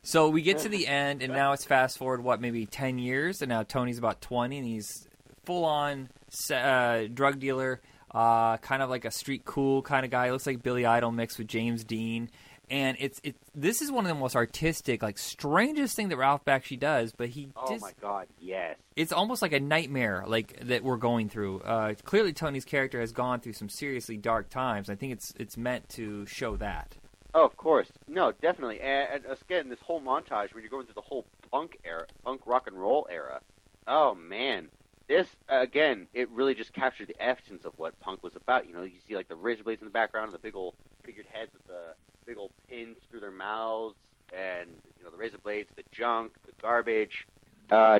So 0.04 0.30
we 0.30 0.42
get 0.42 0.60
to 0.60 0.70
the 0.70 0.88
end, 0.88 1.22
and 1.22 1.34
now 1.34 1.54
it's 1.54 1.66
fast 1.66 1.98
forward 1.98 2.24
what 2.24 2.42
maybe 2.42 2.66
ten 2.66 2.98
years, 2.98 3.42
and 3.42 3.50
now 3.50 3.64
Tony's 3.64 3.98
about 3.98 4.20
twenty, 4.22 4.58
and 4.58 4.68
he's 4.68 5.08
full 5.46 5.64
on 5.66 6.10
uh, 6.52 7.04
drug 7.14 7.40
dealer, 7.40 7.82
uh, 8.18 8.58
kind 8.58 8.82
of 8.82 8.90
like 8.90 9.06
a 9.06 9.12
street 9.12 9.46
cool 9.46 9.82
kind 9.84 10.04
of 10.06 10.12
guy. 10.12 10.32
Looks 10.32 10.48
like 10.48 10.64
Billy 10.64 10.86
Idol 10.86 11.12
mixed 11.12 11.38
with 11.38 11.48
James 11.48 11.84
Dean, 11.84 12.30
and 12.70 12.98
it's 13.00 13.22
it. 13.24 13.36
This 13.54 13.82
is 13.82 13.92
one 13.92 14.06
of 14.06 14.10
the 14.10 14.16
most 14.20 14.36
artistic, 14.36 15.04
like 15.04 15.18
strangest 15.18 15.96
thing 15.96 16.10
that 16.10 16.18
Ralph 16.18 16.44
Bakshi 16.44 16.80
does, 16.80 17.12
but 17.12 17.30
he 17.30 17.50
Oh 17.56 17.70
just 17.70 17.82
my 17.82 17.92
God, 18.02 18.28
yes. 18.40 18.76
it's 18.96 19.12
almost 19.12 19.42
like 19.42 19.54
a 19.54 19.60
nightmare 19.60 20.24
like 20.26 20.60
that 20.68 20.84
we're 20.84 20.98
going 20.98 21.30
through. 21.30 21.60
Uh, 21.62 21.94
clearly, 22.04 22.34
Tony's 22.34 22.66
character 22.66 23.00
has 23.00 23.12
gone 23.12 23.40
through 23.40 23.54
some 23.54 23.70
seriously 23.70 24.18
dark 24.18 24.50
times. 24.50 24.90
I 24.90 24.96
think 24.96 25.14
it's 25.14 25.34
it's 25.38 25.56
meant 25.58 25.88
to 25.90 26.26
show 26.26 26.56
that. 26.58 26.96
Oh, 27.36 27.46
of 27.46 27.56
course. 27.56 27.88
No, 28.08 28.32
definitely. 28.32 28.80
And, 28.80 29.24
and 29.26 29.38
again, 29.42 29.70
this 29.70 29.80
whole 29.86 30.02
montage 30.02 30.56
when 30.56 30.64
you're 30.64 30.72
going 30.72 30.86
through 30.86 30.96
the 30.96 31.02
whole 31.02 31.26
punk 31.52 31.78
era, 31.86 32.08
punk 32.24 32.42
rock 32.48 32.66
and 32.66 32.76
roll 32.76 33.06
era. 33.12 33.42
Oh 33.86 34.16
man, 34.16 34.70
this 35.08 35.28
again, 35.48 36.08
it 36.14 36.30
really 36.30 36.54
just 36.54 36.74
captured 36.74 37.08
the 37.08 37.22
essence 37.22 37.66
of 37.66 37.74
what 37.78 38.00
punk 38.00 38.24
was 38.24 38.36
about. 38.36 38.68
You 38.68 38.74
know, 38.74 38.84
you 38.84 39.00
see 39.08 39.16
like 39.16 39.28
the 39.28 39.36
razor 39.36 39.64
blades 39.64 39.82
in 39.82 39.88
the 39.88 39.92
background, 39.92 40.26
and 40.26 40.34
the 40.34 40.40
big 40.40 40.56
old 40.56 40.76
figured 41.04 41.26
heads 41.32 41.52
with 41.54 41.66
the 41.68 41.94
big 42.26 42.38
old 42.38 42.52
pins 42.70 42.98
through 43.10 43.22
their 43.22 43.32
mouths, 43.32 43.96
and 44.34 44.70
you 44.98 45.06
know 45.06 45.12
the 45.12 45.18
razor 45.18 45.38
blades, 45.38 45.70
the 45.76 45.84
junk, 45.92 46.34
the 46.46 46.52
garbage, 46.62 47.28
uh, 47.72 48.00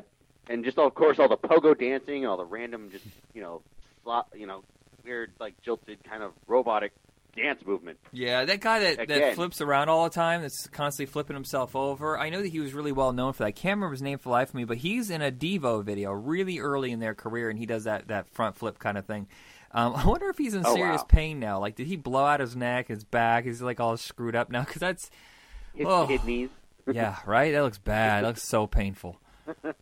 and 0.50 0.64
just 0.64 0.78
all, 0.78 0.88
of 0.88 0.96
course 0.96 1.20
all 1.20 1.30
the 1.30 1.38
pogo 1.38 1.78
dancing, 1.78 2.26
all 2.26 2.38
the 2.38 2.46
random 2.46 2.90
just 2.92 3.06
you 3.34 3.42
know, 3.42 3.62
slot, 4.04 4.28
you 4.36 4.48
know, 4.48 4.64
weird 5.06 5.32
like 5.40 5.54
jilted 5.62 6.04
kind 6.04 6.24
of 6.24 6.34
robotic 6.48 6.92
dance 7.38 7.66
movement. 7.66 8.00
Yeah, 8.12 8.46
that 8.46 8.60
guy 8.60 8.80
that, 8.80 9.08
that 9.08 9.36
flips 9.36 9.62
around 9.62 9.90
all 9.90 10.04
the 10.04 10.10
time, 10.10 10.42
that's 10.42 10.68
constantly 10.68 11.12
flipping 11.12 11.36
himself 11.36 11.76
over. 11.76 12.18
I 12.20 12.30
know 12.30 12.42
that 12.42 12.50
he 12.50 12.60
was 12.60 12.74
really 12.74 12.92
well 12.92 13.14
known 13.14 13.34
for 13.34 13.40
that. 13.44 13.48
I 13.48 13.52
can't 13.52 13.78
remember 13.78 13.94
his 13.94 14.02
name 14.02 14.18
for 14.18 14.30
life 14.30 14.50
of 14.50 14.56
me, 14.56 14.66
but 14.66 14.78
he's 14.78 15.10
in 15.10 15.22
a 15.22 15.32
Devo 15.32 15.84
video 15.84 16.12
really 16.12 16.60
early 16.60 16.92
in 16.92 17.00
their 17.00 17.16
career, 17.16 17.50
and 17.50 17.58
he 17.58 17.66
does 17.66 17.86
that, 17.86 18.08
that 18.10 18.28
front 18.30 18.58
flip 18.58 18.80
kind 18.80 18.98
of 18.98 19.06
thing. 19.06 19.28
Um, 19.72 19.96
I 19.96 20.06
wonder 20.06 20.30
if 20.30 20.38
he's 20.38 20.54
in 20.54 20.64
Oh, 20.66 20.76
serious 20.76 21.02
wow. 21.02 21.08
pain 21.08 21.40
now. 21.40 21.60
Like, 21.60 21.76
did 21.76 21.88
he 21.88 21.96
blow 21.96 22.26
out 22.26 22.40
his 22.40 22.56
neck, 22.56 22.88
his 22.88 23.04
back? 23.04 23.46
Is 23.46 23.60
he 23.60 23.66
like 23.66 23.80
all 23.80 23.96
screwed 23.98 24.36
up 24.36 24.50
now? 24.50 24.64
Because 24.64 24.80
that's 24.80 25.10
His 25.74 25.86
oh. 25.88 26.08
kidneys. 26.08 26.50
yeah, 26.92 27.18
right. 27.26 27.52
That 27.52 27.64
looks 27.64 27.78
bad. 27.78 28.24
That 28.24 28.28
looks 28.30 28.44
so 28.44 28.66
painful. 28.66 29.20
oh 29.48 29.74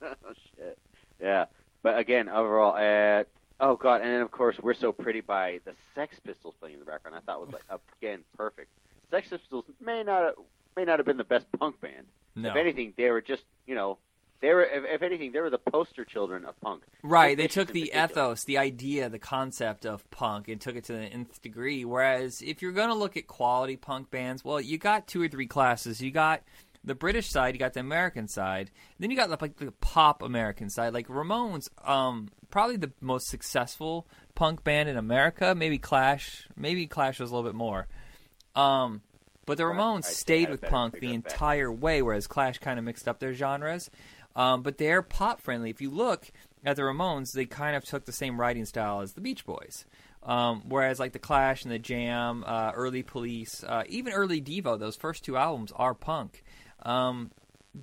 shit. 0.57 0.77
Yeah, 1.21 1.45
but 1.83 1.97
again, 1.97 2.29
overall, 2.29 2.75
uh, 2.75 3.23
oh 3.59 3.75
god, 3.75 4.01
and 4.01 4.11
then 4.11 4.21
of 4.21 4.31
course 4.31 4.57
we're 4.61 4.73
so 4.73 4.91
pretty 4.91 5.21
by 5.21 5.59
the 5.65 5.73
Sex 5.93 6.19
Pistols 6.25 6.55
playing 6.59 6.75
in 6.75 6.79
the 6.79 6.85
background. 6.85 7.17
I 7.17 7.19
thought 7.21 7.41
was 7.41 7.53
like 7.53 7.63
again 8.01 8.23
perfect. 8.37 8.69
Sex 9.11 9.29
Pistols 9.29 9.65
may 9.79 10.03
not 10.03 10.33
may 10.75 10.85
not 10.85 10.99
have 10.99 11.05
been 11.05 11.17
the 11.17 11.23
best 11.23 11.45
punk 11.59 11.79
band. 11.81 12.07
No. 12.35 12.49
If 12.49 12.55
anything, 12.55 12.93
they 12.97 13.09
were 13.09 13.21
just 13.21 13.43
you 13.65 13.75
know 13.75 13.97
they 14.41 14.53
were 14.53 14.63
if, 14.63 14.83
if 14.85 15.01
anything 15.01 15.31
they 15.31 15.39
were 15.39 15.49
the 15.49 15.57
poster 15.57 16.05
children 16.05 16.45
of 16.45 16.59
punk. 16.61 16.83
Right, 17.01 17.37
they 17.37 17.47
took 17.47 17.71
the 17.71 17.91
ethos, 17.95 18.43
the 18.43 18.57
idea, 18.57 19.09
the 19.09 19.19
concept 19.19 19.85
of 19.85 20.09
punk 20.11 20.47
and 20.47 20.59
took 20.59 20.75
it 20.75 20.83
to 20.85 20.93
the 20.93 21.03
nth 21.05 21.41
degree. 21.41 21.85
Whereas 21.85 22.41
if 22.41 22.61
you're 22.61 22.71
going 22.71 22.89
to 22.89 22.95
look 22.95 23.17
at 23.17 23.27
quality 23.27 23.75
punk 23.75 24.11
bands, 24.11 24.43
well, 24.43 24.59
you 24.59 24.77
got 24.77 25.07
two 25.07 25.21
or 25.21 25.27
three 25.27 25.47
classes. 25.47 26.01
You 26.01 26.11
got 26.11 26.43
the 26.85 26.95
British 26.95 27.29
side, 27.29 27.55
you 27.55 27.59
got 27.59 27.73
the 27.73 27.79
American 27.79 28.27
side, 28.27 28.71
then 28.99 29.09
you 29.09 29.17
got 29.17 29.29
the, 29.29 29.37
like 29.41 29.57
the 29.57 29.71
pop 29.71 30.21
American 30.21 30.69
side. 30.69 30.93
Like 30.93 31.07
Ramones, 31.07 31.67
um, 31.87 32.29
probably 32.51 32.77
the 32.77 32.91
most 33.01 33.27
successful 33.27 34.07
punk 34.35 34.63
band 34.63 34.87
in 34.87 34.97
America. 34.97 35.55
Maybe 35.55 35.77
Clash, 35.77 36.47
maybe 36.55 36.87
Clash 36.87 37.19
was 37.19 37.31
a 37.31 37.35
little 37.35 37.49
bit 37.49 37.55
more. 37.55 37.87
Um, 38.55 39.01
but 39.45 39.57
the 39.57 39.63
Ramones 39.63 40.05
I'd 40.07 40.13
stayed 40.13 40.47
a 40.47 40.51
with 40.51 40.61
punk 40.61 40.99
the 40.99 41.13
entire 41.13 41.71
way, 41.71 42.01
whereas 42.01 42.27
Clash 42.27 42.59
kind 42.59 42.79
of 42.79 42.85
mixed 42.85 43.07
up 43.07 43.19
their 43.19 43.33
genres. 43.33 43.89
Um, 44.35 44.63
but 44.63 44.77
they're 44.77 45.01
pop 45.01 45.41
friendly. 45.41 45.69
If 45.69 45.81
you 45.81 45.89
look 45.89 46.31
at 46.63 46.75
the 46.75 46.81
Ramones, 46.81 47.31
they 47.31 47.45
kind 47.45 47.75
of 47.75 47.83
took 47.83 48.05
the 48.05 48.11
same 48.11 48.39
writing 48.39 48.65
style 48.65 49.01
as 49.01 49.13
the 49.13 49.21
Beach 49.21 49.45
Boys. 49.45 49.85
Um, 50.23 50.63
whereas 50.67 50.99
like 50.99 51.13
the 51.13 51.19
Clash 51.19 51.63
and 51.63 51.71
the 51.71 51.79
Jam, 51.79 52.43
uh, 52.45 52.71
early 52.73 53.03
Police, 53.03 53.63
uh, 53.63 53.83
even 53.87 54.11
early 54.11 54.41
Devo, 54.41 54.77
those 54.77 54.95
first 54.95 55.23
two 55.23 55.37
albums 55.37 55.71
are 55.75 55.93
punk. 55.93 56.43
Um, 56.85 57.31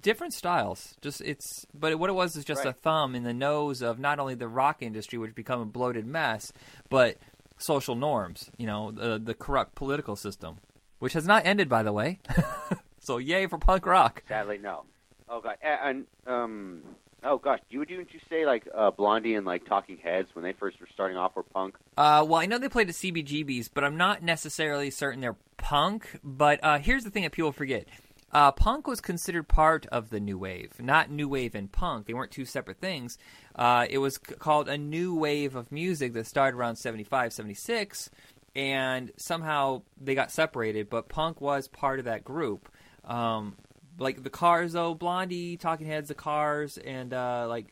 different 0.01 0.33
styles. 0.33 0.95
Just 1.01 1.21
it's, 1.21 1.67
but 1.75 1.99
what 1.99 2.11
it 2.11 2.15
was 2.15 2.37
is 2.37 2.45
just 2.45 2.65
a 2.65 2.73
thumb 2.73 3.15
in 3.15 3.25
the 3.25 3.35
nose 3.35 3.83
of 3.83 3.99
not 3.99 4.19
only 4.19 4.35
the 4.35 4.49
rock 4.49 4.79
industry, 4.81 5.19
which 5.19 5.35
become 5.35 5.61
a 5.61 5.67
bloated 5.67 6.07
mess, 6.07 6.53
but 6.89 7.19
social 7.59 7.95
norms. 7.95 8.51
You 8.57 8.67
know, 8.67 8.91
the 8.91 9.19
the 9.19 9.35
corrupt 9.35 9.75
political 9.75 10.17
system, 10.17 10.59
which 10.99 11.13
has 11.13 11.27
not 11.27 11.45
ended, 11.47 11.69
by 11.69 11.83
the 11.83 11.93
way. 11.93 12.21
so 12.99 13.19
yay 13.19 13.47
for 13.47 13.59
punk 13.59 13.87
rock. 13.87 14.23
Sadly, 14.29 14.59
no. 14.59 14.85
Oh 15.29 15.41
god, 15.41 15.57
and 15.63 16.05
um, 16.27 16.83
oh 17.25 17.39
gosh, 17.39 17.61
you 17.71 17.85
didn't 17.85 18.13
you 18.13 18.21
say 18.29 18.45
like 18.45 18.69
uh, 18.75 18.91
Blondie 18.91 19.35
and 19.35 19.47
like 19.47 19.65
Talking 19.67 19.99
Heads 19.99 20.29
when 20.35 20.43
they 20.45 20.53
first 20.53 20.81
were 20.81 20.89
starting 20.93 21.17
off 21.17 21.35
were 21.35 21.43
punk? 21.43 21.77
Uh, 21.97 22.25
well, 22.29 22.41
I 22.41 22.47
know 22.47 22.59
they 22.59 22.69
played 22.69 22.89
at 22.89 22.95
CBGB's, 22.95 23.69
but 23.69 23.85
I'm 23.85 23.97
not 23.97 24.23
necessarily 24.23 24.91
certain 24.91 25.21
they're 25.21 25.37
punk. 25.57 26.19
But 26.23 26.63
uh, 26.63 26.79
here's 26.79 27.05
the 27.05 27.11
thing 27.11 27.23
that 27.23 27.33
people 27.33 27.53
forget. 27.53 27.87
Uh, 28.33 28.51
punk 28.51 28.87
was 28.87 29.01
considered 29.01 29.47
part 29.47 29.85
of 29.87 30.09
the 30.09 30.19
new 30.19 30.39
wave, 30.39 30.73
not 30.81 31.11
new 31.11 31.29
wave 31.29 31.55
and 31.55 31.71
punk. 31.71 32.07
They 32.07 32.15
weren't 32.15 32.31
two 32.31 32.47
separate 32.47 32.79
things. 32.79 33.19
Uh, 33.55 33.87
it 33.91 33.99
was 33.99 34.15
c- 34.15 34.35
called 34.37 34.69
a 34.69 34.79
new 34.79 35.15
wave 35.15 35.55
of 35.55 35.71
music 35.71 36.15
that 36.15 36.27
started 36.27 36.57
around 36.57 36.77
75, 36.77 37.33
76, 37.33 38.09
and 38.57 39.11
somehow 39.19 39.83
they 40.01 40.15
got 40.15 40.31
separated, 40.31 40.89
but 40.89 41.09
punk 41.09 41.41
was 41.43 41.69
part 41.69 41.99
of 41.99 42.07
that 42.07 42.25
group. 42.25 42.71
Um, 43.05 43.57
like 43.99 44.23
the 44.23 44.31
Cars, 44.31 44.73
though, 44.73 44.95
Blondie, 44.95 45.59
Talking 45.59 45.87
Heads, 45.87 46.09
the 46.09 46.15
Cars, 46.15 46.79
and 46.79 47.13
uh, 47.13 47.47
like 47.49 47.67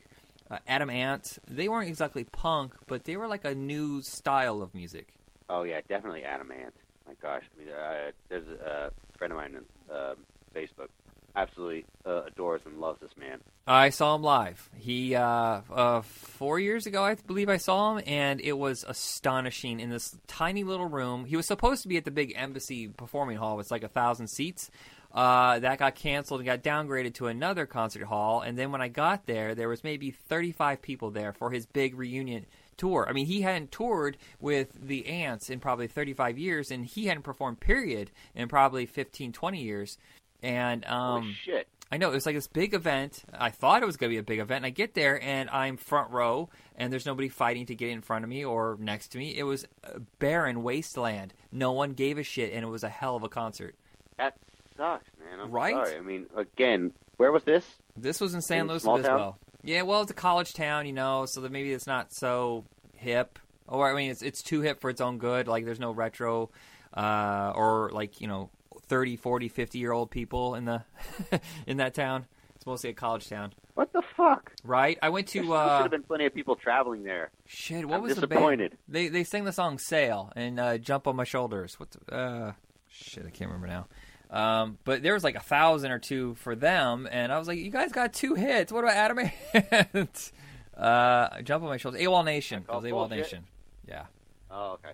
uh, 0.50 0.58
Adam 0.68 0.90
Ant, 0.90 1.38
they 1.48 1.68
weren't 1.68 1.88
exactly 1.88 2.24
punk, 2.24 2.74
but 2.86 3.04
they 3.04 3.16
were 3.16 3.28
like 3.28 3.46
a 3.46 3.54
new 3.54 4.02
style 4.02 4.60
of 4.60 4.74
music. 4.74 5.14
Oh 5.48 5.62
yeah, 5.62 5.80
definitely 5.88 6.24
Adam 6.24 6.50
Ant. 6.52 6.74
My 7.06 7.14
gosh, 7.22 7.44
I 7.54 7.58
mean, 7.58 7.72
uh, 7.72 8.10
there's 8.28 8.46
a 8.46 8.92
friend 9.16 9.32
of 9.32 9.38
mine 9.38 9.56
uh, 9.92 10.14
Facebook, 10.54 10.88
absolutely 11.36 11.84
uh, 12.04 12.22
adores 12.24 12.62
and 12.64 12.78
loves 12.78 13.00
this 13.00 13.10
man. 13.16 13.40
I 13.66 13.90
saw 13.90 14.14
him 14.14 14.22
live. 14.22 14.68
He 14.76 15.14
uh, 15.14 15.60
uh, 15.72 16.02
four 16.02 16.58
years 16.58 16.86
ago, 16.86 17.04
I 17.04 17.14
believe 17.14 17.48
I 17.48 17.56
saw 17.56 17.96
him, 17.96 18.04
and 18.06 18.40
it 18.40 18.58
was 18.58 18.84
astonishing 18.86 19.80
in 19.80 19.90
this 19.90 20.16
tiny 20.26 20.64
little 20.64 20.86
room. 20.86 21.24
He 21.24 21.36
was 21.36 21.46
supposed 21.46 21.82
to 21.82 21.88
be 21.88 21.96
at 21.96 22.04
the 22.04 22.10
big 22.10 22.32
Embassy 22.36 22.88
Performing 22.88 23.36
Hall. 23.36 23.60
It's 23.60 23.70
like 23.70 23.84
a 23.84 23.88
thousand 23.88 24.28
seats. 24.28 24.70
Uh, 25.12 25.58
that 25.58 25.78
got 25.78 25.96
canceled 25.96 26.38
and 26.40 26.46
got 26.46 26.62
downgraded 26.62 27.14
to 27.14 27.26
another 27.26 27.66
concert 27.66 28.04
hall. 28.04 28.42
And 28.42 28.56
then 28.56 28.70
when 28.70 28.80
I 28.80 28.86
got 28.86 29.26
there, 29.26 29.56
there 29.56 29.68
was 29.68 29.82
maybe 29.82 30.12
35 30.12 30.80
people 30.82 31.10
there 31.10 31.32
for 31.32 31.50
his 31.50 31.66
big 31.66 31.98
reunion 31.98 32.46
tour. 32.76 33.06
I 33.08 33.12
mean, 33.12 33.26
he 33.26 33.42
hadn't 33.42 33.72
toured 33.72 34.16
with 34.40 34.68
the 34.80 35.06
Ants 35.06 35.50
in 35.50 35.60
probably 35.60 35.88
35 35.88 36.38
years, 36.38 36.70
and 36.70 36.86
he 36.86 37.06
hadn't 37.06 37.24
performed 37.24 37.60
period 37.60 38.10
in 38.34 38.48
probably 38.48 38.86
15, 38.86 39.32
20 39.32 39.62
years. 39.62 39.98
And 40.42 40.84
um, 40.86 41.22
Holy 41.22 41.34
shit! 41.34 41.68
I 41.92 41.96
know 41.96 42.10
it 42.10 42.14
was 42.14 42.26
like 42.26 42.34
this 42.36 42.46
big 42.46 42.72
event. 42.74 43.24
I 43.32 43.50
thought 43.50 43.82
it 43.82 43.86
was 43.86 43.96
going 43.96 44.10
to 44.10 44.14
be 44.14 44.18
a 44.18 44.22
big 44.22 44.38
event. 44.38 44.58
And 44.58 44.66
I 44.66 44.70
get 44.70 44.94
there 44.94 45.20
and 45.22 45.50
I'm 45.50 45.76
front 45.76 46.10
row, 46.12 46.48
and 46.76 46.92
there's 46.92 47.04
nobody 47.06 47.28
fighting 47.28 47.66
to 47.66 47.74
get 47.74 47.90
in 47.90 48.00
front 48.00 48.24
of 48.24 48.28
me 48.30 48.44
or 48.44 48.76
next 48.80 49.08
to 49.08 49.18
me. 49.18 49.36
It 49.36 49.42
was 49.42 49.66
a 49.84 50.00
barren 50.18 50.62
wasteland. 50.62 51.34
No 51.50 51.72
one 51.72 51.92
gave 51.94 52.16
a 52.18 52.22
shit, 52.22 52.52
and 52.52 52.64
it 52.64 52.68
was 52.68 52.84
a 52.84 52.88
hell 52.88 53.16
of 53.16 53.22
a 53.24 53.28
concert. 53.28 53.74
That 54.18 54.36
sucks, 54.76 55.04
man. 55.18 55.40
I'm 55.40 55.50
Right? 55.50 55.74
sorry. 55.74 55.96
I 55.96 56.00
mean, 56.00 56.26
again, 56.36 56.92
where 57.16 57.32
was 57.32 57.42
this? 57.44 57.64
This 57.96 58.20
was 58.20 58.34
in 58.34 58.40
San 58.40 58.60
In 58.60 58.68
Luis 58.68 58.86
Obispo. 58.86 59.08
town? 59.18 59.34
Yeah, 59.62 59.82
well, 59.82 60.00
it's 60.02 60.10
a 60.10 60.14
college 60.14 60.54
town, 60.54 60.86
you 60.86 60.92
know, 60.94 61.26
so 61.26 61.40
that 61.42 61.50
maybe 61.52 61.72
it's 61.72 61.86
not 61.86 62.12
so 62.14 62.64
hip. 62.96 63.38
Or 63.66 63.90
I 63.90 63.94
mean, 63.94 64.10
it's 64.10 64.22
it's 64.22 64.42
too 64.42 64.62
hip 64.62 64.80
for 64.80 64.90
its 64.90 65.00
own 65.00 65.18
good. 65.18 65.46
Like 65.48 65.64
there's 65.64 65.78
no 65.80 65.90
retro, 65.92 66.50
uh, 66.94 67.52
or 67.54 67.90
like 67.92 68.20
you 68.20 68.26
know, 68.26 68.48
30, 68.90 69.16
40, 69.16 69.48
50 69.48 69.78
year 69.78 69.92
old 69.92 70.10
people 70.10 70.56
in 70.56 70.64
the 70.64 70.82
in 71.66 71.76
that 71.78 71.94
town. 71.94 72.26
It's 72.56 72.66
mostly 72.66 72.90
a 72.90 72.92
college 72.92 73.26
town. 73.28 73.54
What 73.74 73.92
the 73.94 74.02
fuck? 74.16 74.52
Right? 74.64 74.98
I 75.00 75.08
went 75.08 75.28
to. 75.28 75.38
There 75.40 75.46
to 75.46 75.54
should 75.54 75.54
uh, 75.54 75.82
have 75.82 75.90
been 75.90 76.02
plenty 76.02 76.26
of 76.26 76.34
people 76.34 76.56
traveling 76.56 77.04
there. 77.04 77.30
Shit, 77.46 77.86
what 77.86 77.96
I'm 77.96 78.02
was 78.02 78.16
disappointed. 78.16 78.72
the 78.72 78.76
band? 78.76 78.78
They 78.88 79.08
they 79.08 79.24
sang 79.24 79.44
the 79.44 79.52
song 79.52 79.78
"Sail" 79.78 80.32
and 80.36 80.60
uh, 80.60 80.76
"Jump 80.76 81.06
on 81.06 81.16
My 81.16 81.24
Shoulders." 81.24 81.78
What? 81.78 81.90
The, 81.92 82.14
uh, 82.14 82.52
shit, 82.88 83.24
I 83.24 83.30
can't 83.30 83.50
remember 83.50 83.68
now. 83.68 83.86
Um, 84.30 84.78
but 84.84 85.02
there 85.02 85.14
was 85.14 85.24
like 85.24 85.36
a 85.36 85.40
thousand 85.40 85.92
or 85.92 85.98
two 85.98 86.34
for 86.34 86.54
them, 86.54 87.08
and 87.10 87.32
I 87.32 87.38
was 87.38 87.48
like, 87.48 87.58
"You 87.58 87.70
guys 87.70 87.92
got 87.92 88.12
two 88.12 88.34
hits. 88.34 88.72
What 88.72 88.84
about 88.84 88.96
Adam 88.96 89.30
Ant?" 89.54 90.32
uh, 90.76 91.40
"Jump 91.42 91.62
on 91.62 91.70
My 91.70 91.76
Shoulders." 91.78 92.02
AWOL 92.02 92.24
Nation. 92.24 92.64
It 92.68 92.74
was 92.74 92.84
AWOL 92.84 92.90
bullshit. 92.90 93.18
Nation. 93.18 93.44
Yeah. 93.88 94.04
Oh, 94.50 94.72
okay. 94.72 94.92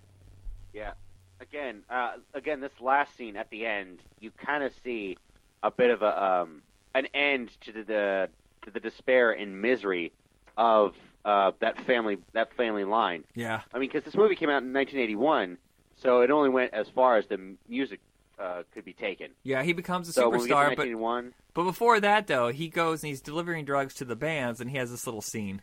Yeah. 0.73 0.93
Again, 1.41 1.83
uh, 1.91 2.13
again, 2.35 2.61
this 2.61 2.73
last 2.81 3.17
scene 3.17 3.37
at 3.37 3.51
the 3.51 3.67
end, 3.67 4.01
you 4.21 4.31
kind 4.31 4.65
of 4.65 4.73
see 4.83 5.17
a 5.63 5.71
bit 5.71 5.91
of 5.91 6.03
a 6.03 6.25
um, 6.25 6.63
an 6.95 7.07
end 7.15 7.51
to 7.63 7.73
the, 7.73 7.83
the 7.83 8.29
to 8.63 8.71
the 8.71 8.81
despair 8.81 9.33
and 9.33 9.61
misery 9.61 10.13
of 10.57 10.95
uh, 11.25 11.53
that 11.61 11.79
family 11.87 12.19
that 12.33 12.55
family 12.55 12.85
line. 12.85 13.25
Yeah. 13.35 13.63
I 13.73 13.79
mean, 13.79 13.89
because 13.89 14.05
this 14.05 14.15
movie 14.15 14.37
came 14.37 14.49
out 14.49 14.63
in 14.63 14.73
1981, 14.73 15.59
so 15.97 16.21
it 16.23 16.31
only 16.31 16.49
went 16.49 16.73
as 16.73 16.89
far 16.89 17.17
as 17.17 17.27
the 17.27 17.57
music 17.69 18.01
uh, 18.39 18.63
could 18.73 18.85
be 18.85 18.93
taken. 18.93 19.29
Yeah, 19.43 19.63
he 19.63 19.73
becomes 19.73 20.09
a 20.09 20.13
So 20.13 20.29
when 20.29 20.41
we 20.41 20.49
get 20.49 20.55
to 20.55 20.61
superstar, 20.61 20.77
but 20.77 20.87
1981, 20.87 21.35
but 21.55 21.65
before 21.65 22.01
that 22.01 22.27
though, 22.27 22.49
he 22.49 22.69
goes 22.69 23.03
and 23.03 23.09
he's 23.09 23.21
delivering 23.21 23.65
drugs 23.65 23.95
to 23.95 24.05
the 24.05 24.17
bands, 24.17 24.61
and 24.61 24.71
he 24.71 24.77
has 24.77 24.91
this 24.91 25.07
little 25.07 25.23
scene. 25.23 25.61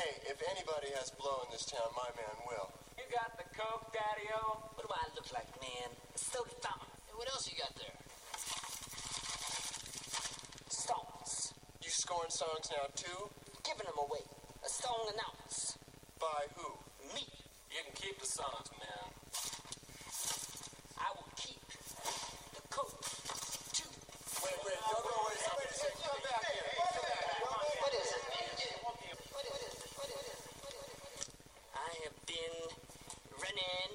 Hey, 0.00 0.16
if 0.32 0.40
anybody 0.48 0.88
has 0.96 1.12
blow 1.12 1.44
in 1.44 1.52
this 1.52 1.66
town, 1.68 1.92
my 1.92 2.08
man 2.16 2.32
will. 2.48 2.72
You 2.96 3.04
got 3.12 3.36
the 3.36 3.44
coke, 3.52 3.92
Daddy-O? 3.92 4.72
What 4.72 4.88
do 4.88 4.88
I 4.88 5.04
look 5.12 5.28
like, 5.28 5.44
man? 5.60 5.92
A 5.92 6.16
soda 6.16 6.48
fountain. 6.64 6.88
And 7.12 7.18
what 7.20 7.28
else 7.28 7.44
you 7.44 7.60
got 7.60 7.76
there? 7.76 7.92
Songs. 10.72 11.52
You 11.84 11.90
scoring 11.92 12.32
songs 12.32 12.72
now 12.72 12.88
too? 12.96 13.28
Giving 13.60 13.84
them 13.84 14.00
away. 14.00 14.24
A 14.64 14.70
song 14.72 15.04
announce. 15.12 15.76
By 16.16 16.48
who? 16.56 16.80
Me. 17.12 17.28
You 17.68 17.84
can 17.84 17.92
keep 17.92 18.16
the 18.16 18.24
songs, 18.24 18.72
man. 18.80 19.04
I 20.96 21.12
will 21.12 21.28
keep 21.36 21.60
the 22.56 22.64
coke. 22.72 23.04
Two. 23.76 23.84
Wait, 24.48 24.56
wait, 24.64 24.80
don't 24.80 25.04
go 25.04 25.12
away. 25.12 25.36
Wait 25.60 25.68
a 25.68 25.76
second. 25.76 26.00
Come 26.08 26.24
back 26.24 26.40
here. 26.48 26.72
Come 26.88 27.04
back 27.04 27.20
here. 27.20 27.84
What 27.84 27.92
is 27.92 28.08
it, 28.08 28.24
man? 28.32 28.48
What 28.80 28.96
is 28.96 29.12
it? 29.12 29.28
What 29.28 29.44
is 29.44 29.60
it? 29.60 29.76
What 30.00 30.08
is 30.08 30.24
it? 30.24 30.40
I 31.72 31.90
have 32.04 32.18
been 32.26 32.56
running 33.40 33.92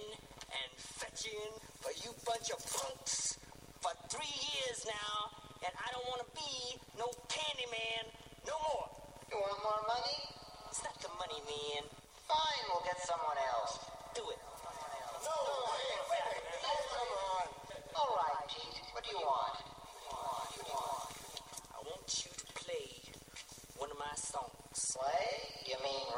and 0.50 0.72
fetching 0.76 1.52
for 1.84 1.92
you 2.02 2.15
bunch 2.26 2.50
of 2.50 2.58
punks 2.74 3.38
for 3.86 3.94
three 4.10 4.26
years 4.26 4.82
now, 4.90 5.30
and 5.62 5.70
I 5.78 5.94
don't 5.94 6.10
want 6.10 6.26
to 6.26 6.30
be 6.34 6.74
no 6.98 7.06
candy 7.30 7.70
man 7.70 8.10
no 8.50 8.58
more. 8.66 8.90
You 9.30 9.38
want 9.38 9.62
more 9.62 9.84
money? 9.86 10.26
It's 10.74 10.82
not 10.82 10.98
the 11.06 11.14
money, 11.22 11.38
man. 11.46 11.86
Fine, 12.26 12.66
we'll 12.74 12.82
get 12.82 12.98
someone 13.06 13.38
else. 13.54 13.78
Do 14.18 14.26
it. 14.34 14.42
No, 14.42 15.38
wait, 15.70 16.02
wait, 16.10 16.26
wait. 16.34 16.50
Come 16.66 17.14
on. 17.14 17.46
All 17.94 18.12
right, 18.18 18.42
Pete. 18.50 18.74
What 18.90 19.06
do 19.06 19.10
you 19.14 19.22
want? 19.22 19.62
I 21.78 21.80
want 21.86 22.10
you 22.10 22.32
to 22.34 22.46
play 22.58 22.90
one 23.78 23.94
of 23.94 24.02
my 24.02 24.16
songs. 24.18 24.98
Play? 24.98 25.70
You 25.70 25.78
mean 25.86 26.10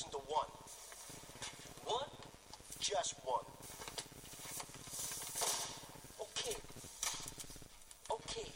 listen 0.00 0.20
to 0.20 0.26
one. 0.26 0.46
One? 1.84 2.08
Just 2.78 3.14
one. 3.24 3.44
Okay. 6.20 6.56
Okay. 8.10 8.50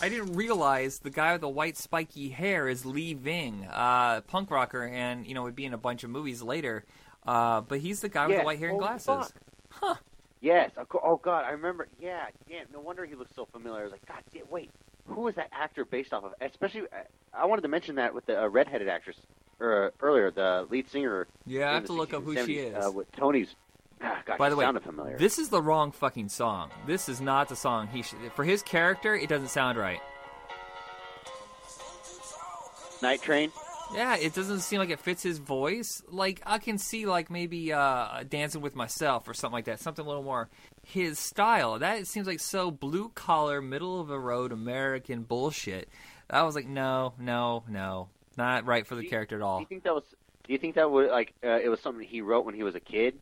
I 0.00 0.08
didn't 0.08 0.34
realize 0.34 0.98
the 0.98 1.10
guy 1.10 1.32
with 1.32 1.40
the 1.40 1.48
white 1.48 1.76
spiky 1.76 2.28
hair 2.28 2.68
is 2.68 2.84
Lee 2.84 3.14
Ving, 3.14 3.66
uh, 3.70 4.20
punk 4.22 4.50
rocker, 4.50 4.84
and 4.84 5.26
you 5.26 5.34
know 5.34 5.44
would 5.44 5.56
be 5.56 5.64
in 5.64 5.74
a 5.74 5.78
bunch 5.78 6.04
of 6.04 6.10
movies 6.10 6.42
later. 6.42 6.84
Uh, 7.26 7.62
but 7.62 7.78
he's 7.80 8.00
the 8.00 8.08
guy 8.08 8.26
with 8.26 8.38
the 8.38 8.44
white 8.44 8.58
hair 8.58 8.68
and 8.68 8.76
holy 8.76 8.88
glasses. 8.88 9.32
fuck. 9.80 10.02
Yes. 10.40 10.72
Oh 11.02 11.16
God, 11.16 11.44
I 11.46 11.52
remember. 11.52 11.88
Yeah. 11.98 12.26
Damn. 12.46 12.66
No 12.70 12.80
wonder 12.80 13.06
he 13.06 13.14
looks 13.14 13.34
so 13.34 13.46
familiar. 13.46 13.80
I 13.80 13.84
was 13.84 13.92
like, 13.92 14.04
God, 14.06 14.22
damn, 14.30 14.44
wait, 14.50 14.70
who 15.06 15.22
was 15.22 15.34
that 15.36 15.48
actor 15.52 15.84
based 15.84 16.12
off 16.12 16.24
of? 16.24 16.34
Especially, 16.40 16.82
I- 16.92 17.42
I 17.42 17.46
wanted 17.46 17.62
to 17.62 17.68
mention 17.68 17.96
that 17.96 18.14
with 18.14 18.26
the 18.26 18.42
uh, 18.44 18.48
redheaded 18.48 18.88
actress 18.88 19.16
er, 19.60 19.92
earlier, 20.00 20.30
the 20.30 20.66
lead 20.70 20.88
singer. 20.88 21.26
Yeah, 21.46 21.70
I 21.70 21.74
have 21.74 21.86
to 21.86 21.92
look 21.92 22.14
up 22.14 22.22
who 22.22 22.36
she 22.44 22.58
is. 22.58 22.74
Uh, 22.86 22.90
with 22.92 23.10
Tony's. 23.12 23.54
Ah, 24.02 24.22
By 24.38 24.50
the 24.50 24.56
way, 24.56 24.66
familiar. 24.82 25.16
this 25.18 25.38
is 25.38 25.48
the 25.48 25.62
wrong 25.62 25.90
fucking 25.92 26.28
song. 26.28 26.70
This 26.86 27.08
is 27.08 27.20
not 27.20 27.48
the 27.48 27.56
song 27.56 27.88
he 27.88 28.02
should. 28.02 28.18
For 28.34 28.44
his 28.44 28.62
character, 28.62 29.14
it 29.14 29.28
doesn't 29.28 29.48
sound 29.48 29.78
right. 29.78 30.00
Night 33.02 33.22
Train. 33.22 33.50
Yeah, 33.94 34.16
it 34.16 34.34
doesn't 34.34 34.60
seem 34.60 34.78
like 34.78 34.90
it 34.90 35.00
fits 35.00 35.22
his 35.22 35.38
voice. 35.38 36.02
Like 36.08 36.42
I 36.44 36.58
can 36.58 36.78
see 36.78 37.06
like 37.06 37.30
maybe 37.30 37.72
uh 37.72 38.24
Dancing 38.28 38.60
with 38.60 38.74
Myself 38.74 39.28
or 39.28 39.34
something 39.34 39.54
like 39.54 39.66
that, 39.66 39.80
something 39.80 40.04
a 40.04 40.08
little 40.08 40.22
more 40.22 40.48
his 40.82 41.18
style. 41.18 41.78
That 41.78 42.06
seems 42.06 42.26
like 42.26 42.40
so 42.40 42.70
blue 42.70 43.10
collar, 43.10 43.62
middle 43.62 44.00
of 44.00 44.08
the 44.08 44.18
road 44.18 44.52
American 44.52 45.22
bullshit. 45.22 45.88
I 46.28 46.42
was 46.42 46.54
like, 46.54 46.66
no, 46.66 47.14
no, 47.18 47.64
no, 47.68 48.08
not 48.36 48.66
right 48.66 48.86
for 48.86 48.94
the 48.94 49.06
character 49.06 49.36
at 49.36 49.42
all. 49.42 49.58
Do 49.58 49.62
you 49.62 49.66
think 49.66 49.84
that 49.84 49.94
was? 49.94 50.04
Do 50.44 50.52
you 50.52 50.58
think 50.58 50.74
that 50.74 50.90
would 50.90 51.10
like 51.10 51.32
uh, 51.44 51.60
it 51.62 51.68
was 51.68 51.80
something 51.80 52.06
he 52.06 52.20
wrote 52.20 52.44
when 52.44 52.54
he 52.54 52.62
was 52.62 52.74
a 52.74 52.80
kid? 52.80 53.18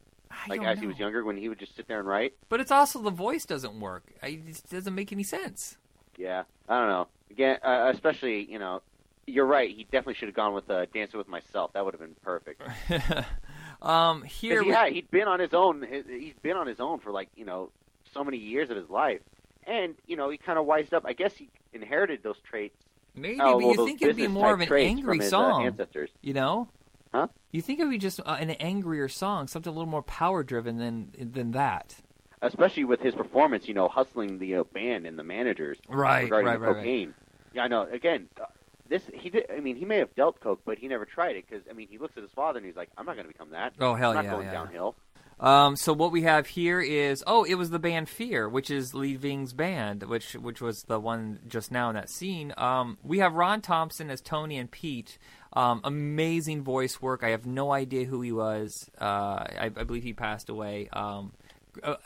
like 0.49 0.61
don't 0.61 0.69
as 0.69 0.81
he 0.81 0.87
was 0.87 0.99
younger, 0.99 1.25
when 1.25 1.37
he 1.37 1.49
would 1.49 1.59
just 1.59 1.77
sit 1.77 1.87
there 1.89 1.99
and 1.99 2.09
write. 2.09 2.35
But 2.49 2.61
it's 2.61 2.71
also 2.71 3.01
the 3.01 3.11
voice 3.11 3.45
doesn't 3.45 3.79
work. 3.79 4.05
It 4.23 4.63
doesn't 4.71 4.95
make 4.95 5.13
any 5.13 5.23
sense. 5.23 5.77
Yeah, 6.17 6.45
I 6.69 6.79
don't 6.79 6.89
know. 6.89 7.09
Again, 7.31 7.59
uh, 7.63 7.91
especially 7.93 8.51
you 8.51 8.59
know, 8.59 8.83
you're 9.27 9.47
right. 9.47 9.71
He 9.75 9.85
definitely 9.85 10.15
should 10.15 10.29
have 10.29 10.35
gone 10.37 10.55
with 10.55 10.69
uh, 10.71 10.87
Dancing 10.93 11.19
with 11.19 11.29
Myself. 11.29 11.73
That 11.75 11.85
would 11.85 11.95
have 11.95 12.01
been 12.01 12.17
perfect. 12.23 12.63
um, 13.83 14.23
here 14.23 14.57
'Cause 14.57 14.63
he 14.65 14.69
we- 14.69 14.75
had, 14.75 14.93
he'd 14.93 15.11
been 15.11 15.29
on 15.29 15.41
his 15.41 15.55
own. 15.55 15.83
He- 15.89 16.19
He's 16.27 16.39
been 16.43 16.57
on 16.57 16.67
his 16.67 16.81
own 16.81 16.99
for 16.99 17.11
like 17.11 17.29
you 17.37 17.45
know 17.45 17.71
so 18.13 18.23
many 18.25 18.37
years 18.39 18.71
of 18.71 18.77
his 18.77 18.89
life, 18.91 19.21
and 19.67 19.95
you 20.07 20.17
know 20.17 20.29
he 20.31 20.39
kind 20.39 20.59
of 20.59 20.67
wised 20.67 20.93
up. 20.95 21.05
I 21.07 21.13
guess 21.13 21.35
he 21.35 21.49
inherited 21.73 22.23
those 22.23 22.39
traits. 22.49 22.77
Maybe, 23.15 23.41
Oh, 23.41 23.59
but 23.59 23.67
well, 23.67 23.75
you 23.77 23.87
think 23.87 24.01
it'd 24.03 24.17
be 24.17 24.27
more 24.27 24.55
of 24.55 24.61
an 24.61 24.73
angry 24.73 25.19
his, 25.19 25.27
uh, 25.27 25.31
song, 25.31 25.67
ancestors. 25.67 26.09
you 26.23 26.33
know? 26.33 26.69
Huh? 27.13 27.27
You 27.51 27.61
think 27.61 27.79
it'd 27.79 27.91
be 27.91 27.99
just 27.99 28.21
uh, 28.21 28.39
an 28.41 28.49
angrier 28.53 29.07
song, 29.07 29.49
something 29.49 29.71
a 29.71 29.75
little 29.75 29.91
more 29.91 30.03
power 30.03 30.43
driven 30.43 30.79
than 30.79 31.13
than 31.19 31.51
that. 31.53 31.95
especially 32.41 32.85
with 32.85 33.01
his 33.01 33.15
performance, 33.15 33.69
you 33.69 33.75
know, 33.75 33.87
hustling 33.89 34.39
the 34.39 34.57
uh, 34.57 34.65
band 34.65 35.07
and 35.07 35.19
the 35.19 35.23
managers 35.23 35.79
Right, 35.89 36.23
regarding 36.25 36.47
right, 36.49 36.61
right, 36.61 36.77
right. 36.77 37.11
Yeah, 37.53 37.65
I 37.65 37.69
know. 37.69 37.83
Again, 37.83 38.29
uh, 38.41 38.45
this 38.93 39.03
he 39.15 39.31
did. 39.31 39.47
I 39.51 39.61
mean, 39.61 39.77
he 39.77 39.85
may 39.85 39.99
have 39.99 40.15
dealt 40.15 40.39
coke, 40.41 40.61
but 40.65 40.79
he 40.79 40.87
never 40.87 41.05
tried 41.07 41.37
it 41.37 41.47
because 41.49 41.65
I 41.69 41.73
mean, 41.73 41.89
he 41.91 41.99
looks 41.99 42.17
at 42.17 42.23
his 42.23 42.33
father 42.33 42.59
and 42.59 42.67
he's 42.67 42.77
like, 42.77 42.91
"I'm 42.97 43.07
not 43.07 43.17
going 43.17 43.27
to 43.27 43.33
become 43.33 43.51
that. 43.51 43.73
Oh, 43.81 43.95
hell 43.95 44.11
I'm 44.11 44.17
not 44.17 44.25
yeah, 44.25 44.31
going 44.31 44.47
yeah. 44.47 44.53
downhill." 44.53 44.95
Um, 45.41 45.75
so 45.75 45.93
what 45.93 46.13
we 46.13 46.23
have 46.23 46.47
here 46.47 46.81
is 46.81 47.25
oh, 47.27 47.45
it 47.45 47.55
was 47.55 47.71
the 47.71 47.79
band 47.79 48.09
Fear, 48.09 48.49
which 48.49 48.71
is 48.71 48.95
Lee 48.95 49.17
Ving's 49.17 49.55
band, 49.55 50.03
which 50.05 50.35
which 50.35 50.61
was 50.61 50.83
the 50.83 51.01
one 51.01 51.41
just 51.49 51.73
now 51.73 51.89
in 51.89 51.95
that 51.97 52.11
scene. 52.11 52.53
Um, 52.57 52.99
we 53.03 53.19
have 53.19 53.35
Ron 53.35 53.63
Thompson 53.63 54.11
as 54.11 54.21
Tony 54.21 54.59
and 54.59 54.71
Pete. 54.71 55.19
Um, 55.55 55.81
amazing 55.85 56.63
voice 56.63 57.01
work. 57.01 57.25
I 57.25 57.31
have 57.31 57.47
no 57.47 57.73
idea 57.73 58.05
who 58.05 58.21
he 58.21 58.33
was. 58.33 58.89
Uh, 59.01 59.05
I, 59.05 59.71
I 59.75 59.85
believe 59.85 60.03
he 60.03 60.13
passed 60.13 60.49
away. 60.49 60.89
Um, 60.93 61.33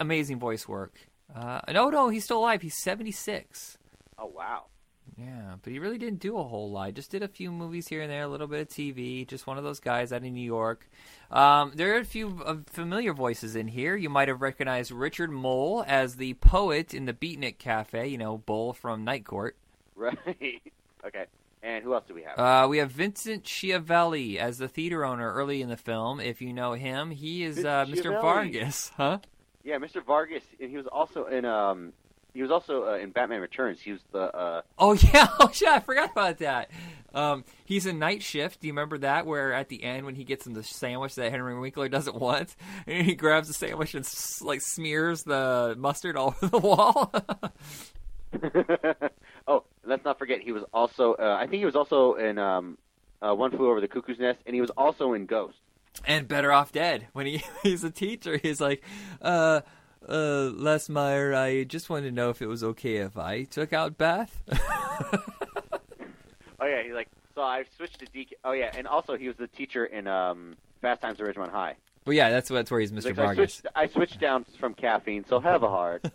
amazing 0.00 0.38
voice 0.38 0.66
work. 0.66 0.94
Uh, 1.34 1.60
no, 1.72 1.90
no, 1.90 2.08
he's 2.08 2.24
still 2.24 2.38
alive. 2.38 2.62
He's 2.62 2.80
seventy 2.80 3.12
six. 3.12 3.76
Oh 4.18 4.26
wow. 4.26 4.66
Yeah, 5.16 5.56
but 5.62 5.72
he 5.72 5.78
really 5.78 5.98
didn't 5.98 6.20
do 6.20 6.38
a 6.38 6.42
whole 6.42 6.70
lot. 6.70 6.94
Just 6.94 7.10
did 7.10 7.22
a 7.22 7.28
few 7.28 7.50
movies 7.50 7.88
here 7.88 8.02
and 8.02 8.10
there, 8.10 8.22
a 8.22 8.28
little 8.28 8.46
bit 8.46 8.60
of 8.60 8.68
TV. 8.68 9.26
Just 9.26 9.46
one 9.46 9.56
of 9.58 9.64
those 9.64 9.80
guys 9.80 10.12
out 10.12 10.24
of 10.24 10.32
New 10.32 10.40
York. 10.40 10.88
Um, 11.30 11.72
there 11.74 11.94
are 11.94 11.98
a 11.98 12.04
few 12.04 12.42
uh, 12.44 12.56
familiar 12.66 13.14
voices 13.14 13.56
in 13.56 13.68
here. 13.68 13.96
You 13.96 14.10
might 14.10 14.28
have 14.28 14.42
recognized 14.42 14.90
Richard 14.90 15.30
Moll 15.30 15.84
as 15.86 16.16
the 16.16 16.34
poet 16.34 16.92
in 16.92 17.06
the 17.06 17.12
Beatnik 17.14 17.58
Cafe. 17.58 18.08
You 18.08 18.18
know, 18.18 18.38
Bull 18.38 18.72
from 18.72 19.04
Night 19.04 19.24
Court. 19.24 19.56
Right. 19.98 20.60
okay. 21.06 21.24
And 21.62 21.82
who 21.82 21.94
else 21.94 22.04
do 22.06 22.12
we 22.12 22.22
have? 22.24 22.38
Uh, 22.38 22.68
we 22.68 22.76
have 22.78 22.90
Vincent 22.90 23.44
Schiavelli 23.44 24.36
as 24.36 24.58
the 24.58 24.68
theater 24.68 25.06
owner 25.06 25.32
early 25.32 25.62
in 25.62 25.70
the 25.70 25.76
film. 25.78 26.20
If 26.20 26.42
you 26.42 26.52
know 26.52 26.74
him, 26.74 27.10
he 27.10 27.42
is 27.42 27.64
uh, 27.64 27.86
Mr. 27.86 28.20
Vargas, 28.20 28.92
huh? 28.98 29.20
yeah, 29.66 29.78
Mr. 29.78 30.02
Vargas, 30.04 30.44
and 30.60 30.70
he 30.70 30.76
was 30.76 30.86
also 30.86 31.24
in 31.24 31.44
um, 31.44 31.92
he 32.36 32.42
was 32.42 32.50
also 32.50 32.86
uh, 32.86 32.96
in 32.98 33.10
Batman 33.10 33.40
Returns. 33.40 33.80
He 33.80 33.92
was 33.92 34.00
the 34.12 34.20
uh, 34.36 34.62
Oh 34.78 34.92
yeah, 35.12 35.26
oh 35.40 35.50
yeah, 35.60 35.72
I 35.72 35.80
forgot 35.80 36.12
about 36.12 36.38
that. 36.38 36.70
Um, 37.14 37.44
he's 37.64 37.86
in 37.86 37.98
Night 37.98 38.22
Shift. 38.22 38.60
Do 38.60 38.66
you 38.66 38.72
remember 38.74 38.98
that? 38.98 39.24
Where 39.26 39.52
at 39.52 39.68
the 39.68 39.82
end, 39.82 40.04
when 40.04 40.14
he 40.14 40.24
gets 40.24 40.46
him 40.46 40.52
the 40.52 40.62
sandwich 40.62 41.14
that 41.14 41.30
Henry 41.30 41.58
Winkler 41.58 41.88
doesn't 41.88 42.14
want, 42.16 42.54
and 42.86 43.06
he 43.06 43.14
grabs 43.14 43.48
the 43.48 43.54
sandwich 43.54 43.94
and 43.94 44.06
like 44.42 44.60
smears 44.60 45.22
the 45.22 45.74
mustard 45.78 46.16
all 46.16 46.34
over 46.42 46.46
the 46.48 46.58
wall. 46.58 47.12
oh, 49.48 49.64
let's 49.84 50.04
not 50.04 50.18
forget 50.18 50.40
he 50.40 50.52
was 50.52 50.64
also 50.72 51.14
uh, 51.14 51.36
I 51.40 51.46
think 51.46 51.60
he 51.60 51.64
was 51.64 51.76
also 51.76 52.14
in 52.14 52.38
um, 52.38 52.76
uh, 53.22 53.34
One 53.34 53.50
Flew 53.50 53.70
Over 53.70 53.80
the 53.80 53.88
Cuckoo's 53.88 54.18
Nest, 54.18 54.40
and 54.46 54.54
he 54.54 54.60
was 54.60 54.70
also 54.76 55.14
in 55.14 55.26
Ghost. 55.26 55.56
and 56.04 56.28
Better 56.28 56.52
Off 56.52 56.72
Dead. 56.72 57.06
When 57.12 57.26
he 57.26 57.42
he's 57.62 57.82
a 57.84 57.90
teacher, 57.90 58.36
he's 58.36 58.60
like, 58.60 58.82
uh. 59.22 59.62
Uh, 60.08 60.50
Les 60.54 60.88
Meyer, 60.88 61.34
I 61.34 61.64
just 61.64 61.90
wanted 61.90 62.06
to 62.10 62.12
know 62.14 62.30
if 62.30 62.40
it 62.40 62.46
was 62.46 62.62
okay 62.62 62.96
if 62.98 63.16
I 63.18 63.44
took 63.44 63.72
out 63.72 63.98
Beth. 63.98 64.42
Oh 66.58 66.64
yeah, 66.66 66.82
he's 66.82 66.94
like 66.94 67.08
so 67.34 67.42
I 67.42 67.64
switched 67.76 67.98
to 67.98 68.06
DK. 68.06 68.28
Oh 68.42 68.52
yeah, 68.52 68.70
and 68.76 68.86
also 68.86 69.14
he 69.16 69.28
was 69.28 69.36
the 69.36 69.46
teacher 69.46 69.84
in 69.84 70.06
um, 70.06 70.56
Fast 70.80 71.02
Times 71.02 71.20
at 71.20 71.26
Ridgemont 71.26 71.50
High. 71.50 71.74
well, 72.06 72.14
yeah, 72.16 72.30
that's 72.30 72.48
that's 72.48 72.70
where 72.70 72.80
he's 72.80 72.92
Mr. 72.92 73.04
like, 73.04 73.14
so 73.16 73.22
I 73.22 73.26
Vargas. 73.26 73.54
switched, 73.56 73.66
I 73.76 73.86
switched 73.88 74.20
down 74.20 74.44
from 74.58 74.72
caffeine, 74.72 75.26
so 75.26 75.38
have 75.38 75.62
a 75.62 75.68
heart. 75.68 76.02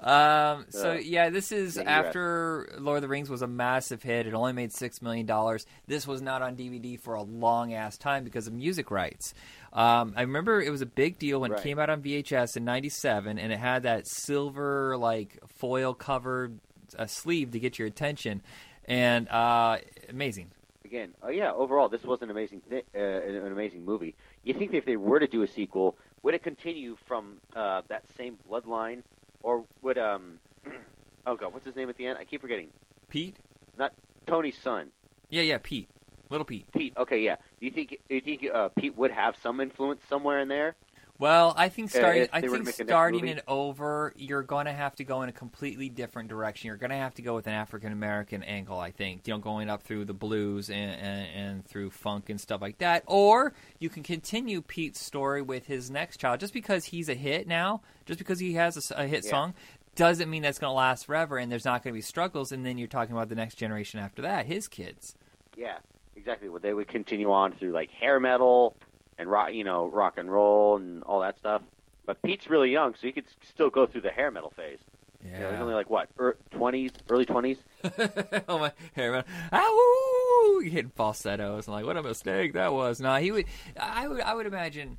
Um, 0.00 0.66
so 0.68 0.92
Uh, 0.92 0.94
yeah, 0.94 1.28
this 1.30 1.50
is 1.50 1.74
yeah, 1.76 1.82
you're 1.82 1.90
right. 1.90 2.06
after 2.06 2.76
Lord 2.78 2.98
of 2.98 3.02
the 3.02 3.08
Rings 3.08 3.28
was 3.28 3.42
a 3.42 3.48
massive 3.48 4.00
hit. 4.02 4.28
It 4.28 4.34
only 4.34 4.52
made 4.52 4.72
six 4.72 5.02
million 5.02 5.26
dollars. 5.26 5.66
This 5.88 6.06
was 6.06 6.22
not 6.22 6.40
on 6.40 6.56
DVD 6.56 7.00
for 7.00 7.14
a 7.14 7.22
long 7.22 7.74
ass 7.74 7.98
time 7.98 8.22
because 8.22 8.46
of 8.46 8.52
music 8.52 8.92
rights. 8.92 9.34
Um, 9.72 10.14
I 10.16 10.22
remember 10.22 10.60
it 10.60 10.70
was 10.70 10.80
a 10.80 10.86
big 10.86 11.18
deal 11.18 11.40
when 11.40 11.50
Right. 11.52 11.60
it 11.60 11.62
came 11.62 11.78
out 11.78 11.90
on 11.90 12.02
VHS 12.02 12.56
in 12.56 12.64
'97, 12.64 13.38
and 13.38 13.52
it 13.52 13.58
had 13.58 13.82
that 13.82 14.06
silver 14.06 14.96
like 14.96 15.38
foil 15.46 15.94
covered 15.94 16.58
uh, 16.98 17.06
sleeve 17.06 17.50
to 17.52 17.58
get 17.58 17.78
your 17.78 17.86
attention, 17.88 18.42
and 18.86 19.28
uh, 19.28 19.78
amazing. 20.08 20.50
Again, 20.84 21.12
oh 21.22 21.28
yeah, 21.28 21.52
overall 21.52 21.88
this 21.90 22.02
was 22.02 22.22
an 22.22 22.30
amazing 22.30 22.62
thi- 22.70 22.82
uh, 22.94 22.98
an 22.98 23.52
amazing 23.52 23.84
movie. 23.84 24.14
You 24.42 24.54
think 24.54 24.72
if 24.72 24.86
they 24.86 24.96
were 24.96 25.20
to 25.20 25.26
do 25.26 25.42
a 25.42 25.46
sequel, 25.48 25.96
would 26.22 26.32
it 26.34 26.42
continue 26.42 26.96
from 27.06 27.36
uh, 27.54 27.82
that 27.88 28.04
same 28.16 28.38
bloodline, 28.50 29.02
or 29.42 29.64
would 29.82 29.98
um 29.98 30.38
oh 31.26 31.36
god, 31.36 31.52
what's 31.52 31.66
his 31.66 31.76
name 31.76 31.90
at 31.90 31.96
the 31.98 32.06
end? 32.06 32.16
I 32.18 32.24
keep 32.24 32.40
forgetting. 32.40 32.68
Pete? 33.10 33.36
Not 33.78 33.92
Tony's 34.26 34.56
son. 34.56 34.88
Yeah, 35.28 35.42
yeah, 35.42 35.58
Pete, 35.62 35.90
little 36.30 36.46
Pete. 36.46 36.64
Pete. 36.72 36.94
Okay, 36.96 37.20
yeah. 37.20 37.36
Do 37.60 37.66
you 37.66 37.72
think 37.72 37.98
do 38.08 38.14
you 38.14 38.20
think 38.20 38.46
uh, 38.52 38.68
Pete 38.78 38.96
would 38.96 39.10
have 39.10 39.34
some 39.42 39.60
influence 39.60 40.00
somewhere 40.08 40.40
in 40.40 40.48
there? 40.48 40.76
Well, 41.18 41.52
I 41.56 41.68
think 41.68 41.90
Uh, 41.90 41.98
starting. 41.98 42.28
I 42.32 42.40
they 42.40 42.48
were 42.48 42.58
to 42.58 42.64
think 42.64 42.66
make 42.66 42.76
the 42.76 42.84
next 42.84 42.90
starting 42.92 43.26
it 43.26 43.42
over, 43.48 44.12
you're 44.16 44.44
going 44.44 44.66
to 44.66 44.72
have 44.72 44.94
to 44.96 45.04
go 45.04 45.22
in 45.22 45.28
a 45.28 45.32
completely 45.32 45.88
different 45.88 46.28
direction. 46.28 46.68
You're 46.68 46.76
going 46.76 46.90
to 46.90 46.96
have 46.96 47.14
to 47.14 47.22
go 47.22 47.34
with 47.34 47.48
an 47.48 47.54
African 47.54 47.90
American 47.92 48.44
angle. 48.44 48.78
I 48.78 48.92
think 48.92 49.26
you 49.26 49.34
know, 49.34 49.38
going 49.40 49.68
up 49.68 49.82
through 49.82 50.04
the 50.04 50.14
blues 50.14 50.70
and, 50.70 50.92
and 50.92 51.28
and 51.34 51.66
through 51.66 51.90
funk 51.90 52.28
and 52.30 52.40
stuff 52.40 52.60
like 52.60 52.78
that. 52.78 53.02
Or 53.06 53.52
you 53.80 53.88
can 53.88 54.04
continue 54.04 54.62
Pete's 54.62 55.00
story 55.00 55.42
with 55.42 55.66
his 55.66 55.90
next 55.90 56.18
child. 56.18 56.38
Just 56.38 56.52
because 56.52 56.84
he's 56.84 57.08
a 57.08 57.14
hit 57.14 57.48
now, 57.48 57.80
just 58.06 58.20
because 58.20 58.38
he 58.38 58.52
has 58.54 58.92
a 58.92 59.06
hit 59.08 59.24
Yeah. 59.24 59.30
song, 59.30 59.54
doesn't 59.96 60.30
mean 60.30 60.42
that's 60.42 60.60
going 60.60 60.70
to 60.70 60.74
last 60.76 61.06
forever. 61.06 61.36
And 61.38 61.50
there's 61.50 61.64
not 61.64 61.82
going 61.82 61.92
to 61.92 61.98
be 61.98 62.02
struggles. 62.02 62.52
And 62.52 62.64
then 62.64 62.78
you're 62.78 62.86
talking 62.86 63.16
about 63.16 63.28
the 63.28 63.34
next 63.34 63.56
generation 63.56 63.98
after 63.98 64.22
that, 64.22 64.46
his 64.46 64.68
kids. 64.68 65.16
Yeah, 65.56 65.78
exactly. 66.18 66.48
Well, 66.48 66.60
they 66.60 66.74
would 66.74 66.88
continue 66.88 67.30
on 67.30 67.52
through 67.52 67.72
like 67.72 67.90
hair 67.90 68.20
metal 68.20 68.76
and 69.18 69.30
rock, 69.30 69.52
you 69.52 69.64
know, 69.64 69.88
rock 69.88 70.18
and 70.18 70.30
roll 70.30 70.76
and 70.76 71.02
all 71.04 71.20
that 71.20 71.38
stuff. 71.38 71.62
But 72.06 72.22
Pete's 72.22 72.48
really 72.48 72.70
young, 72.70 72.94
so 72.94 73.00
he 73.02 73.12
could 73.12 73.26
still 73.42 73.70
go 73.70 73.86
through 73.86 74.02
the 74.02 74.10
hair 74.10 74.30
metal 74.30 74.52
phase. 74.56 74.78
You 75.24 75.32
know, 75.32 75.50
he's 75.50 75.60
only 75.60 75.74
like 75.74 75.90
what, 75.90 76.08
twenties, 76.50 76.92
early 77.10 77.26
twenties. 77.26 77.58
oh 78.48 78.58
my 78.58 78.72
hair 78.94 79.12
man. 79.12 79.24
Ow! 79.52 80.60
Hitting 80.62 80.92
falsettos 80.94 81.66
and 81.66 81.74
like 81.74 81.84
what 81.84 81.96
a 81.96 82.02
mistake 82.02 82.52
that 82.52 82.72
was. 82.72 83.00
No, 83.00 83.16
he 83.16 83.32
would 83.32 83.46
I 83.78 84.06
would 84.06 84.20
I 84.20 84.34
would 84.34 84.46
imagine 84.46 84.96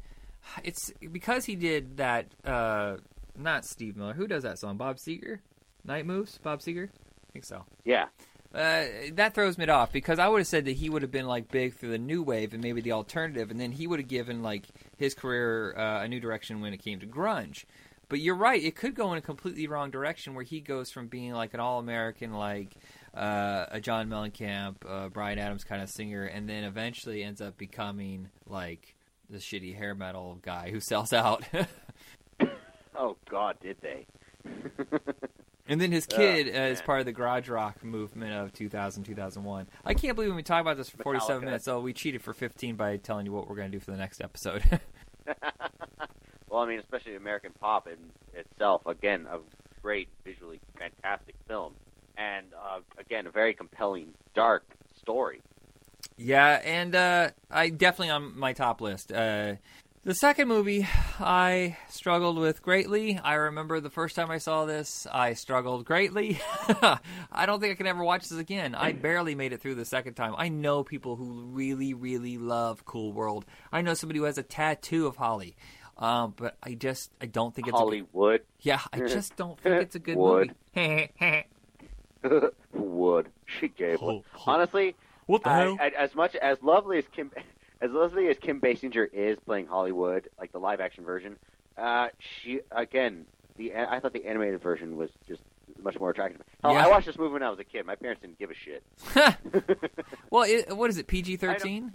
it's 0.64 0.92
because 1.12 1.46
he 1.46 1.56
did 1.56 1.98
that 1.98 2.28
uh 2.46 2.98
not 3.38 3.66
Steve 3.66 3.96
Miller. 3.96 4.14
Who 4.14 4.28
does 4.28 4.44
that 4.44 4.60
song? 4.60 4.76
Bob 4.76 4.98
Seger? 4.98 5.40
Night 5.86 6.06
Moves? 6.06 6.38
Bob 6.44 6.60
Seger? 6.60 6.90
I 6.90 7.32
think 7.32 7.46
so. 7.46 7.64
Yeah, 7.86 8.08
Uh, 8.54 8.86
that 9.14 9.36
throws 9.36 9.58
me 9.58 9.68
off 9.68 9.92
because 9.92 10.18
I 10.18 10.28
would 10.28 10.40
have 10.40 10.48
said 10.48 10.66
that 10.66 10.78
he 10.78 10.90
would 10.90 11.04
have 11.04 11.12
been 11.12 11.28
like 11.28 11.52
big 11.52 11.76
through 11.76 11.92
the 11.92 12.00
new 12.00 12.24
wave 12.24 12.54
and 12.54 12.64
maybe 12.64 12.82
the 12.82 12.94
alternative, 12.94 13.52
and 13.52 13.60
then 13.60 13.72
he 13.72 13.86
would 13.86 14.00
have 14.00 14.08
given 14.08 14.42
like 14.42 14.66
his 14.98 15.14
career 15.14 15.76
uh, 15.78 16.04
a 16.04 16.08
new 16.08 16.20
direction 16.20 16.60
when 16.60 16.74
it 16.74 16.78
came 16.78 17.00
to 17.00 17.06
grunge. 17.06 17.66
But 18.08 18.22
you're 18.22 18.36
right; 18.36 18.62
it 18.62 18.76
could 18.76 18.96
go 18.96 19.12
in 19.12 19.20
a 19.20 19.22
completely 19.22 19.68
wrong 19.68 19.92
direction 19.92 20.34
where 20.34 20.44
he 20.44 20.62
goes 20.62 20.90
from 20.90 21.08
being 21.08 21.32
like 21.34 21.54
an 21.54 21.60
all-American, 21.60 22.34
like 22.34 22.76
uh, 23.14 23.66
a 23.70 23.80
John 23.80 24.10
Mellencamp, 24.10 25.14
Bryan 25.14 25.38
Adams 25.38 25.64
kind 25.64 25.84
of 25.84 25.90
singer, 25.90 26.24
and 26.24 26.50
then 26.50 26.64
eventually 26.64 27.24
ends 27.24 27.42
up 27.42 27.56
becoming 27.56 28.30
like 28.48 28.96
the 29.30 29.38
shitty 29.38 29.78
hair 29.78 29.94
metal 29.94 30.40
guy 30.42 30.72
who 30.72 30.80
sells 30.80 31.14
out. 31.14 31.44
Oh 33.02 33.16
God, 33.30 33.56
did 33.62 33.78
they? 33.80 34.06
and 35.70 35.80
then 35.80 35.92
his 35.94 36.06
Oh, 36.12 36.16
kid 36.18 36.48
uh, 36.54 36.60
is 36.72 36.82
part 36.82 37.00
of 37.00 37.06
the 37.06 37.14
garage 37.14 37.48
rock 37.48 37.84
movement 37.84 38.34
of 38.34 38.52
2000 38.54 39.04
2001. 39.04 39.68
I 39.86 39.94
can't 39.94 40.16
believe 40.16 40.36
we 40.36 40.44
talk 40.44 40.60
about 40.62 40.76
this 40.76 40.90
for 40.90 40.98
47 40.98 41.42
Metallica. 41.42 41.46
minutes. 41.46 41.66
So 41.66 41.80
we 41.80 41.94
cheated 41.94 42.22
for 42.22 42.34
15 42.34 42.76
by 42.76 42.98
telling 42.98 43.26
you 43.26 43.32
what 43.32 43.48
we're 43.48 43.56
going 43.56 43.72
to 43.72 43.78
do 43.78 43.80
for 43.80 43.92
the 43.92 43.98
next 43.98 44.20
episode. 44.22 44.64
well, 46.50 46.62
I 46.62 46.68
mean, 46.68 46.80
especially 46.80 47.16
American 47.16 47.52
Pop 47.60 47.88
in 47.88 47.98
itself. 48.38 48.86
Again, 48.86 49.28
a 49.32 49.40
great, 49.82 50.10
visually 50.26 50.60
fantastic 50.78 51.36
film, 51.48 51.74
and 52.18 52.48
uh, 52.54 52.80
again, 52.98 53.28
a 53.28 53.32
very 53.32 53.54
compelling, 53.54 54.14
dark 54.34 54.64
story. 55.00 55.42
Yeah, 56.18 56.60
and 56.64 56.96
uh, 56.96 57.30
I 57.50 57.70
definitely 57.70 58.10
on 58.10 58.38
my 58.38 58.54
top 58.54 58.82
list. 58.82 59.12
Uh, 59.12 59.56
the 60.04 60.16
second 60.16 60.48
movie 60.48 60.88
I 61.20 61.78
struggled 61.90 62.38
with 62.38 62.62
greatly. 62.62 63.20
I 63.22 63.34
remember 63.36 63.80
the 63.80 63.90
first 63.90 64.16
time 64.16 64.32
I 64.32 64.38
saw 64.38 64.66
this, 64.66 65.06
I 65.12 65.34
struggled 65.34 65.86
greatly. 65.86 66.40
I 67.32 67.46
don't 67.46 67.60
think 67.60 67.74
I 67.74 67.76
can 67.76 67.88
ever 67.88 68.04
watch 68.04 68.28
this 68.30 68.40
again. 68.40 68.76
I 68.76 68.94
barely 68.94 69.36
made 69.36 69.54
it 69.54 69.62
through 69.62 69.76
the 69.76 69.86
second 69.86 70.14
time. 70.16 70.34
I 70.38 70.50
know 70.50 70.84
people 70.84 71.16
who 71.16 71.42
really, 71.52 71.94
really 71.94 72.38
love 72.38 72.86
Cool 72.86 73.12
World. 73.14 73.46
I 73.72 73.82
know 73.82 73.94
somebody 73.94 74.20
who 74.20 74.26
has 74.26 74.38
a 74.38 74.44
tattoo 74.44 75.06
of 75.08 75.18
Holli. 75.18 75.56
Um, 75.98 76.34
but 76.38 76.56
I 76.64 76.76
just 76.76 77.12
I 77.20 77.26
don't 77.26 77.54
think 77.54 77.68
it's 77.68 77.76
A 77.76 77.78
Hollywood. 77.78 78.40
good, 78.40 78.46
yeah, 78.62 78.80
I 78.94 79.00
just 79.08 79.36
don't 79.36 79.60
think 79.60 79.82
it's 79.82 79.96
a 79.96 80.00
good 80.00 80.16
Wood. 80.16 80.56
movie. 80.76 81.12
Would 82.74 83.28
she 83.60 83.68
gave 83.68 84.00
one. 84.02 84.24
Honestly, 84.48 84.96
what 85.26 85.44
the 85.44 85.50
I- 85.50 85.60
hell? 85.60 85.78
I- 85.80 85.92
as 85.98 86.16
much 86.16 86.36
as 86.36 86.58
lovely 86.64 87.00
as 87.00 87.04
Kim, 87.14 87.32
as 87.82 87.92
lovely 87.92 88.28
as 88.28 88.38
Kim 88.38 88.60
Basinger 88.60 89.08
is 89.12 89.38
playing 89.46 89.68
Holli 89.68 89.92
Would, 89.92 90.30
like 90.40 90.52
the 90.52 90.60
live 90.60 90.80
action 90.80 91.04
version, 91.04 91.36
uh, 91.78 92.10
she 92.20 92.60
again 92.72 93.26
the 93.58 93.76
I 93.76 94.00
thought 94.00 94.14
the 94.14 94.26
animated 94.26 94.62
version 94.62 94.98
was 94.98 95.10
just 95.28 95.42
much 95.82 96.00
more 96.00 96.10
attractive. 96.10 96.42
Hell, 96.64 96.74
Yeah. 96.74 96.86
I 96.86 96.90
watched 96.90 97.06
this 97.06 97.18
movie 97.18 97.34
when 97.34 97.44
I 97.44 97.50
was 97.50 97.60
a 97.60 97.64
kid. 97.64 97.86
My 97.86 97.96
parents 97.96 98.22
didn't 98.22 98.40
give 98.40 98.52
a 98.52 98.56
shit. 98.56 98.84
Well, 100.32 100.44
it, 100.44 100.76
what 100.76 100.90
is 100.90 100.98
it? 100.98 101.08
PG 101.08 101.38
thirteen. 101.38 101.94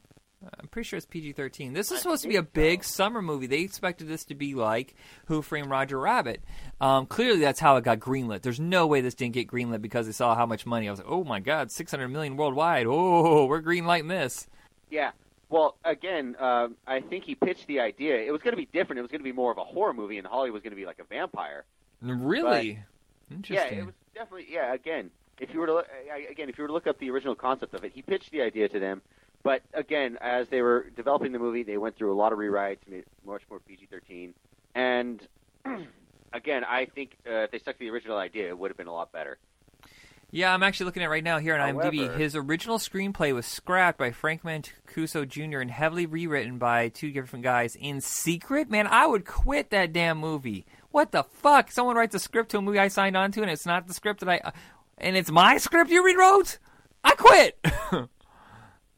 I'm 0.60 0.68
pretty 0.68 0.86
sure 0.86 0.96
it's 0.96 1.06
PG 1.06 1.32
thirteen. 1.32 1.72
This 1.72 1.90
is 1.92 2.00
supposed 2.00 2.22
to 2.22 2.28
be 2.28 2.36
a 2.36 2.42
big 2.42 2.82
summer 2.84 3.22
movie. 3.22 3.46
They 3.46 3.60
expected 3.60 4.08
this 4.08 4.24
to 4.26 4.34
be 4.34 4.54
like 4.54 4.94
Who 5.26 5.40
Framed 5.40 5.70
Roger 5.70 5.98
Rabbit. 5.98 6.42
Um, 6.80 7.06
clearly, 7.06 7.40
that's 7.40 7.60
how 7.60 7.76
it 7.76 7.84
got 7.84 8.00
greenlit. 8.00 8.42
There's 8.42 8.60
no 8.60 8.86
way 8.86 9.00
this 9.00 9.14
didn't 9.14 9.34
get 9.34 9.46
greenlit 9.48 9.80
because 9.82 10.06
they 10.06 10.12
saw 10.12 10.34
how 10.34 10.46
much 10.46 10.66
money. 10.66 10.88
I 10.88 10.90
was 10.90 11.00
like, 11.00 11.08
oh 11.08 11.24
my 11.24 11.40
god, 11.40 11.70
600 11.70 12.08
million 12.08 12.36
worldwide. 12.36 12.86
Oh, 12.86 13.46
we're 13.46 13.62
greenlighting 13.62 14.08
this. 14.08 14.48
Yeah. 14.90 15.12
Well, 15.54 15.76
again, 15.84 16.34
um, 16.40 16.74
I 16.84 16.98
think 16.98 17.22
he 17.22 17.36
pitched 17.36 17.68
the 17.68 17.78
idea. 17.78 18.16
It 18.16 18.32
was 18.32 18.42
going 18.42 18.54
to 18.54 18.56
be 18.56 18.66
different. 18.66 18.98
It 18.98 19.02
was 19.02 19.10
going 19.12 19.20
to 19.20 19.24
be 19.24 19.30
more 19.30 19.52
of 19.52 19.58
a 19.58 19.62
horror 19.62 19.94
movie, 19.94 20.18
and 20.18 20.26
Holli 20.26 20.52
was 20.52 20.62
going 20.62 20.72
to 20.72 20.76
be 20.76 20.84
like 20.84 20.98
a 20.98 21.04
vampire. 21.04 21.64
Really 22.02 22.70
Yeah, 22.70 23.36
interesting. 23.36 23.78
Yeah, 23.78 23.84
it 23.84 23.86
was 23.86 23.94
definitely. 24.16 24.46
Yeah, 24.50 24.74
again, 24.74 25.12
if 25.38 25.54
you 25.54 25.60
were 25.60 25.66
to 25.66 25.74
look, 25.74 25.86
again, 26.28 26.48
if 26.48 26.58
you 26.58 26.62
were 26.62 26.66
to 26.66 26.74
look 26.74 26.88
up 26.88 26.98
the 26.98 27.08
original 27.08 27.36
concept 27.36 27.72
of 27.72 27.84
it, 27.84 27.92
he 27.94 28.02
pitched 28.02 28.32
the 28.32 28.42
idea 28.42 28.68
to 28.68 28.80
them. 28.80 29.00
But 29.44 29.62
again, 29.74 30.18
as 30.20 30.48
they 30.48 30.60
were 30.60 30.90
developing 30.96 31.30
the 31.30 31.38
movie, 31.38 31.62
they 31.62 31.78
went 31.78 31.96
through 31.96 32.12
a 32.12 32.18
lot 32.18 32.32
of 32.32 32.40
rewrites, 32.40 32.78
made 32.88 32.98
it 32.98 33.08
much 33.24 33.42
more 33.48 33.60
PG-13. 33.60 34.32
And 34.74 35.24
again, 36.32 36.64
I 36.64 36.86
think 36.86 37.16
uh, 37.28 37.44
if 37.44 37.52
they 37.52 37.60
stuck 37.60 37.76
to 37.76 37.78
the 37.78 37.90
original 37.90 38.16
idea, 38.16 38.48
it 38.48 38.58
would 38.58 38.72
have 38.72 38.76
been 38.76 38.88
a 38.88 38.92
lot 38.92 39.12
better. 39.12 39.38
Yeah, 40.34 40.52
I'm 40.52 40.64
actually 40.64 40.86
looking 40.86 41.04
at 41.04 41.06
it 41.06 41.10
right 41.10 41.22
now 41.22 41.38
here 41.38 41.54
on 41.54 41.76
IMDb. 41.76 42.18
His 42.18 42.34
original 42.34 42.78
screenplay 42.78 43.32
was 43.32 43.46
scrapped 43.46 43.98
by 43.98 44.10
Frank 44.10 44.42
Mancuso 44.42 45.28
Jr. 45.28 45.60
and 45.60 45.70
heavily 45.70 46.06
rewritten 46.06 46.58
by 46.58 46.88
two 46.88 47.12
different 47.12 47.44
guys 47.44 47.76
in 47.76 48.00
secret. 48.00 48.68
Man, 48.68 48.88
I 48.88 49.06
would 49.06 49.26
quit 49.26 49.70
that 49.70 49.92
damn 49.92 50.18
movie. 50.18 50.66
What 50.90 51.12
the 51.12 51.22
fuck? 51.22 51.70
Someone 51.70 51.94
writes 51.94 52.16
a 52.16 52.18
script 52.18 52.50
to 52.50 52.58
a 52.58 52.62
movie 52.62 52.80
I 52.80 52.88
signed 52.88 53.16
on 53.16 53.30
to, 53.30 53.42
and 53.42 53.50
it's 53.50 53.64
not 53.64 53.86
the 53.86 53.94
script 53.94 54.20
that 54.20 54.28
I, 54.28 54.38
uh, 54.38 54.50
and 54.98 55.16
it's 55.16 55.30
my 55.30 55.56
script 55.58 55.88
you 55.92 56.04
rewrote. 56.04 56.58
I 57.04 57.14
quit. 57.14 57.56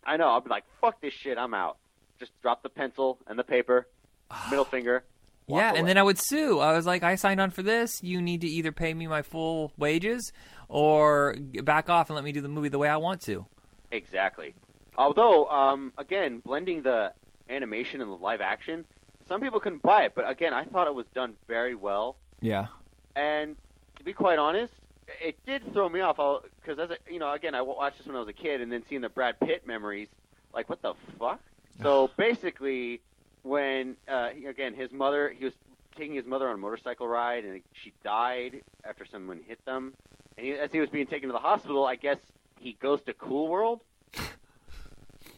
I 0.07 0.17
know. 0.17 0.29
I'll 0.29 0.41
be 0.41 0.49
like, 0.49 0.65
"Fuck 0.81 1.03
this 1.03 1.13
shit. 1.13 1.37
I'm 1.37 1.53
out." 1.53 1.77
Just 2.19 2.33
drop 2.41 2.63
the 2.63 2.71
pencil 2.71 3.19
and 3.27 3.39
the 3.39 3.45
paper, 3.45 3.87
middle 4.49 4.65
finger. 4.65 5.05
yeah, 5.49 5.73
away. 5.73 5.81
and 5.81 5.87
then 5.87 5.99
I 5.99 6.03
would 6.03 6.19
sue. 6.19 6.61
I 6.61 6.73
was 6.73 6.87
like, 6.87 7.03
I 7.03 7.17
signed 7.17 7.43
on 7.43 7.51
for 7.51 7.63
this. 7.63 8.03
You 8.03 8.23
need 8.23 8.41
to 8.41 8.49
either 8.49 8.73
pay 8.73 8.95
me 8.95 9.07
my 9.07 9.21
full 9.21 9.73
wages 9.77 10.33
or 10.69 11.37
back 11.63 11.89
off 11.89 12.09
and 12.11 12.15
let 12.15 12.25
me 12.25 12.33
do 12.33 12.41
the 12.41 12.49
movie 12.49 12.69
the 12.69 12.79
way 12.79 12.89
I 12.89 12.97
want 12.97 13.21
to. 13.23 13.47
Exactly. 13.91 14.55
Although, 14.99 15.47
um, 15.49 15.93
again, 15.99 16.41
blending 16.41 16.83
the 16.83 17.13
animation 17.49 18.01
and 18.01 18.11
the 18.11 18.17
live 18.17 18.41
action, 18.41 18.85
some 19.29 19.41
people 19.41 19.61
couldn't 19.61 19.83
buy 19.83 20.05
it. 20.05 20.13
But 20.15 20.29
again, 20.29 20.53
I 20.55 20.65
thought 20.65 20.87
it 20.87 20.95
was 20.95 21.07
done 21.15 21.35
very 21.47 21.75
well. 21.75 22.17
Yeah. 22.41 22.67
And 23.15 23.57
to 23.97 24.05
be 24.05 24.13
quite 24.13 24.39
honest, 24.39 24.73
it 25.21 25.39
did 25.47 25.73
throw 25.73 25.89
me 25.89 26.01
off. 26.01 26.17
Because 26.17 26.79
as 26.79 26.91
a, 26.91 27.13
you 27.13 27.19
know, 27.19 27.33
again, 27.33 27.55
I 27.55 27.63
watched 27.63 27.99
this 27.99 28.07
when 28.07 28.17
I 28.17 28.21
was 28.21 28.29
a 28.29 28.33
kid, 28.33 28.61
and 28.61 28.73
then 28.73 28.83
seeing 28.89 29.01
the 29.01 29.09
Brad 29.09 29.39
Pitt 29.41 29.67
memories, 29.67 30.09
like 30.53 30.69
what 30.69 30.83
the 30.83 30.95
fuck. 31.19 31.41
So 31.83 32.11
basically, 32.17 33.03
when 33.43 33.97
uh, 34.09 34.31
again 34.49 34.75
his 34.75 34.91
mother, 34.93 35.29
he 35.29 35.45
was 35.45 35.55
taking 35.97 36.15
his 36.15 36.27
mother 36.27 36.49
on 36.49 36.55
a 36.55 36.59
motorcycle 36.59 37.07
ride, 37.07 37.45
and 37.45 37.61
she 37.73 37.93
died 38.03 38.63
after 38.85 39.05
someone 39.05 39.41
hit 39.47 39.65
them. 39.65 39.95
And 40.37 40.47
he, 40.47 40.53
as 40.53 40.71
he 40.71 40.81
was 40.81 40.91
being 40.91 41.07
taken 41.07 41.29
to 41.29 41.33
the 41.33 41.39
hospital, 41.39 41.85
I 41.87 41.97
guess 41.97 42.19
he 42.61 42.77
goes 42.81 43.01
to 43.03 43.15
Cool 43.15 43.49
World. 43.49 43.81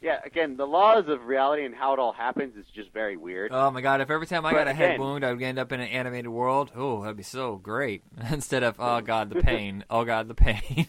yeah, 0.01 0.21
again, 0.25 0.57
the 0.57 0.67
laws 0.67 1.09
of 1.09 1.27
reality 1.27 1.65
and 1.65 1.75
how 1.75 1.93
it 1.93 1.99
all 1.99 2.13
happens 2.13 2.57
is 2.57 2.67
just 2.75 2.93
very 2.93 3.17
weird. 3.17 3.53
Oh 3.53 3.71
my 3.71 3.81
god! 3.81 4.01
If 4.01 4.11
every 4.11 4.27
time 4.27 4.45
I 4.45 4.53
But 4.53 4.59
got 4.59 4.69
a 4.69 4.75
head 4.75 4.99
wound, 4.99 5.25
I 5.25 5.33
would 5.33 5.43
end 5.43 5.59
up 5.59 5.73
in 5.73 5.81
an 5.81 5.89
animated 5.89 6.29
world. 6.29 6.73
Oh, 6.75 7.03
that'd 7.03 7.17
be 7.17 7.23
so 7.23 7.57
great. 7.57 8.03
Instead 8.31 8.63
of 8.63 8.77
oh 8.79 9.01
god, 9.01 9.31
the 9.31 9.43
pain. 9.43 9.85
Oh 9.91 10.05
god, 10.05 10.29
the 10.29 10.35
pain. 10.35 10.87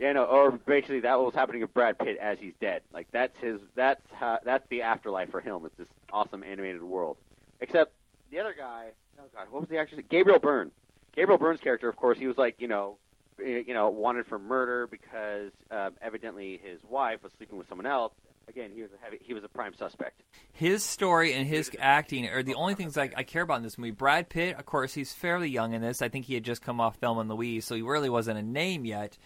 Yeah, 0.00 0.12
no, 0.12 0.24
or 0.24 0.50
basically 0.50 1.00
that 1.00 1.20
was 1.20 1.34
happening 1.34 1.60
to 1.60 1.68
Brad 1.68 1.98
Pitt 1.98 2.18
as 2.20 2.38
he's 2.38 2.52
dead. 2.60 2.82
Like 2.92 3.06
that's 3.12 3.38
his, 3.38 3.60
that's 3.76 4.02
how, 4.12 4.40
that's 4.44 4.66
the 4.68 4.82
afterlife 4.82 5.30
for 5.30 5.40
him. 5.40 5.64
It's 5.64 5.76
this 5.76 5.88
awesome 6.12 6.42
animated 6.42 6.82
world. 6.82 7.16
Except 7.60 7.92
the 8.30 8.40
other 8.40 8.54
guy, 8.58 8.88
oh 9.18 9.24
god, 9.32 9.46
what 9.50 9.60
was 9.60 9.68
the 9.68 9.78
actor? 9.78 9.96
Gabriel 10.02 10.40
Byrne. 10.40 10.72
Gabriel 11.14 11.38
Byrne's 11.38 11.60
character, 11.60 11.88
of 11.88 11.94
course, 11.96 12.18
he 12.18 12.26
was 12.26 12.36
like, 12.36 12.56
you 12.58 12.66
know, 12.66 12.98
you 13.38 13.74
know, 13.74 13.88
wanted 13.88 14.26
for 14.26 14.38
murder 14.38 14.86
because 14.86 15.50
um, 15.70 15.92
evidently 16.02 16.60
his 16.62 16.80
wife 16.88 17.22
was 17.22 17.32
sleeping 17.36 17.58
with 17.58 17.68
someone 17.68 17.86
else. 17.86 18.12
Again, 18.46 18.70
he 18.74 18.82
was 18.82 18.90
a 18.92 19.02
heavy, 19.02 19.18
he 19.22 19.32
was 19.32 19.42
a 19.42 19.48
prime 19.48 19.74
suspect. 19.74 20.22
his 20.52 20.84
story 20.84 21.32
and 21.32 21.46
his 21.46 21.70
acting 21.80 22.28
are 22.28 22.42
the 22.42 22.54
only 22.54 22.74
things 22.74 22.98
I, 22.98 23.10
I 23.16 23.22
care 23.22 23.42
about 23.42 23.56
in 23.56 23.62
this 23.62 23.78
movie. 23.78 23.90
Brad 23.90 24.28
Pitt, 24.28 24.56
of 24.58 24.66
course, 24.66 24.92
he's 24.92 25.12
fairly 25.14 25.48
young 25.48 25.72
in 25.72 25.80
this. 25.80 26.02
I 26.02 26.10
think 26.10 26.26
he 26.26 26.34
had 26.34 26.44
just 26.44 26.60
come 26.60 26.78
off 26.80 26.96
Thelma 26.96 27.22
and 27.22 27.30
Louise, 27.30 27.64
so 27.64 27.74
he 27.74 27.82
really 27.82 28.10
wasn't 28.10 28.38
a 28.38 28.42
name 28.42 28.84
yet. 28.84 29.16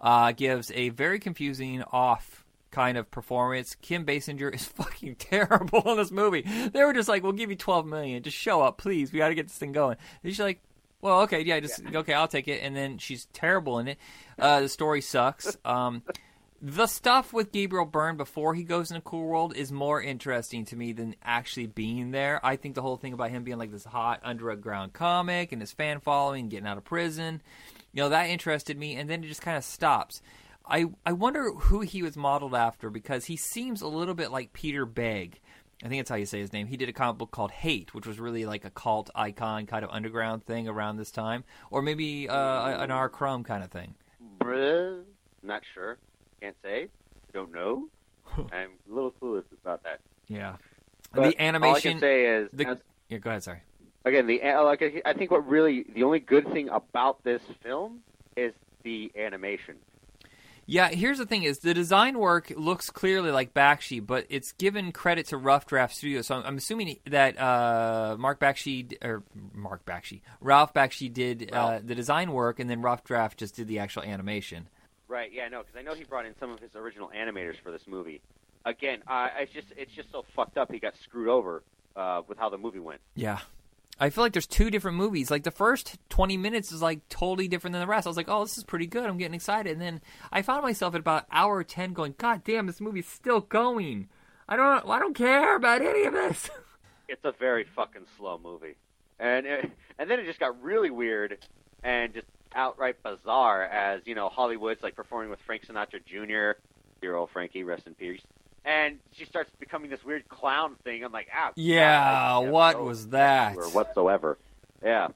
Uh, 0.00 0.30
gives 0.30 0.70
a 0.76 0.90
very 0.90 1.18
confusing 1.18 1.82
off 1.90 2.44
kind 2.70 2.96
of 2.96 3.10
performance. 3.10 3.74
Kim 3.74 4.06
Basinger 4.06 4.54
is 4.54 4.64
fucking 4.76 5.16
terrible 5.16 5.82
in 5.90 5.96
this 5.96 6.12
movie. 6.12 6.42
They 6.42 6.84
were 6.84 6.92
just 6.92 7.08
like, 7.08 7.24
"We'll 7.24 7.32
give 7.32 7.50
you 7.50 7.56
twelve 7.56 7.84
million, 7.84 8.22
just 8.22 8.36
show 8.36 8.62
up, 8.62 8.78
please. 8.78 9.12
We 9.12 9.18
got 9.18 9.28
to 9.30 9.34
get 9.34 9.48
this 9.48 9.56
thing 9.56 9.72
going." 9.72 9.96
And 10.22 10.32
she's 10.32 10.38
like, 10.38 10.60
"Well, 11.00 11.22
okay, 11.22 11.42
yeah, 11.42 11.60
just 11.60 11.82
okay, 11.94 12.12
I'll 12.12 12.28
take 12.28 12.48
it." 12.48 12.60
And 12.62 12.76
then 12.76 12.98
she's 12.98 13.26
terrible 13.32 13.78
in 13.78 13.88
it. 13.88 13.98
Uh, 14.38 14.60
the 14.60 14.68
story 14.68 15.00
sucks. 15.00 15.56
Um, 15.64 16.02
the 16.60 16.86
stuff 16.86 17.32
with 17.32 17.52
Gabriel 17.52 17.84
Byrne 17.84 18.16
before 18.16 18.52
he 18.54 18.64
goes 18.64 18.90
into 18.90 19.00
Cool 19.00 19.26
World 19.28 19.54
is 19.54 19.70
more 19.70 20.02
interesting 20.02 20.64
to 20.66 20.76
me 20.76 20.92
than 20.92 21.14
actually 21.22 21.66
being 21.66 22.10
there. 22.10 22.44
I 22.44 22.56
think 22.56 22.74
the 22.74 22.82
whole 22.82 22.96
thing 22.96 23.12
about 23.12 23.30
him 23.30 23.44
being 23.44 23.58
like 23.58 23.70
this 23.70 23.84
hot 23.84 24.20
underground 24.24 24.92
comic 24.92 25.52
and 25.52 25.62
his 25.62 25.72
fan 25.72 26.00
following, 26.00 26.42
and 26.42 26.50
getting 26.50 26.66
out 26.66 26.76
of 26.76 26.84
prison, 26.84 27.42
you 27.92 28.02
know, 28.02 28.08
that 28.08 28.28
interested 28.28 28.76
me, 28.76 28.96
and 28.96 29.08
then 29.08 29.22
it 29.22 29.28
just 29.28 29.42
kind 29.42 29.56
of 29.56 29.62
stops. 29.64 30.20
I 30.66 30.86
I 31.06 31.12
wonder 31.12 31.52
who 31.52 31.80
he 31.80 32.02
was 32.02 32.16
modeled 32.16 32.54
after 32.54 32.90
because 32.90 33.26
he 33.26 33.36
seems 33.36 33.80
a 33.80 33.88
little 33.88 34.14
bit 34.14 34.32
like 34.32 34.52
Peter 34.52 34.84
Bagge. 34.84 35.34
I 35.84 35.88
think 35.88 36.00
that's 36.00 36.10
how 36.10 36.16
you 36.16 36.26
say 36.26 36.40
his 36.40 36.52
name. 36.52 36.66
He 36.66 36.76
did 36.76 36.88
a 36.88 36.92
comic 36.92 37.18
book 37.18 37.30
called 37.30 37.52
Hate, 37.52 37.94
which 37.94 38.06
was 38.06 38.18
really 38.18 38.44
like 38.44 38.64
a 38.64 38.70
cult 38.70 39.10
icon 39.14 39.66
kind 39.66 39.84
of 39.84 39.90
underground 39.90 40.44
thing 40.44 40.66
around 40.66 40.96
this 40.96 41.10
time, 41.12 41.44
or 41.70 41.82
maybe 41.82 42.28
uh, 42.28 42.82
an 42.82 42.90
R. 42.90 43.08
Crumb 43.08 43.44
kind 43.44 43.62
of 43.62 43.70
thing. 43.70 43.94
Bruh, 44.40 45.02
not 45.42 45.62
sure. 45.74 45.98
Can't 46.40 46.56
say. 46.62 46.88
Don't 47.32 47.52
know. 47.52 47.88
I'm 48.52 48.70
a 48.90 48.94
little 48.94 49.12
clueless 49.12 49.44
about 49.62 49.84
that. 49.84 50.00
Yeah. 50.26 50.56
The 51.14 51.40
animation. 51.40 51.68
All 51.70 51.76
I 51.76 51.80
can 51.80 52.00
say 52.00 52.26
is, 52.26 52.48
the, 52.52 52.66
as- 52.66 52.78
yeah, 53.08 53.18
go 53.18 53.30
ahead. 53.30 53.42
Sorry. 53.44 53.60
again, 54.04 54.26
the 54.26 54.40
like 54.64 54.82
I 55.06 55.12
think 55.12 55.30
what 55.30 55.46
really 55.48 55.84
the 55.94 56.02
only 56.02 56.18
good 56.20 56.50
thing 56.52 56.68
about 56.70 57.22
this 57.22 57.40
film 57.62 58.00
is 58.36 58.52
the 58.82 59.12
animation. 59.16 59.76
Yeah, 60.70 60.90
here's 60.90 61.16
the 61.16 61.24
thing: 61.24 61.44
is 61.44 61.60
the 61.60 61.72
design 61.72 62.18
work 62.18 62.52
looks 62.54 62.90
clearly 62.90 63.30
like 63.30 63.54
Bakshi, 63.54 64.06
but 64.06 64.26
it's 64.28 64.52
given 64.52 64.92
credit 64.92 65.28
to 65.28 65.38
Rough 65.38 65.64
Draft 65.64 65.96
Studios. 65.96 66.26
So 66.26 66.34
I'm, 66.36 66.44
I'm 66.44 66.56
assuming 66.58 66.98
that 67.06 67.40
uh, 67.40 68.16
Mark 68.18 68.38
Bakshi 68.38 68.94
or 69.02 69.22
Mark 69.54 69.86
Bakshi, 69.86 70.20
Ralph 70.42 70.74
Bakshi 70.74 71.10
did 71.10 71.50
uh, 71.54 71.80
the 71.82 71.94
design 71.94 72.32
work, 72.32 72.60
and 72.60 72.68
then 72.68 72.82
Rough 72.82 73.02
Draft 73.02 73.38
just 73.38 73.56
did 73.56 73.66
the 73.66 73.78
actual 73.78 74.02
animation. 74.02 74.68
Right? 75.08 75.32
Yeah, 75.32 75.48
no, 75.48 75.60
because 75.60 75.74
I 75.74 75.80
know 75.80 75.94
he 75.94 76.04
brought 76.04 76.26
in 76.26 76.34
some 76.38 76.50
of 76.50 76.60
his 76.60 76.76
original 76.76 77.10
animators 77.16 77.56
for 77.62 77.70
this 77.72 77.86
movie. 77.86 78.20
again, 78.66 79.02
uh, 79.06 79.28
it's 79.38 79.52
just 79.52 79.68
it's 79.76 79.94
just 79.94 80.12
so 80.12 80.24
fucked 80.36 80.58
up. 80.58 80.70
He 80.70 80.78
got 80.78 80.92
screwed 81.02 81.28
over 81.28 81.62
uh, 81.96 82.20
with 82.28 82.36
how 82.36 82.50
the 82.50 82.58
movie 82.58 82.78
went. 82.78 83.00
Yeah. 83.14 83.38
I 84.00 84.10
feel 84.10 84.22
like 84.22 84.32
there's 84.32 84.46
two 84.46 84.70
different 84.70 84.96
movies. 84.96 85.30
Like 85.30 85.42
the 85.42 85.50
first 85.50 85.98
20 86.08 86.36
minutes 86.36 86.70
is 86.70 86.80
like 86.82 87.08
totally 87.08 87.48
different 87.48 87.72
than 87.72 87.80
the 87.80 87.86
rest. 87.86 88.06
I 88.06 88.10
was 88.10 88.16
like, 88.16 88.28
"Oh, 88.28 88.44
this 88.44 88.56
is 88.56 88.64
pretty 88.64 88.86
good. 88.86 89.04
I'm 89.04 89.18
getting 89.18 89.34
excited." 89.34 89.72
And 89.72 89.80
then 89.80 90.00
I 90.30 90.42
found 90.42 90.62
myself 90.62 90.94
at 90.94 91.00
about 91.00 91.26
hour 91.32 91.64
10 91.64 91.92
going, 91.92 92.14
"God 92.16 92.44
damn, 92.44 92.66
this 92.66 92.80
movie's 92.80 93.08
still 93.08 93.40
going. 93.40 94.08
I 94.48 94.56
don't 94.56 94.88
I 94.88 94.98
don't 94.98 95.14
care 95.14 95.56
about 95.56 95.82
any 95.82 96.04
of 96.04 96.12
this." 96.12 96.50
It's 97.10 97.24
a 97.24 97.32
very 97.32 97.64
fucking 97.74 98.04
slow 98.18 98.38
movie, 98.38 98.76
and 99.18 99.46
it, 99.46 99.72
and 99.98 100.10
then 100.10 100.20
it 100.20 100.26
just 100.26 100.38
got 100.38 100.62
really 100.62 100.90
weird 100.90 101.38
and 101.82 102.12
just 102.12 102.26
outright 102.54 103.02
bizarre 103.02 103.64
as 103.64 104.02
you 104.04 104.14
know 104.14 104.28
Holli 104.28 104.58
Would's 104.58 104.82
like 104.82 104.94
performing 104.94 105.30
with 105.30 105.38
Frank 105.46 105.64
Sinatra 105.66 106.04
Jr. 106.04 106.60
Dear 107.00 107.16
old 107.16 107.30
Frankie, 107.30 107.64
rest 107.64 107.86
in 107.86 107.94
peace. 107.94 108.20
And 108.68 108.98
she 109.12 109.24
starts 109.24 109.50
becoming 109.58 109.88
this 109.88 110.04
weird 110.04 110.28
clown 110.28 110.76
thing. 110.84 111.02
I'm 111.02 111.10
like, 111.10 111.28
ah, 111.34 111.52
Yeah, 111.56 112.36
what 112.38 112.84
was 112.84 113.08
that? 113.08 113.56
or 113.56 113.64
whatsoever. 113.70 114.36
Yeah. 114.84 115.08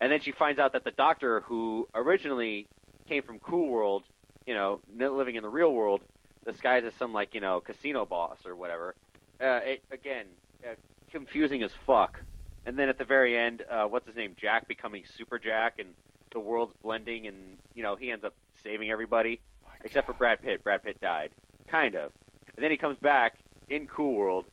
And 0.00 0.12
then 0.12 0.20
she 0.20 0.30
finds 0.30 0.60
out 0.60 0.74
that 0.74 0.84
the 0.84 0.92
doctor 0.92 1.40
who 1.40 1.88
originally 1.92 2.68
came 3.08 3.24
from 3.24 3.40
Cool 3.40 3.68
World, 3.68 4.04
you 4.46 4.54
know, 4.54 4.80
living 4.96 5.34
in 5.34 5.42
the 5.42 5.48
real 5.48 5.72
world, 5.72 6.02
disguised 6.46 6.86
as 6.86 6.94
some 7.00 7.12
like 7.12 7.34
you 7.34 7.40
know 7.40 7.60
casino 7.60 8.06
boss 8.06 8.38
or 8.46 8.54
whatever. 8.54 8.94
Uh, 9.40 9.58
it 9.64 9.82
again 9.90 10.26
uh, 10.64 10.74
confusing 11.10 11.62
as 11.64 11.72
fuck. 11.86 12.20
And 12.64 12.78
then 12.78 12.88
at 12.88 12.96
the 12.98 13.04
very 13.04 13.36
end, 13.36 13.62
uh, 13.68 13.84
what's 13.86 14.06
his 14.06 14.14
name? 14.14 14.36
Jack 14.40 14.68
becoming 14.68 15.02
Super 15.18 15.38
Jack, 15.38 15.78
and 15.80 15.88
the 16.32 16.38
world's 16.40 16.74
blending, 16.82 17.26
and 17.26 17.58
you 17.74 17.82
know 17.82 17.96
he 17.96 18.12
ends 18.12 18.24
up 18.24 18.34
saving 18.62 18.90
everybody 18.90 19.40
except 19.82 20.06
for 20.06 20.12
Brad 20.12 20.40
Pitt. 20.42 20.62
Brad 20.62 20.82
Pitt 20.84 21.00
died, 21.00 21.30
kind 21.68 21.96
of. 21.96 22.12
And 22.60 22.64
then 22.66 22.72
he 22.72 22.76
comes 22.76 22.98
back 22.98 23.38
in 23.70 23.86
Cool 23.86 24.12
World, 24.12 24.44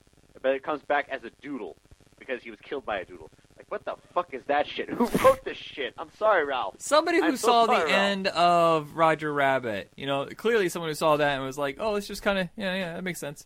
but 0.41 0.55
it 0.55 0.63
comes 0.63 0.81
back 0.83 1.09
as 1.11 1.25
a 1.25 1.31
doodle 1.41 1.75
because 2.17 2.41
he 2.41 2.49
was 2.49 2.59
killed 2.61 2.85
by 2.85 2.99
a 2.99 3.03
doodle. 3.05 3.29
Like, 3.57 3.65
what 3.67 3.83
the 3.83 3.95
fuck 4.13 4.33
is 4.33 4.41
that 4.47 4.65
shit? 4.65 4.89
Who 4.93 5.09
wrote 5.25 5.43
this 5.43 5.57
shit? 5.57 5.93
I'm 5.97 6.07
sorry, 6.17 6.45
Ralph. 6.45 6.75
Somebody 6.77 7.19
who 7.19 7.35
so 7.35 7.47
saw 7.47 7.65
the 7.65 7.73
Ralph. 7.73 7.89
end 7.89 8.27
of 8.27 8.95
Roger 8.95 9.33
Rabbit, 9.33 9.91
you 9.97 10.05
know, 10.05 10.25
clearly 10.37 10.69
someone 10.69 10.89
who 10.89 10.95
saw 10.95 11.17
that 11.17 11.35
and 11.35 11.43
was 11.43 11.57
like, 11.57 11.79
"Oh, 11.81 11.95
it's 11.95 12.07
just 12.07 12.21
kind 12.21 12.39
of 12.39 12.47
yeah, 12.55 12.75
yeah, 12.75 12.93
that 12.93 13.03
makes 13.03 13.19
sense." 13.19 13.45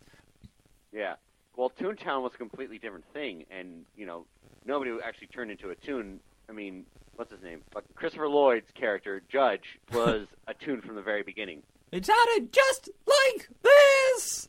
Yeah. 0.92 1.14
Well, 1.56 1.72
Toontown 1.80 2.22
was 2.22 2.30
a 2.32 2.38
completely 2.38 2.78
different 2.78 3.06
thing, 3.12 3.46
and 3.50 3.84
you 3.96 4.06
know, 4.06 4.26
nobody 4.64 4.92
actually 5.04 5.26
turned 5.26 5.50
into 5.50 5.70
a 5.70 5.74
toon. 5.74 6.20
I 6.48 6.52
mean, 6.52 6.86
what's 7.16 7.32
his 7.32 7.42
name? 7.42 7.62
Christopher 7.96 8.28
Lloyd's 8.28 8.70
character, 8.76 9.22
Judge, 9.28 9.80
was 9.92 10.28
a 10.46 10.54
toon 10.54 10.82
from 10.82 10.94
the 10.94 11.02
very 11.02 11.24
beginning. 11.24 11.64
It 11.92 12.06
sounded 12.06 12.52
just 12.52 12.88
like 13.06 13.48
this. 13.62 14.48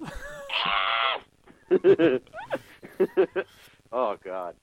oh 3.92 4.18
God. 4.24 4.56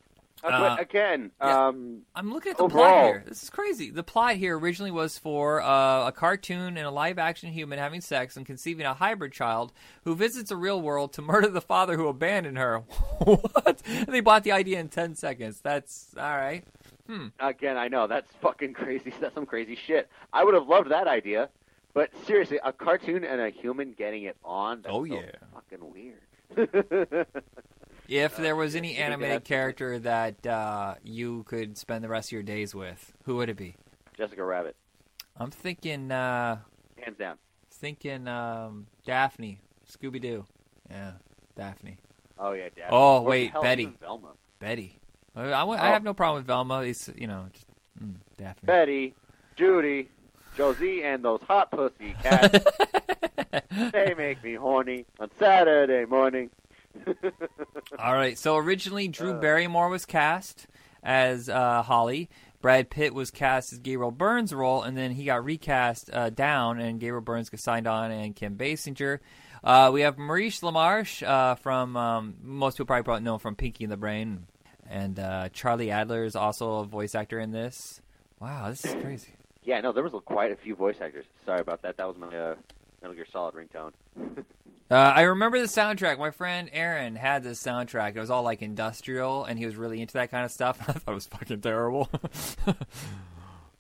Uh, 0.42 0.46
Uh, 0.46 0.60
but 0.60 0.80
again, 0.80 1.30
yeah. 1.38 1.66
um, 1.68 2.00
I'm 2.16 2.32
looking 2.32 2.52
at 2.52 2.56
the 2.56 2.66
plot 2.66 3.04
here. 3.04 3.24
This 3.28 3.42
is 3.42 3.50
crazy. 3.50 3.90
The 3.90 4.02
plot 4.02 4.36
here 4.36 4.58
originally 4.58 4.90
was 4.90 5.18
for 5.18 5.60
uh, 5.60 6.06
a 6.08 6.12
cartoon 6.12 6.78
and 6.78 6.86
a 6.86 6.90
live 6.90 7.18
action 7.18 7.52
human 7.52 7.78
having 7.78 8.00
sex 8.00 8.38
and 8.38 8.46
conceiving 8.46 8.86
a 8.86 8.94
hybrid 8.94 9.32
child 9.32 9.70
who 10.04 10.14
visits 10.14 10.48
the 10.48 10.56
real 10.56 10.80
world 10.80 11.12
to 11.14 11.22
murder 11.30 11.48
the 11.48 11.60
father 11.60 11.94
who 11.98 12.08
abandoned 12.08 12.56
her. 12.56 12.78
what? 13.18 13.82
And 13.86 14.06
they 14.08 14.20
bought 14.20 14.44
the 14.44 14.52
idea 14.52 14.80
in 14.80 14.88
10 14.88 15.14
seconds. 15.16 15.60
That's 15.60 16.14
all 16.16 16.22
right. 16.36 16.64
Hmm. 17.06 17.26
Again, 17.38 17.76
I 17.76 17.88
know 17.88 18.06
that's 18.06 18.32
fucking 18.40 18.72
crazy. 18.72 19.12
That's 19.20 19.34
some 19.34 19.44
crazy 19.44 19.76
shit. 19.76 20.08
I 20.32 20.44
would 20.44 20.54
have 20.54 20.68
loved 20.68 20.90
that 20.90 21.06
idea, 21.06 21.50
but 21.94 22.10
seriously, 22.26 22.58
a 22.64 22.72
cartoon 22.72 23.24
and 23.24 23.40
a 23.40 23.50
human 23.50 23.92
getting 23.92 24.24
it 24.24 24.36
on. 24.44 24.82
That's 24.82 24.94
Oh, 24.94 25.04
so 25.06 25.14
yeah. 25.14 25.30
fucking 25.54 25.92
weird. 25.92 27.26
If 28.08 28.36
there 28.36 28.56
was 28.56 28.74
any 28.74 28.96
animated 28.96 29.44
character 29.44 29.96
that 30.00 30.44
uh, 30.44 30.96
you 31.04 31.44
could 31.44 31.78
spend 31.78 32.02
the 32.02 32.08
rest 32.08 32.28
of 32.30 32.32
your 32.32 32.42
days 32.42 32.74
with, 32.74 33.12
who 33.24 33.36
would 33.36 33.48
it 33.48 33.56
be? 33.56 33.76
Jessica 34.16 34.44
Rabbit, 34.44 34.74
I'm 35.36 35.52
thinking, 35.52 36.10
uh, 36.10 36.58
hands 37.00 37.18
down. 37.18 37.36
thinking 37.70 38.26
um, 38.26 38.88
Daphne, 39.06 39.60
Scooby 39.88 40.20
Doo. 40.20 40.44
Yeah, 40.90 41.12
Daphne. 41.56 41.98
Oh 42.36 42.50
yeah, 42.52 42.64
Daphne. 42.74 42.88
Oh 42.90 43.18
Or 43.22 43.26
wait, 43.26 43.52
Betty. 43.62 43.92
Velma. 44.00 44.32
Betty. 44.58 44.98
I, 45.36 45.42
I, 45.42 45.62
I 45.62 45.64
Oh. 45.64 45.76
have 45.92 46.02
no 46.02 46.12
problem 46.12 46.38
with 46.40 46.46
Velma. 46.48 46.80
It's 46.82 47.08
you 47.16 47.28
know, 47.28 47.46
just, 47.52 47.66
mm, 48.02 48.16
Daphne. 48.36 48.66
Betty, 48.66 49.14
Judy, 49.54 50.08
Josie, 50.60 51.02
and 51.02 51.24
those 51.24 51.40
hot 51.48 51.70
pussy 51.70 52.14
cats. 52.22 52.58
they 53.92 54.12
make 54.14 54.44
me 54.44 54.56
horny 54.56 55.06
on 55.18 55.30
Saturday 55.38 56.04
morning. 56.04 56.50
All 57.98 58.12
right. 58.12 58.36
So 58.36 58.56
originally, 58.56 59.08
Drew 59.08 59.30
Uh. 59.32 59.40
Barrymore 59.40 59.88
was 59.88 60.04
cast 60.04 60.66
as 61.02 61.48
uh, 61.48 61.82
Holli. 61.82 62.28
Brad 62.60 62.90
Pitt 62.90 63.14
was 63.14 63.30
cast 63.30 63.72
as 63.72 63.78
Gabriel 63.78 64.10
Byrne's 64.10 64.52
role, 64.52 64.82
and 64.82 64.98
then 64.98 65.12
he 65.12 65.24
got 65.24 65.42
recast 65.46 66.10
uh, 66.12 66.28
down, 66.28 66.78
and 66.78 67.00
Gabriel 67.00 67.22
Burns 67.22 67.48
got 67.48 67.60
signed 67.60 67.86
on, 67.86 68.10
and 68.10 68.36
Kim 68.36 68.58
Basinger. 68.58 69.20
Uh, 69.64 69.88
we 69.94 70.02
have 70.02 70.18
Maurice 70.18 70.60
LaMarche 70.60 71.26
uh, 71.26 71.54
from 71.54 71.96
um, 71.96 72.34
most 72.42 72.74
people 72.74 72.84
probably 72.84 73.04
probably 73.04 73.24
know 73.24 73.38
from 73.38 73.56
Pinky 73.56 73.84
and 73.84 73.90
the 73.92 73.96
Brain, 73.96 74.46
and 74.90 75.18
uh, 75.18 75.48
Charlie 75.54 75.90
Adler 75.90 76.24
is 76.24 76.36
also 76.36 76.80
a 76.80 76.84
voice 76.84 77.14
actor 77.14 77.40
in 77.40 77.50
this. 77.50 78.02
Wow, 78.40 78.68
this 78.68 78.84
is 78.84 78.94
crazy. 79.02 79.32
Yeah, 79.64 79.80
no, 79.80 79.92
there 79.92 80.02
was 80.02 80.12
quite 80.24 80.52
a 80.52 80.56
few 80.56 80.74
voice 80.74 80.96
actors. 81.00 81.26
Sorry 81.44 81.60
about 81.60 81.82
that. 81.82 81.96
That 81.96 82.08
was 82.08 82.16
my 82.16 82.34
uh, 82.34 82.54
Metal 83.02 83.14
Gear 83.14 83.26
Solid 83.32 83.54
ringtone. 83.54 83.92
Uh, 84.90 85.12
I 85.14 85.20
remember 85.22 85.60
the 85.60 85.66
soundtrack. 85.66 86.18
My 86.18 86.32
friend 86.32 86.68
Aaron 86.72 87.14
had 87.14 87.44
this 87.44 87.62
soundtrack. 87.62 88.16
It 88.16 88.18
was 88.18 88.28
all 88.28 88.42
like 88.42 88.60
industrial, 88.60 89.44
and 89.44 89.56
he 89.56 89.64
was 89.64 89.76
really 89.76 90.00
into 90.00 90.14
that 90.14 90.32
kind 90.32 90.44
of 90.44 90.50
stuff. 90.50 90.80
I 90.88 90.94
thought 90.94 91.12
it 91.12 91.14
was 91.14 91.28
fucking 91.28 91.60
terrible. 91.60 92.10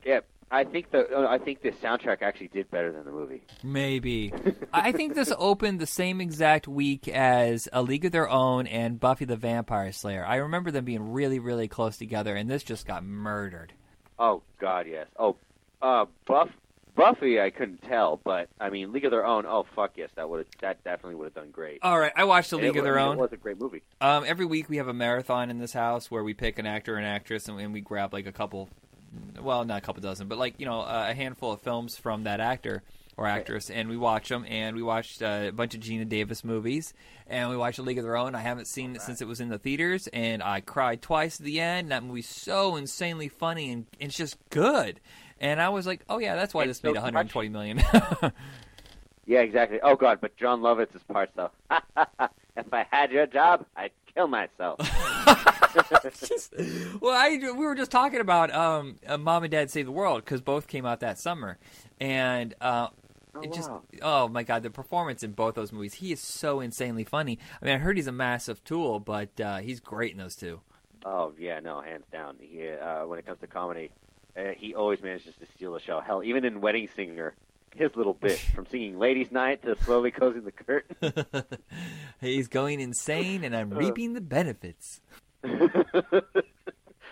Yeah, 0.04 0.20
I 0.50 0.64
think 0.64 0.90
the 0.90 1.06
uh, 1.14 1.26
I 1.28 1.38
think 1.38 1.62
the 1.62 1.72
soundtrack 1.72 2.22
actually 2.22 2.48
did 2.48 2.70
better 2.70 2.90
than 2.90 3.04
the 3.04 3.10
movie. 3.10 3.42
Maybe. 3.62 4.32
I 4.72 4.92
think 4.92 5.14
this 5.14 5.32
opened 5.36 5.78
the 5.78 5.86
same 5.86 6.20
exact 6.20 6.66
week 6.66 7.06
as 7.06 7.68
A 7.72 7.82
League 7.82 8.04
of 8.04 8.12
Their 8.12 8.28
Own 8.28 8.66
and 8.66 8.98
Buffy 8.98 9.26
the 9.26 9.36
Vampire 9.36 9.92
Slayer. 9.92 10.24
I 10.24 10.36
remember 10.36 10.70
them 10.70 10.84
being 10.84 11.12
really, 11.12 11.38
really 11.38 11.68
close 11.68 11.98
together, 11.98 12.34
and 12.34 12.50
this 12.50 12.62
just 12.62 12.86
got 12.86 13.04
murdered. 13.04 13.72
Oh 14.18 14.42
God, 14.58 14.86
yes. 14.88 15.06
Oh, 15.18 15.36
uh, 15.82 16.06
Buff 16.26 16.50
Buffy, 16.96 17.40
I 17.40 17.50
couldn't 17.50 17.82
tell, 17.82 18.20
but 18.24 18.48
I 18.60 18.68
mean, 18.68 18.92
League 18.92 19.04
of 19.04 19.10
Their 19.10 19.24
Own. 19.24 19.46
Oh 19.46 19.64
fuck 19.74 19.92
yes, 19.96 20.10
that 20.16 20.28
would 20.28 20.46
that 20.60 20.82
definitely 20.84 21.14
would 21.14 21.24
have 21.24 21.34
done 21.34 21.50
great. 21.50 21.78
All 21.82 21.98
right, 21.98 22.12
I 22.14 22.24
watched 22.24 22.52
And 22.52 22.62
League 22.62 22.76
of 22.76 22.84
Their 22.84 22.98
Own. 22.98 23.16
It 23.16 23.20
was 23.20 23.32
a 23.32 23.36
great 23.36 23.60
movie. 23.60 23.82
Um, 24.00 24.24
every 24.26 24.44
week 24.44 24.68
we 24.68 24.76
have 24.78 24.88
a 24.88 24.92
marathon 24.92 25.50
in 25.50 25.58
this 25.58 25.72
house 25.72 26.10
where 26.10 26.22
we 26.22 26.34
pick 26.34 26.58
an 26.58 26.66
actor 26.66 26.96
and 26.96 27.06
actress, 27.06 27.48
and, 27.48 27.58
and 27.60 27.72
we 27.72 27.80
grab 27.80 28.12
like 28.12 28.26
a 28.26 28.32
couple, 28.32 28.68
well, 29.40 29.64
not 29.64 29.78
a 29.78 29.80
couple 29.80 30.02
dozen, 30.02 30.28
but 30.28 30.38
like 30.38 30.54
you 30.58 30.66
know 30.66 30.80
a 30.82 31.14
handful 31.14 31.52
of 31.52 31.60
films 31.60 31.96
from 31.96 32.24
that 32.24 32.40
actor 32.40 32.82
or 33.16 33.26
actress, 33.26 33.70
and 33.70 33.88
we 33.88 33.96
watch 33.96 34.28
them. 34.28 34.44
And 34.48 34.74
we 34.74 34.82
watched 34.82 35.22
uh, 35.22 35.46
a 35.48 35.52
bunch 35.52 35.74
of 35.74 35.80
Geena 35.80 36.08
Davis 36.08 36.42
movies, 36.42 36.94
and 37.26 37.50
we 37.50 37.56
watched 37.56 37.78
A 37.78 37.82
League 37.82 37.98
of 37.98 38.04
Their 38.04 38.16
Own. 38.16 38.34
I 38.34 38.40
haven't 38.40 38.66
seen 38.66 38.96
it 38.96 39.02
since 39.02 39.20
it 39.20 39.28
was 39.28 39.40
in 39.40 39.48
the 39.48 39.58
theaters, 39.58 40.06
and 40.08 40.42
I 40.42 40.60
cried 40.60 41.02
twice 41.02 41.38
at 41.38 41.44
the 41.44 41.60
end. 41.60 41.90
That 41.90 42.02
movie's 42.02 42.28
so 42.28 42.76
insanely 42.76 43.28
funny, 43.28 43.70
and 43.70 43.86
it's 43.98 44.16
just 44.16 44.36
good. 44.50 45.00
And 45.40 45.60
I 45.60 45.70
was 45.70 45.86
like, 45.86 46.02
oh 46.08 46.18
yeah, 46.18 46.36
that's 46.36 46.52
why 46.52 46.66
this 46.66 46.82
made 46.82 46.90
so 46.90 47.00
120 47.00 47.48
million. 47.48 47.82
Yeah, 49.30 49.42
exactly. 49.42 49.78
Oh 49.80 49.94
God, 49.94 50.18
but 50.20 50.36
Jon 50.36 50.60
Lovitz's 50.60 51.04
parts 51.04 51.30
though. 51.36 51.52
if 52.56 52.74
I 52.74 52.84
had 52.90 53.12
your 53.12 53.28
job, 53.28 53.64
I'd 53.76 53.92
kill 54.12 54.26
myself. 54.26 54.80
well, 57.00 57.14
I 57.14 57.38
we 57.40 57.52
were 57.52 57.76
just 57.76 57.92
talking 57.92 58.18
about 58.18 58.52
um, 58.52 58.96
uh, 59.06 59.18
Mom 59.18 59.44
and 59.44 59.52
Dad 59.52 59.70
Save 59.70 59.86
the 59.86 59.92
World 59.92 60.24
because 60.24 60.40
both 60.40 60.66
came 60.66 60.84
out 60.84 60.98
that 60.98 61.16
summer, 61.16 61.58
and 62.00 62.56
uh, 62.60 62.88
it 63.40 63.52
just 63.52 63.70
wow. 63.70 63.82
oh 64.02 64.26
my 64.26 64.42
god, 64.42 64.64
the 64.64 64.70
performance 64.70 65.22
in 65.22 65.30
both 65.30 65.54
those 65.54 65.70
movies. 65.70 65.94
He 65.94 66.10
is 66.10 66.18
so 66.18 66.58
insanely 66.58 67.04
funny. 67.04 67.38
I 67.62 67.66
mean, 67.66 67.76
I 67.76 67.78
heard 67.78 67.96
he's 67.96 68.08
a 68.08 68.12
massive 68.12 68.64
tool, 68.64 68.98
but 68.98 69.40
uh, 69.40 69.58
he's 69.58 69.78
great 69.78 70.10
in 70.10 70.18
those 70.18 70.34
two. 70.34 70.58
Oh 71.04 71.34
yeah, 71.38 71.60
no, 71.60 71.82
hands 71.82 72.06
down. 72.10 72.34
He, 72.40 72.68
uh, 72.68 73.06
when 73.06 73.20
it 73.20 73.26
comes 73.26 73.38
to 73.42 73.46
comedy, 73.46 73.92
uh, 74.40 74.52
he 74.56 74.74
always 74.74 75.02
manages 75.02 75.34
to 75.36 75.46
steal 75.54 75.72
the 75.74 75.80
show. 75.80 76.00
Hell, 76.00 76.22
even 76.24 76.44
in 76.44 76.60
Wedding 76.60 76.88
Singer, 76.96 77.34
his 77.74 77.94
little 77.94 78.14
bit 78.14 78.38
from 78.54 78.66
singing 78.66 78.98
"Ladies' 78.98 79.30
Night" 79.30 79.62
to 79.62 79.76
slowly 79.84 80.10
closing 80.10 80.44
the 80.44 80.52
curtain. 80.52 81.24
he's 82.20 82.48
going 82.48 82.80
insane, 82.80 83.44
and 83.44 83.54
Uh. 83.54 83.58
I'm 83.58 83.70
reaping 83.70 84.14
the 84.14 84.20
benefits. 84.20 85.00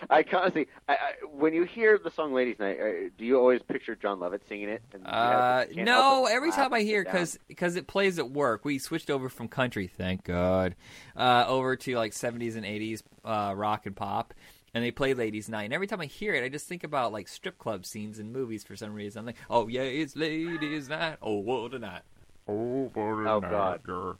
I 0.09 0.23
honestly, 0.33 0.67
I, 0.87 0.93
I, 0.93 0.97
when 1.29 1.53
you 1.53 1.63
hear 1.65 1.99
the 2.01 2.09
song 2.09 2.33
"Ladies' 2.33 2.57
Night," 2.57 2.79
uh, 2.79 3.09
do 3.17 3.25
you 3.25 3.37
always 3.37 3.61
picture 3.61 3.95
John 3.97 4.19
Lovett 4.21 4.41
singing 4.47 4.69
it? 4.69 4.81
Have- 4.93 5.05
Uh, 5.05 5.65
no, 5.75 6.25
every 6.25 6.51
time 6.51 6.73
I 6.73 6.81
hear 6.81 7.03
down? 7.03 7.27
because 7.49 7.75
it 7.75 7.85
plays 7.85 8.17
at 8.17 8.31
work. 8.31 8.63
We 8.63 8.79
switched 8.79 9.09
over 9.09 9.27
from 9.27 9.49
country, 9.49 9.87
thank 9.87 10.23
God, 10.23 10.75
uh, 11.17 11.43
over 11.47 11.75
to 11.75 11.95
like 11.97 12.13
70s 12.13 12.55
and 12.55 12.65
80s 12.65 13.03
uh, 13.25 13.53
rock 13.57 13.85
and 13.87 13.95
pop, 13.95 14.33
and 14.73 14.83
they 14.83 14.91
play 14.91 15.13
Ladies 15.13 15.49
Night. 15.49 15.63
And 15.65 15.73
every 15.73 15.87
time 15.87 16.01
I 16.01 16.05
hear 16.05 16.33
it, 16.33 16.43
I 16.43 16.49
just 16.49 16.67
think 16.67 16.83
about 16.83 17.11
like 17.11 17.27
strip 17.27 17.57
club 17.57 17.85
scenes 17.85 18.19
in 18.19 18.31
movies 18.31 18.63
for 18.63 18.75
some 18.75 18.93
reason. 18.93 19.19
I'm 19.21 19.25
like, 19.25 19.37
oh 19.49 19.67
yeah, 19.67 19.81
it's 19.81 20.15
Ladies 20.15 20.89
Night. 20.89 21.17
Oh 21.21 21.35
what 21.35 21.73
a 21.73 21.79
night. 21.79 22.01
Oh 22.47 22.89
what 22.93 23.03
a 23.03 23.29
Oh, 23.29 23.39
night, 23.39 23.51
God. 23.51 23.83
girl. 23.83 24.17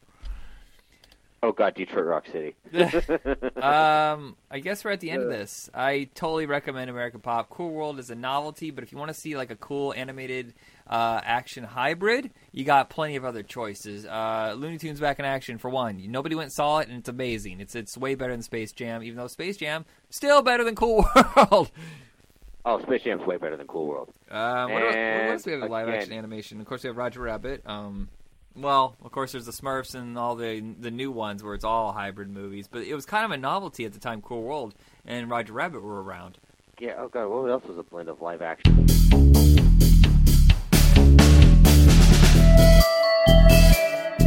Oh 1.42 1.52
God, 1.52 1.74
Detroit 1.74 2.04
Rock 2.04 2.26
City. 2.30 2.54
um, 3.62 4.36
I 4.50 4.58
guess 4.62 4.84
we're 4.84 4.90
at 4.90 5.00
the 5.00 5.10
end 5.10 5.22
of 5.22 5.30
this. 5.30 5.70
I 5.72 6.10
totally 6.14 6.44
recommend 6.44 6.90
American 6.90 7.20
Pop. 7.20 7.48
Cool 7.48 7.70
World 7.70 7.98
is 7.98 8.10
a 8.10 8.14
novelty, 8.14 8.70
but 8.70 8.84
if 8.84 8.92
you 8.92 8.98
want 8.98 9.08
to 9.08 9.14
see 9.14 9.36
like 9.38 9.50
a 9.50 9.56
cool 9.56 9.94
animated 9.94 10.52
uh, 10.90 11.20
action 11.22 11.62
hybrid, 11.62 12.30
you 12.50 12.64
got 12.64 12.90
plenty 12.90 13.14
of 13.14 13.24
other 13.24 13.44
choices. 13.44 14.04
Uh, 14.04 14.54
Looney 14.58 14.76
Tunes 14.76 14.98
back 14.98 15.20
in 15.20 15.24
action 15.24 15.56
for 15.56 15.70
one. 15.70 16.02
Nobody 16.10 16.34
went 16.34 16.46
and 16.46 16.52
saw 16.52 16.78
it, 16.80 16.88
and 16.88 16.98
it's 16.98 17.08
amazing. 17.08 17.60
It's 17.60 17.76
it's 17.76 17.96
way 17.96 18.16
better 18.16 18.32
than 18.32 18.42
Space 18.42 18.72
Jam, 18.72 19.02
even 19.04 19.16
though 19.16 19.28
Space 19.28 19.56
Jam 19.56 19.86
still 20.10 20.42
better 20.42 20.64
than 20.64 20.74
Cool 20.74 21.06
World. 21.36 21.70
Oh, 22.64 22.82
Space 22.82 23.04
Jam's 23.04 23.24
way 23.24 23.36
better 23.36 23.56
than 23.56 23.68
Cool 23.68 23.86
World. 23.86 24.12
Um, 24.30 24.72
what, 24.72 24.82
else, 24.82 24.94
what 24.94 25.30
else 25.30 25.42
do 25.44 25.50
we 25.50 25.54
have 25.54 25.62
in 25.62 25.70
live 25.70 25.88
action 25.88 26.12
animation? 26.12 26.60
Of 26.60 26.66
course, 26.66 26.82
we 26.82 26.88
have 26.88 26.96
Roger 26.96 27.20
Rabbit. 27.20 27.62
Um, 27.64 28.08
well, 28.56 28.96
of 29.04 29.12
course, 29.12 29.30
there's 29.30 29.46
the 29.46 29.52
Smurfs 29.52 29.94
and 29.94 30.18
all 30.18 30.34
the 30.34 30.60
the 30.60 30.90
new 30.90 31.12
ones 31.12 31.44
where 31.44 31.54
it's 31.54 31.64
all 31.64 31.92
hybrid 31.92 32.28
movies. 32.28 32.66
But 32.66 32.82
it 32.82 32.94
was 32.94 33.06
kind 33.06 33.24
of 33.24 33.30
a 33.30 33.36
novelty 33.36 33.84
at 33.84 33.92
the 33.92 34.00
time. 34.00 34.20
Cool 34.22 34.42
World 34.42 34.74
and 35.06 35.30
Roger 35.30 35.52
Rabbit 35.52 35.82
were 35.82 36.02
around. 36.02 36.38
Yeah. 36.80 36.94
Oh 36.98 37.06
God, 37.08 37.28
what 37.28 37.48
else 37.48 37.64
was 37.64 37.78
a 37.78 37.84
blend 37.84 38.08
of 38.08 38.20
live 38.20 38.42
action? 38.42 39.49
Música 43.00 44.19